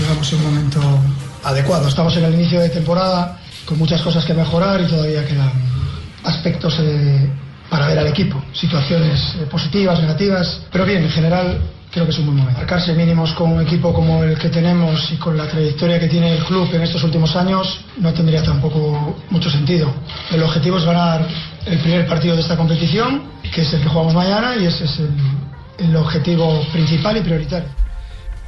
Llegamos 0.00 0.32
en 0.32 0.38
un 0.38 0.44
momento 0.44 0.80
adecuado. 1.44 1.88
Estamos 1.88 2.16
en 2.16 2.24
el 2.24 2.34
inicio 2.34 2.60
de 2.60 2.70
temporada 2.70 3.40
con 3.66 3.78
muchas 3.78 4.00
cosas 4.02 4.24
que 4.24 4.34
mejorar 4.34 4.80
y 4.80 4.86
todavía 4.86 5.24
quedan 5.26 5.52
aspectos 6.24 6.76
eh, 6.80 7.30
para 7.68 7.88
ver 7.88 7.98
al 7.98 8.06
equipo. 8.06 8.42
Situaciones 8.52 9.34
eh, 9.38 9.46
positivas, 9.50 10.00
negativas, 10.00 10.62
pero 10.72 10.84
bien, 10.84 11.02
en 11.02 11.10
general 11.10 11.60
creo 11.96 12.04
que 12.04 12.12
es 12.12 12.18
un 12.18 12.26
buen 12.26 12.36
momento. 12.36 12.60
Marcarse 12.60 12.92
mínimos 12.92 13.32
con 13.32 13.52
un 13.52 13.62
equipo 13.62 13.90
como 13.90 14.22
el 14.22 14.38
que 14.38 14.50
tenemos 14.50 15.10
y 15.10 15.16
con 15.16 15.34
la 15.34 15.48
trayectoria 15.48 15.98
que 15.98 16.08
tiene 16.08 16.36
el 16.36 16.44
club 16.44 16.68
en 16.74 16.82
estos 16.82 17.02
últimos 17.02 17.34
años 17.36 17.80
no 17.96 18.12
tendría 18.12 18.42
tampoco 18.42 19.16
mucho 19.30 19.48
sentido. 19.48 19.90
El 20.30 20.42
objetivo 20.42 20.76
es 20.76 20.84
ganar 20.84 21.26
el 21.64 21.78
primer 21.78 22.06
partido 22.06 22.36
de 22.36 22.42
esta 22.42 22.54
competición, 22.54 23.22
que 23.42 23.62
es 23.62 23.72
el 23.72 23.80
que 23.80 23.88
jugamos 23.88 24.12
mañana, 24.12 24.56
y 24.56 24.66
ese 24.66 24.84
es 24.84 24.98
el, 24.98 25.08
el 25.88 25.96
objetivo 25.96 26.60
principal 26.70 27.16
y 27.16 27.20
prioritario. 27.22 27.68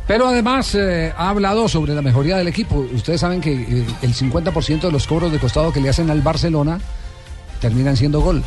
Pero 0.07 0.29
además 0.29 0.75
eh, 0.75 1.15
ha 1.17 1.31
hablado 1.31 1.69
sobre 1.69 1.95
la 1.95 2.03
mejoría 2.03 2.37
del 2.37 2.49
equipo. 2.49 2.77
Ustedes 2.93 3.23
saben 3.23 3.41
que 3.41 3.53
eh, 3.55 3.87
el 4.03 4.15
50% 4.15 4.81
de 4.81 4.93
los 4.93 5.07
cobros 5.07 5.33
de 5.33 5.39
costado 5.39 5.73
que 5.73 5.81
le 5.81 5.89
hacen 5.89 6.11
al 6.11 6.21
Barcelona 6.21 6.79
terminan 7.63 7.97
siendo 7.97 8.21
gol. 8.21 8.45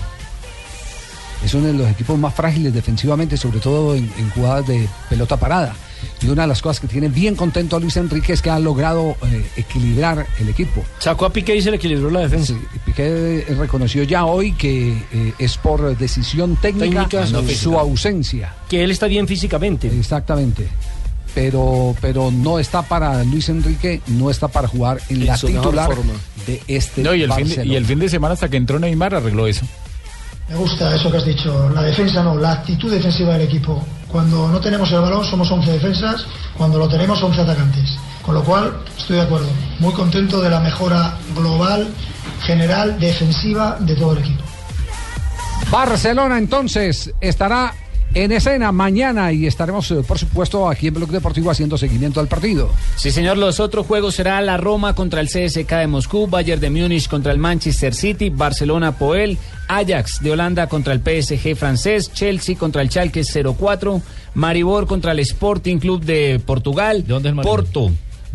Es 1.44 1.54
uno 1.54 1.68
de 1.68 1.74
los 1.74 1.90
equipos 1.90 2.18
más 2.20 2.34
frágiles 2.34 2.74
defensivamente, 2.74 3.36
sobre 3.38 3.60
todo 3.60 3.96
en, 3.96 4.12
en 4.18 4.30
jugadas 4.32 4.68
de 4.68 4.88
pelota 5.10 5.38
parada. 5.38 5.74
Y 6.22 6.28
una 6.30 6.44
de 6.44 6.48
las 6.48 6.62
cosas 6.62 6.80
que 6.80 6.88
tiene 6.88 7.10
bien 7.10 7.36
contento 7.36 7.76
a 7.76 7.80
Luis 7.80 7.96
Enrique 7.98 8.34
es 8.34 8.42
que 8.42 8.50
ha 8.50 8.58
logrado 8.60 9.16
eh, 9.24 9.46
equilibrar 9.56 10.26
el 10.40 10.50
equipo. 10.50 10.84
Sacó 11.00 11.26
a 11.26 11.34
Piqué 11.34 11.56
y 11.56 11.62
se 11.62 11.70
le 11.72 11.78
equilibró 11.78 12.10
la 12.10 12.22
defensa. 12.22 12.54
Piqué 12.86 13.46
eh, 13.48 13.56
reconoció 13.56 14.02
ya 14.04 14.26
hoy 14.26 14.54
que 14.54 14.92
eh, 15.12 15.34
es 15.38 15.58
por 15.58 15.96
decisión 15.98 16.56
técnica, 16.56 17.08
Técnica, 17.08 17.20
no 17.32 17.42
su 17.42 17.48
física. 17.48 17.80
ausencia. 17.80 18.56
Que 18.70 18.84
él 18.84 18.92
está 18.92 19.06
bien 19.08 19.28
físicamente. 19.28 19.88
Exactamente. 19.96 20.68
Pero, 21.34 21.96
pero 22.02 22.30
no 22.30 22.60
está 22.60 22.82
para 22.82 23.24
Luis 23.24 23.48
Enrique, 23.50 24.02
no 24.08 24.30
está 24.30 24.48
para 24.50 24.68
jugar 24.68 25.00
en, 25.10 25.22
En 25.22 25.28
la 25.28 25.38
titular 25.38 25.88
forma. 25.88 26.14
de 26.46 26.62
este 26.68 27.04
No, 27.04 27.16
y 27.16 27.22
el, 27.24 27.30
fin 27.32 27.44
de, 27.44 27.50
Barcelona. 27.56 27.74
y 27.74 27.76
el 27.78 27.86
fin 27.86 28.00
de 28.00 28.10
semana 28.10 28.34
hasta 28.34 28.50
que 28.50 28.58
entró 28.58 28.80
Neymar 28.80 29.16
arregló 29.16 29.48
eso. 29.48 29.66
Me 30.52 30.58
gusta 30.58 30.94
eso 30.94 31.10
que 31.10 31.16
has 31.16 31.26
dicho, 31.26 31.70
la 31.70 31.82
defensa 31.82 32.22
no, 32.22 32.36
la 32.36 32.52
actitud 32.52 32.92
defensiva 32.92 33.32
del 33.34 33.44
equipo. 33.44 33.82
Cuando 34.10 34.50
no 34.50 34.60
tenemos 34.60 34.92
el 34.92 35.00
balón 35.00 35.24
somos 35.24 35.50
11 35.50 35.72
defensas, 35.72 36.26
cuando 36.58 36.78
lo 36.78 36.90
tenemos 36.90 37.24
11 37.24 37.40
atacantes. 37.40 37.98
Con 38.22 38.36
lo 38.36 38.44
cual, 38.44 38.84
estoy 38.98 39.16
de 39.16 39.22
acuerdo, 39.22 39.48
muy 39.80 39.94
contento 39.94 40.42
de 40.42 40.50
la 40.50 40.60
mejora 40.60 41.18
global, 41.34 41.88
general, 42.42 43.00
defensiva 43.00 43.78
de 43.80 43.96
todo 43.96 44.12
el 44.12 44.18
equipo. 44.18 44.44
Barcelona 45.72 46.38
entonces 46.38 47.14
estará 47.22 47.74
en 48.14 48.32
escena 48.32 48.72
mañana 48.72 49.32
y 49.32 49.48
estaremos, 49.48 49.90
eh, 49.92 50.04
por 50.06 50.18
supuesto, 50.18 50.70
aquí 50.70 50.88
en 50.88 50.94
Blog 50.94 51.10
Deportivo 51.12 51.50
haciendo 51.50 51.78
seguimiento 51.78 52.20
al 52.20 52.28
partido. 52.28 52.70
Sí, 52.96 53.12
señor, 53.12 53.38
los 53.38 53.60
otros 53.60 53.86
juegos 53.88 54.16
será 54.16 54.42
la 54.42 54.58
Roma 54.58 54.94
contra 54.94 55.22
el 55.22 55.28
CSK 55.28 55.72
de 55.72 55.88
Moscú, 55.88 56.28
Bayern 56.28 56.60
de 56.60 56.70
Múnich 56.70 57.08
contra 57.08 57.32
el 57.32 57.38
Manchester 57.38 57.94
City, 57.94 58.30
Barcelona 58.30 58.98
Poel, 58.98 59.38
Ajax 59.68 60.20
de 60.22 60.32
Holanda 60.32 60.68
contra 60.68 60.94
el 60.94 61.00
PSG 61.00 61.56
francés, 61.56 62.12
Chelsea 62.14 62.58
contra 62.58 62.82
el 62.82 62.90
Schalke 62.90 63.24
04, 63.24 64.02
Maribor 64.34 64.88
contra 64.88 65.14
el 65.14 65.20
Sporting 65.20 65.78
Club 65.78 66.04
de 66.04 66.42
Portugal, 66.46 67.06
Porto 67.42 67.92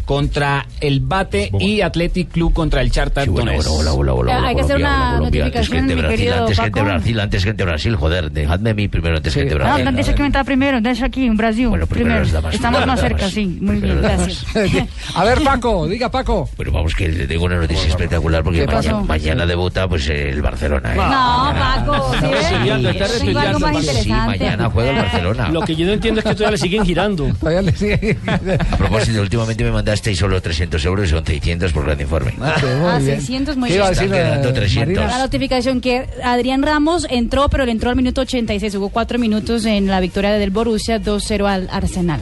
contra 0.06 0.64
el 0.80 1.00
Bate 1.00 1.50
y 1.60 1.82
Athletic 1.82 2.30
Club 2.30 2.54
contra 2.54 2.80
el 2.80 2.90
Charter. 2.90 3.28
Hola, 3.28 3.92
hola, 3.92 4.14
hola, 4.14 4.46
Hay 4.46 4.54
que 4.54 4.62
hacer 4.62 4.76
una 4.76 5.16
Antes 5.18 5.68
gente 5.68 5.94
mi 5.94 6.00
Brasil, 6.00 6.16
querido 6.16 6.40
antes 6.42 6.56
gente 6.58 6.70
Paco. 6.80 6.84
Brasil, 6.86 7.20
antes 7.20 7.44
gente 7.44 7.64
Brasil, 7.64 7.96
joder, 7.96 8.30
dejadme 8.30 8.70
a 8.70 8.74
mí 8.74 8.88
primero 8.88 9.16
antes 9.16 9.34
gente 9.34 9.54
No, 9.54 9.60
Brasil. 9.64 9.84
no, 9.84 9.92
dice 9.92 10.14
que 10.14 10.22
me 10.22 10.28
está 10.28 10.44
primero, 10.44 10.80
dice 10.80 11.04
aquí 11.04 11.26
en 11.26 11.36
Brasil. 11.36 11.66
primero 11.66 11.86
primero. 11.88 12.26
damas, 12.28 12.54
Estamos 12.54 12.78
primero 12.80 12.86
más 12.92 13.00
cerca, 13.00 13.18
damas. 13.18 13.34
sí. 13.34 13.46
Muy 13.60 13.76
bien, 13.80 13.98
Primero 13.98 14.16
gracias. 14.16 14.46
A 15.16 15.24
ver, 15.24 15.42
Paco, 15.42 15.86
diga 15.88 16.10
Paco. 16.10 16.48
Pero 16.56 16.70
vamos, 16.72 16.94
que 16.94 17.08
le 17.08 17.26
tengo 17.26 17.44
una 17.44 17.56
noticia 17.56 17.88
espectacular 17.88 18.44
porque 18.44 18.60
¿Qué 18.60 18.66
mañana, 18.66 19.00
mañana 19.02 19.46
debuta 19.46 19.88
pues 19.88 20.08
el 20.08 20.40
Barcelona. 20.40 20.94
¿eh? 20.94 20.96
No, 20.96 21.52
Paco, 21.58 22.12
¿sí 22.14 23.24
Tengo 23.26 23.38
algo 23.40 23.58
más. 23.58 23.84
Sí, 23.86 24.10
mañana 24.10 24.70
juega 24.70 24.90
el 24.90 24.96
Barcelona. 24.96 25.48
Lo 25.48 25.62
que 25.62 25.74
yo 25.74 25.84
no 25.86 25.92
entiendo 25.92 26.20
es 26.20 26.24
que 26.24 26.32
todavía 26.34 26.52
le 26.52 26.58
siguen 26.58 26.84
girando. 26.86 27.26
Todavía 27.40 27.62
le 27.62 27.72
sigue. 27.72 28.16
A 28.26 28.76
propósito, 28.76 29.20
últimamente 29.20 29.64
me 29.64 29.70
mandasteis 29.96 30.18
solo 30.18 30.40
300 30.42 30.84
euros 30.84 31.08
son 31.08 31.24
600 31.24 31.72
por 31.72 31.84
gran 31.86 32.00
informe. 32.00 32.32
Ah, 32.40 33.00
600, 33.02 33.56
muy 33.56 33.68
¿Qué 33.70 33.76
iba 33.76 33.86
a 33.86 33.90
bien. 33.90 34.00
decir, 34.00 34.14
Están 34.14 34.28
quedando 34.28 34.48
eh, 34.50 34.52
300. 34.52 35.06
La 35.06 35.18
notificación 35.18 35.80
que 35.80 36.06
Adrián 36.22 36.62
Ramos 36.62 37.06
entró, 37.08 37.48
pero 37.48 37.64
le 37.64 37.72
entró 37.72 37.90
al 37.90 37.96
minuto 37.96 38.20
86. 38.20 38.74
Jugó 38.74 38.90
cuatro 38.90 39.18
minutos 39.18 39.64
en 39.64 39.86
la 39.86 40.00
victoria 40.00 40.32
del 40.32 40.50
Borussia 40.50 41.00
2-0 41.00 41.46
al 41.46 41.68
Arsenal. 41.72 42.20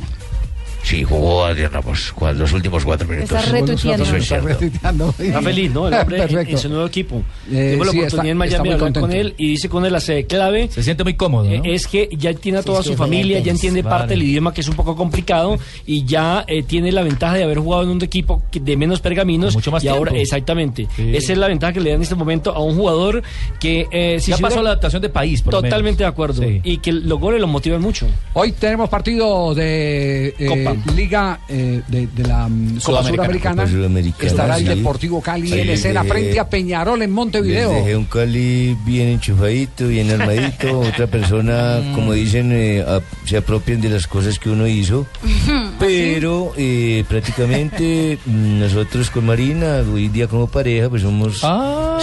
Sí, 0.84 1.02
jugó 1.02 1.46
Adrián 1.46 1.72
Ramos 1.72 2.14
cua- 2.14 2.34
los 2.34 2.52
últimos 2.52 2.84
cuatro 2.84 3.08
minutos. 3.08 3.30
Está 3.36 3.50
retuiteando. 3.50 4.04
Eso 4.04 4.16
es 4.16 4.22
Está 4.22 4.34
cierto. 4.40 4.48
retuiteando. 4.48 5.14
Está 5.18 5.42
feliz, 5.42 5.70
¿no? 5.72 5.88
El 5.88 5.94
hombre 5.94 6.22
en, 6.22 6.38
en 6.50 6.58
su 6.58 6.68
nuevo 6.68 6.86
equipo. 6.86 7.22
Eh, 7.50 7.72
Tuvo 7.74 7.84
la 7.86 7.90
sí, 7.92 7.98
oportunidad 7.98 8.04
está- 8.24 8.30
en 8.30 8.36
Miami 8.36 8.72
hablar 8.72 8.92
con 9.00 9.12
él 9.12 9.34
y 9.38 9.48
dice 9.48 9.68
con 9.70 9.84
él 9.86 9.92
la 9.92 10.00
sede 10.00 10.26
clave. 10.26 10.68
Se 10.70 10.82
siente 10.82 11.02
muy 11.02 11.14
cómodo, 11.14 11.44
¿no? 11.44 11.50
Eh, 11.64 11.74
Es 11.74 11.86
que 11.86 12.08
ya 12.16 12.34
tiene 12.34 12.58
a 12.58 12.62
toda 12.62 12.82
Sí, 12.82 12.90
su 12.90 12.96
familia, 12.96 13.38
ya 13.40 13.50
entiende 13.52 13.80
vale. 13.82 13.96
parte 13.96 14.08
del 14.12 14.22
idioma 14.24 14.52
que 14.52 14.60
es 14.60 14.68
un 14.68 14.76
poco 14.76 14.94
complicado 14.94 15.56
y 15.86 16.04
ya 16.04 16.44
eh, 16.46 16.62
tiene 16.62 16.92
la 16.92 17.02
ventaja 17.02 17.34
de 17.36 17.44
haber 17.44 17.58
jugado 17.58 17.84
en 17.84 17.88
un 17.88 18.02
equipo 18.04 18.42
de 18.52 18.76
menos 18.76 19.00
pergaminos. 19.00 19.54
Con 19.54 19.60
mucho 19.60 19.70
más 19.72 19.82
y 19.84 19.88
ahora, 19.88 20.10
tiempo. 20.10 20.22
exactamente. 20.22 20.86
Sí. 20.96 21.12
Esa 21.16 21.32
es 21.32 21.38
la 21.38 21.48
ventaja 21.48 21.72
que 21.72 21.80
le 21.80 21.90
da 21.90 21.96
en 21.96 22.02
este 22.02 22.14
momento 22.14 22.52
a 22.54 22.62
un 22.62 22.76
jugador 22.76 23.22
que 23.58 23.86
eh, 23.90 24.18
si 24.20 24.32
Ya 24.32 24.36
pasó 24.38 24.62
la 24.62 24.70
adaptación 24.70 25.00
de 25.00 25.08
país, 25.08 25.40
por 25.40 25.52
Totalmente 25.54 25.84
menos. 25.84 25.98
de 25.98 26.04
acuerdo. 26.04 26.42
Sí. 26.42 26.60
Y 26.62 26.76
que 26.78 26.92
los 26.92 27.18
goles 27.18 27.40
lo 27.40 27.46
motivan 27.46 27.80
mucho. 27.80 28.06
Hoy 28.34 28.52
tenemos 28.52 28.90
partido 28.90 29.54
de 29.54 30.28
eh, 30.38 30.46
Copa. 30.46 30.73
Liga 30.94 31.40
eh, 31.48 31.82
de, 31.88 32.06
de 32.06 32.22
la 32.26 32.48
mm, 32.48 32.78
Copa 32.82 33.02
Sudamericana. 33.02 33.24
Sudamericana, 33.24 33.62
Copa 33.62 33.68
Sudamericana, 33.68 34.26
estará 34.30 34.56
el. 34.58 34.64
Deportivo 34.64 35.20
Cali 35.20 35.52
en 35.52 35.70
escena 35.70 36.02
dejé- 36.02 36.08
frente 36.08 36.40
a 36.40 36.48
Peñarol 36.48 37.02
en 37.02 37.10
Montevideo. 37.10 37.70
Dejé 37.70 37.96
un 37.96 38.04
Cali 38.04 38.76
bien 38.84 39.08
enchufadito, 39.08 39.86
bien 39.88 40.10
armadito. 40.10 40.80
Otra 40.88 41.06
persona, 41.06 41.80
como 41.94 42.12
dicen, 42.12 42.50
eh, 42.52 42.84
se 43.24 43.36
apropian 43.36 43.80
de 43.80 43.88
las 43.90 44.06
cosas 44.06 44.38
que 44.38 44.50
uno 44.50 44.66
hizo. 44.66 45.06
Pero 45.78 46.52
eh, 46.56 47.04
prácticamente 47.08 48.18
mm, 48.24 48.60
nosotros 48.60 49.10
con 49.10 49.26
Marina, 49.26 49.82
hoy 49.92 50.08
día 50.08 50.26
como 50.28 50.46
pareja, 50.46 50.88
pues 50.88 51.02
somos 51.02 51.42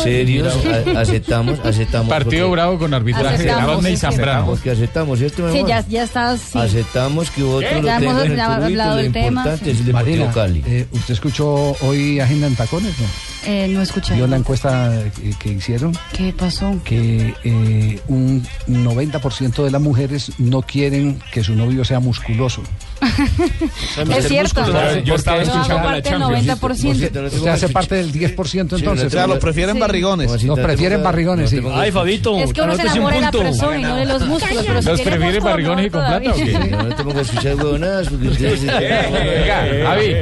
serios, 0.04 0.64
bravo. 0.64 0.98
a- 0.98 1.02
aceptamos, 1.02 1.60
aceptamos. 1.64 2.10
Partido 2.10 2.48
porque- 2.48 2.52
bravo 2.62 2.80
con 2.80 2.94
arbitraje 2.94 3.38
de 3.44 3.44
sí, 3.92 3.98
Zambrano. 3.98 4.52
Aceptamos 4.52 4.60
que 4.62 4.72
aceptamos, 4.72 5.20
¿cierto, 5.20 5.52
Sí, 5.52 5.64
ya, 5.68 5.82
sí. 6.38 6.58
Aceptamos 6.58 7.32
que 7.32 7.44
otro 7.44 7.70
lo 7.82 7.82
tenga 7.82 7.98
en 8.26 8.32
el 8.32 8.38
hablado 8.66 8.96
del 8.98 9.12
tema, 9.12 9.42
importante 9.42 9.76
sí. 9.76 9.92
Marina, 9.92 10.32
Cali. 10.32 10.64
eh, 10.66 10.88
¿usted 10.92 11.14
escuchó 11.14 11.76
hoy 11.82 12.20
Agenda 12.20 12.48
en 12.48 12.56
Tacones? 12.56 12.98
No? 13.00 13.06
Eh, 13.46 13.68
no 13.70 13.82
escuché. 13.82 14.14
¿Vio 14.16 14.28
la 14.28 14.38
encuesta 14.38 14.92
que, 15.20 15.32
que 15.40 15.50
hicieron? 15.54 15.94
¿Qué 16.16 16.32
pasó? 16.34 16.80
Que 16.84 17.34
eh, 17.44 18.00
un 18.08 18.46
90% 18.68 19.64
de 19.64 19.72
las 19.72 19.82
mujeres 19.82 20.32
no 20.38 20.62
quieren 20.62 21.20
que 21.32 21.44
su 21.44 21.56
novio 21.56 21.84
sea 21.84 22.00
musculoso. 22.00 22.62
Es 24.16 24.28
cierto. 24.28 24.64
Yo 25.04 25.16
estaba 25.16 25.44
Yo 25.44 25.54
hago 25.54 25.60
escuchando 25.62 25.74
la 25.76 25.84
parte 25.84 26.10
del 26.12 26.20
Champions. 26.20 26.62
90%. 26.62 27.34
Usted 27.34 27.48
hace 27.48 27.70
parte 27.70 27.96
del 27.96 28.12
10% 28.14 28.60
entonces. 28.76 29.08
O 29.08 29.10
sea, 29.10 29.28
los 29.28 29.40
prefieren 29.40 29.76
Sí. 29.76 29.80
barrigones. 29.82 30.44
Los 30.44 30.60
prefieren 30.60 31.02
barrigones, 31.04 31.50
sí. 31.50 31.60
Ay, 31.74 31.92
Fabito. 31.92 32.38
Es 32.38 32.54
que 32.54 32.62
uno 32.62 32.76
se 32.76 32.82
enamora 32.84 33.16
de 33.16 33.22
la 33.22 33.32
persona 33.32 33.78
y 33.80 33.82
no 33.84 33.96
de 33.96 34.06
los 34.06 34.28
músculos. 34.28 34.64
Pero 34.68 34.82
si 34.82 34.88
¿Los 34.88 35.02
quiere 35.02 35.12
prefiere 35.18 35.40
músculo, 35.40 35.52
barrigones 35.52 35.86
y 35.86 35.90
con 35.90 36.06
plata 36.06 36.32
o 36.32 36.36
qué? 36.36 36.70
No, 36.70 36.84
no 36.84 36.96
tengo 36.96 37.14
que 37.14 37.22
escuchar 37.22 37.56
huevonadas 37.56 38.08
porque 38.10 38.28
ustedes... 38.28 38.62
Venga, 38.66 39.88
Javi. 39.88 40.16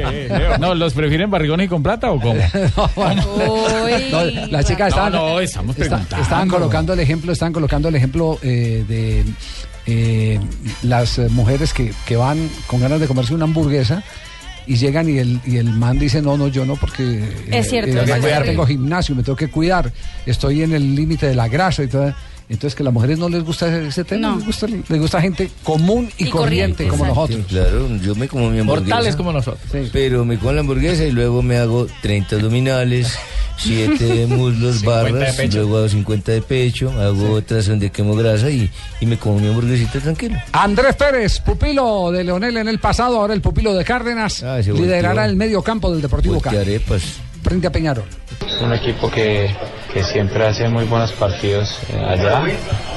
No, 0.60 0.74
¿los 0.74 0.94
prefieren 0.94 1.30
barrigones 1.30 1.66
y 1.66 1.68
con 1.68 1.82
plata 1.82 2.10
o 2.12 2.20
cómo? 2.20 2.40
No, 3.14 4.24
la 4.50 4.64
chica 4.64 4.84
No, 4.84 4.88
estaba, 4.88 5.10
no, 5.10 5.40
estamos 5.40 5.76
está- 5.76 5.88
preguntando. 5.96 6.22
estaban 6.22 6.48
colocando 6.48 6.92
el 6.92 7.00
ejemplo, 7.00 7.32
estaban 7.32 7.52
colocando 7.52 7.88
el 7.88 7.94
ejemplo 7.94 8.38
eh, 8.42 8.84
de 8.88 9.24
eh, 9.86 10.40
las 10.82 11.18
eh, 11.18 11.28
mujeres 11.30 11.72
que, 11.72 11.92
que 12.06 12.16
van 12.16 12.48
con 12.66 12.80
ganas 12.80 13.00
de 13.00 13.06
comerse 13.06 13.34
una 13.34 13.44
hamburguesa 13.44 14.02
y 14.66 14.76
llegan 14.76 15.08
y 15.08 15.18
el, 15.18 15.40
y 15.46 15.56
el 15.56 15.70
man 15.70 15.98
dice 15.98 16.20
no, 16.22 16.36
no, 16.36 16.48
yo 16.48 16.64
no 16.64 16.76
porque 16.76 17.24
Es 17.50 17.70
cierto, 17.70 17.90
eh, 17.98 18.02
es 18.02 18.08
mañana 18.08 18.22
cierto. 18.28 18.44
tengo 18.50 18.66
gimnasio, 18.66 19.14
me 19.14 19.22
tengo 19.22 19.36
que 19.36 19.48
cuidar, 19.48 19.90
estoy 20.26 20.62
en 20.62 20.72
el 20.74 20.94
límite 20.94 21.26
de 21.26 21.34
la 21.34 21.48
grasa 21.48 21.82
y 21.82 21.88
todo. 21.88 22.14
Entonces 22.50 22.74
que 22.74 22.82
a 22.82 22.84
las 22.84 22.92
mujeres 22.92 23.16
no 23.18 23.28
les 23.28 23.44
gusta 23.44 23.74
ese, 23.80 24.02
tema, 24.04 24.28
No. 24.30 24.36
les, 24.36 24.44
gusta, 24.46 24.66
les 24.66 25.00
gusta 25.00 25.20
gente 25.22 25.48
común 25.62 26.10
y, 26.18 26.26
Y 26.26 26.30
corriente, 26.30 26.84
corriente, 26.84 26.88
como 26.88 27.04
exacto. 27.04 27.20
nosotros. 27.20 27.46
Claro, 27.48 27.96
yo 28.02 28.14
me 28.16 28.26
como 28.28 28.50
mi 28.50 28.58
hamburguesa. 28.58 28.88
Mortales 28.90 29.16
como 29.16 29.32
nosotros. 29.32 29.62
Pero 29.92 30.24
me 30.24 30.36
como 30.36 30.52
la 30.52 30.60
hamburguesa 30.60 31.04
y 31.04 31.12
luego 31.12 31.42
me 31.42 31.58
hago 31.58 31.86
30 32.02 32.34
abdominales, 32.36 33.16
7 33.58 34.04
de 34.04 34.26
muslos, 34.26 34.78
50 34.80 35.04
de 35.04 35.12
barras, 35.12 35.36
pecho. 35.36 35.58
luego 35.58 35.76
hago 35.78 35.88
50 35.88 36.32
de 36.32 36.42
pecho, 36.42 36.90
hago 37.00 37.32
otras 37.34 37.66
donde 37.68 37.90
quemo 37.90 38.16
grasa 38.16 38.50
y, 38.50 38.68
y 39.00 39.06
me 39.06 39.16
como 39.16 39.38
mi 39.38 39.46
hamburguesita 39.46 40.00
tranquilo. 40.00 40.36
Andrés 40.50 40.96
Pérez, 40.96 41.38
pupilo 41.40 42.10
de 42.10 42.24
Leonel 42.24 42.56
en 42.56 42.66
el 42.68 42.80
pasado, 42.80 43.20
ahora 43.20 43.32
el 43.32 43.40
pupilo 43.42 43.74
de 43.74 43.84
Cárdenas, 43.84 44.42
Ah, 44.42 44.58
liderará 44.58 45.08
volteó. 45.14 45.30
el 45.30 45.36
medio 45.36 45.62
campo 45.62 45.88
del 45.92 46.02
Deportivo 46.02 46.40
Cali. 46.40 46.56
Voltearepas. 46.56 47.02
Frente 47.44 47.68
a 47.68 47.70
Peñarol. 47.72 48.04
un 48.60 48.72
equipo 48.72 49.08
que, 49.10 49.50
que 49.92 50.04
siempre 50.04 50.46
hace 50.46 50.68
muy 50.68 50.84
buenos 50.84 51.10
partidos 51.12 51.78
eh, 51.92 52.04
allá, 52.06 52.42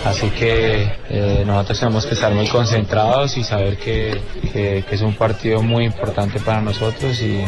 así 0.06 0.30
que 0.30 0.88
eh, 1.10 1.44
nosotros 1.45 1.80
tenemos 1.80 2.06
que 2.06 2.14
estar 2.14 2.32
muy 2.34 2.48
concentrados 2.48 3.36
y 3.38 3.44
saber 3.44 3.78
que, 3.78 4.22
que- 4.53 4.84
que 4.88 4.95
es 4.95 5.02
un 5.02 5.15
partido 5.15 5.61
muy 5.64 5.86
importante 5.86 6.40
para 6.40 6.61
nosotros 6.61 7.20
y, 7.22 7.44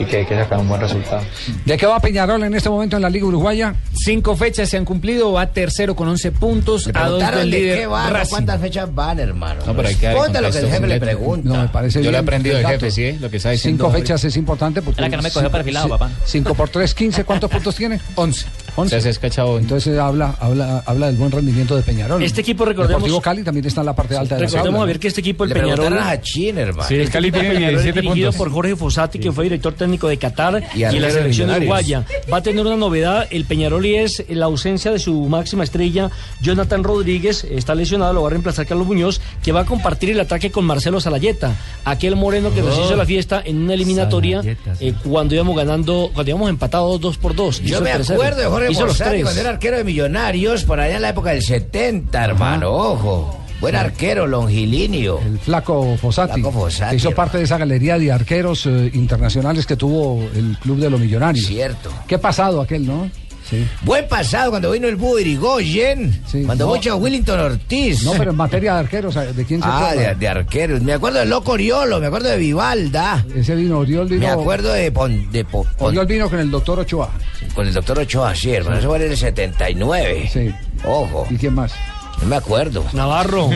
y 0.00 0.04
que 0.06 0.18
hay 0.18 0.24
que 0.26 0.34
sacar 0.36 0.58
un 0.58 0.68
buen 0.68 0.80
resultado. 0.80 1.22
¿De 1.66 1.76
qué 1.76 1.84
va 1.86 2.00
Peñarol 2.00 2.42
en 2.44 2.54
este 2.54 2.70
momento 2.70 2.96
en 2.96 3.02
la 3.02 3.10
Liga 3.10 3.26
Uruguaya? 3.26 3.74
Cinco 3.92 4.34
fechas 4.36 4.68
se 4.70 4.76
han 4.78 4.84
cumplido, 4.86 5.32
va 5.32 5.46
tercero 5.48 5.94
con 5.94 6.08
11 6.08 6.32
puntos, 6.32 6.86
a 6.86 6.92
dos 6.92 6.94
Preguntaron 6.94 7.40
del 7.40 7.50
de 7.50 7.58
líder 7.60 7.78
qué 7.80 7.86
van, 7.86 8.12
Racing. 8.12 8.30
cuántas 8.30 8.60
fechas 8.62 8.94
van, 8.94 9.18
hermano. 9.20 9.60
No, 9.66 9.74
pero 9.76 9.88
hay 9.88 9.94
que 9.96 10.08
Responda 10.08 10.40
lo 10.40 10.50
que 10.50 10.58
el 10.58 10.68
jefe 10.70 10.86
le 10.86 11.00
pregunta. 11.00 11.48
No, 11.48 11.62
me 11.62 11.68
parece 11.68 12.02
Yo 12.02 12.10
lo 12.10 12.16
he 12.18 12.20
bien 12.20 12.24
aprendido 12.24 12.56
el 12.56 12.62
del 12.62 12.72
jefe, 12.72 12.90
¿sí? 12.90 13.18
Lo 13.20 13.28
que 13.30 13.36
está 13.36 13.50
diciendo 13.50 13.84
Cinco 13.84 13.98
fechas 13.98 14.24
es 14.24 14.36
importante 14.36 14.80
porque... 14.80 15.00
Era 15.02 15.10
que 15.10 15.16
no 15.16 15.22
me 15.22 15.30
cogió 15.30 15.50
perfilado, 15.50 15.88
papá. 15.90 16.10
5 16.24 16.54
por 16.54 16.68
3, 16.70 16.94
15. 16.94 17.24
¿Cuántos 17.24 17.50
puntos 17.50 17.74
tiene? 17.74 18.00
11. 18.14 18.46
11. 18.76 18.94
Entonces 18.96 19.18
es. 19.18 19.38
Entonces 19.60 19.98
habla, 19.98 20.34
habla, 20.40 20.82
habla 20.86 21.06
del 21.06 21.16
buen 21.16 21.30
rendimiento 21.30 21.74
de 21.76 21.82
Peñarol. 21.82 22.22
Este 22.22 22.40
equipo, 22.42 22.64
recordemos- 22.64 23.00
Deportivo 23.02 23.20
Cali 23.20 23.42
también 23.42 23.66
está 23.66 23.80
en 23.80 23.86
la 23.86 23.94
parte 23.96 24.16
alta 24.16 24.34
de 24.36 24.42
la 24.42 24.46
Recordemos 24.46 24.82
a 24.82 24.84
ver 24.84 24.98
que 25.00 25.08
este 25.08 25.20
equipo, 25.20 25.44
el 25.44 25.50
Le 25.50 25.56
Peñarol. 25.60 25.98
a 25.98 26.20
Chin, 26.20 26.58
hermano. 26.58 26.88
Sí, 26.88 26.94
el 26.96 27.10
Cali 27.10 27.30
tiene 27.32 27.48
Peñarol 27.48 27.76
es 27.76 27.82
17 27.82 28.00
dirigido 28.02 28.30
puntos. 28.30 28.38
por 28.38 28.52
Jorge 28.52 28.76
Fossati, 28.76 29.18
que 29.18 29.32
fue 29.32 29.44
director 29.44 29.72
técnico 29.74 30.08
de 30.08 30.16
Qatar 30.18 30.62
Y 30.74 30.80
y, 30.80 30.84
en 30.84 31.02
la 31.02 31.10
selección 31.10 31.50
uruguaya. 31.50 32.04
Va 32.32 32.38
a 32.38 32.42
tener 32.42 32.64
una 32.66 32.76
novedad, 32.76 33.26
el 33.30 33.44
Peñarol 33.44 33.84
y 33.86 33.96
es 33.96 34.24
la 34.28 34.46
ausencia 34.46 34.90
de 34.92 34.98
su 34.98 35.14
máxima 35.28 35.64
estrella, 35.64 36.10
Jonathan 36.42 36.84
Rodríguez, 36.84 37.44
está 37.44 37.74
lesionado, 37.74 38.12
lo 38.12 38.22
va 38.22 38.28
a 38.28 38.30
reemplazar 38.30 38.66
Carlos 38.66 38.86
Muñoz, 38.86 39.20
que 39.42 39.52
va 39.52 39.60
a 39.60 39.64
compartir 39.64 40.10
el 40.10 40.20
ataque 40.20 40.50
con 40.50 40.64
Marcelo 40.64 41.00
Salayeta, 41.00 41.54
aquel 41.84 42.16
moreno 42.16 42.52
que 42.54 42.62
nos 42.62 42.76
Oh. 42.76 42.84
hizo 42.84 42.96
la 42.96 43.06
fiesta 43.06 43.42
en 43.44 43.58
una 43.58 43.74
eliminatoria 43.74 44.38
Salayeta, 44.38 44.74
sí. 44.76 44.88
eh, 44.88 44.94
cuando 45.08 45.34
íbamos 45.34 45.56
ganando, 45.56 46.10
cuando 46.12 46.30
íbamos 46.30 46.50
empatados 46.50 47.00
2 47.00 47.16
por 47.18 47.34
2 47.34 47.60
Yo 47.62 47.80
me 47.80 47.90
acuerdo 47.92 48.40
de 48.40 48.46
Jorge 48.46 48.65
hizo 48.70 48.86
los 48.86 48.98
tres. 48.98 49.22
cuando 49.22 49.40
era 49.40 49.50
arquero 49.50 49.76
de 49.76 49.84
Millonarios, 49.84 50.64
por 50.64 50.80
allá 50.80 50.96
en 50.96 51.02
la 51.02 51.10
época 51.10 51.30
del 51.30 51.42
70, 51.42 52.24
hermano, 52.24 52.70
ojo. 52.70 53.40
Buen 53.60 53.74
arquero, 53.74 54.26
longilíneo. 54.26 55.18
El 55.24 55.38
flaco 55.38 55.96
Fossati, 55.96 56.40
Flaco 56.42 56.52
Fossati, 56.52 56.90
que 56.90 56.96
hizo 56.96 57.08
hermano. 57.08 57.16
parte 57.16 57.38
de 57.38 57.44
esa 57.44 57.56
galería 57.56 57.98
de 57.98 58.12
arqueros 58.12 58.66
eh, 58.66 58.90
internacionales 58.92 59.64
que 59.66 59.76
tuvo 59.76 60.22
el 60.34 60.58
Club 60.58 60.78
de 60.78 60.90
los 60.90 61.00
Millonarios. 61.00 61.46
Cierto. 61.46 61.90
Qué 62.06 62.18
pasado 62.18 62.60
aquel, 62.60 62.86
¿no? 62.86 63.10
Sí. 63.48 63.64
Buen 63.82 64.08
pasado 64.08 64.50
cuando 64.50 64.70
vino 64.72 64.88
el 64.88 64.96
Búho 64.96 65.18
Irigoyen, 65.20 66.20
Sí, 66.26 66.42
cuando 66.44 66.66
no. 66.66 66.74
mucho 66.74 66.96
Willington 66.96 67.38
Ortiz. 67.38 68.02
No, 68.02 68.12
pero 68.14 68.32
en 68.32 68.36
materia 68.36 68.74
de 68.74 68.80
arqueros, 68.80 69.14
¿de 69.14 69.44
quién 69.44 69.60
se 69.62 69.68
Ah, 69.68 69.90
acuerda? 69.90 70.08
de, 70.08 70.14
de 70.16 70.28
arqueros. 70.28 70.82
Me 70.82 70.92
acuerdo 70.92 71.18
de 71.20 71.26
Loco 71.26 71.52
Oriolo, 71.52 72.00
me 72.00 72.06
acuerdo 72.08 72.28
de 72.28 72.38
Vivalda. 72.38 73.24
Ese 73.34 73.54
vino, 73.54 73.78
Oriol 73.78 74.08
vino. 74.08 74.20
Me 74.20 74.26
acuerdo 74.28 74.72
de, 74.72 74.90
Pon- 74.90 75.30
de 75.30 75.44
Po- 75.44 75.64
Pon- 75.78 75.88
Oriol 75.88 76.06
vino 76.06 76.28
con 76.28 76.40
el 76.40 76.50
doctor 76.50 76.80
Ochoa. 76.80 77.10
con 77.54 77.66
el 77.68 77.72
doctor 77.72 77.98
Ochoa, 78.00 78.34
sí, 78.34 78.50
hermano. 78.52 78.78
Eso 78.78 78.88
fue 78.88 78.96
en 79.04 79.10
el 79.12 79.16
79. 79.16 80.30
Sí. 80.32 80.50
Ojo, 80.84 81.26
¿Y 81.30 81.36
quién 81.36 81.54
más? 81.54 81.72
no 82.20 82.26
me 82.28 82.36
acuerdo. 82.36 82.84
Navarro. 82.94 83.50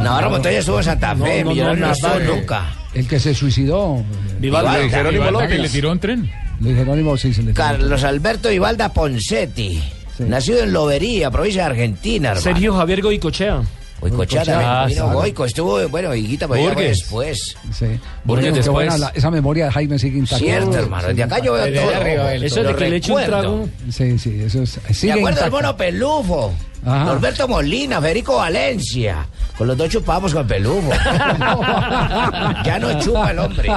Navarro 0.00 0.30
Montoya 0.30 0.58
estuvo 0.58 0.78
en 0.78 0.84
Santa 0.84 1.14
No, 1.14 1.24
Fe, 1.24 1.44
no, 1.44 1.54
no, 1.54 1.74
no 1.74 1.86
Navarro. 1.86 2.36
nunca. 2.36 2.64
El 2.94 3.08
que 3.08 3.18
se 3.18 3.34
suicidó. 3.34 4.02
Vivalda. 4.38 4.76
Vivalda. 4.78 5.10
Vivalda. 5.10 5.30
López 5.42 5.58
le 5.60 5.68
tiró 5.70 5.90
un 5.92 5.98
tren. 5.98 6.30
Luis 6.62 6.76
Jerónimo, 6.76 7.16
sí, 7.16 7.32
se 7.34 7.42
le 7.42 7.52
Carlos 7.52 8.04
Alberto 8.04 8.48
Vivalda 8.48 8.92
Poncetti. 8.92 9.82
Sí. 10.16 10.24
Nacido 10.24 10.60
en 10.62 10.72
Lobería, 10.72 11.30
provincia 11.30 11.62
de 11.64 11.70
Argentina, 11.70 12.28
hermano. 12.30 12.42
Sergio 12.42 12.74
Javier 12.74 13.00
Goicochea. 13.02 13.62
Goicochea 14.00 14.40
Goicochea. 14.40 14.44
también. 14.44 14.68
Ah, 14.70 14.86
vino 14.86 15.04
claro. 15.04 15.18
Goico, 15.20 15.44
estuvo, 15.44 15.88
bueno, 15.88 16.14
higuita, 16.14 16.46
Burgues. 16.46 16.98
después. 16.98 17.56
Sí. 17.72 17.86
Burgues 18.24 18.54
después. 18.54 18.74
buena 18.74 18.98
la- 18.98 19.08
esa 19.14 19.30
memoria 19.30 19.66
de 19.66 19.70
Jaime 19.72 19.98
sigue 19.98 20.18
intacta. 20.18 20.38
Cierto, 20.38 20.76
hermano. 20.76 21.08
Desde 21.08 21.22
acá 21.22 21.38
yo 21.38 21.52
veo 21.54 21.82
todo. 21.82 21.94
arriba, 21.96 22.34
el- 22.34 22.42
Eso 22.44 22.62
de 22.62 22.74
que 22.74 22.90
le 22.90 22.96
eche 22.96 23.12
un 23.12 23.18
recuerdo. 23.20 23.40
trago. 23.40 23.68
Sí, 23.90 24.18
sí, 24.18 24.40
eso 24.44 24.62
es. 24.62 24.78
Sigue 24.92 25.14
Me 25.14 25.20
acuerdo 25.20 25.40
del 25.42 25.50
mono 25.52 25.76
Pelufo. 25.76 26.52
Ajá. 26.84 27.04
Norberto 27.04 27.46
Molina, 27.48 28.00
Federico 28.00 28.36
Valencia. 28.36 29.26
Con 29.56 29.68
los 29.68 29.76
dos 29.76 29.88
chupamos 29.90 30.32
con 30.32 30.46
Pelufo. 30.46 30.90
ya 32.64 32.78
no 32.80 32.98
chupa 33.00 33.30
el 33.30 33.38
hombre. 33.38 33.68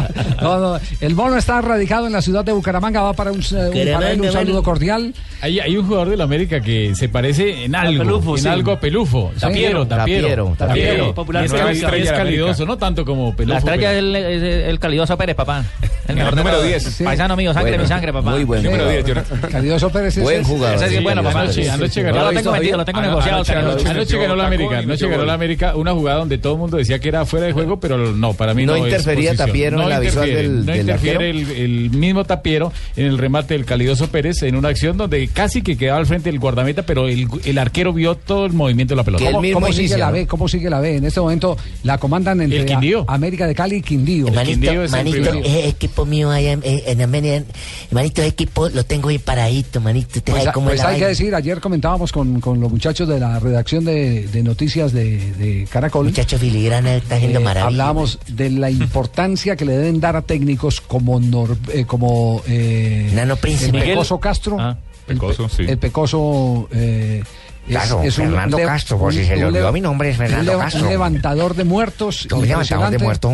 No, 0.41 0.57
no, 0.59 0.79
El 1.01 1.15
mono 1.15 1.37
está 1.37 1.61
radicado 1.61 2.07
en 2.07 2.13
la 2.13 2.21
ciudad 2.21 2.43
de 2.45 2.51
Bucaramanga. 2.53 3.01
Va 3.01 3.13
para 3.13 3.31
un, 3.31 3.37
un- 3.39 3.91
para 3.93 4.11
él 4.11 4.21
un 4.21 4.31
saludo 4.31 4.63
cordial. 4.63 5.13
Hay, 5.41 5.59
hay 5.59 5.77
un 5.77 5.85
jugador 5.85 6.09
del 6.09 6.21
América 6.21 6.61
que 6.61 6.95
se 6.95 7.09
parece 7.09 7.65
en 7.65 7.75
algo, 7.75 8.03
Pelufo, 8.03 8.37
en 8.37 8.43
sí. 8.43 8.47
algo 8.49 8.71
a 8.71 8.79
Pelufo. 8.79 9.31
Tapiero, 9.39 9.85
Tapiero, 9.85 9.87
Tapiero, 9.87 10.55
Tapiero. 10.57 11.13
Popular 11.13 11.45
es, 11.45 12.11
calidoso, 12.11 12.65
no 12.65 12.77
tanto 12.77 13.05
como 13.05 13.35
Pelufo. 13.35 13.53
La 13.53 13.59
estrella 13.59 13.91
es 13.93 13.99
el, 13.99 14.15
es 14.15 14.41
el- 14.41 14.45
el 14.69 14.79
calidoso 14.79 15.17
Pérez, 15.17 15.35
papá. 15.35 15.63
El 16.07 16.15
mejor 16.15 16.35
número 16.35 16.57
todos. 16.57 16.67
10. 16.69 16.83
Sí. 16.83 17.03
Paisano 17.03 17.35
mío, 17.35 17.53
sangre 17.53 17.71
Bueno, 17.71 17.83
mi 17.83 17.89
sangre, 17.89 18.13
papá. 18.13 18.31
Muy 18.31 18.43
buen 18.43 18.61
Sí. 18.61 18.67
Número 18.67 18.89
10, 18.89 19.03
jugador. 19.03 19.25
Jonathan. 19.27 19.51
Calidoso 19.51 19.89
Pérez. 19.89 20.19
Buen 20.19 20.41
es- 20.41 20.47
jugador. 20.47 20.75
Ese 20.77 20.89
sí 20.89 20.95
es 20.97 21.03
bueno, 21.03 21.21
Sí, 21.21 21.27
papá. 21.27 21.41
anoche- 21.41 21.69
anoche 21.69 22.01
ganó 22.01 22.17
Yo 22.17 22.23
lo 22.23 22.31
tengo 22.37 22.51
vendido, 22.51 22.77
lo 22.77 22.85
tengo 22.85 22.94
Negociado. 23.01 23.35
Anoche, 23.37 23.53
chaval. 23.53 23.71
anoche- 23.71 23.89
anoche 23.89 24.17
ganó 24.17 24.35
la 24.35 24.47
América, 24.47 24.77
anoche 24.79 25.07
ganó 25.07 25.25
la 25.25 25.33
América 25.33 25.75
una 25.75 25.93
jugada 25.93 26.19
donde 26.19 26.37
todo 26.37 26.53
el 26.53 26.59
mundo 26.59 26.77
decía 26.77 26.99
que 26.99 27.09
era 27.09 27.25
fuera 27.25 27.45
de 27.47 27.53
juego, 27.53 27.79
pero 27.79 28.13
no, 28.13 28.33
para 28.33 28.53
mí 28.53 28.65
¿No 28.65 28.77
no, 28.77 28.85
interfería. 28.85 29.35
Tapiero 29.35 29.81
en 29.81 29.89
la 29.89 29.99
visual 29.99 30.27
interfiere, 30.29 30.49
del- 30.49 30.65
No 30.65 30.75
interfiere 30.75 31.29
el, 31.29 31.89
mismo 31.91 32.23
Tapiero 32.25 32.71
en 32.95 33.05
el 33.05 33.17
remate 33.17 33.53
del 33.53 33.65
Calidoso 33.65 34.07
Pérez 34.07 34.41
en 34.43 34.55
una 34.55 34.69
acción 34.69 34.97
donde 34.97 35.27
casi 35.27 35.61
que 35.61 35.77
quedaba 35.77 35.99
al 35.99 36.05
frente 36.05 36.29
del 36.31 36.39
guardameta, 36.39 36.83
pero 36.83 37.07
el, 37.07 37.27
el 37.43 37.57
arquero 37.57 37.93
vio 37.93 38.15
todo 38.15 38.45
el 38.45 38.53
movimiento 38.53 38.93
de 38.93 38.97
la 38.97 39.03
pelota. 39.03 39.25
¿Cómo, 39.31 39.67
sigue 39.67 39.79
inicia, 39.81 39.97
la. 39.97 40.11
B? 40.11 40.27
¿Cómo 40.27 40.47
sigue 40.47 40.69
la 40.69 40.79
B? 40.79 40.97
En 40.97 41.05
este 41.05 41.19
momento 41.19 41.57
la 41.83 41.97
comandan 41.97 42.41
entre 42.41 42.59
El 42.59 42.65
Quindío. 42.65 43.05
América 43.07 43.47
de 43.47 43.55
Cali 43.55 43.77
y 43.77 43.81
Quindío. 43.81 44.27
El 44.27 44.39
Quindío 44.47 44.83
es 44.83 44.91
el 44.93 44.97
manito, 45.03 45.33
es 45.33 45.65
equipo 45.65 46.05
mío 46.05 46.29
allá 46.31 46.53
en, 46.61 47.01
Armenia. 47.01 47.43
Manito, 47.91 48.21
ese 48.21 48.29
equipo 48.29 48.69
lo 48.69 48.83
tengo 48.85 49.09
ahí 49.09 49.17
paradito, 49.19 49.79
manito. 49.81 50.19
Usted 50.19 50.31
Pues, 50.31 50.43
sabe 50.43 50.53
cómo 50.53 50.67
pues 50.67 50.79
es 50.79 50.83
la 50.85 50.89
hay 50.91 50.99
que 50.99 51.07
decir, 51.07 51.35
ayer 51.35 51.59
comentábamos 51.59 52.11
con, 52.11 52.39
con 52.39 52.59
los 52.59 52.71
muchachos 52.71 52.84
de 52.85 53.19
la 53.19 53.39
redacción 53.39 53.83
de, 53.83 54.27
de 54.27 54.43
noticias 54.43 54.93
de, 54.93 55.33
de 55.33 55.67
Caracol. 55.71 56.05
Muchacho 56.05 56.37
filigrana 56.37 56.95
está 56.95 57.15
haciendo 57.15 57.39
Eh, 57.39 57.43
maravilla. 57.43 57.67
Hablábamos 57.67 58.19
de 58.27 58.49
la 58.51 58.69
importancia 58.69 59.55
que 59.55 59.65
le 59.65 59.75
deben 59.77 59.99
dar 59.99 60.15
a 60.15 60.21
técnicos 60.21 60.81
como 60.81 61.19
Nor- 61.19 61.57
eh, 61.73 61.85
como 61.85 62.41
eh, 62.47 63.09
Nano 63.15 63.35
Príncipe. 63.37 63.77
el. 63.79 63.83
Pecoso 63.89 64.19
Castro. 64.19 64.57
Ah, 64.59 64.77
Pecoso, 65.07 65.49
sí. 65.49 65.63
El 65.67 65.77
Pecoso. 65.77 66.67
eh, 66.71 67.23
Claro, 67.67 68.03
Fernando 68.11 68.57
Castro, 68.57 68.99
por 68.99 69.11
si 69.11 69.25
se 69.25 69.35
le 69.35 69.41
un 69.41 69.47
olvidó 69.47 69.71
mi 69.71 69.81
nombre, 69.81 70.11
es 70.11 70.17
Fernando 70.17 70.51
un 70.53 70.59
Castro. 70.59 70.83
Un 70.83 70.89
levantador 70.89 71.55
de 71.55 71.63
muertos. 71.63 72.27
Un 72.31 72.47
levantador 72.47 72.91
de 72.91 72.99
muertos. 72.99 73.31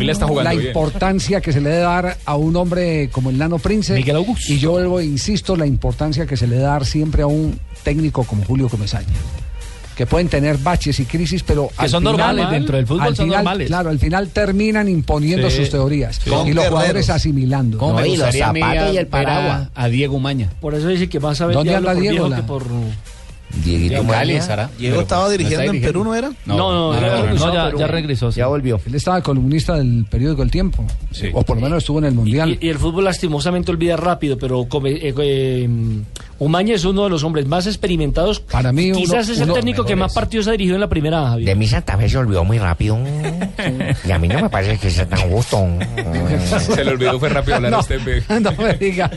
Está 0.00 0.26
jugando 0.26 0.50
la 0.50 0.56
bien. 0.56 0.66
importancia 0.66 1.40
que 1.40 1.52
se 1.52 1.60
le 1.60 1.68
debe 1.70 1.82
dar 1.82 2.16
a 2.24 2.34
un 2.34 2.56
hombre 2.56 3.08
como 3.12 3.30
el 3.30 3.38
Nano 3.38 3.58
Prince. 3.60 3.94
Miguel 3.94 4.16
Augusto. 4.16 4.52
Y 4.52 4.58
yo 4.58 4.72
vuelvo, 4.72 4.98
e 4.98 5.04
insisto, 5.04 5.54
la 5.54 5.64
importancia 5.64 6.26
que 6.26 6.36
se 6.36 6.48
le 6.48 6.56
debe 6.56 6.66
dar 6.66 6.84
siempre 6.86 7.22
a 7.22 7.28
un 7.28 7.56
técnico 7.88 8.24
como 8.24 8.44
Julio 8.44 8.68
Comesaña. 8.68 9.06
Que 9.96 10.06
pueden 10.06 10.28
tener 10.28 10.58
baches 10.58 11.00
y 11.00 11.06
crisis, 11.06 11.42
pero 11.42 11.70
Que 11.80 11.88
son 11.88 12.04
normales, 12.04 12.48
dentro 12.50 12.76
del 12.76 12.86
fútbol 12.86 13.02
al 13.08 13.16
son 13.16 13.26
final, 13.26 13.38
normales. 13.44 13.66
Claro, 13.66 13.90
al 13.90 13.98
final 13.98 14.28
terminan 14.28 14.88
imponiendo 14.88 15.50
Sí. 15.50 15.56
sus 15.56 15.70
teorías. 15.70 16.16
Sí. 16.22 16.30
Y 16.46 16.52
los 16.52 16.64
Con 16.66 16.74
jugadores 16.74 17.10
asimilando. 17.10 17.78
¿Cómo 17.78 17.94
No, 17.94 18.00
me 18.02 18.08
y 18.08 18.16
los 18.16 18.28
a 18.28 18.32
zapatos 18.32 18.62
y 18.94 18.96
el 18.96 19.04
ver 19.06 19.08
paraguas. 19.08 19.68
a, 19.74 19.82
a 19.84 19.88
Diego 19.88 20.20
Maña? 20.20 20.50
Por 20.60 20.74
eso 20.74 20.86
dice 20.88 21.08
que 21.08 21.18
más 21.18 21.38
sabe 21.38 21.52
el 21.52 21.56
¿Dónde 21.56 21.74
anda 21.74 21.92
por 21.94 22.00
Diego? 22.00 22.12
viejo 22.14 22.28
La- 22.28 22.36
que 22.36 22.42
por... 22.42 22.64
Dieguito 23.64 23.94
En 23.96 24.06
Maña. 24.06 24.18
Cali 24.18 24.32
estará. 24.34 24.70
Diego 24.78 25.00
estaba 25.00 25.24
¿no 25.24 25.30
dirigiendo 25.30 25.64
en 25.64 25.72
dirigiendo? 25.72 26.00
Perú, 26.00 26.04
¿no 26.04 26.14
era? 26.14 26.28
No, 26.44 26.56
no, 26.58 26.70
no, 26.70 27.00
no, 27.00 27.34
no, 27.34 27.78
ya- 27.78 27.86
regresó. 27.88 28.30
Ya 28.30 28.46
volvió. 28.46 28.78
Él 28.86 28.94
estaba 28.94 29.20
columnista 29.22 29.74
del 29.76 30.04
periódico 30.08 30.42
El 30.42 30.50
Tiempo. 30.50 30.84
O 31.32 31.42
por 31.42 31.56
lo 31.56 31.62
menos 31.62 31.78
estuvo 31.78 31.98
en 31.98 32.04
el 32.04 32.14
Mundial. 32.14 32.58
Y, 32.60 32.66
y 32.66 32.68
el 32.68 32.78
fútbol 32.78 33.04
lastimosamente 33.04 33.70
olvida 33.72 33.96
rápido, 33.96 34.36
pero 34.38 34.66
come- 34.68 34.90
eh, 34.92 35.14
eh, 35.18 35.68
Umaña 36.38 36.74
es 36.74 36.84
uno 36.84 37.04
de 37.04 37.10
los 37.10 37.24
hombres 37.24 37.46
más 37.46 37.66
experimentados. 37.66 38.40
Para 38.40 38.72
mí, 38.72 38.90
uno- 38.90 39.00
Quizás 39.00 39.28
es 39.28 39.38
el 39.38 39.44
uno- 39.44 39.54
técnico 39.54 39.84
que 39.84 39.96
más 39.96 40.12
partidos 40.14 40.46
ha 40.48 40.52
dirigido 40.52 40.76
en 40.76 40.80
la 40.80 40.88
primera, 40.88 41.28
Javier. 41.30 41.48
De 41.48 41.54
mi 41.56 41.66
Santa 41.66 41.96
Fe 41.98 42.08
se 42.08 42.16
olvidó 42.18 42.44
muy 42.44 42.58
rápido. 42.58 42.98
Y 44.06 44.10
a 44.10 44.18
mí 44.18 44.28
no 44.28 44.40
me 44.42 44.48
parece 44.48 44.78
que 44.78 44.90
sea 44.90 45.06
tan 45.08 45.18
justo. 45.30 45.58
Se 46.60 46.84
le 46.84 46.92
olvidó, 46.92 47.18
fue 47.18 47.28
rápido 47.28 47.56
hablar 47.56 47.70
No, 47.72 47.76
a 47.78 47.80
usted. 47.80 48.00
ve. 48.04 48.22
no 48.40 48.52
me 48.52 48.74
diga. 48.74 49.10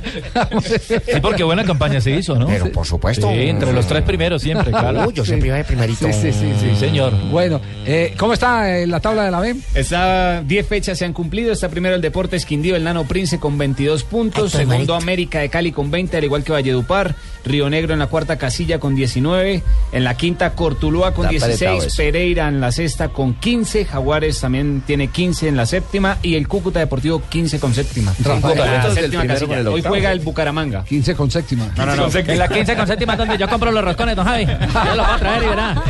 Sí, 0.87 0.95
porque 1.21 1.43
buena 1.43 1.63
campaña 1.63 2.01
se 2.01 2.11
hizo, 2.11 2.35
¿no? 2.37 2.47
Pero 2.47 2.71
por 2.71 2.85
supuesto. 2.85 3.29
Sí, 3.29 3.35
entre 3.49 3.71
los 3.73 3.85
tres 3.87 4.03
primeros 4.03 4.41
siempre, 4.41 4.71
claro. 4.71 5.07
Uy, 5.07 5.13
yo 5.13 5.23
siempre 5.25 5.47
iba 5.49 5.57
de 5.57 5.63
primerito. 5.63 6.05
Sí, 6.07 6.13
sí, 6.13 6.31
sí, 6.33 6.51
Sí, 6.59 6.75
señor. 6.75 7.13
Bueno, 7.29 7.61
eh, 7.85 8.13
¿cómo 8.17 8.33
está 8.33 8.77
eh, 8.79 8.87
la 8.87 8.99
tabla 8.99 9.25
de 9.25 9.31
la 9.31 9.39
B? 9.39 9.55
Está 9.75 10.41
10 10.41 10.67
fechas 10.67 10.97
se 10.97 11.05
han 11.05 11.13
cumplido. 11.13 11.51
Está 11.51 11.69
primero 11.69 11.95
el 11.95 12.01
Deportes 12.01 12.45
Quindío, 12.45 12.75
el 12.75 12.83
Nano 12.83 13.05
Prince 13.05 13.39
con 13.39 13.57
22 13.57 14.03
puntos. 14.03 14.55
Ay, 14.55 14.65
Segundo. 14.65 14.95
América 14.95 15.39
de 15.39 15.49
Cali 15.49 15.71
con 15.71 15.91
20, 15.91 16.17
al 16.17 16.23
igual 16.23 16.43
que 16.43 16.51
Valledupar. 16.51 17.10
Río 17.43 17.69
Negro 17.69 17.93
en 17.93 17.99
la 17.99 18.07
cuarta 18.07 18.37
casilla 18.37 18.79
con 18.79 18.95
19. 18.95 19.63
En 19.91 20.03
la 20.03 20.15
quinta 20.15 20.53
Cortuluá 20.53 21.13
con 21.13 21.25
Está 21.25 21.45
apretado 21.45 21.73
16. 21.73 21.93
eso. 21.93 21.97
Pereira 21.97 22.47
en 22.47 22.61
la 22.61 22.71
sexta 22.71 23.09
con 23.09 23.33
15. 23.33 23.85
Jaguares 23.85 24.39
también 24.39 24.83
tiene 24.85 25.07
15 25.07 25.47
en 25.47 25.57
la 25.57 25.65
séptima. 25.65 26.17
Y 26.21 26.35
el 26.35 26.47
Cúcuta 26.47 26.79
Deportivo 26.79 27.21
15 27.27 27.59
con 27.59 27.73
séptima. 27.73 28.13
Rafael. 28.23 28.59
En 28.59 28.65
la 28.65 28.91
séptima 28.93 29.27
casilla. 29.27 29.63
con 29.63 29.67
Hoy 29.67 29.81
juega 29.81 30.11
el 30.11 30.19
Bucaramanga. 30.19 30.83
15 30.83 31.15
con 31.15 31.31
séptima. 31.31 31.69
No, 31.75 31.85
no, 31.85 31.95
no. 31.95 32.07
En 32.13 32.37
la 32.37 32.47
15 32.47 32.75
con 32.75 32.87
séptima 32.87 33.15
donde 33.15 33.37
yo 33.37 33.47
compro 33.49 33.71
los 33.71 33.83
roscones, 33.83 34.15
don 34.15 34.25
Javi. 34.25 34.45
Yo 34.45 34.95
los 34.95 35.05
voy 35.05 35.15
a 35.15 35.17
traer 35.17 35.43
y 35.43 35.47
verá. 35.47 35.83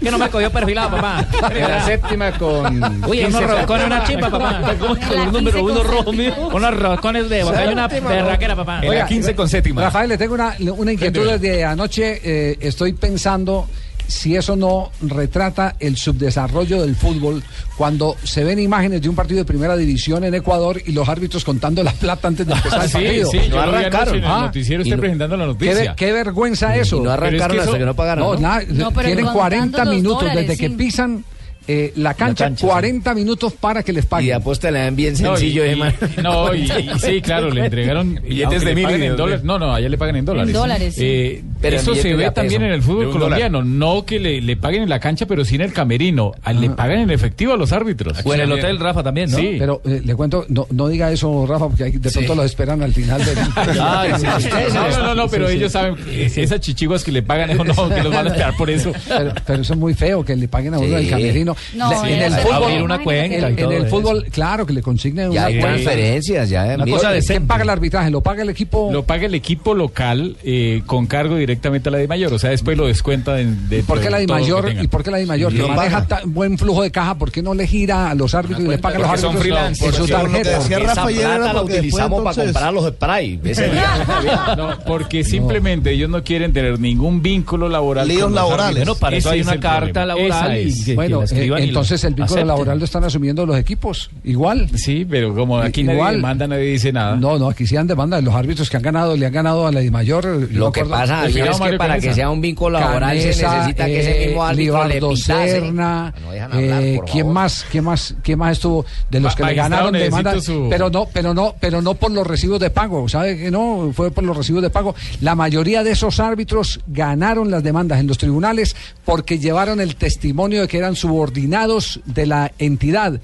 Que 0.00 0.10
no 0.10 0.18
me 0.18 0.28
cogió 0.30 0.50
perfilado, 0.50 0.90
papá. 0.90 1.26
En 1.54 1.68
la 1.68 1.84
séptima 1.84 2.32
con. 2.32 2.82
Uy, 3.08 3.18
15 3.18 3.26
unos 3.38 3.50
roscones, 3.50 3.86
una 3.86 4.04
chimpa, 4.04 4.30
papá. 4.30 4.74
¿Cómo 4.80 4.94
que 4.94 5.14
el 5.14 5.32
número 5.32 5.64
uno 5.64 5.82
rojo 5.82 6.12
mío? 6.12 6.34
Unos 6.52 6.78
roscones 6.78 7.28
de 7.28 7.44
boca 7.44 7.64
y 7.64 7.68
una 7.72 7.88
berraquera, 7.88 8.56
papá. 8.56 8.80
En 8.82 8.94
la 8.94 9.06
15 9.06 9.34
con 9.34 9.48
séptima. 9.48 9.82
Rafael, 9.82 10.08
le 10.08 10.18
tengo 10.18 10.34
una, 10.34 10.54
una 10.70 10.92
inquietud 10.92 11.26
desde 11.26 11.64
anoche. 11.64 12.20
eh, 12.22 12.56
estoy 12.60 12.92
pensando 12.92 13.68
si 14.08 14.36
eso 14.36 14.56
no 14.56 14.90
retrata 15.00 15.76
el 15.80 15.96
subdesarrollo 15.96 16.82
del 16.82 16.94
fútbol 16.94 17.42
cuando 17.78 18.14
se 18.24 18.44
ven 18.44 18.58
imágenes 18.58 19.00
de 19.00 19.08
un 19.08 19.14
partido 19.14 19.38
de 19.38 19.44
primera 19.46 19.74
división 19.74 20.22
en 20.24 20.34
Ecuador 20.34 20.82
y 20.84 20.92
los 20.92 21.08
árbitros 21.08 21.44
contando 21.44 21.82
la 21.82 21.92
plata 21.92 22.28
antes 22.28 22.46
de 22.46 22.52
empezar 22.52 22.82
el 22.82 22.88
Sí, 22.88 22.92
partido. 22.94 23.30
sí, 23.30 23.38
vi 23.38 23.56
anoche 23.56 24.10
en 24.10 24.16
el 24.16 24.24
Ah, 24.30 24.40
noticiero 24.42 24.84
no- 24.84 25.00
presentando 25.00 25.36
la 25.38 25.44
Qué, 25.44 25.48
noticia. 25.48 25.74
ver- 25.74 25.94
qué 25.96 26.12
vergüenza 26.12 26.76
eso. 26.76 26.96
Y 26.98 27.00
no 27.00 27.10
arrancaron 27.10 27.56
eso- 27.56 27.64
hasta 27.66 27.78
que 27.78 27.84
no 27.86 27.94
pagaron. 27.94 28.24
No, 28.24 28.34
¿no? 28.34 28.40
nada, 28.40 28.62
No, 28.68 28.90
pero 28.90 29.06
tienen 29.06 29.24
contando 29.24 29.32
40 29.32 29.84
los 29.86 29.94
minutos 29.94 30.20
dólares, 30.20 30.46
desde 30.48 30.60
que 30.60 30.68
sí. 30.68 30.74
pisan 30.74 31.24
eh, 31.68 31.92
la 31.96 32.14
cancha, 32.14 32.44
cancha, 32.46 32.60
sí. 32.60 32.66
40 32.66 33.14
minutos 33.14 33.52
para 33.54 33.82
que 33.82 33.92
les 33.92 34.04
Y 34.04 34.08
paguen. 34.08 34.28
de 34.28 34.34
apuesta 34.34 34.70
dan 34.72 34.96
bien 34.96 35.14
No, 35.20 35.34
y- 35.34 35.36
sencillo, 35.38 35.64
y- 35.64 35.68
hermano. 35.70 35.92
No, 36.22 36.54
y, 36.54 36.62
y 36.62 36.90
sí, 37.00 37.20
claro, 37.22 37.50
le 37.50 37.64
entregaron 37.66 38.14
Billetes 38.22 38.64
de 38.64 38.74
mil 38.74 38.90
y 38.90 39.04
en 39.04 39.16
dólares. 39.16 39.44
No, 39.44 39.58
no, 39.58 39.72
allá 39.74 39.88
le 39.88 39.98
pagan 39.98 40.16
en 40.16 40.24
dólares. 40.24 40.48
En 40.48 40.60
dólares, 40.60 40.94
sí. 40.94 41.04
Eh, 41.04 41.42
Pero 41.62 41.76
eso 41.76 41.94
se 41.94 42.08
de 42.08 42.14
ve 42.14 42.30
también 42.30 42.60
peso. 42.60 42.66
en 42.68 42.72
el 42.74 42.80
De 42.80 42.86
fútbol 42.86 43.10
colombiano. 43.12 43.62
No 43.62 44.04
que 44.04 44.18
le, 44.20 44.40
le 44.40 44.56
paguen 44.56 44.82
en 44.82 44.88
la 44.88 45.00
cancha, 45.00 45.26
pero 45.26 45.44
sí 45.44 45.54
en 45.54 45.62
el 45.62 45.72
camerino. 45.72 46.32
A- 46.42 46.52
Le 46.52 46.70
pagan 46.70 46.98
en 47.00 47.10
efectivo 47.10 47.52
a 47.54 47.56
los 47.56 47.72
árbitros. 47.72 48.18
O 48.24 48.34
en 48.34 48.40
el 48.40 48.52
hotel, 48.52 48.78
Rafa, 48.78 49.02
también, 49.02 49.30
¿no? 49.30 49.38
Sí. 49.38 49.56
Pero 49.58 49.80
eh, 49.84 50.02
le 50.04 50.14
cuento, 50.14 50.44
no, 50.48 50.66
no 50.70 50.88
diga 50.88 51.10
eso, 51.12 51.46
Rafa, 51.46 51.68
porque 51.68 51.90
de 51.90 52.10
pronto 52.10 52.34
los 52.34 52.44
esperan 52.46 52.82
al 52.82 52.92
final 52.92 53.24
del. 53.24 53.38
Ay, 53.80 54.12
sí, 54.18 54.26
sí. 54.40 54.48
No, 54.74 54.88
no, 54.88 54.98
no, 54.98 55.14
no, 55.14 55.28
pero 55.28 55.48
ellos 55.48 55.72
saben 55.72 55.94
que 55.96 56.26
esas 56.26 56.60
chichiguas 56.60 57.04
que 57.04 57.12
le 57.12 57.22
pagan, 57.22 57.56
no, 57.56 57.64
no, 57.64 57.88
que 57.88 58.02
los 58.02 58.12
van 58.12 58.26
a 58.26 58.30
esperar 58.30 58.56
por 58.56 58.68
eso. 58.70 58.92
Pero, 59.08 59.32
pero 59.46 59.62
eso 59.62 59.72
es 59.74 59.78
muy 59.78 59.94
feo 59.94 60.24
que 60.24 60.36
le 60.36 60.48
paguen 60.48 60.74
a 60.74 60.78
uno 60.78 60.88
Sí. 60.98 61.04
el 61.04 61.10
camerino. 61.10 61.56
No, 61.74 61.90
La- 61.90 62.10
en 62.10 62.22
el 62.22 62.32
fútbol, 62.40 62.62
Abrir 62.64 62.82
una 62.82 62.98
cuenta 63.02 63.48
en, 63.48 63.58
y 63.58 63.62
en 63.62 63.72
el 63.72 63.82
eso. 63.84 63.96
fútbol, 63.96 64.26
claro 64.30 64.66
que 64.66 64.72
le 64.72 64.82
consignen 64.82 65.30
Ya 65.32 65.40
una 65.42 65.46
hay 65.46 65.60
transferencias, 65.60 66.48
ya. 66.50 66.64
Una 66.74 66.86
cosa 66.86 67.08
¿Quién 67.08 67.12
decente. 67.20 67.46
paga 67.48 67.62
el 67.62 67.70
arbitraje? 67.70 68.10
¿Lo 68.10 68.20
paga 68.20 68.42
el 68.42 68.48
equipo? 68.50 68.90
Lo 68.92 69.04
paga 69.04 69.26
el 69.26 69.34
equipo 69.34 69.74
local 69.74 70.36
eh, 70.44 70.82
con 70.86 71.06
cargo 71.06 71.36
directamente 71.52 71.88
a 71.88 71.92
la 71.92 71.98
de 71.98 72.08
mayor. 72.08 72.32
O 72.32 72.38
sea, 72.38 72.50
después 72.50 72.76
lo 72.76 72.86
descuenta 72.86 73.34
de, 73.34 73.78
¿Y 73.78 73.82
por 73.82 74.00
qué 74.00 74.10
la 74.10 74.18
de 74.18 74.26
mayor? 74.26 74.72
¿Y 74.80 74.88
por 74.88 75.02
qué 75.02 75.10
la 75.10 75.18
de 75.18 75.26
mayor? 75.26 75.52
Que 75.52 75.62
maneja 75.62 76.06
tan 76.06 76.32
buen 76.32 76.56
flujo 76.58 76.82
de 76.82 76.90
caja, 76.90 77.16
¿por 77.16 77.30
qué 77.30 77.42
no 77.42 77.54
le 77.54 77.66
gira 77.66 78.10
a 78.10 78.14
los 78.14 78.34
árbitros 78.34 78.64
y 78.64 78.68
le 78.68 78.78
paga 78.78 78.96
a 78.96 78.98
los 79.00 79.08
porque 79.08 79.20
son 79.20 79.36
árbitros 79.36 79.42
freelance, 79.54 79.86
en 79.86 79.92
su 79.92 79.98
porque- 79.98 80.12
tarjeta? 80.12 80.58
decía 80.58 80.78
Esa 80.78 81.06
plata 81.06 81.38
la 81.38 81.52
porque 81.60 81.74
utilizamos 81.74 82.22
para 82.24 82.44
comprar 82.44 82.74
los 82.74 82.88
spray. 82.88 83.40
No, 84.56 84.78
porque 84.86 85.24
simplemente 85.24 85.90
ellos 85.92 86.08
no 86.10 86.22
quieren 86.22 86.52
tener 86.52 86.78
ningún 86.78 87.22
vínculo 87.22 87.68
laboral. 87.68 88.08
Líos 88.08 88.30
laborales. 88.32 88.84
Bueno, 88.84 88.94
para 88.96 89.16
eso 89.16 89.30
hay 89.30 89.42
una 89.42 89.58
carta 89.58 90.04
laboral 90.06 90.58
Bueno, 90.94 91.22
eh, 91.30 91.50
entonces 91.58 92.02
el 92.04 92.14
vínculo 92.14 92.44
laboral 92.44 92.78
lo 92.78 92.84
están 92.84 93.04
asumiendo 93.04 93.46
los 93.46 93.56
equipos. 93.58 94.10
Igual. 94.24 94.68
Sí, 94.74 95.06
pero 95.08 95.34
como 95.34 95.58
aquí 95.58 95.82
nadie 95.82 95.98
Igual. 95.98 96.14
demanda, 96.16 96.46
nadie 96.46 96.64
dice 96.64 96.92
nada. 96.92 97.16
No, 97.16 97.38
no, 97.38 97.48
aquí 97.48 97.66
sí 97.66 97.76
han 97.76 97.86
demanda. 97.86 98.20
Los 98.20 98.34
árbitros 98.34 98.68
que 98.70 98.76
han 98.76 98.82
ganado, 98.82 99.16
le 99.16 99.26
han 99.26 99.32
ganado 99.32 99.66
a 99.66 99.72
la 99.72 99.80
de 99.80 99.90
mayor. 99.90 100.48
Lo 100.52 100.72
que 100.72 100.84
pasa 100.84 101.26
es 101.50 101.56
que 101.56 101.62
Mario 101.64 101.78
para 101.78 101.98
que 101.98 102.14
sea 102.14 102.30
un 102.30 102.40
vínculo 102.40 102.78
laboral 102.78 103.18
se 103.20 103.26
necesita 103.28 103.86
que 103.86 104.00
ese 104.00 104.24
eh, 104.24 104.26
mismo 104.28 104.44
árbitro 104.44 104.84
le 104.86 104.94
pitase. 105.00 105.50
Serna, 105.50 106.06
hablar, 106.50 106.82
eh, 106.82 106.96
por 106.96 107.04
¿quién 107.06 107.18
favor. 107.24 107.34
más, 107.34 107.66
quién 107.70 107.84
más, 107.84 108.14
quién 108.22 108.38
más 108.38 108.52
estuvo 108.52 108.84
de 109.10 109.20
los 109.20 109.32
Ma- 109.32 109.36
que 109.36 109.44
le 109.44 109.54
ganaron 109.54 109.92
demanda, 109.92 110.40
su- 110.40 110.66
pero 110.70 110.90
no, 110.90 111.06
pero 111.12 111.34
no, 111.34 111.54
pero 111.60 111.82
no 111.82 111.94
por 111.94 112.10
los 112.10 112.26
recibos 112.26 112.60
de 112.60 112.70
pago, 112.70 113.08
¿sabe 113.08 113.36
que 113.38 113.50
no? 113.50 113.90
Fue 113.94 114.10
por 114.10 114.24
los 114.24 114.36
recibos 114.36 114.62
de 114.62 114.70
pago. 114.70 114.94
La 115.20 115.34
mayoría 115.34 115.82
de 115.82 115.92
esos 115.92 116.20
árbitros 116.20 116.80
ganaron 116.86 117.50
las 117.50 117.62
demandas 117.62 118.00
en 118.00 118.06
los 118.06 118.18
tribunales 118.18 118.76
porque 119.04 119.38
llevaron 119.38 119.80
el 119.80 119.96
testimonio 119.96 120.62
de 120.62 120.68
que 120.68 120.78
eran 120.78 120.96
subordinados 120.96 122.00
de 122.04 122.26
la 122.26 122.52
entidad. 122.58 123.20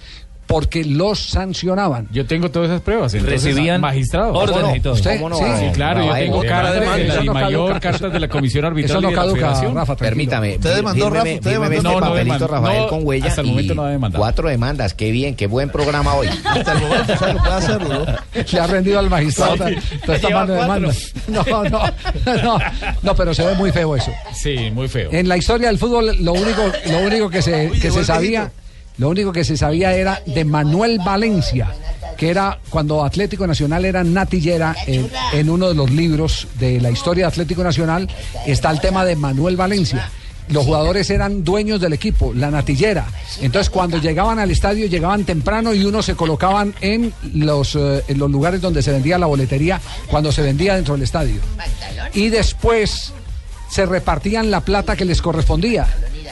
Porque 0.48 0.82
los 0.84 1.20
sancionaban. 1.20 2.08
Yo 2.10 2.26
tengo 2.26 2.50
todas 2.50 2.70
esas 2.70 2.80
pruebas. 2.80 3.12
Entonces, 3.14 3.44
Recibían 3.44 3.80
magistrado. 3.82 4.32
órdenes 4.32 4.76
y 4.76 4.80
todo. 4.80 4.94
¿Usted? 4.94 5.16
¿Cómo 5.20 5.28
no? 5.28 5.36
Sí. 5.36 5.44
No, 5.44 5.58
Sí, 5.58 5.64
claro, 5.74 6.00
no, 6.00 6.06
yo 6.06 6.14
tengo 6.14 6.42
cartas 6.42 6.74
de 6.74 7.24
no 7.24 7.34
caduca. 7.34 7.80
cartas 7.80 8.12
de 8.14 8.18
la 8.20 8.28
Comisión 8.28 8.64
Arbitral 8.64 8.90
Eso 8.98 9.00
no 9.02 9.08
y 9.08 9.10
de 9.10 9.16
la 9.16 9.22
caduca, 9.22 9.40
Federación. 9.40 9.74
Rafa, 9.74 9.94
tranquilo. 9.96 10.08
Permítame, 10.08 10.54
¿Usted 10.56 10.74
demandó, 10.76 11.10
Rafa? 11.10 11.28
¿Usted 11.34 11.50
demandó? 11.50 11.76
este 11.76 11.82
No, 11.88 11.94
no 11.94 12.00
papelito, 12.00 12.24
demandó. 12.24 12.46
Rafael, 12.48 12.80
No, 12.82 12.88
con 12.88 13.06
huella 13.06 13.26
hasta 13.26 13.40
el 13.42 13.46
momento 13.46 13.72
y 13.72 13.76
no 13.76 13.82
ha 13.84 13.90
demandado. 13.90 14.22
Cuatro 14.22 14.48
demandas, 14.48 14.94
qué 14.94 15.10
bien, 15.12 15.36
qué 15.36 15.46
buen 15.46 15.68
programa 15.70 16.14
hoy. 16.14 16.28
Hasta 16.44 16.72
el 16.72 16.78
momento, 16.80 17.12
o 17.12 17.16
sea, 17.18 17.32
que 17.34 17.38
puede 17.38 17.52
hacerlo, 17.54 17.88
¿no? 18.06 18.42
Le 18.52 18.60
ha 18.60 18.66
rendido 18.66 18.98
al 18.98 19.10
magistrado 19.10 19.56
toda 19.56 19.70
toda 20.06 20.16
esta 20.16 20.30
mano 20.30 20.52
de 20.54 20.66
cuatro. 20.66 20.90
demanda. 21.26 21.64
No, 21.68 21.68
no, 21.68 22.42
no, 22.42 22.58
no, 23.02 23.14
pero 23.14 23.34
se 23.34 23.44
ve 23.44 23.54
muy 23.54 23.70
feo 23.70 23.94
eso. 23.96 24.10
Sí, 24.32 24.70
muy 24.72 24.88
feo. 24.88 25.10
En 25.12 25.28
la 25.28 25.36
historia 25.36 25.68
del 25.68 25.76
fútbol, 25.78 26.16
lo 26.20 26.32
único, 26.32 26.62
lo 26.90 26.98
único 27.00 27.28
que 27.28 27.42
se, 27.42 27.70
que 27.70 27.90
se 27.90 28.02
sabía, 28.02 28.50
lo 28.98 29.08
único 29.08 29.32
que 29.32 29.44
se 29.44 29.56
sabía 29.56 29.94
era 29.94 30.22
de 30.26 30.44
Manuel 30.44 30.98
Valencia, 31.04 31.72
que 32.16 32.30
era 32.30 32.58
cuando 32.68 33.04
Atlético 33.04 33.46
Nacional 33.46 33.84
era 33.84 34.04
natillera, 34.04 34.74
en, 34.86 35.08
en 35.32 35.50
uno 35.50 35.68
de 35.68 35.74
los 35.74 35.90
libros 35.90 36.48
de 36.58 36.80
la 36.80 36.90
historia 36.90 37.24
de 37.24 37.28
Atlético 37.28 37.62
Nacional 37.62 38.08
está 38.46 38.70
el 38.70 38.80
tema 38.80 39.04
de 39.04 39.16
Manuel 39.16 39.56
Valencia. 39.56 40.10
Los 40.48 40.64
jugadores 40.64 41.10
eran 41.10 41.44
dueños 41.44 41.80
del 41.80 41.92
equipo, 41.92 42.32
la 42.34 42.50
natillera. 42.50 43.06
Entonces, 43.40 43.68
cuando 43.68 43.98
llegaban 43.98 44.38
al 44.38 44.50
estadio, 44.50 44.86
llegaban 44.86 45.24
temprano 45.24 45.74
y 45.74 45.84
unos 45.84 46.06
se 46.06 46.14
colocaban 46.14 46.74
en 46.80 47.12
los, 47.34 47.74
eh, 47.74 48.02
en 48.08 48.18
los 48.18 48.30
lugares 48.30 48.60
donde 48.60 48.82
se 48.82 48.90
vendía 48.90 49.18
la 49.18 49.26
boletería, 49.26 49.80
cuando 50.06 50.32
se 50.32 50.42
vendía 50.42 50.74
dentro 50.74 50.94
del 50.94 51.02
estadio. 51.02 51.40
Y 52.14 52.30
después 52.30 53.12
se 53.70 53.84
repartían 53.84 54.50
la 54.50 54.60
plata 54.62 54.96
que 54.96 55.04
les 55.04 55.20
correspondía. 55.20 55.86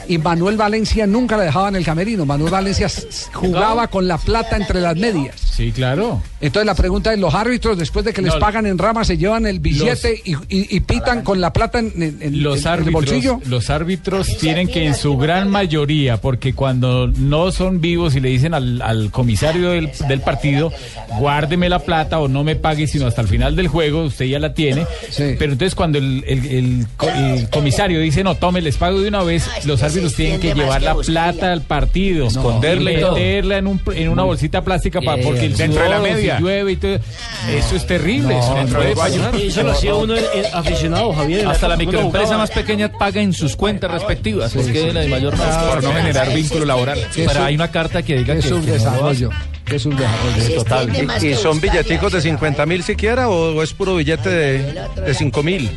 Y 0.07 0.17
Manuel 0.17 0.57
Valencia 0.57 1.05
nunca 1.07 1.37
la 1.37 1.43
dejaba 1.43 1.69
en 1.69 1.75
el 1.75 1.85
camerino. 1.85 2.25
Manuel 2.25 2.51
Valencia 2.51 2.87
jugaba 3.33 3.87
con 3.87 4.07
la 4.07 4.17
plata 4.17 4.55
entre 4.57 4.81
las 4.81 4.95
medias. 4.95 5.35
Sí, 5.39 5.71
claro. 5.71 6.21
Entonces 6.39 6.67
la 6.67 6.75
pregunta 6.75 7.11
es, 7.13 7.19
¿los 7.19 7.33
árbitros 7.33 7.77
después 7.79 8.05
de 8.05 8.13
que 8.13 8.21
les 8.21 8.33
No. 8.35 8.39
pagan 8.39 8.67
en 8.67 8.77
rama 8.77 9.03
se 9.03 9.17
llevan 9.17 9.47
el 9.47 9.59
billete 9.59 10.21
y, 10.23 10.33
y- 10.33 10.75
y 10.77 10.79
pitan 10.81 11.23
con 11.23 11.41
la 11.41 11.51
plata 11.51 11.79
en, 11.79 11.91
en- 11.95 12.17
en- 12.21 12.43
Los 12.43 12.57
en 12.57 12.61
el 12.61 12.67
árbitros, 12.73 12.93
bolsillo? 12.93 13.41
los 13.47 13.69
árbitros 13.71 14.37
tienen 14.37 14.67
que 14.67 14.85
en 14.85 14.93
su 14.93 15.17
gran 15.17 15.49
mayoría, 15.49 16.17
porque 16.21 16.53
cuando 16.53 17.07
no 17.07 17.51
son 17.51 17.81
vivos 17.81 18.15
y 18.15 18.19
le 18.19 18.29
dicen 18.29 18.53
al, 18.53 18.81
al 18.83 19.09
comisario 19.09 19.71
del, 19.71 19.89
del 20.07 20.21
partido, 20.21 20.71
guárdeme 21.19 21.69
la 21.69 21.79
plata 21.79 22.19
o 22.19 22.27
no 22.27 22.43
me 22.43 22.55
pague 22.55 22.85
sino 22.87 23.07
hasta 23.07 23.21
el 23.21 23.27
final 23.27 23.55
del 23.55 23.67
juego, 23.67 24.03
usted 24.03 24.25
ya 24.25 24.37
la 24.39 24.53
tiene. 24.53 24.85
Pero 25.17 25.53
entonces 25.53 25.73
cuando 25.73 25.97
el, 25.97 26.23
el- 26.27 26.45
el 26.45 26.87
co- 26.97 27.09
el 27.09 27.49
comisario 27.49 27.99
dice, 27.99 28.23
no, 28.23 28.35
tome, 28.35 28.61
les 28.61 28.77
pago 28.77 29.01
de 29.01 29.07
una 29.09 29.23
vez, 29.23 29.43
los 29.65 29.81
árbitros 29.81 29.96
tienen 30.15 30.39
que 30.39 30.53
llevar 30.53 30.79
que 30.79 30.85
la 30.85 30.93
buscarla. 30.93 31.31
plata 31.33 31.51
al 31.51 31.61
partido, 31.61 32.27
Esconderla 32.27 32.91
y 32.91 32.95
meterla 32.97 33.57
en, 33.57 33.67
un, 33.67 33.81
en 33.93 34.09
una 34.09 34.23
bolsita 34.23 34.61
plástica 34.63 35.01
para, 35.01 35.21
porque 35.23 35.45
el 35.45 35.55
Dentro 35.57 35.81
de 35.83 35.89
la 35.89 35.99
media. 35.99 36.39
llueve 36.39 36.71
y 36.73 36.75
todo, 36.77 36.95
eso 36.95 37.75
es 37.75 37.85
terrible. 37.87 38.33
No, 38.35 38.39
eso 38.39 38.49
no 38.55 38.63
no, 38.63 39.31
no, 39.31 39.63
lo 39.63 39.71
hacía 39.71 39.95
uno 39.95 40.13
el- 40.15 40.25
el 40.35 40.45
aficionado, 40.53 41.13
Javier. 41.13 41.47
Hasta 41.47 41.67
la 41.67 41.77
microempresa 41.77 42.37
más 42.37 42.51
pequeña 42.51 42.91
paga 42.91 43.21
en 43.21 43.33
sus 43.33 43.55
cuentas 43.55 43.91
respectivas, 43.91 44.53
porque 44.53 44.93
la 44.93 45.01
de 45.01 45.07
mayor 45.07 45.35
Por 45.35 45.83
no 45.83 45.91
generar 45.93 46.33
vínculo 46.33 46.65
laboral. 46.65 46.99
Pero 47.15 47.43
hay 47.43 47.55
una 47.55 47.69
carta 47.71 48.01
que 48.03 48.17
diga 48.17 48.35
¿Qué 48.35 48.41
que, 48.41 48.49
que 48.49 48.77
no 48.79 49.09
lo 49.09 49.56
subdesarrollo? 49.79 50.35
¿Qué 50.35 50.41
subdesarrollo? 50.41 50.63
Total. 50.63 51.23
¿Y, 51.23 51.27
y 51.27 51.35
son 51.35 51.59
billeticos 51.61 52.11
de 52.13 52.21
50 52.21 52.65
mil 52.65 52.83
siquiera 52.83 53.29
o, 53.29 53.55
o 53.55 53.63
es 53.63 53.73
puro 53.73 53.95
billete 53.95 54.29
de, 54.29 54.59
de 55.05 55.13
5 55.13 55.43
mil? 55.43 55.69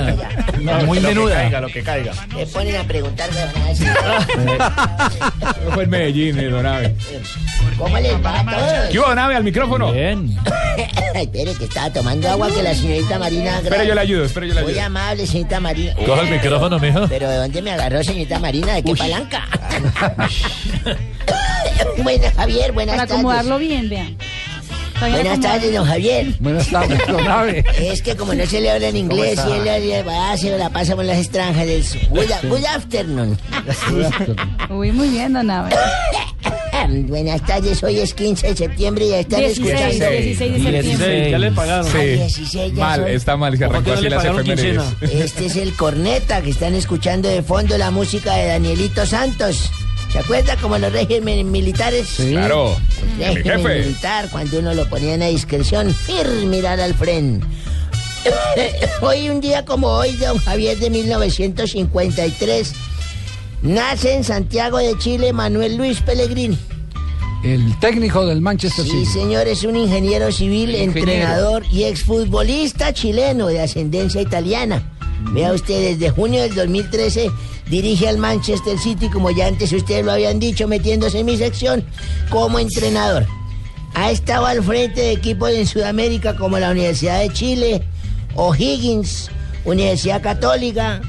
muy 0.86 1.00
menuda. 1.00 1.60
lo 1.60 1.68
que 1.68 1.82
caiga. 1.82 2.12
Me 2.34 2.46
ponen 2.46 2.76
a 2.76 2.84
preguntar, 2.84 3.28
huevonadas. 3.30 4.26
Fue 5.74 5.84
en 5.84 5.90
Medellín, 5.90 6.38
eh, 6.38 6.48
don 6.48 6.66
Abe. 6.66 6.94
¿Cómo 7.76 7.96
les 7.98 8.12
va 8.24 8.40
a 8.40 8.44
todos? 8.44 8.90
¿Qué 8.90 8.98
hubo, 8.98 9.14
Nave, 9.14 9.36
al 9.36 9.44
micrófono? 9.44 9.92
Bien. 9.92 10.36
Espere, 11.14 11.54
que 11.54 11.64
estaba 11.64 11.92
tomando 11.92 12.28
agua 12.28 12.48
que 12.52 12.62
la 12.62 12.74
señorita 12.74 13.18
Marina... 13.18 13.58
Espera, 13.58 13.84
yo 13.84 13.94
le 13.94 14.00
ayudo, 14.00 14.24
espera, 14.24 14.46
yo 14.46 14.54
le 14.54 14.62
Muy 14.62 14.70
ayudo. 14.72 14.84
amable, 14.86 15.26
señorita 15.26 15.60
Marina. 15.60 15.94
Coja 16.06 16.22
el 16.22 16.30
micrófono, 16.30 16.78
mijo. 16.78 17.06
Pero 17.08 17.28
¿de 17.28 17.36
dónde 17.36 17.62
me 17.62 17.70
agarró, 17.72 18.02
señorita 18.04 18.38
Marina? 18.38 18.74
¿De 18.74 18.82
qué 18.84 18.94
palanca? 18.94 19.46
bueno, 22.02 22.24
Javier, 22.36 22.72
buenas 22.72 22.94
Para 22.96 23.06
tardes. 23.06 23.20
acomodarlo 23.20 23.58
bien, 23.58 23.88
vean. 23.88 24.16
Buenas 25.00 25.40
tardes, 25.40 25.72
don 25.72 25.86
Javier. 25.86 26.26
Buenas 26.40 26.68
tardes, 26.68 26.98
don 27.06 27.28
Abe. 27.28 27.64
Es 27.78 28.02
que 28.02 28.16
como 28.16 28.34
no 28.34 28.44
se 28.46 28.60
le 28.60 28.68
habla 28.68 28.88
en 28.88 28.96
inglés 28.96 29.38
¿Cómo 29.38 29.54
y 29.64 29.68
él 29.68 29.88
le- 29.88 30.02
va, 30.02 30.36
se 30.36 30.58
la 30.58 30.70
pasa 30.70 30.96
por 30.96 31.04
las 31.04 31.18
extranjeras. 31.18 31.96
Good, 32.10 32.26
good 32.50 32.64
afternoon. 32.74 33.38
Uy, 34.70 34.90
muy 34.90 35.08
bien, 35.10 35.32
don 35.34 35.48
Abe. 35.50 35.70
Buenas 37.06 37.42
tardes, 37.44 37.82
hoy 37.82 37.98
es 38.00 38.14
15 38.14 38.48
de 38.48 38.56
septiembre 38.56 39.04
y 39.06 39.10
ya 39.10 39.18
están 39.20 39.40
16, 39.40 39.68
escuchando. 39.68 40.10
16 40.10 40.52
de 40.64 40.72
septiembre. 40.72 41.30
Ya 41.30 41.38
le 41.38 41.52
pagaron. 41.52 41.86
Ah, 41.86 41.90
Sí. 41.92 42.06
16 42.06 42.74
ya 42.74 42.80
Mal, 42.84 43.00
son. 43.00 43.08
está 43.10 43.36
mal, 43.36 43.52
que 43.58 43.66
¿Por 43.66 43.76
arrancó 43.76 43.92
así 43.92 44.08
las 44.08 44.24
efemérides. 44.24 44.82
Este 45.02 45.46
es 45.46 45.56
el 45.56 45.74
corneta 45.74 46.40
que 46.42 46.50
están 46.50 46.74
escuchando 46.74 47.28
de 47.28 47.42
fondo 47.42 47.76
la 47.78 47.90
música 47.90 48.34
de 48.36 48.46
Danielito 48.46 49.04
Santos. 49.06 49.70
¿Se 50.12 50.18
acuerda 50.18 50.56
como 50.56 50.78
los 50.78 50.90
regímenes 50.92 51.44
militares? 51.44 52.14
Claro, 52.16 52.76
El 53.20 53.34
régimen 53.36 53.62
jefe. 53.62 53.78
militar, 53.80 54.28
cuando 54.30 54.58
uno 54.58 54.72
lo 54.74 54.88
ponía 54.88 55.14
en 55.14 55.20
discreción, 55.34 55.92
firme 55.94 56.46
mirar 56.46 56.80
al 56.80 56.94
frente. 56.94 57.46
hoy, 59.02 59.28
un 59.28 59.40
día 59.40 59.64
como 59.64 59.88
hoy, 59.88 60.16
don 60.16 60.38
Javier 60.38 60.78
de 60.78 60.90
1953, 60.90 62.72
nace 63.62 64.14
en 64.14 64.24
Santiago 64.24 64.78
de 64.78 64.96
Chile 64.98 65.32
Manuel 65.32 65.76
Luis 65.76 66.00
Pellegrini. 66.00 66.58
El 67.44 67.78
técnico 67.78 68.26
del 68.26 68.40
Manchester 68.40 68.84
Sí, 68.84 68.90
City. 68.90 69.06
señor, 69.06 69.46
es 69.46 69.62
un 69.62 69.76
ingeniero 69.76 70.32
civil, 70.32 70.70
Ingeniero. 70.70 70.98
entrenador 71.00 71.64
y 71.70 71.84
exfutbolista 71.84 72.92
chileno 72.92 73.46
de 73.46 73.60
ascendencia 73.60 74.20
italiana. 74.20 74.82
Vea 75.32 75.52
usted, 75.52 75.96
desde 75.96 76.10
junio 76.10 76.42
del 76.42 76.54
2013 76.54 77.30
dirige 77.68 78.08
al 78.08 78.18
Manchester 78.18 78.78
City, 78.78 79.08
como 79.10 79.30
ya 79.30 79.46
antes 79.46 79.72
ustedes 79.72 80.04
lo 80.04 80.12
habían 80.12 80.38
dicho, 80.38 80.66
metiéndose 80.68 81.18
en 81.20 81.26
mi 81.26 81.36
sección 81.36 81.84
como 82.30 82.58
entrenador. 82.58 83.26
Ha 83.94 84.10
estado 84.10 84.46
al 84.46 84.62
frente 84.62 85.00
de 85.00 85.12
equipos 85.12 85.50
en 85.50 85.66
Sudamérica 85.66 86.36
como 86.36 86.58
la 86.58 86.70
Universidad 86.70 87.20
de 87.20 87.32
Chile, 87.32 87.82
O'Higgins, 88.34 89.30
Universidad 89.64 90.22
Católica, 90.22 91.00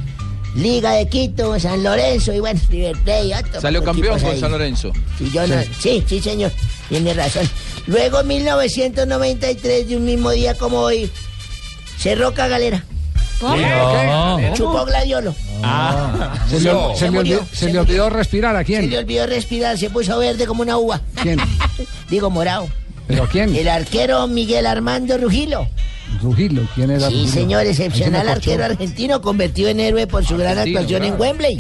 Liga 0.56 0.94
de 0.94 1.08
Quito, 1.08 1.60
San 1.60 1.84
Lorenzo 1.84 2.34
y 2.34 2.40
bueno, 2.40 2.60
River 2.70 2.98
Plate 3.04 3.26
y 3.28 3.34
otros 3.34 3.62
Salió 3.62 3.84
campeón 3.84 4.20
con 4.20 4.32
ahí. 4.32 4.40
San 4.40 4.52
Lorenzo. 4.52 4.92
Sí, 5.18 5.30
yo 5.32 5.46
no- 5.46 5.62
sí, 5.80 6.04
sí, 6.08 6.20
señor. 6.20 6.52
Tiene 6.90 7.14
razón. 7.14 7.48
Luego, 7.86 8.24
1993, 8.24 9.88
de 9.90 9.96
un 9.98 10.06
mismo 10.06 10.32
día 10.32 10.56
como 10.56 10.80
hoy, 10.80 11.10
cerró 12.00 12.32
Galera. 12.32 12.84
Chupó 14.54 14.86
gladiolo. 14.86 15.34
Ah, 15.64 16.34
se, 16.50 16.60
le, 16.60 16.72
No. 16.74 16.94
se 16.94 17.00
Se 17.00 17.12
le 17.12 17.20
olvidó, 17.20 17.46
se 17.52 17.56
se 17.56 17.74
le 17.74 17.80
olvidó 17.80 18.10
respirar 18.10 18.56
a 18.56 18.60
Se 18.60 18.66
quién. 18.66 18.90
le 18.90 18.98
olvidó 18.98 19.26
respirar, 19.28 19.78
se 19.78 19.90
puso 19.90 20.18
verde 20.20 20.46
como 20.46 20.62
una 20.62 20.78
uva. 20.78 21.02
¿Quién? 21.22 21.40
Digo, 22.10 22.30
morado. 22.30 22.68
¿Pero 23.08 23.28
quién? 23.28 23.56
El 23.56 23.68
arquero 23.68 24.28
Miguel 24.28 24.66
Armando 24.68 25.18
Rugilo. 25.18 25.68
Rugilo, 26.22 26.64
¿quién 26.76 26.92
era 26.92 27.08
Sí, 27.08 27.14
Rugilo? 27.16 27.32
señor, 27.34 27.66
excepcional 27.66 28.14
Ahí 28.16 28.20
se 28.22 28.26
me 28.26 28.32
arquero 28.32 28.58
corchó. 28.58 28.72
argentino, 28.74 29.22
convertido 29.22 29.70
en 29.70 29.80
héroe 29.80 30.08
por 30.08 30.26
su 30.26 30.38
gran 30.38 30.52
Argentino, 30.58 30.80
actuación 30.80 31.04
en 31.04 31.10
claro. 31.16 31.24
Wembley. 31.24 31.58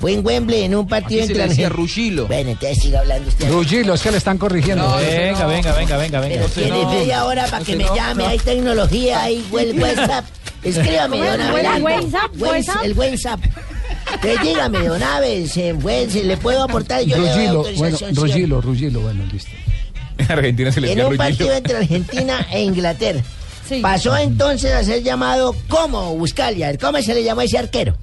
Fue 0.00 0.12
en 0.12 0.24
Wembley 0.24 0.62
en 0.62 0.76
un 0.76 0.86
partido 0.86 1.22
Aquí 1.24 1.28
se 1.32 1.34
le 1.34 1.42
entre 1.42 1.48
decía 1.56 1.68
Argen- 1.68 1.72
Rugilo. 1.76 2.26
Bueno, 2.28 2.50
entonces 2.50 2.78
siga 2.78 3.00
hablando 3.00 3.28
usted. 3.28 3.50
Rugilo, 3.50 3.94
es 3.94 4.00
que 4.02 4.10
le 4.12 4.18
están 4.18 4.38
corrigiendo. 4.38 4.84
Venga, 4.96 5.46
venga, 5.46 5.72
venga, 5.74 5.96
venga, 5.96 6.20
venga. 6.20 6.34
Pero 6.36 6.46
tiene 6.48 6.86
media 6.86 7.24
hora 7.24 7.46
para 7.46 7.64
que 7.64 7.74
me 7.76 7.84
llame, 7.94 8.24
hay 8.26 8.38
tecnología, 8.38 9.22
hay 9.24 9.44
WhatsApp. 9.50 10.24
Escríbame, 10.62 11.18
don 11.18 11.26
¿El 11.34 11.40
Abelardo. 11.42 11.88
El 12.82 12.92
WhatsApp. 12.94 13.40
Entonces 14.12 14.40
dígame, 14.42 14.78
don 14.88 15.00
fue- 15.80 16.08
se 16.10 16.24
le 16.24 16.36
puedo 16.36 16.62
aportar, 16.64 17.02
yo 17.02 17.16
le 17.18 17.28
doy 17.28 17.30
Rugilo, 17.46 17.52
bueno, 17.62 17.68
autorización. 17.68 18.14
sí. 18.14 18.20
Rugilo, 18.20 18.60
Rugilo, 18.60 19.00
bueno, 19.00 19.24
listo. 19.32 19.50
En 20.18 20.32
Argentina 20.32 20.72
se 20.72 20.80
le 20.80 20.92
En 20.92 20.98
un 20.98 21.04
Rugilo. 21.06 21.18
partido 21.18 21.52
entre 21.54 21.76
Argentina 21.76 22.46
e 22.52 22.62
Inglaterra. 22.62 23.20
Sí. 23.68 23.80
Pasó 23.80 24.16
entonces 24.16 24.72
a 24.72 24.82
ser 24.82 25.02
llamado 25.02 25.54
como 25.68 26.16
Buscalia. 26.16 26.76
¿Cómo 26.78 27.00
se 27.02 27.14
le 27.14 27.22
llamó 27.22 27.42
a 27.42 27.44
ese 27.44 27.58
arquero? 27.58 27.96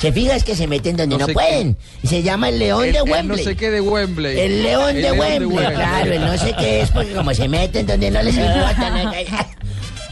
Se 0.00 0.12
fija 0.12 0.36
es 0.36 0.44
que 0.44 0.54
se 0.54 0.66
meten 0.68 0.96
donde 0.96 1.14
No 1.16 1.20
no, 1.20 1.26
sé 1.26 1.32
pueden. 1.32 1.76
Y 2.02 2.06
se 2.08 2.22
llama 2.22 2.48
el 2.50 2.58
León 2.58 2.84
El- 2.84 2.92
de 2.92 2.98
el 2.98 3.10
Wembley. 3.10 3.38
no 3.38 3.50
sé 3.50 3.56
qué 3.56 3.70
de 3.70 3.80
Wembley. 3.80 4.38
El 4.38 4.62
león 4.62 4.94
de 4.94 5.12
Wembley, 5.12 5.66
claro, 5.74 6.12
el 6.12 6.20
no 6.20 6.38
sé 6.38 6.54
qué 6.58 6.82
es, 6.82 6.90
porque 6.90 7.12
como 7.12 7.32
se 7.34 7.48
meten 7.48 7.86
donde 7.86 8.10
no 8.10 8.22
les 8.22 8.36
importa. 8.36 9.06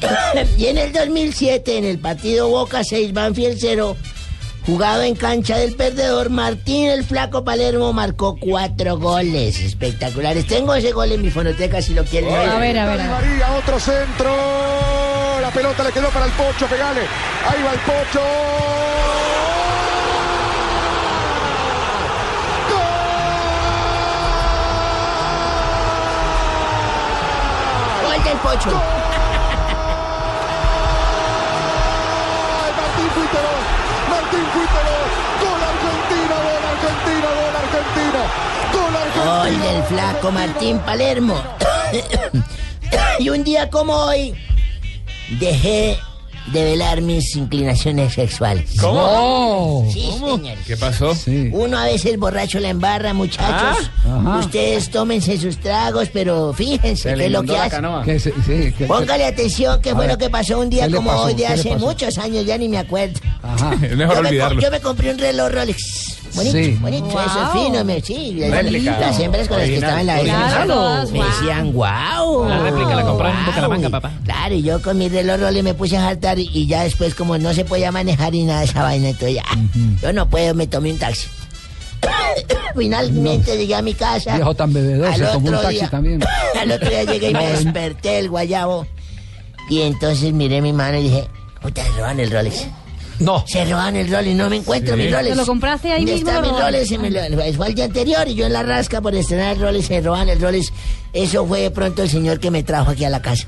y 0.59 0.66
en 0.66 0.78
el 0.78 0.93
2007, 0.93 1.78
en 1.78 1.85
el 1.85 1.98
partido 1.98 2.48
Boca 2.48 2.85
6, 2.85 3.12
Banfield 3.12 3.59
0, 3.60 3.97
jugado 4.66 5.02
en 5.02 5.14
cancha 5.14 5.56
del 5.56 5.74
perdedor, 5.74 6.31
Martín 6.31 6.89
el 6.89 7.05
Flaco 7.05 7.44
Palermo 7.44 7.93
marcó 7.93 8.36
cuatro 8.36 8.98
goles 8.98 9.59
espectaculares. 9.60 10.47
Tengo 10.47 10.74
ese 10.74 10.93
gol 10.93 11.12
en 11.12 11.22
mi 11.22 11.31
fonoteca 11.31 11.82
si 11.82 11.94
lo 11.94 12.05
quieren. 12.05 12.32
A 12.35 12.39
ver, 12.39 12.51
a 12.51 12.59
ver, 12.59 12.78
a 12.78 12.97
ver. 12.97 13.09
María, 13.09 13.52
otro 13.52 13.78
centro. 13.81 14.31
La 15.40 15.51
pelota 15.51 15.85
le 15.85 15.93
quedó 15.93 16.09
para 16.10 16.27
el 16.27 16.32
Pocho, 16.32 16.66
pegale. 16.66 17.01
Ahí 17.01 17.62
va 17.62 17.72
el 17.72 17.81
Pocho. 17.81 18.20
Gol 28.06 28.24
del 28.24 28.39
Pocho. 28.39 28.99
Gol 39.31 39.61
del 39.62 39.82
Flaco 39.85 40.32
Martín 40.32 40.78
Palermo. 40.81 41.40
y 43.20 43.28
un 43.28 43.44
día 43.44 43.70
como 43.70 43.94
hoy, 43.94 44.35
dejé 45.39 45.97
de 46.52 46.65
velar 46.65 47.01
mis 47.01 47.36
inclinaciones 47.36 48.15
sexuales. 48.15 48.73
¿Cómo? 48.81 49.89
Sí, 49.93 50.11
señores. 50.19 50.59
¿Qué 50.66 50.77
pasó? 50.77 51.15
Uno 51.52 51.78
a 51.78 51.85
veces 51.85 52.19
borracho 52.19 52.59
la 52.59 52.70
embarra, 52.70 53.12
muchachos. 53.15 53.89
Ah. 54.05 54.39
Ustedes 54.40 54.90
tómense 54.90 55.39
sus 55.39 55.59
tragos, 55.59 56.09
pero 56.12 56.52
fíjense 56.52 57.15
qué 57.15 57.27
es 57.27 57.31
lo 57.31 57.44
que 57.44 57.57
hace. 57.57 57.81
Que 58.05 58.19
se- 58.19 58.35
sí, 58.44 58.73
que- 58.77 58.86
Póngale 58.86 59.27
atención 59.27 59.81
qué 59.81 59.90
fue 59.93 60.07
ver, 60.07 60.11
lo 60.15 60.19
que 60.19 60.28
pasó 60.28 60.59
un 60.59 60.70
día 60.70 60.85
¿qué 60.86 60.90
le 60.90 60.97
como 60.97 61.11
pasó? 61.12 61.23
hoy 61.24 61.35
de 61.35 61.44
¿Qué 61.44 61.48
le 61.55 61.55
hace 61.61 61.77
muchos 61.77 62.19
años, 62.19 62.44
ya 62.44 62.59
ni 62.59 62.69
me 62.69 62.78
acuerdo. 62.78 63.20
Ajá. 63.44 63.77
Es 63.82 63.97
mejor 63.97 64.16
yo, 64.16 64.23
me, 64.23 64.28
co- 64.28 64.28
olvidarlo. 64.28 64.61
yo 64.61 64.70
me 64.73 64.81
compré 64.81 65.11
un 65.12 65.19
reloj 65.19 65.51
Rolex. 65.52 66.16
Bonito, 66.35 66.57
Sí. 66.59 66.78
bonito, 66.81 67.05
Wow. 67.07 67.20
eso 67.20 67.43
es 67.44 67.51
fino, 67.65 67.85
me, 67.85 68.01
sí. 68.01 68.40
Réplica. 68.51 68.98
Las 69.01 69.19
hembras 69.19 69.48
con 69.48 69.59
las 69.59 69.66
que 69.66 69.74
estaban 69.74 70.01
en 70.01 70.07
la 70.07 70.20
Claro, 70.20 71.02
me 71.12 71.19
wow. 71.19 71.28
decían, 71.28 71.73
wow. 71.73 72.48
La 72.48 72.59
réplica 72.61 72.94
la 72.94 73.02
compró 73.02 73.28
en 73.28 73.47
Bucaramanga, 73.47 73.90
papá. 73.90 74.12
Claro, 74.24 74.55
y 74.55 74.62
yo 74.62 74.81
con 74.82 74.97
mi 74.98 75.09
reloj 75.09 75.40
Rolex 75.40 75.65
me 75.65 75.74
puse 75.74 75.97
a 75.97 76.02
saltar 76.02 76.39
y, 76.39 76.66
ya 76.66 76.85
después 76.85 77.15
como 77.15 77.36
no 77.39 77.52
se 77.52 77.65
podía 77.65 77.90
manejar 77.93 78.35
y 78.35 78.44
nada 78.44 78.61
de 78.61 78.66
esa 78.66 78.82
vaina, 78.82 79.09
entonces 79.09 79.36
ya, 79.36 79.44
yo 80.02 80.12
no 80.12 80.28
puedo, 80.28 80.55
me 80.55 80.66
tomé 80.66 80.93
un 80.93 80.98
taxi. 80.98 81.27
Finalmente 82.77 83.57
llegué 83.59 83.74
a 83.74 83.82
mi 83.82 83.94
casa. 83.94 84.36
Viejo 84.36 84.55
tan 84.55 84.73
bebedor, 84.73 85.09
Al 85.09 85.16
se 85.16 85.24
tomó 85.27 85.48
un 85.48 85.55
otro 85.55 85.62
taxi 85.62 85.78
día- 85.81 85.90
también. 85.90 86.20
Al 86.61 86.70
otro 86.73 86.89
día 86.89 87.05
llegué 87.05 87.31
y 87.31 87.35
me 87.35 87.47
desperté 87.52 88.19
el 88.19 88.28
guayabo. 88.31 88.86
Y 89.69 89.82
entonces 89.82 90.32
miré 90.32 90.61
mi 90.62 90.73
mano 90.73 90.98
y 90.98 91.02
dije, 91.05 91.28
puta, 91.61 91.82
se 91.85 91.90
roban 91.93 92.19
el 92.20 92.31
Rolex. 92.31 92.66
No. 93.20 93.44
Se 93.47 93.64
roban 93.64 93.94
el 93.97 94.10
Rolex, 94.10 94.34
no 94.36 94.51
me 94.51 94.56
encuentro 94.56 94.97
Sí. 94.97 95.02
mi 95.02 95.09
Rolex. 95.10 95.28
¿Te 95.30 95.34
lo 95.36 95.47
compraste 95.47 95.92
ahí 95.92 95.98
¿Dónde 96.01 96.12
mismo, 96.14 96.28
está 96.30 96.40
lo 96.40 96.47
mi 96.47 96.52
robaron? 96.52 96.72
Rolex? 96.72 96.88
Se 96.88 96.98
me 96.98 97.10
lo- 97.10 97.52
fue 97.55 97.66
el 97.68 97.74
día 97.74 97.84
anterior 97.84 98.26
y 98.28 98.34
yo 98.34 98.47
en 98.47 98.52
la 98.52 98.62
rasca 98.62 99.01
por 99.01 99.14
estrenar 99.14 99.55
el 99.56 99.62
Rolex, 99.62 99.86
se 99.86 100.01
roban 100.01 100.28
el 100.28 100.40
Rolex. 100.40 100.72
Eso 101.12 101.47
fue 101.47 101.60
de 101.60 101.70
pronto 101.70 102.02
el 102.02 102.10
señor 102.10 102.40
que 102.40 102.51
me 102.51 102.62
trajo 102.62 102.90
aquí 102.90 103.05
a 103.05 103.10
la 103.10 103.22
casa. 103.22 103.47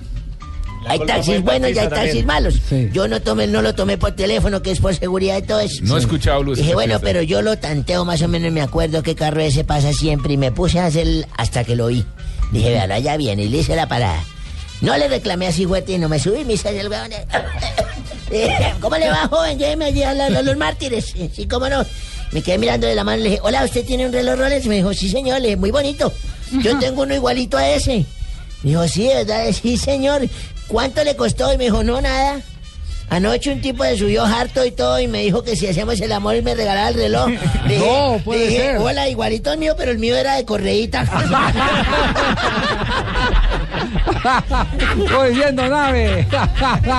hay 0.89 0.99
taxis 1.07 1.41
buenos 1.43 1.71
y 1.71 1.79
hay 1.79 1.89
taxis 1.89 2.25
malos. 2.27 2.55
Sí. 2.69 2.91
Yo 2.93 3.07
no 3.07 3.23
tomé, 3.23 3.47
no 3.47 3.63
lo 3.63 3.73
tomé 3.75 3.99
por 3.99 4.13
teléfono, 4.17 4.63
que 4.63 4.73
es 4.73 4.81
por 4.81 4.93
seguridad 4.95 5.39
y 5.39 5.43
todo 5.43 5.61
eso. 5.61 5.77
No 5.85 5.97
he 5.97 6.01
escuchado, 6.01 6.43
Luz, 6.43 6.59
Dije, 6.59 6.75
bueno, 6.75 6.99
pero 7.01 7.23
yo 7.23 7.41
lo 7.41 7.57
tanteo 7.57 8.05
más 8.05 8.21
o 8.23 8.27
menos, 8.29 8.51
me 8.51 8.63
acuerdo 8.63 9.01
qué 9.05 9.15
carro 9.15 9.41
ese 9.43 9.63
pasa 9.63 9.93
siempre 9.93 10.33
y 10.33 10.37
me 10.37 10.51
puse 10.51 10.81
a 10.81 10.87
hacer 10.87 11.07
el- 11.07 11.27
hasta 11.37 11.63
que 11.63 11.77
lo 11.77 11.87
vi. 11.87 12.05
Dije, 12.51 12.71
vean, 12.71 12.91
allá 12.91 13.17
viene 13.17 13.45
y 13.45 13.49
le 13.49 13.59
hice 13.59 13.77
la 13.77 13.87
parada. 13.89 14.23
No 14.81 14.97
le 14.99 15.07
reclamé 15.07 15.47
así 15.47 15.65
fuerte 15.67 15.93
y 15.93 15.99
no 15.99 16.09
me 16.09 16.19
subí, 16.19 16.45
me 16.45 16.57
salió 16.57 16.81
el 16.81 16.89
weón. 16.89 17.13
¿Cómo 18.81 18.97
le 18.97 19.09
va, 19.11 19.29
joven? 19.29 19.59
Lléveme 19.59 19.87
allí 19.87 20.03
a, 20.03 20.15
la- 20.15 20.27
a 20.27 20.43
los 20.43 20.57
mártires. 20.57 21.15
Sí, 21.35 21.47
cómo 21.47 21.69
no. 21.69 21.85
Me 22.33 22.43
quedé 22.43 22.57
mirando 22.59 22.87
de 22.87 22.95
la 22.95 23.05
mano 23.05 23.21
y 23.21 23.25
le 23.25 23.29
dije, 23.31 23.41
hola, 23.45 23.65
¿usted 23.65 23.85
tiene 23.85 24.07
un 24.07 24.13
reloj 24.13 24.39
Rolex? 24.39 24.67
Me 24.67 24.77
dijo, 24.77 24.95
sí, 24.95 25.09
señor, 25.11 25.41
le 25.41 25.49
dije, 25.49 25.57
muy 25.57 25.71
bonito. 25.71 26.13
Yo 26.63 26.79
tengo 26.79 27.03
uno 27.03 27.15
igualito 27.15 27.57
a 27.59 27.69
ese. 27.69 28.07
Me 28.63 28.71
dijo, 28.71 28.89
sí, 28.89 29.07
¿verdad? 29.09 29.45
Sí, 29.63 29.77
señor. 29.77 30.23
¿Cuánto 30.69 31.05
le 31.05 31.15
costó? 31.17 31.53
Y 31.53 31.59
me 31.59 31.65
dijo, 31.65 31.83
no, 31.85 32.01
nada. 32.01 32.41
Anoche 33.13 33.53
un 33.53 33.61
tipo 33.61 33.85
se 33.85 33.99
subió 33.99 34.25
harto 34.25 34.65
y 34.65 34.71
todo 34.71 34.99
y 34.99 35.07
me 35.07 35.21
dijo 35.23 35.43
que 35.45 35.55
si 35.55 35.67
hacíamos 35.67 36.01
el 36.01 36.13
amor 36.13 36.35
y 36.35 36.41
me 36.41 36.55
regalaba 36.55 36.89
el 36.89 36.95
reloj. 36.95 37.29
Le 37.67 37.75
dije- 37.75 37.87
No, 37.87 38.19
puede 38.25 38.47
dije, 38.49 38.61
ser. 38.63 38.77
hola, 38.79 39.07
igualito 39.09 39.51
al 39.51 39.59
mío, 39.59 39.75
pero 39.77 39.91
el 39.91 39.99
mío 39.99 40.17
era 40.17 40.37
de 40.37 40.47
correíta. 40.47 41.05
Muy 44.97 45.35
bien, 45.35 45.57
don 45.57 45.73
Ave. 45.73 46.27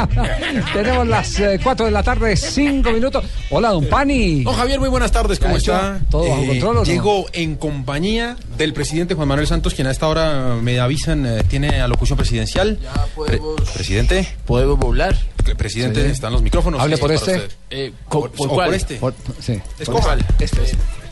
Tenemos 0.74 1.08
las 1.08 1.34
4 1.64 1.86
de 1.86 1.92
la 1.92 2.04
tarde, 2.04 2.36
5 2.36 2.92
minutos. 2.92 3.24
Hola, 3.50 3.70
don 3.70 3.86
Pani. 3.86 4.44
Don 4.44 4.54
Javier, 4.56 4.80
muy 4.80 4.90
buenas 4.90 5.12
tardes, 5.12 5.40
¿cómo 5.40 5.58
está? 5.58 6.00
¿Todo 6.12 6.30
bajo 6.30 6.46
control 6.46 6.78
o 6.78 6.80
no? 6.82 6.86
Llego 6.86 7.26
en 7.34 7.56
compañía 7.56 8.36
del 8.58 8.74
presidente 8.74 9.16
Juan 9.16 9.28
Manuel 9.28 9.48
Santos, 9.48 9.74
quien 9.74 9.88
a 9.88 9.92
esta 9.92 10.08
hora 10.08 10.56
me 10.62 10.80
avisan 10.80 11.26
eh, 11.26 11.44
tiene 11.48 11.82
alocución 11.82 12.18
presidencial. 12.18 12.78
Pre- 13.26 13.40
presidente. 13.74 14.28
¿Podemos 14.46 14.80
hablar? 14.84 15.16
Presidente, 15.58 16.04
Sí. 16.06 16.12
están 16.12 16.34
los 16.34 16.42
micrófonos. 16.42 16.82
Hable 16.82 16.98
por 16.98 17.12
este. 17.12 17.48
Eh, 17.70 17.94
¿con- 18.08 18.32
Por- 18.32 18.50
cuál? 18.50 18.68
por 18.68 18.76
este. 18.76 18.96
Por- 18.96 19.14
sí. 19.40 19.60
Escoja. 19.80 20.18
Este. 20.40 20.62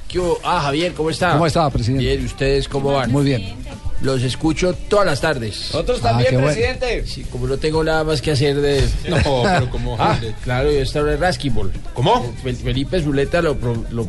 ¿Qué 0.07 0.19
hubo? 0.19 0.37
Ah, 0.43 0.59
Javier, 0.61 0.93
¿cómo 0.93 1.09
está? 1.09 1.31
¿Cómo 1.33 1.45
está, 1.47 1.69
presidente? 1.69 2.03
Bien, 2.05 2.25
¿ustedes 2.25 2.67
cómo 2.67 2.91
van? 2.93 3.11
Muy 3.11 3.23
bien. 3.23 3.55
Los 4.01 4.21
escucho 4.23 4.73
todas 4.89 5.05
las 5.05 5.21
tardes. 5.21 5.55
Nosotros 5.71 5.99
Ah, 6.03 6.09
también, 6.09 6.33
bueno. 6.33 6.47
presidente. 6.47 7.05
Sí, 7.07 7.23
como 7.31 7.47
no 7.47 7.57
tengo 7.57 7.83
nada 7.83 8.03
más 8.03 8.21
que 8.21 8.31
hacer 8.31 8.59
de... 8.59 8.81
No, 9.07 9.43
pero 9.43 9.69
como- 9.69 9.95
Ah, 9.99 10.19
claro, 10.43 10.71
yo 10.71 10.79
estaba 10.81 11.13
en 11.13 11.19
Raskiball. 11.21 11.71
¿Cómo? 11.93 12.33
Fel- 12.43 12.55
Felipe 12.57 13.01
Zuleta 13.01 13.41
lo, 13.41 13.55
pro- 13.55 13.85
lo 13.91 14.07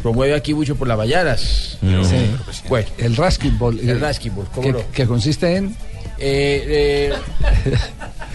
promueve 0.00 0.34
aquí 0.34 0.54
mucho 0.54 0.76
por 0.76 0.86
las 0.88 0.96
mañanas. 0.96 1.76
Sí. 1.80 2.30
Bueno, 2.68 2.88
El 2.96 3.16
Rasketball. 3.16 3.80
el 3.80 4.00
Raskiball, 4.00 4.46
¿cómo 4.54 4.62
que, 4.66 4.72
no? 4.72 4.78
que 4.92 5.06
consiste 5.06 5.56
en. 5.56 5.76
Eh, 6.18 7.12
eh, 7.14 7.14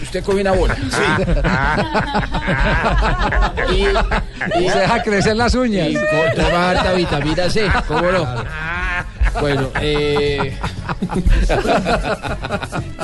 usted 0.02 0.22
coge 0.22 0.40
una 0.40 0.52
bola. 0.52 0.76
y, 3.70 3.84
Se 4.70 4.78
deja 4.78 5.02
crecer 5.02 5.36
las 5.36 5.54
uñas. 5.54 5.88
Y 5.88 5.98
toma 6.36 6.70
harta 6.70 6.92
vitamina 6.92 7.50
C, 7.50 7.68
¿cómo 7.88 8.12
no? 8.12 8.26
Bueno, 9.40 9.70
eh, 9.80 10.56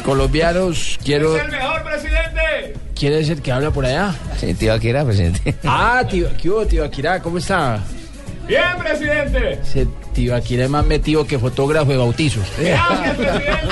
colombianos, 0.05 0.99
quiero. 1.03 1.33
mejor 1.33 1.83
presidente! 1.85 2.75
¿Quién 2.95 3.13
es 3.15 3.29
el 3.31 3.41
que 3.41 3.53
habla 3.53 3.71
por 3.71 3.87
allá? 3.87 4.15
Sí, 4.39 4.53
tío, 4.55 4.75
era 4.75 5.05
presidente. 5.05 5.55
Ah, 5.65 6.03
tío, 6.09 6.29
¿qué 6.41 6.51
hubo, 6.51 6.67
tío 6.67 6.85
Akira? 6.85 7.21
¿Cómo 7.21 7.39
está? 7.39 7.81
¡Bien, 8.49 8.63
presidente! 8.79 9.61
Ese 9.63 9.87
tío 10.15 10.35
más 10.71 10.87
metido 10.87 11.27
que 11.27 11.39
fotógrafo 11.39 11.91
de 11.91 11.99
bautizos. 11.99 12.45
¡Gracias, 12.59 13.17
presidente! 13.17 13.67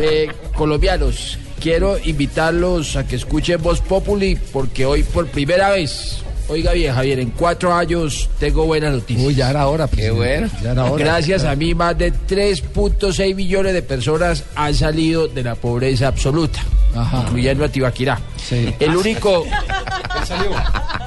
Eh, 0.00 0.28
colombianos, 0.54 1.38
quiero 1.60 1.96
invitarlos 2.04 2.96
a 2.96 3.06
que 3.06 3.16
escuchen 3.16 3.62
Voz 3.62 3.80
Populi 3.80 4.36
porque 4.52 4.84
hoy 4.84 5.04
por 5.04 5.28
primera 5.28 5.70
vez, 5.70 6.18
oiga 6.48 6.72
bien 6.72 6.92
Javier, 6.92 7.20
en 7.20 7.30
cuatro 7.30 7.72
años 7.72 8.28
tengo 8.40 8.66
buenas 8.66 8.92
noticias. 8.94 9.24
Uy, 9.26 9.34
ya 9.36 9.50
era 9.50 9.68
hora. 9.68 9.86
Qué 9.88 10.10
bueno. 10.10 10.48
Ya 10.60 10.72
era 10.72 10.84
hora. 10.86 11.04
Gracias 11.04 11.44
a 11.44 11.54
mí, 11.54 11.74
más 11.74 11.96
de 11.96 12.12
3.6 12.12 13.34
millones 13.34 13.74
de 13.74 13.82
personas 13.82 14.42
han 14.56 14.74
salido 14.74 15.28
de 15.28 15.44
la 15.44 15.54
pobreza 15.54 16.08
absoluta, 16.08 16.58
Ajá. 16.96 17.22
incluyendo 17.22 17.64
a 17.64 17.68
Tibaquirá. 17.68 18.18
Sí. 18.36 18.74
El 18.80 18.96
único, 18.96 19.44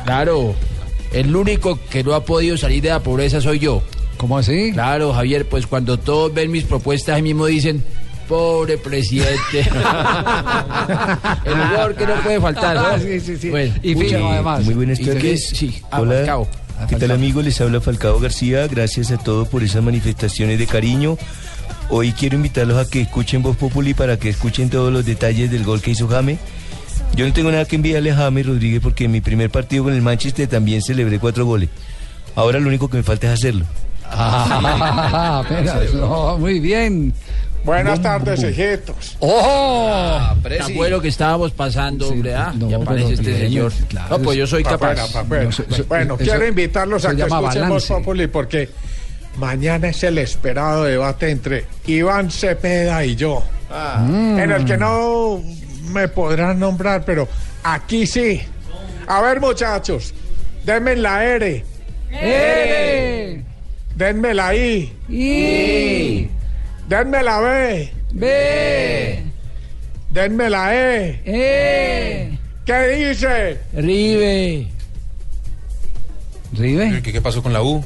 claro, 0.05 0.55
el 1.13 1.35
único 1.35 1.79
que 1.89 2.03
no 2.03 2.13
ha 2.13 2.23
podido 2.23 2.57
salir 2.57 2.81
de 2.83 2.89
la 2.89 3.01
pobreza 3.01 3.41
soy 3.41 3.59
yo. 3.59 3.81
¿Cómo 4.17 4.37
así? 4.37 4.71
Claro, 4.73 5.13
Javier, 5.13 5.47
pues 5.47 5.65
cuando 5.65 5.97
todos 5.97 6.33
ven 6.33 6.51
mis 6.51 6.65
propuestas, 6.65 7.15
ahí 7.15 7.21
mismo 7.21 7.45
dicen, 7.45 7.83
pobre 8.27 8.77
presidente. 8.77 9.59
el 11.45 11.53
humor 11.53 11.95
que 11.95 12.05
no 12.05 12.15
puede 12.21 12.39
faltar. 12.41 12.75
¿no? 12.75 12.81
Ah, 12.81 12.99
sí, 12.99 13.19
sí, 13.19 13.37
sí. 13.37 13.49
Bueno, 13.49 13.73
Y 13.81 13.95
fino, 13.95 14.29
además. 14.29 14.65
Muy 14.65 14.73
buenas 14.75 14.99
¿Y 14.99 15.03
qué 15.05 15.13
tardes. 15.13 15.51
es? 15.51 15.57
Sí, 15.57 15.81
ah, 15.91 16.01
Hola. 16.01 16.15
Falcao. 16.15 16.47
¿Qué 16.87 16.95
tal 16.95 17.11
amigos? 17.11 17.43
Les 17.43 17.59
habla 17.59 17.81
Falcao 17.81 18.19
García. 18.19 18.67
Gracias 18.67 19.11
a 19.11 19.17
todos 19.17 19.47
por 19.47 19.63
esas 19.63 19.83
manifestaciones 19.83 20.59
de 20.59 20.67
cariño. 20.67 21.17
Hoy 21.89 22.11
quiero 22.13 22.35
invitarlos 22.35 22.77
a 22.77 22.89
que 22.89 23.01
escuchen 23.01 23.41
Voz 23.41 23.57
Populi 23.57 23.93
para 23.93 24.17
que 24.17 24.29
escuchen 24.29 24.69
todos 24.69 24.93
los 24.93 25.05
detalles 25.05 25.49
del 25.51 25.63
gol 25.63 25.81
que 25.81 25.91
hizo 25.91 26.07
Jame. 26.07 26.37
Yo 27.19 27.27
no 27.27 27.33
tengo 27.33 27.51
nada 27.51 27.65
que 27.65 27.75
enviarle 27.75 28.11
a 28.11 28.15
Jame 28.15 28.43
Rodríguez 28.43 28.79
porque 28.81 29.03
en 29.03 29.11
mi 29.11 29.19
primer 29.19 29.49
partido 29.49 29.83
con 29.83 29.93
el 29.93 30.01
Manchester 30.01 30.47
también 30.47 30.81
celebré 30.81 31.19
cuatro 31.19 31.45
goles. 31.45 31.67
Ahora 32.33 32.61
lo 32.61 32.69
único 32.69 32.89
que 32.89 32.95
me 32.95 33.03
falta 33.03 33.27
es 33.27 33.33
hacerlo. 33.33 33.65
Ah, 34.05 35.43
apenas. 35.45 35.93
No, 35.95 36.37
muy 36.37 36.61
bien. 36.61 37.13
Buenas 37.65 38.01
tardes, 38.01 38.41
hijitos. 38.41 39.17
¡Oh! 39.19 40.17
Tan 40.59 40.73
bueno 40.75 41.01
que 41.01 41.09
estábamos 41.09 41.51
pasando, 41.51 42.07
hombre. 42.07 42.35
Ah, 42.35 42.53
no, 42.55 42.69
ya 42.69 42.77
aparece 42.77 43.17
pero 43.17 43.21
este 43.31 43.39
señor. 43.47 43.73
claro, 43.89 44.17
no, 44.17 44.23
pues 44.23 44.37
yo 44.37 44.47
soy 44.47 44.63
Pa' 44.63 44.77
capaz. 44.77 44.95
No, 45.27 45.35
eso- 45.49 45.65
bueno, 45.89 46.15
eso- 46.15 46.23
quiero 46.23 46.47
invitarlos 46.47 47.03
a 47.03 47.13
que 47.13 47.23
escuchemos 47.23 47.53
balance. 47.53 47.87
Populi 47.95 48.27
porque 48.27 48.69
mañana 49.35 49.89
es 49.89 50.01
el 50.03 50.19
esperado 50.19 50.85
debate 50.85 51.31
entre 51.31 51.65
Iván 51.85 52.31
Cepeda 52.31 53.03
y 53.03 53.17
yo. 53.17 53.43
Mm. 54.07 54.39
En 54.39 54.51
el 54.51 54.63
que 54.63 54.77
no 54.77 55.41
me 55.89 56.07
podrán 56.07 56.59
nombrar, 56.59 57.03
pero 57.05 57.27
aquí 57.63 58.05
sí. 58.07 58.41
A 59.07 59.21
ver, 59.21 59.39
muchachos, 59.39 60.13
denme 60.65 60.95
la 60.95 61.25
R, 61.25 61.65
¡Eh! 62.11 63.43
denme 63.95 64.33
la 64.33 64.55
I, 64.55 64.93
¡Y! 65.09 66.29
denme 66.87 67.23
la 67.23 67.39
B, 67.39 67.91
¡Ve! 68.13 69.23
denme 70.11 70.49
la 70.49 70.75
E. 70.75 71.21
¡Eh! 71.25 72.37
¿Qué 72.65 72.87
dice? 72.87 73.59
Rive. 73.73 74.67
¿Rive? 76.53 77.01
¿Qué, 77.03 77.11
qué 77.13 77.21
pasó 77.21 77.41
con 77.41 77.53
la 77.53 77.61
U? 77.63 77.83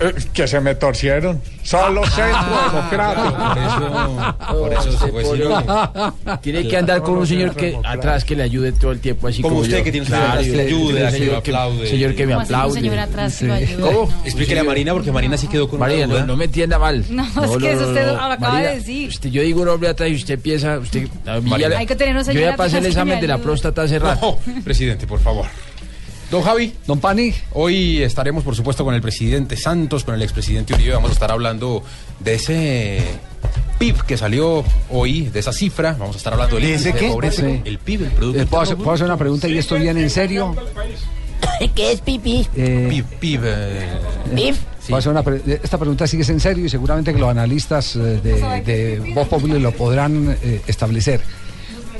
Eh, 0.00 0.14
que 0.32 0.46
se 0.46 0.60
me 0.60 0.74
torcieron. 0.74 1.40
Solo 1.62 2.04
centro 2.10 2.56
democrático. 2.72 3.36
Por 3.36 3.58
eso, 3.58 4.56
por 4.60 4.72
eso 4.72 4.92
se 4.92 5.08
fue. 5.12 6.38
Tiene 6.42 6.68
que 6.68 6.76
andar 6.76 7.02
con 7.02 7.16
un 7.18 7.26
señor 7.26 7.54
que 7.56 7.78
atrás 7.84 8.24
que 8.24 8.36
le 8.36 8.42
ayude 8.44 8.72
todo 8.72 8.92
el 8.92 9.00
tiempo, 9.00 9.28
así 9.28 9.42
Como 9.42 9.56
como, 9.56 9.62
usted 9.64 9.78
yo. 9.78 9.84
que 9.84 9.92
tiene 9.92 10.06
atrás 10.06 10.44
que 10.44 10.52
le 10.56 10.62
ayude, 10.62 11.00
que 11.04 11.10
señor 11.10 11.32
lo 11.32 11.36
aplaude. 11.38 11.86
Señor 11.88 12.14
que 12.14 12.26
me 12.26 12.32
¿Cómo 12.34 12.42
así 12.42 12.52
un 12.52 12.54
aplaude. 12.56 12.80
señor 12.80 12.98
atrás 12.98 13.38
que 13.38 13.44
lo 13.46 13.54
ayuda? 13.54 13.86
¿Cómo? 13.92 14.12
Explíquele 14.24 14.60
a 14.60 14.64
Marina 14.64 14.92
porque 14.92 15.12
Marina 15.12 15.36
sí 15.36 15.48
quedó 15.48 15.68
con 15.68 15.80
María, 15.80 15.98
una 15.98 16.06
no, 16.06 16.14
duda. 16.14 16.26
no 16.26 16.36
me 16.36 16.44
entienda 16.44 16.78
mal. 16.78 17.04
No, 17.10 17.24
es 17.24 17.56
que 17.56 17.72
eso 17.72 17.88
usted 17.88 18.06
lo 18.06 18.16
acaba 18.20 18.60
de 18.60 18.76
decir. 18.76 19.08
Usted, 19.08 19.30
yo 19.30 19.42
digo 19.42 19.62
un 19.62 19.68
hombre 19.68 19.88
atrás 19.88 20.10
y 20.10 20.14
usted 20.14 20.38
piensa, 20.38 20.78
usted, 20.78 21.08
a 21.26 21.40
mí 21.40 21.50
Marina. 21.50 21.58
ya 21.58 21.68
le- 21.70 21.76
Hay 21.78 21.86
que 21.86 21.96
tener 21.96 22.14
un 22.14 22.20
Yo 22.20 22.24
señor 22.26 22.42
ya 22.50 22.56
pasé 22.56 22.78
el 22.78 22.86
examen 22.86 23.14
me 23.16 23.20
de 23.20 23.26
la 23.28 23.38
próstata 23.38 23.82
hace 23.82 23.98
rato. 23.98 24.38
No, 24.46 24.62
presidente, 24.62 25.06
por 25.06 25.18
favor. 25.20 25.46
Don 26.30 26.42
Javi, 26.42 26.74
Don 26.86 26.98
Pani. 26.98 27.32
hoy 27.52 28.02
estaremos, 28.02 28.42
por 28.42 28.56
supuesto, 28.56 28.84
con 28.84 28.94
el 28.94 29.00
presidente 29.00 29.56
Santos, 29.56 30.02
con 30.02 30.14
el 30.14 30.22
expresidente 30.22 30.74
Uribe. 30.74 30.92
Vamos 30.94 31.10
a 31.10 31.12
estar 31.12 31.30
hablando 31.30 31.84
de 32.18 32.34
ese 32.34 33.00
PIB 33.78 34.02
que 34.02 34.16
salió 34.16 34.64
hoy, 34.90 35.22
de 35.28 35.38
esa 35.38 35.52
cifra. 35.52 35.92
Vamos 35.96 36.16
a 36.16 36.18
estar 36.18 36.32
hablando 36.32 36.56
del 36.56 36.64
¿De 36.64 36.70
índice 36.72 36.92
de 36.92 36.98
qué? 36.98 37.08
pobreza. 37.10 37.42
Sí. 37.42 37.62
El 37.64 37.78
PIB, 37.78 38.02
el 38.02 38.10
Producto 38.10 38.42
Eh, 38.42 38.46
¿Puedo 38.46 38.62
hacer, 38.62 38.72
Interno 38.72 38.84
puedo 38.84 38.94
hacer 38.96 39.06
una 39.06 39.16
pregunta 39.16 39.48
y 39.48 39.56
esto 39.58 39.76
viene 39.76 40.02
en 40.02 40.10
serio? 40.10 40.56
¿Qué 41.76 41.92
es 41.92 42.00
pipí? 42.00 42.46
Eh, 42.56 42.86
PIB, 42.90 43.04
PIB. 43.20 43.40
eh, 43.44 44.54
puedo 44.88 44.96
hacer 44.98 45.12
una 45.12 45.22
pre- 45.22 45.40
eh, 45.46 45.60
esta 45.62 45.78
pregunta 45.78 46.08
sí 46.08 46.20
es 46.20 46.28
en 46.28 46.40
serio 46.40 46.64
y 46.66 46.68
seguramente 46.68 47.12
que 47.14 47.20
los 47.20 47.30
analistas 47.30 47.94
eh, 47.94 47.98
de, 48.20 48.62
de 48.62 49.12
Voz 49.14 49.28
Populi 49.28 49.60
lo 49.60 49.70
podrán 49.70 50.36
eh, 50.42 50.60
establecer. 50.66 51.20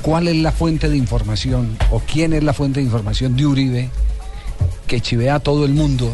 ¿Cuál 0.01 0.27
es 0.27 0.35
la 0.35 0.51
fuente 0.51 0.89
de 0.89 0.97
información 0.97 1.77
o 1.91 2.01
quién 2.01 2.33
es 2.33 2.43
la 2.43 2.51
fuente 2.53 2.81
de 2.81 2.85
información 2.85 3.35
de 3.37 3.45
Uribe 3.45 3.89
que 4.87 5.01
chivea 5.01 5.35
a 5.35 5.39
todo 5.39 5.65
el 5.65 5.73
mundo 5.73 6.11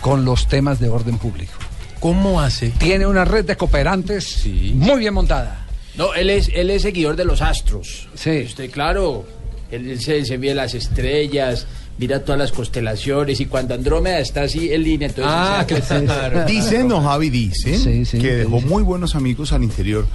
con 0.00 0.24
los 0.24 0.48
temas 0.48 0.80
de 0.80 0.88
orden 0.88 1.18
público. 1.18 1.52
¿Cómo 2.00 2.40
hace? 2.40 2.70
Tiene 2.70 3.06
una 3.06 3.24
red 3.24 3.44
de 3.44 3.56
cooperantes 3.56 4.46
muy 4.74 5.00
bien 5.00 5.14
montada. 5.14 5.66
No, 5.96 6.14
él 6.14 6.30
es, 6.30 6.48
él 6.54 6.70
es 6.70 6.82
seguidor 6.82 7.16
de 7.16 7.24
los 7.24 7.42
astros. 7.42 8.08
Sí. 8.14 8.44
Usted, 8.46 8.70
claro, 8.70 9.26
él, 9.70 9.90
él 9.90 10.00
se, 10.00 10.24
se 10.24 10.36
ve 10.36 10.54
las 10.54 10.74
estrellas, 10.74 11.66
mira 11.98 12.24
todas 12.24 12.38
las 12.38 12.52
constelaciones 12.52 13.40
y 13.40 13.46
cuando 13.46 13.74
Andrómeda 13.74 14.20
está 14.20 14.42
así 14.42 14.72
en 14.72 14.84
línea, 14.84 15.08
entonces... 15.08 15.32
Ah, 15.34 15.64
se 15.68 15.74
da 15.80 15.86
cuenta. 15.86 16.44
Dicen, 16.44 16.88
don 16.88 17.02
Javi, 17.02 17.30
dicen 17.30 18.04
que 18.20 18.36
dejó 18.36 18.60
muy 18.60 18.82
buenos 18.82 19.14
amigos 19.16 19.52
al 19.52 19.64
interior 19.64 20.06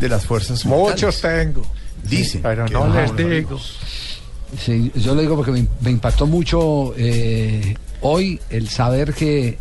de 0.00 0.08
las 0.08 0.26
fuerzas 0.26 0.64
Muchos 0.64 1.20
tengo. 1.20 1.62
Dicen. 2.02 2.42
Pero 2.42 2.64
que 2.66 2.72
no 2.72 2.94
les 2.94 3.16
digo. 3.16 3.60
Sí, 4.58 4.92
yo 4.94 5.14
lo 5.14 5.20
digo 5.20 5.36
porque 5.36 5.66
me, 5.80 5.90
impactó 5.90 6.26
mucho 6.26 6.94
eh, 6.96 7.74
hoy 8.00 8.40
el 8.50 8.68
saber 8.68 9.12
que 9.12 9.58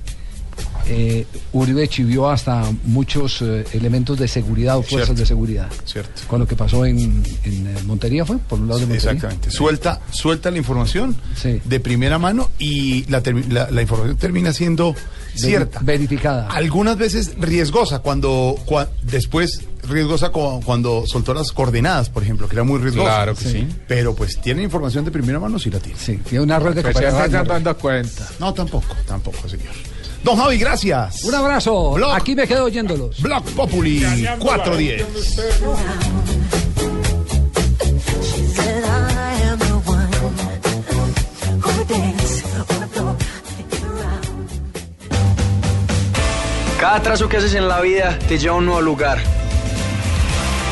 eh, 0.88 1.26
Uribe 1.54 1.88
chivió 1.88 2.30
hasta 2.30 2.64
muchos 2.84 3.42
eh, 3.42 3.66
elementos 3.74 4.18
de 4.20 4.28
seguridad 4.28 4.78
o 4.78 4.84
fuerzas 4.84 5.08
Cierto. 5.08 5.20
de 5.22 5.26
seguridad. 5.26 5.70
Cierto. 5.86 6.22
Con 6.28 6.40
lo 6.40 6.48
que 6.48 6.56
pasó 6.56 6.86
en, 6.86 7.00
en, 7.00 7.68
eh, 7.68 7.76
Montería, 7.86 8.26
¿fue? 8.26 8.38
Por 8.38 8.60
un 8.60 8.68
lado 8.68 8.80
de 8.80 8.86
Montería. 8.88 9.12
Exactamente. 9.12 9.52
Suelta, 9.52 10.02
suelta 10.12 10.52
la 10.52 10.58
información 10.58 11.16
de 11.64 11.80
primera 11.80 12.18
mano 12.20 12.50
y 12.60 13.06
la, 13.10 13.22
termi- 13.24 13.48
la- 13.48 13.70
la 13.72 13.82
información 13.82 14.18
termina 14.18 14.54
siendo 14.54 14.96
cierta. 15.36 15.80
Verificada. 15.82 16.48
Algunas 16.50 16.98
veces 16.98 17.34
riesgosa, 17.40 18.00
cuando 18.00 18.56
cua- 18.66 18.88
después 19.04 19.62
riesgosa 19.88 20.30
cu- 20.30 20.62
cuando 20.66 21.04
soltó 21.06 21.34
las 21.34 21.52
coordenadas, 21.52 22.10
por 22.10 22.24
ejemplo, 22.24 22.48
que 22.48 22.56
era 22.56 22.64
muy 22.64 22.80
riesgosa. 22.80 23.08
Claro 23.08 23.36
que 23.36 23.46
sí. 23.50 23.68
Pero 23.88 24.16
pues 24.16 24.40
tiene 24.42 24.64
información 24.64 25.06
de 25.06 25.12
primera 25.12 25.40
mano, 25.40 25.60
sí 25.60 25.70
la 25.70 25.80
tiene. 25.80 26.00
Sí, 26.00 26.18
tiene 26.28 26.44
una 26.44 26.58
red 26.60 26.74
de 26.76 26.82
Pues 26.82 26.96
ya 27.00 27.12
se 27.12 27.26
están 27.26 27.48
dando 27.48 27.78
cuenta. 27.78 28.28
No, 28.40 28.54
tampoco, 28.54 28.96
tampoco, 29.06 29.48
señor. 29.50 29.74
Don 30.26 30.38
Javi, 30.38 30.58
gracias. 30.58 31.24
Un 31.24 31.36
abrazo. 31.36 31.98
Aquí 32.12 32.36
me 32.36 32.48
quedo 32.48 32.64
oyéndolos. 32.66 33.22
Block 33.22 33.46
Populi 33.52 34.04
410. 34.40 35.06
Cada 46.80 47.04
trazo 47.04 47.30
que 47.30 47.38
haces 47.38 47.54
en 47.54 47.68
la 47.68 47.82
vida 47.82 48.18
te 48.28 48.40
lleva 48.40 48.56
a 48.56 48.58
un 48.58 48.66
nuevo 48.66 48.82
lugar. 48.82 49.20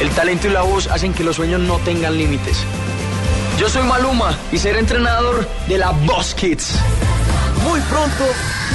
El 0.01 0.09
talento 0.09 0.47
y 0.47 0.49
la 0.49 0.63
voz 0.63 0.87
hacen 0.87 1.13
que 1.13 1.23
los 1.23 1.35
sueños 1.35 1.61
no 1.61 1.77
tengan 1.77 2.17
límites. 2.17 2.57
Yo 3.59 3.69
soy 3.69 3.83
Maluma 3.83 4.35
y 4.51 4.57
seré 4.57 4.79
entrenador 4.79 5.47
de 5.67 5.77
la 5.77 5.91
Boss 5.91 6.33
Kids. 6.33 6.75
Muy 7.63 7.79
pronto, 7.81 8.25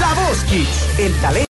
La 0.01 0.15
Voz 0.15 0.45
Kids, 0.45 0.99
el 0.99 1.15
talento. 1.21 1.47